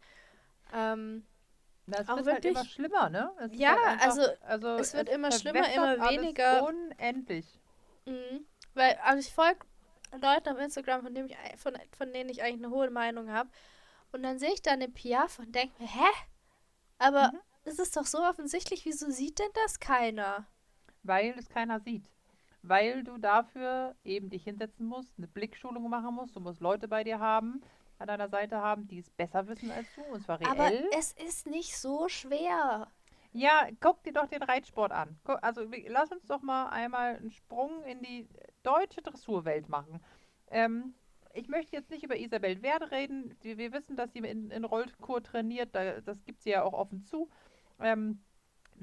Ähm, 0.73 1.25
Na, 1.87 1.99
es 2.01 2.09
Auch 2.09 2.17
wird 2.17 2.27
halt 2.29 2.45
immer 2.45 2.61
wirklich? 2.61 2.75
schlimmer, 2.75 3.11
ne? 3.11 3.31
Es 3.39 3.59
Ja, 3.59 3.71
halt 3.71 3.85
einfach, 3.85 4.09
also, 4.11 4.23
also 4.43 4.69
es 4.69 4.95
wird 4.95 5.09
immer 5.09 5.33
schlimmer, 5.33 5.75
immer 5.75 5.99
weniger. 6.11 6.63
Unendlich. 6.65 7.47
Mhm. 8.07 8.47
Weil, 8.75 8.99
also 9.03 9.21
ich 9.21 9.33
folge 9.33 9.61
Leuten 10.13 10.49
auf 10.51 10.59
Instagram, 10.59 11.03
von, 11.03 11.15
dem 11.15 11.27
ich, 11.27 11.37
von, 11.57 11.75
von 11.97 12.13
denen 12.13 12.31
ich 12.31 12.43
eigentlich 12.43 12.65
eine 12.65 12.71
hohe 12.75 12.91
Meinung 12.91 13.31
habe. 13.31 13.51
Und 14.13 14.23
dann 14.23 14.39
sehe 14.39 14.53
ich 14.53 14.63
da 14.63 14.73
eine 14.73 14.89
Piaf 14.89 15.39
und 15.39 15.55
denke 15.55 15.75
mir, 15.83 15.89
hä? 15.89 16.09
Aber 16.99 17.33
Mhm. 17.33 17.41
es 17.65 17.79
ist 17.79 17.97
doch 17.97 18.07
so 18.07 18.19
offensichtlich, 18.19 18.85
wieso 18.85 19.11
sieht 19.11 19.39
denn 19.39 19.51
das 19.65 19.79
keiner? 19.81 20.47
Weil 21.03 21.35
es 21.39 21.49
keiner 21.49 21.81
sieht. 21.81 22.09
Weil 22.63 23.05
du 23.05 23.19
dafür 23.19 23.95
eben 24.05 24.31
dich 24.31 24.45
hinsetzen 24.45 24.87
musst, 24.87 25.13
eine 25.17 25.29
Blickschulung 25.29 25.89
machen 25.89 26.15
musst, 26.15 26.35
du 26.35 26.41
musst 26.41 26.61
Leute 26.61 26.89
bei 26.89 27.05
dir 27.05 27.19
haben, 27.21 27.63
an 27.99 28.09
deiner 28.09 28.29
Seite 28.29 28.59
haben, 28.59 28.89
die 28.89 28.99
es 28.99 29.11
besser 29.11 29.47
wissen 29.47 29.71
als 29.71 29.87
du, 29.95 30.03
und 30.03 30.25
zwar 30.25 30.41
reell. 30.41 30.51
Aber 30.51 30.71
es 30.99 31.13
ist 31.13 31.47
nicht 31.47 31.77
so 31.77 32.09
schwer. 32.09 32.89
Ja, 33.33 33.69
guck 33.81 34.03
dir 34.03 34.13
doch 34.13 34.27
den 34.27 34.43
Reitsport 34.43 34.91
an. 34.91 35.19
Guck, 35.25 35.39
also 35.43 35.63
lass 35.87 36.11
uns 36.11 36.27
doch 36.27 36.43
mal 36.43 36.71
einmal 36.71 37.17
einen 37.17 37.31
Sprung 37.31 37.85
in 37.85 38.03
die 38.03 38.27
deutsche 38.63 39.03
Dressurwelt 39.03 39.69
machen. 39.69 40.01
Ähm, 40.51 40.95
ich 41.35 41.49
möchte 41.49 41.77
jetzt 41.77 41.91
nicht 41.91 42.03
über 42.03 42.17
Isabel 42.17 42.63
Werde 42.63 42.91
reden. 42.91 43.37
Wir 43.43 43.73
wissen, 43.73 43.97
dass 43.97 44.13
sie 44.13 44.19
in, 44.19 44.51
in 44.51 44.65
Rollkur 44.65 45.23
trainiert. 45.23 45.75
Da, 45.75 46.01
das 46.01 46.25
gibt 46.25 46.43
sie 46.43 46.51
ja 46.51 46.63
auch 46.63 46.73
offen 46.73 47.05
zu. 47.05 47.29
Ähm, 47.81 48.21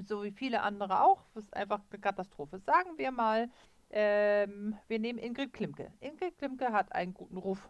so 0.03 0.23
wie 0.23 0.31
viele 0.31 0.61
andere 0.61 1.01
auch. 1.01 1.25
Das 1.33 1.45
ist 1.45 1.55
einfach 1.55 1.81
eine 1.89 1.99
Katastrophe. 1.99 2.59
Sagen 2.59 2.97
wir 2.97 3.11
mal, 3.11 3.49
ähm, 3.89 4.77
wir 4.87 4.99
nehmen 4.99 5.19
Ingrid 5.19 5.53
Klimke. 5.53 5.91
Ingrid 5.99 6.37
Klimke 6.37 6.71
hat 6.71 6.91
einen 6.93 7.13
guten 7.13 7.37
Ruf. 7.37 7.69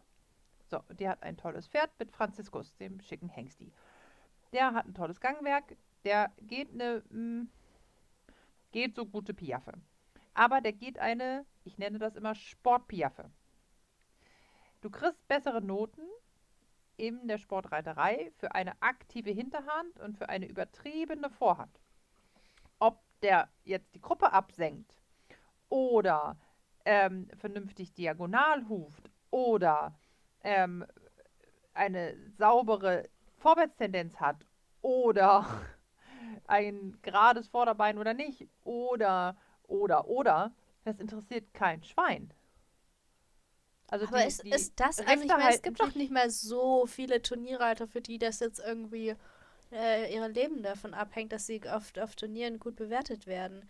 So, 0.67 0.81
die 0.99 1.07
hat 1.07 1.21
ein 1.23 1.37
tolles 1.37 1.67
Pferd 1.67 1.91
mit 1.99 2.11
Franziskus, 2.11 2.75
dem 2.77 2.99
schicken 2.99 3.29
Hengsti. 3.29 3.71
Der 4.51 4.73
hat 4.73 4.85
ein 4.87 4.93
tolles 4.93 5.19
Gangwerk. 5.19 5.75
Der 6.03 6.31
geht 6.41 6.71
eine, 6.71 7.03
mh, 7.09 7.45
geht 8.71 8.95
so 8.95 9.05
gute 9.05 9.33
Piaffe. 9.33 9.73
Aber 10.35 10.61
der 10.61 10.73
geht 10.73 10.99
eine, 10.99 11.45
ich 11.63 11.77
nenne 11.77 11.97
das 11.97 12.15
immer 12.15 12.35
Sportpiaffe. 12.35 13.31
Du 14.81 14.91
kriegst 14.91 15.27
bessere 15.27 15.61
Noten 15.61 16.03
in 16.97 17.27
der 17.27 17.37
Sportreiterei 17.37 18.31
für 18.37 18.53
eine 18.53 18.79
aktive 18.81 19.31
Hinterhand 19.31 19.99
und 19.99 20.17
für 20.17 20.29
eine 20.29 20.47
übertriebene 20.47 21.29
Vorhand. 21.29 21.79
Ob 22.79 23.01
der 23.21 23.49
jetzt 23.63 23.95
die 23.95 24.01
Gruppe 24.01 24.31
absenkt 24.31 24.93
oder 25.69 26.37
ähm, 26.83 27.29
vernünftig 27.37 27.93
diagonal 27.93 28.67
huft 28.67 29.09
oder 29.31 29.97
ähm, 30.43 30.85
eine 31.73 32.15
saubere 32.37 33.09
Vorwärtstendenz 33.37 34.19
hat 34.19 34.45
oder 34.81 35.45
ein 36.47 36.97
gerades 37.01 37.47
Vorderbein 37.47 37.97
oder 37.97 38.13
nicht 38.13 38.47
oder 38.63 39.37
oder 39.67 40.07
oder 40.07 40.51
das 40.83 40.99
interessiert 40.99 41.53
kein 41.53 41.83
Schwein. 41.83 42.31
Also 43.87 44.07
Aber 44.07 44.19
die- 44.21 44.27
ist, 44.27 44.43
die 44.43 44.49
ist 44.49 44.79
das, 44.79 44.99
also 44.99 45.11
ich 45.13 45.19
Richter 45.21 45.37
meine, 45.37 45.55
es 45.55 45.61
gibt 45.61 45.79
doch 45.79 45.93
nicht 45.95 46.11
mal 46.11 46.29
so 46.29 46.85
viele 46.87 47.21
Turnierreiter, 47.21 47.87
für 47.87 48.01
die 48.01 48.17
das 48.17 48.39
jetzt 48.39 48.59
irgendwie 48.59 49.15
äh, 49.71 50.13
ihr 50.13 50.27
Leben 50.29 50.63
davon 50.63 50.93
abhängt, 50.93 51.31
dass 51.31 51.45
sie 51.45 51.61
auf, 51.69 51.95
auf 51.97 52.15
Turnieren 52.15 52.59
gut 52.59 52.75
bewertet 52.75 53.27
werden. 53.27 53.67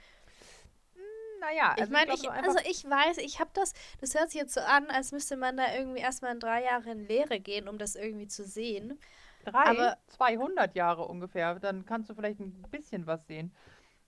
Naja, 1.41 1.71
also 1.71 1.83
ich 1.83 1.89
meine, 1.89 2.05
glaub 2.05 2.19
ich, 2.19 2.29
also 2.31 2.59
ich 2.69 2.85
weiß, 2.89 3.17
ich 3.17 3.39
habe 3.39 3.51
das, 3.53 3.73
das 3.99 4.15
hört 4.15 4.31
sich 4.31 4.39
jetzt 4.41 4.53
so 4.53 4.61
an, 4.61 4.87
als 4.89 5.11
müsste 5.11 5.35
man 5.37 5.57
da 5.57 5.75
irgendwie 5.75 5.99
erstmal 5.99 6.33
in 6.33 6.39
drei 6.39 6.63
Jahre 6.63 6.91
in 6.91 7.07
Lehre 7.07 7.39
gehen, 7.39 7.67
um 7.67 7.77
das 7.77 7.95
irgendwie 7.95 8.27
zu 8.27 8.45
sehen. 8.45 8.97
drei, 9.43 9.65
aber- 9.65 9.97
200 10.07 10.75
Jahre 10.75 11.05
ungefähr, 11.05 11.59
dann 11.59 11.85
kannst 11.85 12.09
du 12.09 12.15
vielleicht 12.15 12.39
ein 12.39 12.63
bisschen 12.71 13.05
was 13.05 13.25
sehen. 13.27 13.53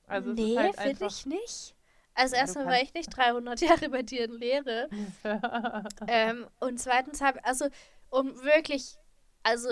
Also 0.08 0.32
nee, 0.34 0.58
halt 0.58 0.78
finde 0.78 1.06
ich 1.06 1.26
nicht. 1.26 1.76
Also 2.18 2.36
erstmal 2.36 2.66
war 2.66 2.82
ich 2.82 2.94
nicht 2.96 3.16
300 3.16 3.62
Jahre 3.62 3.90
bei 3.90 4.02
dir 4.02 4.26
in 4.26 4.32
Lehre. 4.32 4.90
ähm, 6.08 6.48
und 6.60 6.80
zweitens 6.80 7.22
habe, 7.22 7.44
also 7.46 7.68
um 8.10 8.42
wirklich, 8.42 8.98
also 9.44 9.70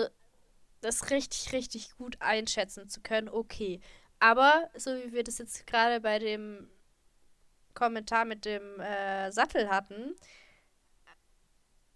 das 0.80 1.10
richtig, 1.10 1.52
richtig 1.52 1.96
gut 1.96 2.16
einschätzen 2.20 2.88
zu 2.88 3.00
können, 3.00 3.28
okay. 3.28 3.80
Aber 4.20 4.70
so 4.76 4.92
wie 4.94 5.12
wir 5.12 5.24
das 5.24 5.38
jetzt 5.38 5.66
gerade 5.66 6.00
bei 6.00 6.20
dem 6.20 6.70
Kommentar 7.74 8.24
mit 8.24 8.44
dem 8.44 8.78
äh, 8.78 9.32
Sattel 9.32 9.68
hatten, 9.68 10.14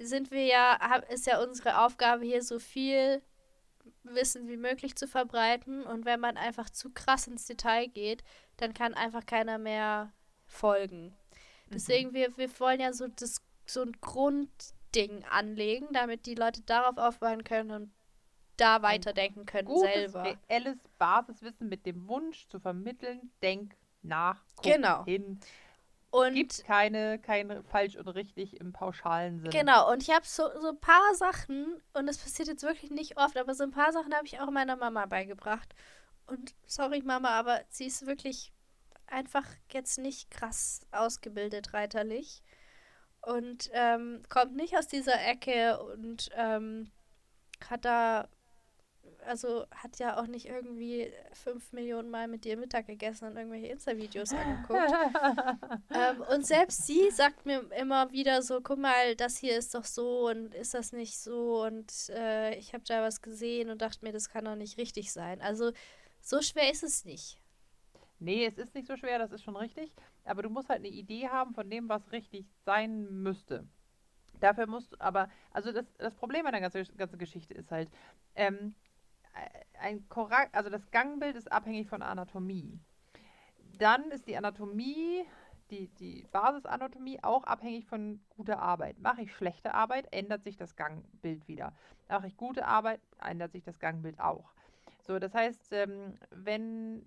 sind 0.00 0.32
wir 0.32 0.46
ja, 0.46 0.78
hab, 0.80 1.08
ist 1.12 1.26
ja 1.28 1.40
unsere 1.40 1.78
Aufgabe 1.78 2.24
hier 2.24 2.42
so 2.42 2.58
viel 2.58 3.22
Wissen 4.02 4.48
wie 4.48 4.56
möglich 4.56 4.96
zu 4.96 5.06
verbreiten. 5.06 5.84
Und 5.84 6.06
wenn 6.06 6.18
man 6.18 6.36
einfach 6.36 6.70
zu 6.70 6.90
krass 6.90 7.28
ins 7.28 7.46
Detail 7.46 7.86
geht, 7.86 8.24
dann 8.56 8.74
kann 8.74 8.94
einfach 8.94 9.24
keiner 9.24 9.58
mehr 9.58 10.12
folgen. 10.50 11.14
Deswegen, 11.72 12.12
wir, 12.12 12.36
wir 12.36 12.48
wollen 12.60 12.80
ja 12.80 12.92
so, 12.92 13.06
das, 13.08 13.40
so 13.64 13.82
ein 13.82 13.92
Grundding 14.00 15.24
anlegen, 15.30 15.88
damit 15.92 16.26
die 16.26 16.34
Leute 16.34 16.62
darauf 16.62 16.98
aufbauen 16.98 17.44
können 17.44 17.70
und 17.70 17.92
da 18.56 18.82
weiterdenken 18.82 19.46
können 19.46 19.68
gutes, 19.68 20.12
selber. 20.12 20.36
reelles 20.50 20.78
Basiswissen 20.98 21.68
mit 21.68 21.86
dem 21.86 22.08
Wunsch 22.08 22.46
zu 22.48 22.60
vermitteln, 22.60 23.30
denk 23.40 23.74
nach, 24.02 24.42
guck 24.56 24.64
Genau. 24.64 25.04
hin. 25.04 25.40
Und 26.10 26.34
Gibt 26.34 26.64
keine, 26.64 27.20
keine 27.20 27.62
falsch 27.62 27.94
und 27.96 28.08
richtig 28.08 28.58
im 28.60 28.72
pauschalen 28.72 29.38
Sinne. 29.38 29.50
Genau, 29.50 29.92
und 29.92 30.02
ich 30.02 30.10
habe 30.10 30.26
so, 30.26 30.42
so 30.60 30.70
ein 30.70 30.80
paar 30.80 31.14
Sachen, 31.14 31.80
und 31.94 32.06
das 32.06 32.18
passiert 32.18 32.48
jetzt 32.48 32.64
wirklich 32.64 32.90
nicht 32.90 33.16
oft, 33.16 33.36
aber 33.36 33.54
so 33.54 33.62
ein 33.62 33.70
paar 33.70 33.92
Sachen 33.92 34.12
habe 34.12 34.26
ich 34.26 34.40
auch 34.40 34.50
meiner 34.50 34.74
Mama 34.74 35.06
beigebracht. 35.06 35.72
Und 36.26 36.52
sorry, 36.66 37.00
Mama, 37.02 37.28
aber 37.30 37.60
sie 37.68 37.86
ist 37.86 38.06
wirklich 38.06 38.52
einfach 39.10 39.46
jetzt 39.72 39.98
nicht 39.98 40.30
krass 40.30 40.86
ausgebildet 40.92 41.74
reiterlich. 41.74 42.42
Und 43.22 43.70
ähm, 43.74 44.22
kommt 44.28 44.56
nicht 44.56 44.76
aus 44.76 44.88
dieser 44.88 45.22
Ecke 45.26 45.78
und 45.82 46.30
ähm, 46.34 46.90
hat 47.68 47.84
da, 47.84 48.28
also 49.26 49.66
hat 49.72 49.98
ja 49.98 50.18
auch 50.18 50.26
nicht 50.26 50.46
irgendwie 50.46 51.12
fünf 51.34 51.72
Millionen 51.72 52.08
Mal 52.08 52.28
mit 52.28 52.46
dir 52.46 52.56
Mittag 52.56 52.86
gegessen 52.86 53.26
und 53.26 53.36
irgendwelche 53.36 53.66
Insta-Videos 53.66 54.32
angeguckt. 54.32 54.80
Ähm, 55.92 56.22
und 56.32 56.46
selbst 56.46 56.86
sie 56.86 57.10
sagt 57.10 57.46
mir 57.46 57.68
immer 57.72 58.12
wieder 58.12 58.42
so, 58.42 58.60
guck 58.60 58.78
mal, 58.78 59.16
das 59.16 59.36
hier 59.36 59.58
ist 59.58 59.74
doch 59.74 59.84
so 59.84 60.28
und 60.28 60.54
ist 60.54 60.72
das 60.72 60.92
nicht 60.92 61.18
so 61.18 61.64
und 61.64 61.92
äh, 62.10 62.54
ich 62.54 62.72
habe 62.74 62.84
da 62.86 63.02
was 63.02 63.22
gesehen 63.22 63.70
und 63.70 63.82
dachte 63.82 64.04
mir, 64.04 64.12
das 64.12 64.28
kann 64.28 64.44
doch 64.44 64.54
nicht 64.54 64.78
richtig 64.78 65.12
sein. 65.12 65.40
Also 65.42 65.72
so 66.20 66.40
schwer 66.42 66.70
ist 66.70 66.84
es 66.84 67.04
nicht. 67.04 67.39
Nee, 68.20 68.44
es 68.44 68.58
ist 68.58 68.74
nicht 68.74 68.86
so 68.86 68.96
schwer, 68.96 69.18
das 69.18 69.32
ist 69.32 69.42
schon 69.42 69.56
richtig. 69.56 69.94
Aber 70.24 70.42
du 70.42 70.50
musst 70.50 70.68
halt 70.68 70.80
eine 70.80 70.88
Idee 70.88 71.28
haben 71.28 71.54
von 71.54 71.68
dem, 71.70 71.88
was 71.88 72.12
richtig 72.12 72.46
sein 72.64 73.22
müsste. 73.22 73.66
Dafür 74.40 74.66
musst 74.66 74.92
du 74.92 74.96
aber, 75.00 75.28
also 75.52 75.72
das, 75.72 75.86
das 75.96 76.14
Problem 76.14 76.46
an 76.46 76.52
der 76.52 76.60
ganzen, 76.60 76.84
ganzen 76.96 77.18
Geschichte 77.18 77.54
ist 77.54 77.70
halt, 77.70 77.90
ähm, 78.34 78.74
ein 79.80 80.06
Korrekt, 80.08 80.54
also 80.54 80.68
das 80.68 80.90
Gangbild 80.90 81.36
ist 81.36 81.50
abhängig 81.50 81.88
von 81.88 82.02
Anatomie. 82.02 82.78
Dann 83.78 84.10
ist 84.10 84.26
die 84.26 84.36
Anatomie, 84.36 85.24
die, 85.70 85.88
die 85.88 86.26
Basisanatomie 86.30 87.22
auch 87.22 87.44
abhängig 87.44 87.86
von 87.86 88.20
guter 88.28 88.60
Arbeit. 88.60 88.98
Mache 88.98 89.22
ich 89.22 89.34
schlechte 89.34 89.72
Arbeit, 89.72 90.12
ändert 90.12 90.44
sich 90.44 90.56
das 90.56 90.76
Gangbild 90.76 91.48
wieder. 91.48 91.72
Mache 92.08 92.26
ich 92.26 92.36
gute 92.36 92.66
Arbeit, 92.66 93.00
ändert 93.24 93.52
sich 93.52 93.62
das 93.62 93.78
Gangbild 93.78 94.20
auch. 94.20 94.52
So, 95.06 95.18
das 95.18 95.32
heißt, 95.32 95.72
ähm, 95.72 96.18
wenn 96.30 97.06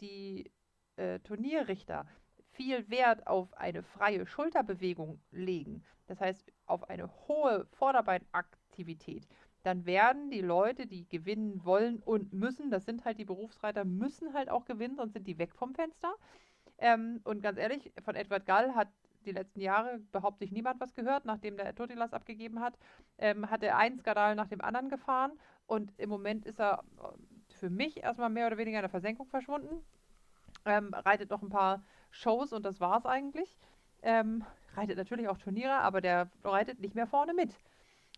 die 0.00 0.50
äh, 0.96 1.18
Turnierrichter 1.20 2.06
viel 2.52 2.88
Wert 2.88 3.26
auf 3.26 3.52
eine 3.54 3.82
freie 3.82 4.26
Schulterbewegung 4.26 5.20
legen, 5.30 5.82
das 6.06 6.20
heißt 6.20 6.52
auf 6.66 6.88
eine 6.88 7.10
hohe 7.26 7.66
Vorderbeinaktivität, 7.72 9.26
dann 9.64 9.86
werden 9.86 10.30
die 10.30 10.42
Leute, 10.42 10.86
die 10.86 11.08
gewinnen 11.08 11.64
wollen 11.64 12.00
und 12.00 12.32
müssen, 12.32 12.70
das 12.70 12.84
sind 12.84 13.04
halt 13.04 13.18
die 13.18 13.24
Berufsreiter, 13.24 13.84
müssen 13.84 14.34
halt 14.34 14.50
auch 14.50 14.66
gewinnen, 14.66 14.96
sonst 14.96 15.14
sind 15.14 15.26
die 15.26 15.38
weg 15.38 15.54
vom 15.54 15.74
Fenster. 15.74 16.14
Ähm, 16.78 17.20
und 17.24 17.42
ganz 17.42 17.58
ehrlich, 17.58 17.90
von 18.04 18.14
Edward 18.14 18.46
Gall 18.46 18.74
hat 18.74 18.88
die 19.24 19.32
letzten 19.32 19.60
Jahre 19.60 20.00
behauptet 20.12 20.40
sich 20.40 20.52
niemand 20.52 20.80
was 20.80 20.94
gehört, 20.94 21.24
nachdem 21.24 21.56
der 21.56 21.74
Totilas 21.74 22.12
abgegeben 22.12 22.60
hat, 22.60 22.78
ähm, 23.18 23.50
hat 23.50 23.62
er 23.62 23.78
einen 23.78 23.98
Skandal 23.98 24.34
nach 24.34 24.48
dem 24.48 24.60
anderen 24.60 24.90
gefahren 24.90 25.32
und 25.66 25.92
im 25.98 26.10
Moment 26.10 26.44
ist 26.44 26.60
er 26.60 26.84
für 27.64 27.70
mich 27.70 28.02
erstmal 28.02 28.28
mehr 28.28 28.46
oder 28.46 28.58
weniger 28.58 28.76
in 28.76 28.82
der 28.82 28.90
Versenkung 28.90 29.26
verschwunden. 29.26 29.82
Ähm, 30.66 30.92
reitet 30.92 31.30
noch 31.30 31.40
ein 31.40 31.48
paar 31.48 31.82
Shows 32.10 32.52
und 32.52 32.62
das 32.62 32.78
war's 32.78 33.06
eigentlich. 33.06 33.56
Ähm, 34.02 34.44
reitet 34.74 34.98
natürlich 34.98 35.28
auch 35.28 35.38
Turniere, 35.38 35.72
aber 35.76 36.02
der 36.02 36.28
reitet 36.42 36.78
nicht 36.78 36.94
mehr 36.94 37.06
vorne 37.06 37.32
mit. 37.32 37.58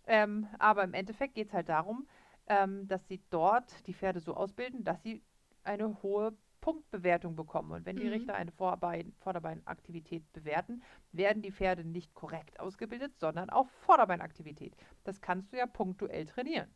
Ähm, 0.08 0.48
aber 0.58 0.82
im 0.82 0.94
Endeffekt 0.94 1.36
geht 1.36 1.46
es 1.46 1.54
halt 1.54 1.68
darum, 1.68 2.08
ähm, 2.48 2.88
dass 2.88 3.06
sie 3.06 3.22
dort 3.30 3.86
die 3.86 3.94
Pferde 3.94 4.18
so 4.18 4.34
ausbilden, 4.34 4.82
dass 4.82 5.00
sie 5.04 5.22
eine 5.62 6.02
hohe 6.02 6.36
Punktbewertung 6.60 7.36
bekommen. 7.36 7.70
Und 7.70 7.86
wenn 7.86 8.00
die 8.00 8.08
Mhm. 8.08 8.12
Richter 8.12 8.34
eine 8.34 8.50
Vorbein, 8.50 9.12
Vorderbeinaktivität 9.20 10.24
bewerten, 10.32 10.82
werden 11.12 11.40
die 11.40 11.52
Pferde 11.52 11.84
nicht 11.84 12.14
korrekt 12.14 12.58
ausgebildet, 12.58 13.16
sondern 13.20 13.48
auf 13.50 13.70
Vorderbeinaktivität. 13.82 14.74
Das 15.04 15.20
kannst 15.20 15.52
du 15.52 15.56
ja 15.56 15.66
punktuell 15.66 16.26
trainieren. 16.26 16.68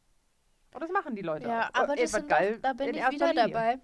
Und 0.73 0.81
das 0.83 0.91
machen 0.91 1.17
die 1.17 1.23
Leute 1.23 1.49
Ja, 1.49 1.69
auch. 1.71 1.75
aber 1.75 1.95
Äh, 1.95 2.03
das 2.03 2.13
sind 2.13 2.31
doch, 2.31 2.39
da 2.63 2.73
bin 2.75 2.89
in 2.91 2.95
ich 2.97 3.11
wieder 3.11 3.29
Linie. 3.35 3.49
dabei. 3.49 3.79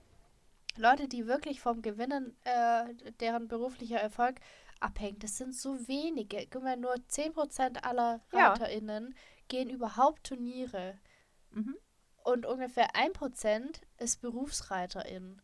Leute, 0.77 1.09
die 1.09 1.27
wirklich 1.27 1.61
vom 1.61 1.81
Gewinnen, 1.83 2.37
äh, 2.45 2.95
deren 3.21 3.49
beruflicher 3.49 3.99
Erfolg 3.99 4.37
abhängt, 4.79 5.23
das 5.25 5.37
sind 5.39 5.55
so 5.55 5.89
wenige. 5.89 6.47
Guck 6.51 6.63
mal, 6.63 6.77
nur 6.77 6.95
10% 7.09 7.85
aller 7.85 8.21
Ja. 8.33 8.51
ReiterInnen 8.53 9.15
gehen 9.49 9.71
überhaupt 9.71 10.25
Turniere. 10.25 10.99
Mhm. 11.51 11.77
Und 12.25 12.45
ungefähr 12.45 12.95
1% 12.95 13.81
ist 13.99 14.21
BerufsreiterInnen. 14.21 15.41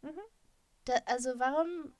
Mhm. 0.00 0.20
Da, 0.86 0.94
also 1.06 1.38
warum 1.38 1.92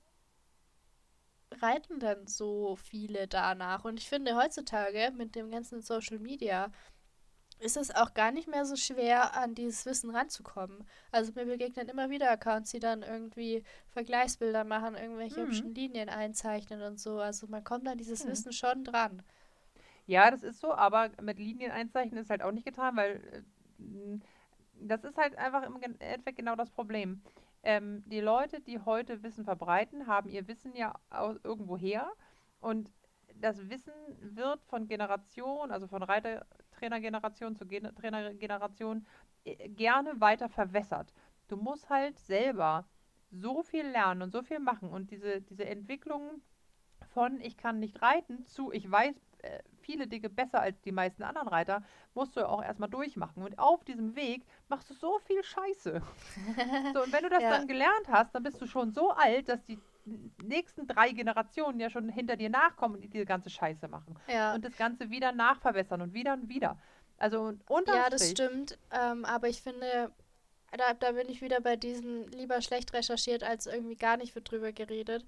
reiten 1.61 2.01
denn 2.01 2.27
so 2.27 2.77
viele 2.77 3.29
danach? 3.29 3.85
Und 3.85 3.99
ich 3.99 4.09
finde 4.09 4.35
heutzutage 4.37 5.13
mit 5.17 5.35
dem 5.35 5.51
ganzen 5.51 5.83
Social 5.83 6.19
Media 6.19 6.71
ist 7.63 7.77
es 7.77 7.91
auch 7.95 8.15
gar 8.15 8.33
nicht 8.33 8.49
mehr 8.49 8.65
so 8.67 8.77
schwer, 8.77 9.37
an 9.37 9.55
dieses 9.55 9.87
Wissen 9.87 10.11
ranzukommen. 10.11 10.87
Also 11.13 11.33
mir 11.35 11.47
begegnen 11.47 11.89
immer 11.89 12.11
wieder 12.11 12.31
Accounts, 12.31 12.71
die 12.73 12.81
dann 12.81 13.03
irgendwie 13.03 13.65
Vergleichsbilder 13.91 14.65
machen, 14.65 14.95
irgendwelche 14.97 15.41
Mhm. 15.41 15.43
hübschen 15.43 15.75
Linien 15.75 16.09
einzeichnen 16.09 16.83
und 16.83 17.01
so. 17.01 17.19
Also 17.21 17.47
man 17.49 17.65
kommt 17.65 17.89
an 17.89 17.99
dieses 17.99 18.25
Mhm. 18.25 18.29
Wissen 18.29 18.53
schon 18.53 18.85
dran. 18.85 19.23
Ja, 20.07 20.31
das 20.31 20.43
ist 20.43 20.61
so, 20.61 20.73
aber 20.75 21.11
mit 21.21 21.39
Linien 21.39 21.71
einzeichnen 21.71 22.21
ist 22.21 22.31
halt 22.31 22.43
auch 22.43 22.53
nicht 22.53 22.65
getan, 22.67 22.97
weil 22.97 23.45
äh, 23.79 24.19
das 24.75 25.05
ist 25.05 25.17
halt 25.17 25.37
einfach 25.39 25.63
im 25.63 25.77
Endeffekt 25.83 26.37
genau 26.39 26.57
das 26.57 26.71
Problem. 26.71 27.23
Ähm, 27.63 28.03
die 28.07 28.21
Leute, 28.21 28.61
die 28.61 28.81
heute 28.81 29.23
Wissen 29.23 29.45
verbreiten, 29.45 30.07
haben 30.07 30.29
ihr 30.29 30.49
Wissen 30.49 30.75
ja 30.75 30.95
aus 31.11 31.37
irgendwo 31.45 31.77
her 31.77 32.11
und 32.61 32.91
das 33.37 33.69
Wissen 33.71 33.93
wird 34.21 34.63
von 34.65 34.89
Generation, 34.89 35.71
also 35.71 35.87
von 35.87 36.03
Reitertrainergeneration 36.83 37.57
zu 37.57 37.67
Gen 37.67 37.95
Trainergeneration 37.95 39.07
äh, 39.45 39.69
gerne 39.69 40.21
weiter 40.21 40.49
verwässert. 40.49 41.13
Du 41.49 41.57
musst 41.57 41.89
halt 41.91 42.19
selber 42.19 42.87
so 43.31 43.63
viel 43.63 43.87
lernen 43.87 44.23
und 44.23 44.33
so 44.33 44.43
viel 44.43 44.59
machen 44.59 44.91
und 44.91 45.11
diese, 45.11 45.41
diese 45.41 45.65
Entwicklung 45.67 46.43
von 47.15 47.41
ich 47.41 47.57
kann 47.57 47.79
nicht 47.79 48.01
reiten 48.03 48.45
zu 48.47 48.73
ich 48.73 48.91
weiß 48.91 49.15
äh, 49.43 49.59
viele 49.81 50.07
Dinge 50.07 50.29
besser 50.31 50.61
als 50.61 50.81
die 50.83 50.93
meisten 50.93 51.23
anderen 51.23 51.49
Reiter, 51.49 51.83
musst 52.15 52.37
du 52.37 52.41
ja 52.41 52.47
auch 52.49 52.63
erstmal 52.63 52.89
durchmachen. 52.89 53.43
Und 53.43 53.59
auf 53.59 53.85
diesem 53.85 54.15
Weg 54.15 54.45
machst 54.69 54.91
du 54.91 54.95
so 54.95 55.19
viel 55.21 55.43
Scheiße. 55.43 56.03
So, 56.95 57.03
und 57.03 57.13
wenn 57.13 57.23
du 57.23 57.31
das 57.31 57.43
Ja. 57.43 57.51
dann 57.51 57.67
gelernt 57.67 58.09
hast, 58.09 58.35
dann 58.35 58.43
bist 58.43 58.61
du 58.61 58.67
schon 58.67 58.93
so 58.93 59.11
alt, 59.13 59.49
dass 59.49 59.65
die 59.65 59.79
nächsten 60.43 60.87
drei 60.87 61.11
Generationen 61.11 61.81
ja 61.81 61.91
schon 61.91 62.09
hinter 62.09 62.37
dir 62.37 62.51
nachkommen 62.51 62.97
und 62.97 63.01
die 63.03 63.09
diese 63.09 63.24
ganze 63.24 63.51
Scheiße 63.51 63.89
machen. 63.89 64.16
Ja. 64.29 64.55
Und 64.55 64.65
das 64.65 64.77
Ganze 64.77 65.11
wieder 65.11 65.33
nachverwässern 65.33 66.03
und 66.03 66.12
wieder 66.12 66.33
und 66.35 66.49
wieder. 66.49 66.79
Also 67.19 67.53
unterm 67.69 67.97
Ja, 67.97 68.11
das 68.11 68.31
stimmt. 68.31 68.79
Ähm, 68.91 69.24
aber 69.24 69.49
ich 69.49 69.62
finde, 69.62 70.12
da, 70.77 70.95
da 70.95 71.12
bin 71.12 71.29
ich 71.29 71.41
wieder 71.41 71.61
bei 71.61 71.77
diesem 71.77 72.27
lieber 72.29 72.61
schlecht 72.62 72.93
recherchiert, 72.93 73.45
als 73.45 73.66
irgendwie 73.66 73.97
gar 73.97 74.16
nicht 74.16 74.35
wird 74.35 74.51
drüber 74.51 74.73
geredet. 74.73 75.24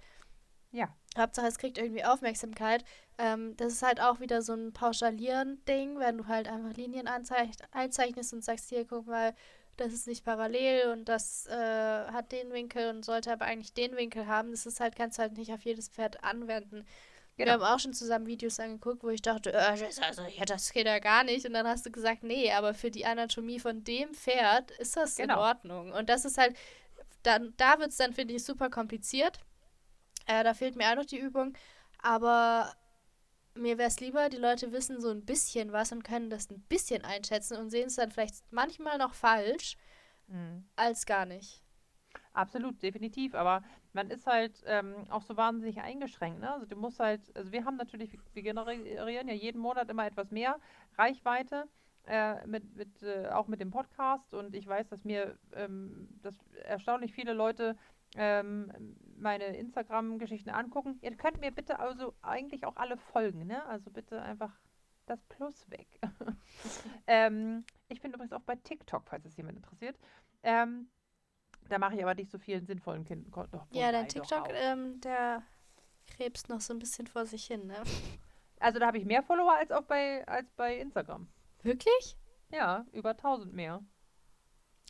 Ja. 0.72 0.88
Hauptsache, 1.16 1.46
es 1.46 1.58
kriegt 1.58 1.78
irgendwie 1.78 2.04
Aufmerksamkeit. 2.04 2.84
Ähm, 3.16 3.56
das 3.56 3.74
ist 3.74 3.82
halt 3.84 4.00
auch 4.00 4.18
wieder 4.18 4.42
so 4.42 4.54
ein 4.54 4.72
Pauschalieren-Ding, 4.72 6.00
wenn 6.00 6.18
du 6.18 6.26
halt 6.26 6.48
einfach 6.48 6.76
Linien 6.76 7.06
anzeich- 7.06 7.62
einzeichnest 7.70 8.34
und 8.34 8.42
sagst, 8.42 8.70
hier, 8.70 8.84
guck 8.84 9.06
mal, 9.06 9.34
das 9.76 9.92
ist 9.92 10.06
nicht 10.06 10.24
parallel 10.24 10.90
und 10.92 11.08
das 11.08 11.46
äh, 11.46 11.52
hat 11.54 12.32
den 12.32 12.52
Winkel 12.52 12.90
und 12.90 13.04
sollte 13.04 13.32
aber 13.32 13.44
eigentlich 13.46 13.72
den 13.74 13.96
Winkel 13.96 14.26
haben. 14.26 14.50
Das 14.52 14.66
ist 14.66 14.80
halt, 14.80 14.96
kannst 14.96 15.18
du 15.18 15.22
halt 15.22 15.36
nicht 15.36 15.52
auf 15.52 15.62
jedes 15.64 15.88
Pferd 15.88 16.22
anwenden. 16.24 16.86
Wir 17.36 17.46
Genau. 17.46 17.64
haben 17.64 17.74
auch 17.74 17.80
schon 17.80 17.92
zusammen 17.94 18.26
Videos 18.26 18.60
angeguckt, 18.60 19.02
wo 19.02 19.08
ich 19.08 19.20
dachte, 19.20 19.52
äh, 19.52 19.76
das, 19.76 19.98
also, 19.98 20.22
ja, 20.22 20.44
das 20.44 20.72
geht 20.72 20.86
ja 20.86 21.00
gar 21.00 21.24
nicht. 21.24 21.44
Und 21.44 21.52
dann 21.54 21.66
hast 21.66 21.84
du 21.84 21.90
gesagt, 21.90 22.22
nee, 22.22 22.52
aber 22.52 22.74
für 22.74 22.90
die 22.92 23.06
Anatomie 23.06 23.58
von 23.58 23.82
dem 23.82 24.14
Pferd 24.14 24.70
ist 24.72 24.96
das 24.96 25.18
in 25.18 25.26
Genau. 25.28 25.40
Ordnung. 25.40 25.90
Und 25.92 26.08
das 26.08 26.24
ist 26.24 26.38
halt, 26.38 26.56
dann, 27.24 27.52
da 27.56 27.78
wird 27.80 27.90
es 27.90 27.96
dann, 27.96 28.12
finde 28.12 28.34
ich, 28.34 28.44
super 28.44 28.70
kompliziert. 28.70 29.40
Äh, 30.26 30.44
da 30.44 30.54
fehlt 30.54 30.76
mir 30.76 30.88
auch 30.90 30.94
noch 30.96 31.06
die 31.06 31.18
Übung. 31.18 31.54
Aber 32.02 32.72
mir 33.56 33.78
wäre 33.78 33.88
es 33.88 34.00
lieber, 34.00 34.28
die 34.28 34.36
Leute 34.36 34.72
wissen 34.72 35.00
so 35.00 35.10
ein 35.10 35.24
bisschen 35.24 35.72
was 35.72 35.92
und 35.92 36.02
können 36.04 36.30
das 36.30 36.50
ein 36.50 36.60
bisschen 36.68 37.04
einschätzen 37.04 37.56
und 37.58 37.70
sehen 37.70 37.86
es 37.86 37.96
dann 37.96 38.10
vielleicht 38.10 38.36
manchmal 38.50 38.98
noch 38.98 39.14
falsch, 39.14 39.76
Mhm. 40.26 40.64
als 40.76 41.04
gar 41.06 41.26
nicht. 41.26 41.62
Absolut, 42.32 42.82
definitiv. 42.82 43.34
Aber 43.34 43.62
man 43.92 44.10
ist 44.10 44.26
halt 44.26 44.62
ähm, 44.66 44.94
auch 45.10 45.22
so 45.22 45.36
wahnsinnig 45.36 45.80
eingeschränkt. 45.80 46.40
Ne? 46.40 46.50
Also 46.52 46.66
du 46.66 46.76
musst 46.76 46.98
halt, 46.98 47.20
also 47.36 47.52
wir 47.52 47.64
haben 47.64 47.76
natürlich, 47.76 48.18
wir- 48.32 48.42
generieren 48.42 49.28
ja 49.28 49.34
jeden 49.34 49.60
Monat 49.60 49.90
immer 49.90 50.06
etwas 50.06 50.30
mehr 50.30 50.58
Reichweite. 50.96 51.68
Äh, 52.06 52.46
mit, 52.46 52.76
mit, 52.76 53.02
äh, 53.02 53.28
auch 53.28 53.48
mit 53.48 53.60
dem 53.60 53.70
Podcast 53.70 54.34
und 54.34 54.54
ich 54.54 54.66
weiß, 54.66 54.88
dass 54.88 55.04
mir 55.04 55.38
ähm, 55.54 56.06
dass 56.20 56.34
erstaunlich 56.64 57.14
viele 57.14 57.32
Leute 57.32 57.76
ähm, 58.14 58.70
meine 59.16 59.44
Instagram-Geschichten 59.56 60.50
angucken. 60.50 60.98
Ihr 61.02 61.16
könnt 61.16 61.40
mir 61.40 61.50
bitte 61.50 61.78
also 61.78 62.14
eigentlich 62.22 62.64
auch 62.66 62.76
alle 62.76 62.96
folgen, 62.96 63.46
ne? 63.46 63.64
Also 63.66 63.90
bitte 63.90 64.20
einfach 64.22 64.52
das 65.06 65.22
Plus 65.24 65.68
weg. 65.70 65.86
ähm, 67.06 67.64
ich 67.88 68.00
bin 68.00 68.12
übrigens 68.12 68.32
auch 68.32 68.40
bei 68.42 68.56
TikTok, 68.56 69.04
falls 69.06 69.24
es 69.26 69.36
jemand 69.36 69.56
interessiert. 69.56 69.98
Ähm, 70.42 70.88
da 71.68 71.78
mache 71.78 71.94
ich 71.96 72.02
aber 72.02 72.14
nicht 72.14 72.30
so 72.30 72.38
vielen 72.38 72.66
sinnvollen 72.66 73.04
Kind 73.04 73.30
Kon- 73.30 73.50
doch, 73.50 73.66
Ja, 73.70 73.92
dein 73.92 74.08
TikTok, 74.08 74.48
ähm, 74.52 75.00
der 75.00 75.42
krebst 76.06 76.48
noch 76.48 76.60
so 76.60 76.74
ein 76.74 76.78
bisschen 76.78 77.06
vor 77.06 77.26
sich 77.26 77.46
hin, 77.46 77.66
ne? 77.66 77.82
Also 78.60 78.78
da 78.78 78.86
habe 78.86 78.98
ich 78.98 79.04
mehr 79.04 79.22
Follower 79.22 79.54
als 79.56 79.70
auch 79.72 79.82
bei, 79.84 80.26
als 80.26 80.50
bei 80.52 80.78
Instagram. 80.78 81.28
Wirklich? 81.62 82.16
Ja, 82.50 82.84
über 82.92 83.10
1000 83.10 83.52
mehr. 83.52 83.82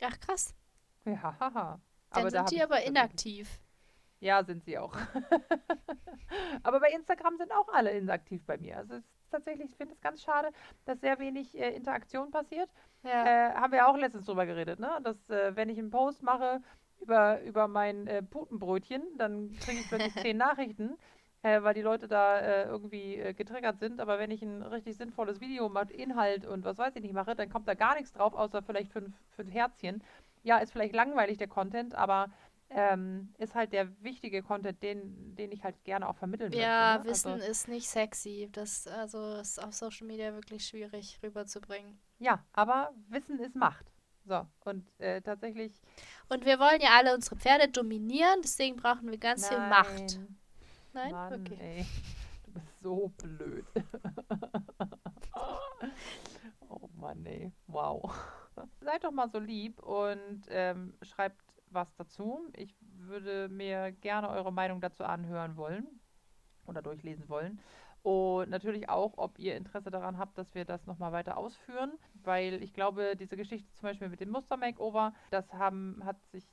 Ach 0.02 0.18
krass. 0.20 0.54
Ja, 1.04 1.38
haha. 1.38 1.80
Dann 2.10 2.24
da 2.24 2.30
sind 2.30 2.40
hab 2.40 2.46
die 2.48 2.62
aber 2.62 2.82
inaktiv. 2.84 3.60
Ja, 4.24 4.42
sind 4.42 4.64
sie 4.64 4.78
auch. 4.78 4.96
aber 6.62 6.80
bei 6.80 6.90
Instagram 6.92 7.36
sind 7.36 7.52
auch 7.52 7.68
alle 7.68 7.90
inaktiv 7.90 8.42
bei 8.46 8.56
mir. 8.56 8.78
Also 8.78 8.94
es 8.94 9.04
ist 9.04 9.30
tatsächlich, 9.30 9.72
ich 9.72 9.76
finde 9.76 9.92
es 9.92 10.00
ganz 10.00 10.22
schade, 10.22 10.48
dass 10.86 10.98
sehr 11.02 11.18
wenig 11.18 11.58
äh, 11.60 11.76
Interaktion 11.76 12.30
passiert. 12.30 12.70
Ja. 13.02 13.50
Äh, 13.50 13.54
haben 13.54 13.72
wir 13.74 13.86
auch 13.86 13.98
letztens 13.98 14.24
drüber 14.24 14.46
geredet, 14.46 14.80
ne? 14.80 14.98
Dass 15.02 15.28
äh, 15.28 15.54
wenn 15.56 15.68
ich 15.68 15.78
einen 15.78 15.90
Post 15.90 16.22
mache 16.22 16.62
über, 17.02 17.42
über 17.42 17.68
mein 17.68 18.06
äh, 18.06 18.22
Putenbrötchen, 18.22 19.02
dann 19.18 19.50
kriege 19.60 19.80
ich 19.80 19.88
plötzlich 19.88 20.14
zehn 20.22 20.38
Nachrichten, 20.38 20.96
äh, 21.42 21.62
weil 21.62 21.74
die 21.74 21.82
Leute 21.82 22.08
da 22.08 22.38
äh, 22.38 22.64
irgendwie 22.64 23.34
getriggert 23.36 23.78
sind. 23.78 24.00
Aber 24.00 24.18
wenn 24.18 24.30
ich 24.30 24.40
ein 24.40 24.62
richtig 24.62 24.96
sinnvolles 24.96 25.42
Video 25.42 25.68
mit 25.68 25.90
Inhalt 25.90 26.46
und 26.46 26.64
was 26.64 26.78
weiß 26.78 26.96
ich 26.96 27.02
nicht 27.02 27.12
mache, 27.12 27.34
dann 27.34 27.50
kommt 27.50 27.68
da 27.68 27.74
gar 27.74 27.94
nichts 27.94 28.14
drauf, 28.14 28.32
außer 28.32 28.62
vielleicht 28.62 28.90
fünf, 28.90 29.14
fünf 29.36 29.52
Herzchen. 29.52 30.02
Ja, 30.44 30.58
ist 30.58 30.72
vielleicht 30.72 30.94
langweilig 30.94 31.36
der 31.36 31.48
Content, 31.48 31.94
aber 31.94 32.30
ähm, 32.70 33.32
ist 33.38 33.54
halt 33.54 33.72
der 33.72 33.88
wichtige 34.02 34.42
Content, 34.42 34.82
den, 34.82 35.34
den 35.36 35.52
ich 35.52 35.62
halt 35.64 35.82
gerne 35.84 36.08
auch 36.08 36.16
vermitteln 36.16 36.52
Ja, 36.52 36.94
möchte. 37.04 37.06
ne? 37.06 37.10
Wissen 37.10 37.32
Also, 37.32 37.46
ist 37.50 37.68
nicht 37.68 37.88
sexy. 37.88 38.48
Das 38.52 38.86
also 38.86 39.36
ist 39.36 39.62
auf 39.62 39.74
Social 39.74 40.06
Media 40.06 40.32
wirklich 40.34 40.66
schwierig 40.66 41.18
rüberzubringen. 41.22 41.98
ja, 42.18 42.44
aber 42.52 42.92
Wissen 43.08 43.38
ist 43.38 43.54
Macht. 43.56 43.86
So, 44.26 44.46
und 44.64 44.88
äh, 45.00 45.20
tatsächlich 45.20 45.72
Und 46.30 46.46
wir 46.46 46.58
wollen 46.58 46.80
ja 46.80 46.90
alle 46.96 47.14
unsere 47.14 47.36
Pferde 47.36 47.68
dominieren, 47.68 48.40
deswegen 48.42 48.76
brauchen 48.76 49.10
wir 49.10 49.18
ganz 49.18 49.46
viel 49.48 49.58
Macht. 49.58 49.98
Nein. 49.98 50.36
Nein? 50.94 51.12
Mann, 51.12 51.40
okay. 51.40 51.58
ey. 51.60 51.86
Du 52.46 52.52
bist 52.52 52.80
so 52.80 53.12
blöd. 53.18 53.66
oh 56.68 56.88
Mann, 56.96 57.24
ey. 57.26 57.52
Wow. 57.66 58.14
Seid 58.80 59.04
doch 59.04 59.10
mal 59.12 59.28
so 59.28 59.38
lieb 59.38 59.80
und 59.82 60.44
ähm, 60.48 60.94
schreibt 61.02 61.42
was 61.74 61.94
dazu. 61.96 62.48
Ich 62.56 62.74
würde 62.80 63.48
mir 63.48 63.92
gerne 63.92 64.30
eure 64.30 64.52
Meinung 64.52 64.80
dazu 64.80 65.04
anhören 65.04 65.56
wollen 65.56 65.86
oder 66.66 66.82
durchlesen 66.82 67.28
wollen. 67.28 67.60
Und 68.02 68.50
natürlich 68.50 68.90
auch, 68.90 69.14
ob 69.16 69.38
ihr 69.38 69.56
Interesse 69.56 69.90
daran 69.90 70.18
habt, 70.18 70.36
dass 70.36 70.54
wir 70.54 70.64
das 70.66 70.86
nochmal 70.86 71.12
weiter 71.12 71.38
ausführen, 71.38 71.92
weil 72.22 72.62
ich 72.62 72.74
glaube, 72.74 73.16
diese 73.16 73.36
Geschichte 73.36 73.72
zum 73.72 73.88
Beispiel 73.88 74.08
mit 74.08 74.20
dem 74.20 74.30
Muster-Makeover, 74.30 75.14
das 75.30 75.50
haben, 75.54 76.02
hat 76.04 76.22
sich 76.26 76.44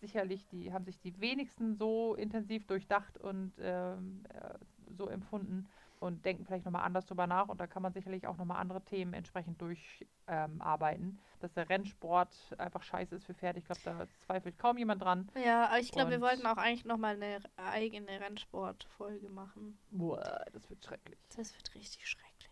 sicherlich 0.00 0.46
die, 0.48 0.72
haben 0.72 0.84
sich 0.84 1.00
die 1.00 1.20
wenigsten 1.20 1.74
so 1.74 2.14
intensiv 2.14 2.66
durchdacht 2.66 3.18
und 3.18 3.52
ähm, 3.60 4.22
äh, 4.32 4.58
so 4.96 5.08
empfunden 5.08 5.68
und 6.02 6.24
denken 6.24 6.44
vielleicht 6.44 6.64
nochmal 6.64 6.82
anders 6.84 7.06
drüber 7.06 7.28
nach 7.28 7.48
und 7.48 7.60
da 7.60 7.68
kann 7.68 7.80
man 7.80 7.92
sicherlich 7.92 8.26
auch 8.26 8.36
nochmal 8.36 8.60
andere 8.60 8.84
Themen 8.84 9.14
entsprechend 9.14 9.60
durcharbeiten. 9.62 11.04
Ähm. 11.04 11.18
Dass 11.38 11.52
der 11.54 11.68
Rennsport 11.68 12.34
einfach 12.58 12.82
scheiße 12.82 13.14
ist 13.14 13.24
für 13.24 13.34
Pferde, 13.34 13.60
ich 13.60 13.64
glaube, 13.64 13.80
da 13.84 14.06
zweifelt 14.26 14.58
kaum 14.58 14.78
jemand 14.78 15.02
dran. 15.02 15.30
Ja, 15.44 15.66
aber 15.66 15.78
ich 15.78 15.92
glaube, 15.92 16.10
wir 16.10 16.20
wollten 16.20 16.46
auch 16.46 16.56
eigentlich 16.56 16.84
nochmal 16.84 17.14
eine 17.14 17.38
eigene 17.56 18.20
Rennsportfolge 18.20 19.28
machen. 19.28 19.78
Boah, 19.90 20.44
das 20.52 20.68
wird 20.70 20.84
schrecklich. 20.84 21.18
Das 21.36 21.54
wird 21.54 21.74
richtig 21.74 22.06
schrecklich. 22.08 22.50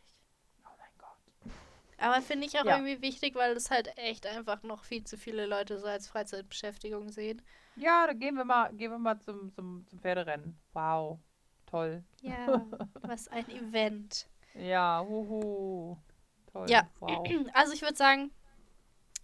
Oh 0.65 0.71
mein 0.79 0.99
Gott. 0.99 1.53
Aber 1.99 2.23
finde 2.23 2.47
ich 2.47 2.59
auch 2.59 2.65
Ja. 2.65 2.77
irgendwie 2.79 3.03
wichtig, 3.03 3.35
weil 3.35 3.57
es 3.57 3.71
halt 3.71 3.97
echt 3.99 4.27
einfach 4.27 4.63
noch 4.63 4.85
viel 4.85 5.05
zu 5.05 5.17
viele 5.17 5.47
Leute 5.47 5.79
so 5.79 5.87
als 5.87 6.09
Freizeitbeschäftigung 6.09 7.11
sehen. 7.11 7.43
Ja, 7.77 8.07
dann 8.07 8.19
gehen 8.19 8.35
wir 8.37 8.45
mal, 8.45 8.73
gehen 8.75 8.91
wir 8.91 8.99
mal 8.99 9.19
zum, 9.21 9.53
zum, 9.53 9.87
zum 9.87 10.01
Pferderennen. 10.01 10.59
Wow. 10.73 11.19
Toll. 11.71 12.03
Ja, 12.23 12.65
was 13.03 13.29
ein 13.29 13.49
Event. 13.51 14.27
Ja, 14.55 15.05
huhu. 15.07 15.97
Toll. 16.53 16.69
Ja. 16.69 16.89
Wow. 17.01 17.27
Also 17.55 17.73
ich 17.73 17.83
würde 17.83 17.97
sagen, 17.97 18.31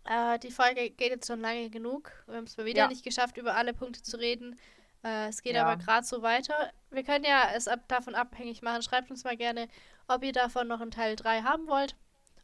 äh, 0.05 0.39
die 0.39 0.51
Folge 0.53 0.91
geht 0.91 1.11
jetzt 1.11 1.27
schon 1.27 1.41
lange 1.41 1.69
genug. 1.71 2.13
Wir 2.27 2.37
haben 2.37 2.45
es 2.45 2.57
mal 2.57 2.67
wieder 2.67 2.83
Ja. 2.83 2.89
nicht 2.89 3.05
geschafft, 3.05 3.37
über 3.37 3.57
alle 3.57 3.75
Punkte 3.75 4.03
zu 4.03 4.17
reden. 4.19 4.57
Äh, 5.05 5.29
es 5.29 5.43
geht 5.43 5.55
Ja. 5.57 5.67
aber 5.67 5.77
gerade 5.83 6.07
so 6.07 6.23
weiter. 6.23 6.71
Wir 6.91 7.03
können 7.03 7.25
ja 7.25 7.51
es 7.55 7.67
ab, 7.69 7.81
davon 7.89 8.15
abhängig 8.15 8.63
machen. 8.63 8.83
Schreibt 8.83 9.11
uns 9.11 9.25
mal 9.25 9.37
gerne, 9.37 9.69
ob 10.09 10.23
ihr 10.23 10.33
davon 10.33 10.69
noch 10.69 10.81
einen 10.81 10.93
Teil 10.93 11.17
3 11.17 11.43
haben 11.43 11.67
wollt 11.67 11.97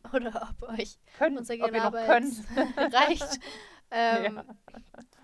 oder 0.13 0.49
ob 0.51 0.69
euch 0.71 0.99
Können, 1.19 1.39
unser 1.39 1.57
Gelaber 1.57 2.01
reicht. 2.77 3.39
Ähm, 3.93 4.35
Ja. 4.37 4.45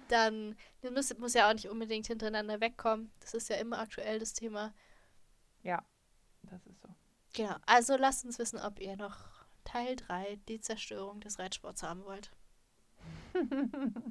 Dann 0.09 0.57
muss, 0.93 1.17
muss 1.19 1.35
ja 1.35 1.49
auch 1.49 1.55
nicht 1.55 1.69
unbedingt 1.69 2.07
hintereinander 2.07 2.61
wegkommen. 2.61 3.11
Das 3.21 3.35
ist 3.35 3.49
ja 3.49 3.57
immer 3.57 3.79
aktuell 3.79 4.19
das 4.19 4.33
Thema. 4.33 4.75
Ja, 5.63 5.85
das 6.43 6.67
ist 6.67 6.81
so. 6.81 6.89
Genau. 7.35 7.57
Also 7.67 7.97
lasst 7.97 8.25
uns 8.25 8.39
wissen, 8.39 8.59
ob 8.59 8.81
ihr 8.81 8.97
noch 8.97 9.17
Teil 9.65 9.97
3, 9.97 10.41
die 10.49 10.61
Zerstörung 10.61 11.21
des 11.21 11.39
Reitsports 11.39 11.83
haben 11.83 12.05
wollt. 12.05 12.31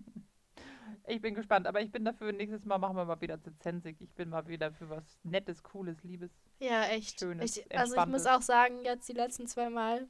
ich 1.07 1.22
bin 1.22 1.34
gespannt, 1.34 1.65
aber 1.68 1.82
ich 1.82 1.91
bin 1.91 2.06
dafür, 2.06 2.32
nächstes 2.32 2.65
Mal 2.65 2.78
machen 2.78 2.95
wir 2.95 3.06
mal 3.06 3.19
wieder 3.22 3.40
Zensig. 3.60 3.99
Ich 3.99 4.14
bin 4.14 4.30
mal 4.30 4.48
wieder 4.48 4.72
für 4.72 4.90
was 4.90 5.19
Nettes, 5.24 5.64
Cooles, 5.64 6.03
Liebes. 6.03 6.32
Ja, 6.60 6.84
echt. 6.86 7.19
Schönes, 7.19 7.57
ich, 7.57 7.78
also 7.78 7.95
ich 7.95 8.06
muss 8.06 8.26
auch 8.26 8.41
sagen, 8.41 8.84
jetzt 8.84 9.10
die 9.10 9.14
letzten 9.14 9.48
zwei 9.48 9.69
Mal, 9.69 10.07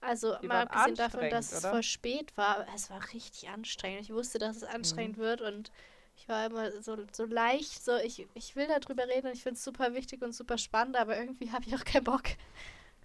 also 0.00 0.36
die 0.36 0.46
mal 0.46 0.62
abgesehen 0.62 0.96
davon, 0.96 1.30
dass 1.30 1.52
es 1.52 1.66
voll 1.66 1.82
spät 1.82 2.36
war, 2.36 2.66
es 2.74 2.90
war 2.90 3.00
richtig 3.12 3.48
anstrengend. 3.48 4.02
Ich 4.02 4.12
wusste, 4.12 4.38
dass 4.38 4.56
es 4.56 4.64
anstrengend 4.64 5.18
mhm. 5.18 5.22
wird 5.22 5.40
und 5.42 5.70
ich 6.16 6.28
war 6.28 6.46
immer 6.46 6.70
so, 6.82 6.96
so 7.12 7.24
leicht, 7.24 7.82
so 7.82 7.96
ich, 7.96 8.26
ich 8.34 8.56
will 8.56 8.66
darüber 8.66 9.08
reden 9.08 9.28
und 9.28 9.32
ich 9.32 9.42
finde 9.42 9.56
es 9.56 9.64
super 9.64 9.94
wichtig 9.94 10.22
und 10.22 10.32
super 10.32 10.58
spannend, 10.58 10.96
aber 10.96 11.16
irgendwie 11.18 11.50
habe 11.50 11.64
ich 11.66 11.74
auch 11.74 11.84
keinen 11.84 12.04
Bock. 12.04 12.24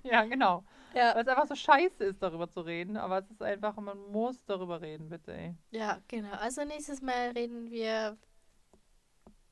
Ja, 0.04 0.24
genau. 0.24 0.64
Ja. 0.94 1.16
Weil 1.16 1.24
es 1.24 1.28
einfach 1.28 1.48
so 1.48 1.56
scheiße 1.56 2.04
ist, 2.04 2.22
darüber 2.22 2.48
zu 2.48 2.62
reden, 2.62 2.96
aber 2.96 3.18
es 3.18 3.32
ist 3.32 3.42
einfach, 3.42 3.76
man 3.78 3.98
muss 4.12 4.38
darüber 4.46 4.80
reden, 4.80 5.10
bitte. 5.10 5.34
Ey. 5.34 5.56
Ja, 5.72 6.00
genau. 6.08 6.34
Also 6.34 6.64
nächstes 6.64 7.02
Mal 7.02 7.32
reden 7.32 7.72
wir. 7.72 8.16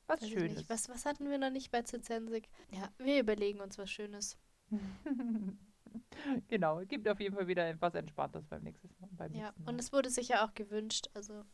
Was 0.06 0.28
Schönes. 0.28 0.70
Was, 0.70 0.88
was 0.88 1.06
hatten 1.06 1.28
wir 1.28 1.38
noch 1.38 1.50
nicht 1.50 1.72
bei 1.72 1.82
Zizensik? 1.82 2.48
Ja, 2.70 2.88
wir 2.98 3.18
überlegen 3.18 3.60
uns 3.60 3.78
was 3.78 3.90
Schönes. 3.90 4.38
genau, 6.48 6.80
es 6.80 6.88
gibt 6.88 7.08
auf 7.08 7.20
jeden 7.20 7.34
Fall 7.34 7.46
wieder 7.46 7.68
etwas 7.68 7.94
Entspanntes 7.94 8.46
beim 8.46 8.62
nächsten 8.62 8.88
Mal. 9.00 9.08
Beim 9.12 9.32
ja, 9.32 9.44
nächsten 9.44 9.64
Mal. 9.64 9.72
und 9.72 9.78
es 9.78 9.92
wurde 9.92 10.10
sicher 10.10 10.44
auch 10.44 10.54
gewünscht, 10.54 11.08
also. 11.14 11.44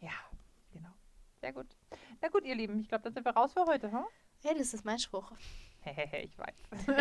Ja, 0.00 0.12
genau. 0.72 0.90
Sehr 1.40 1.52
gut. 1.52 1.76
Na 2.20 2.28
gut, 2.28 2.44
ihr 2.44 2.54
Lieben, 2.54 2.80
ich 2.80 2.88
glaube, 2.88 3.04
dann 3.04 3.14
sind 3.14 3.24
wir 3.24 3.32
raus 3.32 3.52
für 3.52 3.64
heute, 3.66 3.90
ha? 3.92 4.00
Huh? 4.00 4.08
Hey, 4.44 4.56
das 4.58 4.74
ist 4.74 4.84
mein 4.84 4.98
Spruch. 4.98 5.32
ich 5.84 6.36
weiß. 6.36 6.86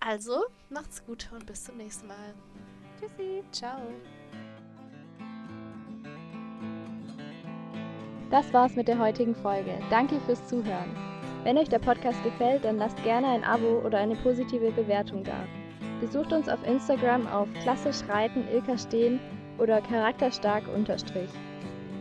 also, 0.00 0.44
macht's 0.70 1.04
gut 1.04 1.30
und 1.32 1.46
bis 1.46 1.64
zum 1.64 1.76
nächsten 1.76 2.06
Mal. 2.06 2.34
Tschüssi. 2.98 3.42
Ciao. 3.52 3.80
Das 8.30 8.52
war's 8.52 8.74
mit 8.74 8.88
der 8.88 8.98
heutigen 8.98 9.34
Folge. 9.34 9.78
Danke 9.90 10.20
fürs 10.22 10.46
Zuhören. 10.48 11.13
Wenn 11.44 11.58
euch 11.58 11.68
der 11.68 11.78
Podcast 11.78 12.22
gefällt, 12.24 12.64
dann 12.64 12.78
lasst 12.78 13.02
gerne 13.04 13.28
ein 13.28 13.44
Abo 13.44 13.82
oder 13.84 13.98
eine 13.98 14.16
positive 14.16 14.70
Bewertung 14.70 15.22
da. 15.22 15.44
Besucht 16.00 16.32
uns 16.32 16.48
auf 16.48 16.66
Instagram 16.66 17.26
auf 17.26 17.46
klassisch 17.62 18.08
reiten 18.08 18.48
Ilka 18.52 18.78
stehen 18.78 19.20
oder 19.58 19.82
charakterstark 19.82 20.64
unterstrich. 20.74 21.28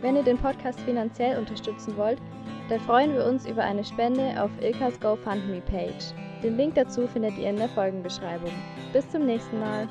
Wenn 0.02 0.15
ihr 0.15 0.24
den 0.24 0.38
Podcast 0.38 0.80
finanziell 0.82 1.38
unterstützen 1.38 1.95
wollt, 1.98 2.20
dann 2.70 2.80
freuen 2.80 3.14
wir 3.14 3.26
uns 3.26 3.45
über 3.45 3.64
eine 3.64 3.84
Spende 3.84 4.41
auf 4.41 4.49
Ilkas 4.61 4.99
GoFundMe-Page. 5.02 6.14
Den 6.41 6.57
Link 6.57 6.76
dazu 6.76 7.06
findet 7.07 7.38
ihr 7.38 7.49
in 7.49 7.57
der 7.57 7.70
Folgenbeschreibung. 7.70 8.52
Bis 8.94 9.10
zum 9.10 9.26
nächsten 9.26 9.60
Mal. 9.60 9.90